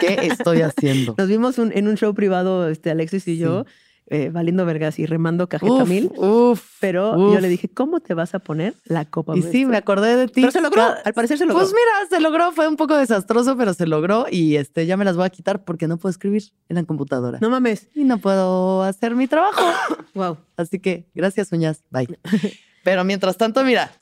¿Qué 0.01 0.27
estoy 0.27 0.62
haciendo? 0.62 1.14
Nos 1.16 1.28
vimos 1.28 1.59
un- 1.59 1.70
en 1.72 1.86
un 1.86 1.97
show 1.97 2.12
privado, 2.14 2.68
este, 2.68 2.90
Alexis 2.90 3.28
y 3.28 3.39
yo, 3.39 3.64
eh, 4.12 4.28
valiendo 4.28 4.66
vergas 4.66 4.99
y 4.99 5.07
remando 5.07 5.49
cajeta 5.49 5.73
Uf, 5.73 5.89
mil. 5.89 6.11
uf, 6.16 6.62
Pero 6.81 7.12
uf. 7.16 7.35
yo 7.35 7.41
le 7.41 7.49
dije, 7.49 7.69
¿cómo 7.69 8.01
te 8.01 8.12
vas 8.12 8.35
a 8.35 8.41
poner 8.41 8.74
la 8.85 9.05
copa 9.05 9.37
Y 9.37 9.43
sí, 9.43 9.65
me 9.65 9.77
acordé 9.77 10.16
de 10.16 10.27
ti. 10.27 10.41
Pero 10.41 10.51
se 10.51 10.61
logró, 10.61 10.82
al 11.05 11.15
parecer 11.15 11.39
se 11.39 11.47
logró. 11.47 11.61
Pues 11.61 11.73
mira, 11.73 12.09
se 12.11 12.20
logró, 12.20 12.51
fue 12.51 12.66
un 12.66 12.77
poco 12.77 12.97
desastroso, 12.97 13.57
pero 13.57 13.73
se 13.73 13.87
logró 13.87 14.27
y 14.28 14.57
este 14.57 14.85
ya 14.87 14.97
me 14.97 15.05
las 15.05 15.16
voy 15.16 15.27
a 15.27 15.31
quitar 15.31 15.65
porque 15.65 15.87
no 15.87 15.97
puedo 15.97 16.11
escribir 16.11 16.43
en 16.69 16.74
la 16.77 16.82
computadora. 16.85 17.39
No 17.41 17.51
mames. 17.51 17.89
Y 17.95 18.03
no 18.05 18.19
puedo 18.19 18.82
hacer 18.82 19.15
mi 19.15 19.27
trabajo. 19.28 19.62
Wow. 20.15 20.39
Así 20.57 20.81
que 20.81 21.07
gracias, 21.15 21.53
uñas. 21.53 21.85
Bye. 21.91 22.19
Pero 22.82 23.05
mientras 23.05 23.37
tanto, 23.37 23.62
mira, 23.62 23.93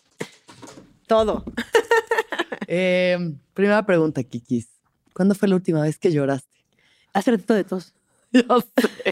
Todo. 1.07 1.45
eh, 2.67 3.35
primera 3.53 3.85
pregunta, 3.85 4.23
Kikis. 4.23 4.69
¿Cuándo 5.13 5.35
fue 5.35 5.49
la 5.49 5.57
última 5.57 5.83
vez 5.83 5.99
que 5.99 6.11
lloraste? 6.13 6.49
Hace 7.13 7.33
ratito 7.33 7.53
de 7.55 7.65
tos. 7.65 7.93
Yo 8.33 8.43
sé. 8.61 9.03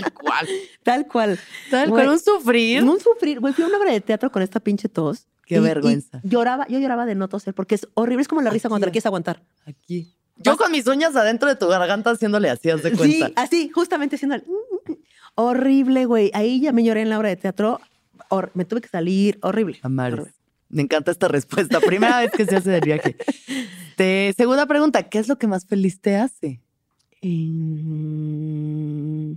Tal 0.02 0.12
cual. 0.12 0.48
Tal 0.82 1.06
cual. 1.06 1.38
Tal 1.70 1.88
Güey, 1.90 2.04
cual. 2.04 2.14
Un 2.14 2.20
sufrir. 2.20 2.82
Un 2.84 3.00
sufrir. 3.00 3.40
Güey, 3.40 3.52
fui 3.54 3.64
a 3.64 3.66
una 3.68 3.78
obra 3.78 3.92
de 3.92 4.00
teatro 4.00 4.30
con 4.30 4.42
esta 4.42 4.60
pinche 4.60 4.88
tos. 4.88 5.26
Qué 5.46 5.56
y- 5.56 5.60
vergüenza. 5.60 6.20
y 6.22 6.28
lloraba, 6.28 6.66
yo 6.68 6.78
lloraba 6.78 7.04
de 7.06 7.14
no 7.14 7.28
toser 7.28 7.52
porque 7.54 7.74
es 7.74 7.86
horrible. 7.94 8.22
Es 8.22 8.28
como 8.28 8.42
la 8.42 8.50
risa 8.50 8.68
cuando 8.68 8.82
te 8.84 8.86
la 8.86 8.90
Aquí. 8.90 8.94
quieres 8.94 9.06
aguantar. 9.06 9.42
Aquí. 9.66 10.14
Yo 10.36 10.56
con 10.56 10.72
mis 10.72 10.86
uñas 10.86 11.14
adentro 11.14 11.48
de 11.48 11.56
tu 11.56 11.68
garganta 11.68 12.10
haciéndole 12.10 12.48
así, 12.50 12.70
haz 12.70 12.82
de 12.82 12.92
cuenta. 12.92 13.26
Sí, 13.28 13.32
así, 13.36 13.68
justamente 13.68 14.16
haciendo 14.16 14.36
el- 14.36 14.44
horrible, 15.34 16.04
güey. 16.06 16.30
Ahí 16.34 16.60
ya 16.60 16.72
me 16.72 16.82
lloré 16.84 17.02
en 17.02 17.10
la 17.10 17.18
obra 17.18 17.28
de 17.28 17.36
teatro. 17.36 17.80
Hor- 18.28 18.50
me 18.54 18.64
tuve 18.64 18.80
que 18.80 18.88
salir. 18.88 19.38
Horrible. 19.42 19.78
Amares. 19.82 20.14
Horrible. 20.18 20.34
Me 20.70 20.82
encanta 20.82 21.10
esta 21.10 21.28
respuesta. 21.28 21.80
Primera 21.80 22.20
vez 22.20 22.30
que 22.32 22.46
se 22.46 22.56
hace 22.56 22.70
del 22.70 22.80
viaje. 22.80 23.16
Te- 23.96 24.32
segunda 24.36 24.64
pregunta, 24.66 25.02
¿qué 25.10 25.18
es 25.18 25.28
lo 25.28 25.36
que 25.38 25.46
más 25.46 25.66
feliz 25.66 26.00
te 26.00 26.16
hace? 26.16 26.60
Mm, 28.12 29.32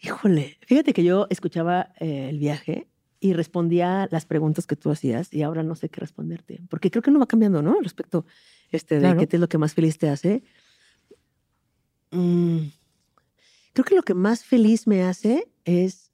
Híjole, 0.00 0.58
fíjate 0.66 0.92
que 0.92 1.02
yo 1.02 1.26
escuchaba 1.30 1.92
eh, 1.98 2.28
el 2.30 2.38
viaje 2.38 2.86
y 3.20 3.32
respondía 3.32 4.08
las 4.10 4.26
preguntas 4.26 4.66
que 4.66 4.76
tú 4.76 4.90
hacías 4.90 5.32
y 5.34 5.42
ahora 5.42 5.62
no 5.64 5.74
sé 5.74 5.88
qué 5.88 6.00
responderte, 6.00 6.60
porque 6.70 6.90
creo 6.90 7.02
que 7.02 7.10
no 7.10 7.18
va 7.18 7.26
cambiando, 7.26 7.62
¿no? 7.62 7.80
Respecto 7.80 8.24
este, 8.70 8.96
de 8.96 9.00
Claro. 9.00 9.18
qué 9.18 9.28
es 9.36 9.40
lo 9.40 9.48
que 9.48 9.58
más 9.58 9.74
feliz 9.74 9.98
te 9.98 10.08
hace. 10.08 10.42
Mm, 12.12 12.68
creo 13.72 13.84
que 13.84 13.94
lo 13.96 14.02
que 14.02 14.14
más 14.14 14.44
feliz 14.44 14.86
me 14.86 15.02
hace 15.02 15.48
es 15.64 16.12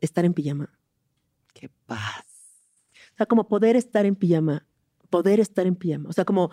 estar 0.00 0.24
en 0.24 0.34
pijama. 0.34 0.70
Qué 1.54 1.70
paz. 1.86 2.24
O 3.14 3.16
sea, 3.16 3.26
como 3.26 3.46
poder 3.48 3.76
estar 3.76 4.04
en 4.04 4.16
pijama, 4.16 4.66
poder 5.10 5.40
estar 5.40 5.66
en 5.66 5.76
pijama. 5.76 6.08
O 6.08 6.12
sea, 6.12 6.24
como 6.24 6.50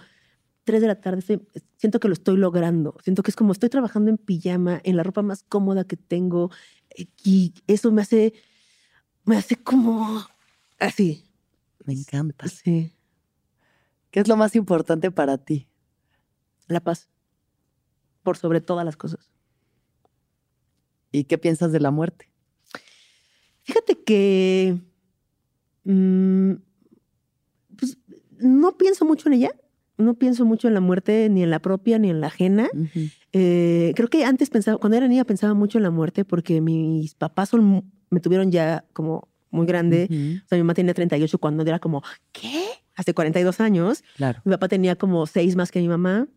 tres 0.67 0.81
de 0.81 0.87
la 0.87 0.99
tarde, 1.01 1.19
estoy- 1.19 1.41
siento 1.77 1.99
que 1.99 2.09
lo 2.09 2.13
estoy 2.13 2.37
logrando. 2.37 2.95
Siento 3.03 3.23
que 3.23 3.31
es 3.31 3.35
como 3.37 3.53
estoy 3.53 3.69
trabajando 3.69 4.11
en 4.11 4.17
pijama, 4.17 4.79
en 4.83 4.97
la 4.97 5.03
ropa 5.03 5.21
más 5.23 5.41
cómoda 5.43 5.85
que 5.85 5.95
tengo. 5.97 6.51
eh, 6.95 7.07
Y 7.23 7.53
eso 7.67 7.91
me 7.91 8.01
hace, 8.03 8.33
me 9.23 9.37
hace 9.37 9.55
como 9.55 10.25
así. 10.79 11.23
Me 11.85 11.93
encanta. 11.93 12.47
Sí, 12.49 12.93
¿Qué 14.11 14.19
es 14.19 14.27
lo 14.27 14.35
más 14.37 14.55
importante 14.55 15.09
para 15.09 15.37
ti? 15.37 15.67
la 16.67 16.81
paz. 16.81 17.07
Por 18.23 18.35
sobre 18.37 18.59
todas 18.59 18.83
las 18.85 18.97
cosas. 18.97 19.31
¿Y 21.13 21.23
qué 21.23 21.37
piensas 21.37 21.71
de 21.71 21.79
la 21.79 21.91
muerte? 21.91 22.29
Fíjate 23.63 24.03
que 24.03 24.77
mm, 25.85 26.53
pues, 27.77 27.97
no 28.39 28.77
pienso 28.77 29.05
mucho 29.05 29.29
en 29.29 29.33
ella. 29.35 29.51
No 29.97 30.13
pienso 30.13 30.45
mucho 30.45 30.67
en 30.67 30.73
la 30.73 30.79
muerte, 30.79 31.27
ni 31.29 31.43
en 31.43 31.49
la 31.49 31.59
propia, 31.59 31.97
ni 31.97 32.09
en 32.09 32.21
la 32.21 32.27
ajena. 32.27 32.69
Eh, 33.33 33.93
creo 33.95 34.09
que 34.09 34.25
antes 34.25 34.49
pensaba, 34.49 34.77
cuando 34.77 34.97
era 34.97 35.07
niña 35.07 35.23
pensaba 35.25 35.53
mucho 35.53 35.79
en 35.79 35.83
la 35.83 35.91
muerte 35.91 36.23
porque 36.23 36.61
mis 36.61 37.15
papás 37.15 37.49
son, 37.49 37.91
me 38.09 38.19
tuvieron 38.19 38.51
ya 38.51 38.85
como 38.93 39.27
muy 39.49 39.65
grande. 39.65 40.07
O 40.45 40.47
sea, 40.47 40.57
mi 40.57 40.63
mamá 40.63 40.73
tenía 40.73 40.93
38 40.93 41.37
cuando 41.39 41.63
era 41.63 41.79
como, 41.79 42.03
¿qué? 42.31 42.63
Hace 42.95 43.13
42 43.13 43.59
años. 43.59 44.03
Claro. 44.15 44.41
Mi 44.45 44.51
papá 44.51 44.67
tenía 44.67 44.95
como 44.95 45.25
seis 45.25 45.55
más 45.55 45.71
que 45.71 45.79
mi 45.79 45.87
mamá. 45.87 46.27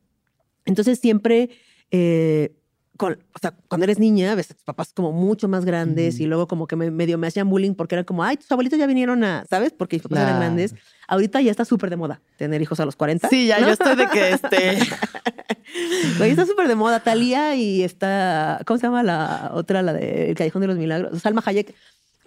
Entonces 0.65 0.99
siempre, 0.99 1.51
eh, 1.91 2.55
con- 3.01 3.15
o 3.35 3.39
sea, 3.41 3.55
cuando 3.67 3.85
eres 3.85 3.99
niña, 3.99 4.35
ves 4.35 4.51
a 4.51 4.55
tus 4.55 4.63
papás 4.63 4.93
como 4.93 5.11
mucho 5.11 5.49
más 5.49 5.65
grandes 5.65 6.21
y 6.21 6.27
luego 6.27 6.47
como 6.47 6.67
que 6.67 6.77
me, 6.77 6.91
medio 6.91 7.17
me 7.17 7.27
hacían 7.27 7.49
bullying 7.49 7.73
porque 7.75 7.95
era 7.95 8.05
como, 8.05 8.23
ay, 8.23 8.37
tus 8.37 8.53
abuelitos 8.53 8.79
ya 8.79 8.87
vinieron 8.87 9.25
a, 9.25 9.47
¿sabes? 9.49 9.73
Porque 9.73 9.97
mis 9.97 10.03
papás 10.03 10.19
eran 10.19 10.39
grandes. 10.39 10.75
Ahorita 11.09 11.41
ya 11.41 11.51
está 11.51 11.65
súper 11.65 11.89
de 11.89 11.97
moda 11.97 12.21
tener 12.37 12.61
hijos 12.61 12.79
a 12.79 12.85
los 12.85 12.97
40. 12.97 13.29
Sí, 13.29 13.47
ya 13.47 13.59
¿no? 13.59 13.69
yo 13.69 13.73
estoy 13.73 13.97
de 13.97 14.07
que 14.09 14.31
este. 14.33 14.79
Güey, 16.19 16.31
está 16.31 16.45
súper 16.47 16.69
de 16.69 16.75
moda. 16.75 17.01
Talía 17.01 17.55
y 17.55 17.83
está, 17.83 18.61
¿cómo 18.67 18.79
se 18.79 18.87
llama 18.87 19.03
la 19.03 19.53
otra, 19.55 19.83
la 19.83 19.93
de 19.93 20.31
El 20.31 20.35
Callejón 20.37 20.61
de 20.63 20.67
los 20.69 20.77
Milagros? 20.77 21.23
Salma 21.23 21.43
Hayek 21.47 21.75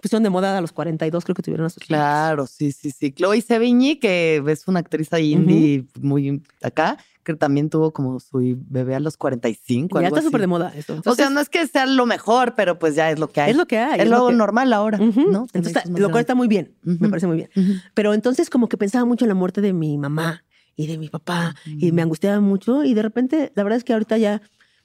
pusieron 0.04 0.22
de 0.22 0.30
moda 0.30 0.56
a 0.56 0.60
los 0.60 0.72
42, 0.72 1.24
creo 1.24 1.34
que 1.34 1.42
tuvieron 1.42 1.66
a 1.66 1.70
sus. 1.70 1.82
Claro, 1.82 2.46
sí, 2.46 2.72
sí, 2.72 2.90
sí. 2.90 3.10
Chloe 3.12 3.40
Sevigny, 3.40 3.96
que 3.96 4.42
es 4.46 4.68
una 4.68 4.80
actriz 4.80 5.12
ahí 5.12 5.32
indie 5.32 5.84
muy 6.00 6.42
acá, 6.62 6.98
que 7.22 7.32
también 7.34 7.70
tuvo 7.70 7.90
como 7.92 8.20
su 8.20 8.54
bebé 8.68 8.94
a 8.94 9.00
los 9.00 9.16
45. 9.16 9.98
Ya 10.00 10.06
algo 10.08 10.16
está 10.18 10.26
súper 10.28 10.42
de 10.42 10.46
moda 10.46 10.72
esto. 10.76 11.00
o 11.06 11.14
sea, 11.14 11.30
no 11.30 11.40
es 11.40 11.48
que 11.48 11.66
sea 11.66 11.86
lo 11.86 12.04
mejor, 12.04 12.54
pero 12.54 12.78
pues 12.78 12.94
ya 12.94 13.10
es 13.10 13.18
lo 13.18 13.28
que 13.30 13.40
hay. 13.40 13.50
es 13.52 13.56
lo 13.56 13.66
que 13.66 13.78
hay. 13.78 14.00
Es 14.02 14.08
lo 14.08 14.28
que- 14.28 14.34
normal 14.34 14.72
ahora. 14.74 14.98
¿no? 14.98 15.46
Entonces, 15.54 15.86
lo 15.88 16.10
cual 16.10 16.20
está 16.20 16.34
muy 16.34 16.48
bien. 16.48 16.74
Me 16.82 17.08
parece 17.08 17.26
muy 17.26 17.36
bien. 17.36 17.50
Pero 17.94 18.12
entonces 18.12 18.50
como 18.50 18.68
que 18.68 18.76
pensaba 18.76 19.04
mucho 19.06 19.24
en 19.24 19.30
la 19.30 19.34
muerte 19.34 19.60
de 19.62 19.72
mi 19.72 19.96
mamá 19.96 20.44
y 20.76 20.86
de 20.86 20.98
mi 20.98 21.08
papá 21.08 21.54
y 21.64 21.92
me 21.92 22.02
angustiaba 22.02 22.40
mucho 22.40 22.84
y 22.84 22.92
de 22.94 23.00
repente 23.02 23.52
la 23.54 23.62
verdad 23.62 23.78
es 23.78 23.84
que 23.84 23.92
ahorita 23.94 24.18
ya 24.18 24.42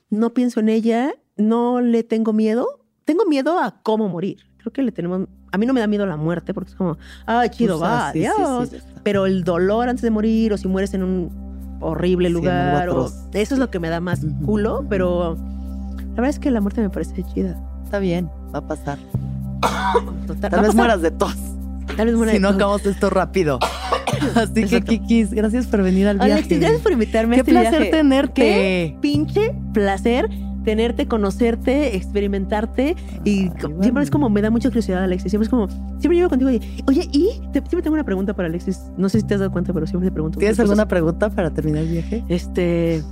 no 0.10 0.34
pienso 0.34 0.60
en 0.62 0.70
ella, 0.70 1.14
no 1.36 1.82
le 1.82 2.04
tengo 2.04 2.32
miedo, 2.32 2.86
tengo 3.06 3.26
miedo 3.26 3.60
a 3.60 3.82
cómo 3.84 4.08
morir. 4.08 4.38
Creo 4.60 4.74
que 4.74 4.82
le 4.84 4.92
tenemos, 4.92 5.28
a 5.52 5.58
mí 5.58 5.66
no 5.66 5.74
me 5.74 5.80
da 5.80 5.88
miedo 5.88 6.06
la 6.06 6.18
muerte 6.18 6.54
porque 6.54 6.70
es 6.72 6.76
como, 6.76 6.98
ay, 7.26 7.50
chido, 7.50 7.80
Pues, 7.80 7.90
ah, 7.90 7.96
va, 7.96 8.12
sí, 8.12 8.26
sí, 8.70 8.78
sí. 8.78 8.84
Pero 9.04 9.26
el 9.26 9.44
dolor 9.44 9.88
antes 9.90 10.02
de 10.02 10.12
morir 10.12 10.52
o 10.54 10.58
si 10.58 10.68
mueres 10.68 10.94
en 10.94 11.04
un 11.04 11.78
horrible 11.82 12.30
lugar, 12.30 12.90
o, 12.90 13.06
eso 13.34 13.54
es 13.56 13.58
lo 13.60 13.70
que 13.72 13.80
me 13.80 13.88
da 13.90 14.02
más 14.02 14.20
culo, 14.46 14.86
pero 14.90 15.36
la 15.98 16.16
verdad 16.16 16.30
es 16.30 16.40
que 16.40 16.52
la 16.52 16.60
muerte 16.62 16.82
me 16.82 16.90
parece 16.90 17.24
chida. 17.34 17.58
Está 17.86 18.00
bien, 18.00 18.30
va 18.54 18.60
a 18.60 18.68
pasar. 18.68 18.98
Total, 20.28 20.50
Tal 20.52 20.60
vez 20.60 20.60
pasar, 20.70 20.76
mueras 20.76 21.02
de 21.02 21.12
tos. 21.12 21.36
Tal 21.96 22.06
vez 22.08 22.16
muera 22.16 22.32
Si 22.34 22.38
de 22.38 22.42
no 22.42 22.50
tos. 22.50 22.56
acabamos 22.58 22.86
esto 22.86 23.10
rápido. 23.10 23.60
Así 24.36 24.66
que. 24.66 24.82
Kikis, 24.82 25.32
gracias 25.32 25.68
por 25.68 25.82
venir 25.84 26.08
al 26.08 26.18
viaje. 26.18 26.34
Alexis, 26.34 26.60
gracias 26.60 26.82
por 26.82 26.92
invitarme 26.92 27.36
a 27.36 27.38
Qué 27.38 27.42
este 27.42 27.52
placer 27.52 27.82
viaje. 27.82 27.92
tenerte. 27.92 28.42
Qué 28.42 28.98
pinche 29.02 29.56
placer 29.74 30.30
tenerte, 30.64 31.08
conocerte, 31.08 31.96
experimentarte. 31.96 32.96
Y 33.24 33.50
siempre 33.82 34.04
es 34.04 34.12
como, 34.12 34.30
me 34.30 34.42
da 34.42 34.50
mucha 34.50 34.70
curiosidad, 34.70 35.04
Alexis. 35.04 35.32
Siempre 35.32 35.46
es 35.46 35.50
como, 35.50 35.68
siempre 36.00 36.16
llego 36.16 36.30
contigo 36.30 36.52
y, 36.52 36.62
oye, 36.88 37.08
y 37.12 37.30
Te- 37.54 37.60
siempre 37.60 37.82
tengo 37.82 37.94
una 37.96 38.04
pregunta 38.04 38.34
para 38.34 38.48
Alexis. 38.48 38.80
No 38.98 39.10
sé 39.10 39.20
si 39.22 39.28
te 39.28 39.34
has 39.36 39.40
dado 39.40 39.52
cuenta, 39.52 39.74
pero 39.74 39.88
siempre 39.88 40.10
te 40.10 40.14
pregunto. 40.14 40.40
¿Tienes 40.40 40.60
alguna 40.60 40.84
cosas. 40.84 40.90
pregunta 40.90 41.30
para 41.30 41.50
terminar 41.52 41.84
el 41.84 41.90
viaje? 41.90 42.24
Este, 42.30 43.04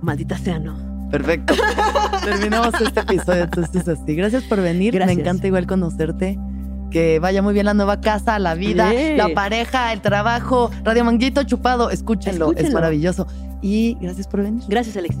maldita 0.00 0.38
sea, 0.38 0.58
no. 0.58 0.74
Perfecto. 1.10 1.54
Terminamos 2.24 2.74
este 2.80 3.00
episodio 3.00 3.44
entonces 3.44 3.86
así. 3.86 4.14
Gracias 4.16 4.42
por 4.44 4.60
venir. 4.60 4.92
Gracias. 4.94 5.16
Me 5.16 5.22
encanta 5.22 5.46
igual 5.46 5.66
conocerte. 5.66 6.38
Que 6.90 7.18
vaya 7.18 7.42
muy 7.42 7.54
bien 7.54 7.66
la 7.66 7.74
nueva 7.74 8.00
casa, 8.00 8.38
la 8.38 8.54
vida, 8.54 8.90
Sí. 8.92 9.16
la 9.16 9.28
pareja, 9.30 9.92
el 9.92 10.00
trabajo. 10.00 10.70
Radio 10.84 11.04
Manguito 11.04 11.42
Chupado, 11.42 11.90
escúchenlo, 11.90 12.46
es 12.46 12.50
Escúchenlo. 12.52 12.74
maravilloso. 12.74 13.26
Y 13.62 13.96
gracias 14.00 14.28
por 14.28 14.42
venir. 14.42 14.62
Gracias, 14.68 14.96
Alexis. 14.96 15.20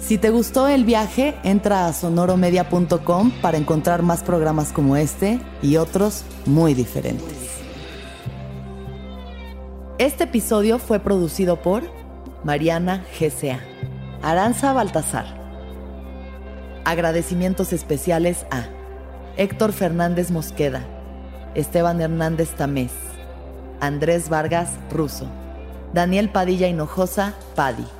Si 0.00 0.18
te 0.18 0.30
gustó 0.30 0.66
el 0.66 0.84
viaje, 0.84 1.36
entra 1.44 1.86
a 1.86 1.92
sonoromedia.com 1.92 3.30
para 3.42 3.58
encontrar 3.58 4.02
más 4.02 4.22
programas 4.22 4.72
como 4.72 4.96
este 4.96 5.38
y 5.62 5.76
otros 5.76 6.24
muy 6.46 6.74
diferentes. 6.74 7.60
Este 9.98 10.24
episodio 10.24 10.78
fue 10.78 10.98
producido 10.98 11.60
por 11.60 11.82
Mariana 12.42 13.04
GCA, 13.20 13.60
Aranza 14.22 14.72
Baltasar. 14.72 15.26
Agradecimientos 16.84 17.74
especiales 17.74 18.46
a 18.50 18.64
Héctor 19.36 19.72
Fernández 19.72 20.30
Mosqueda, 20.30 20.82
Esteban 21.54 22.00
Hernández 22.00 22.50
Tamés, 22.56 22.92
Andrés 23.80 24.30
Vargas 24.30 24.70
Russo, 24.90 25.26
Daniel 25.92 26.30
Padilla 26.30 26.66
Hinojosa 26.66 27.34
Padi. 27.54 27.99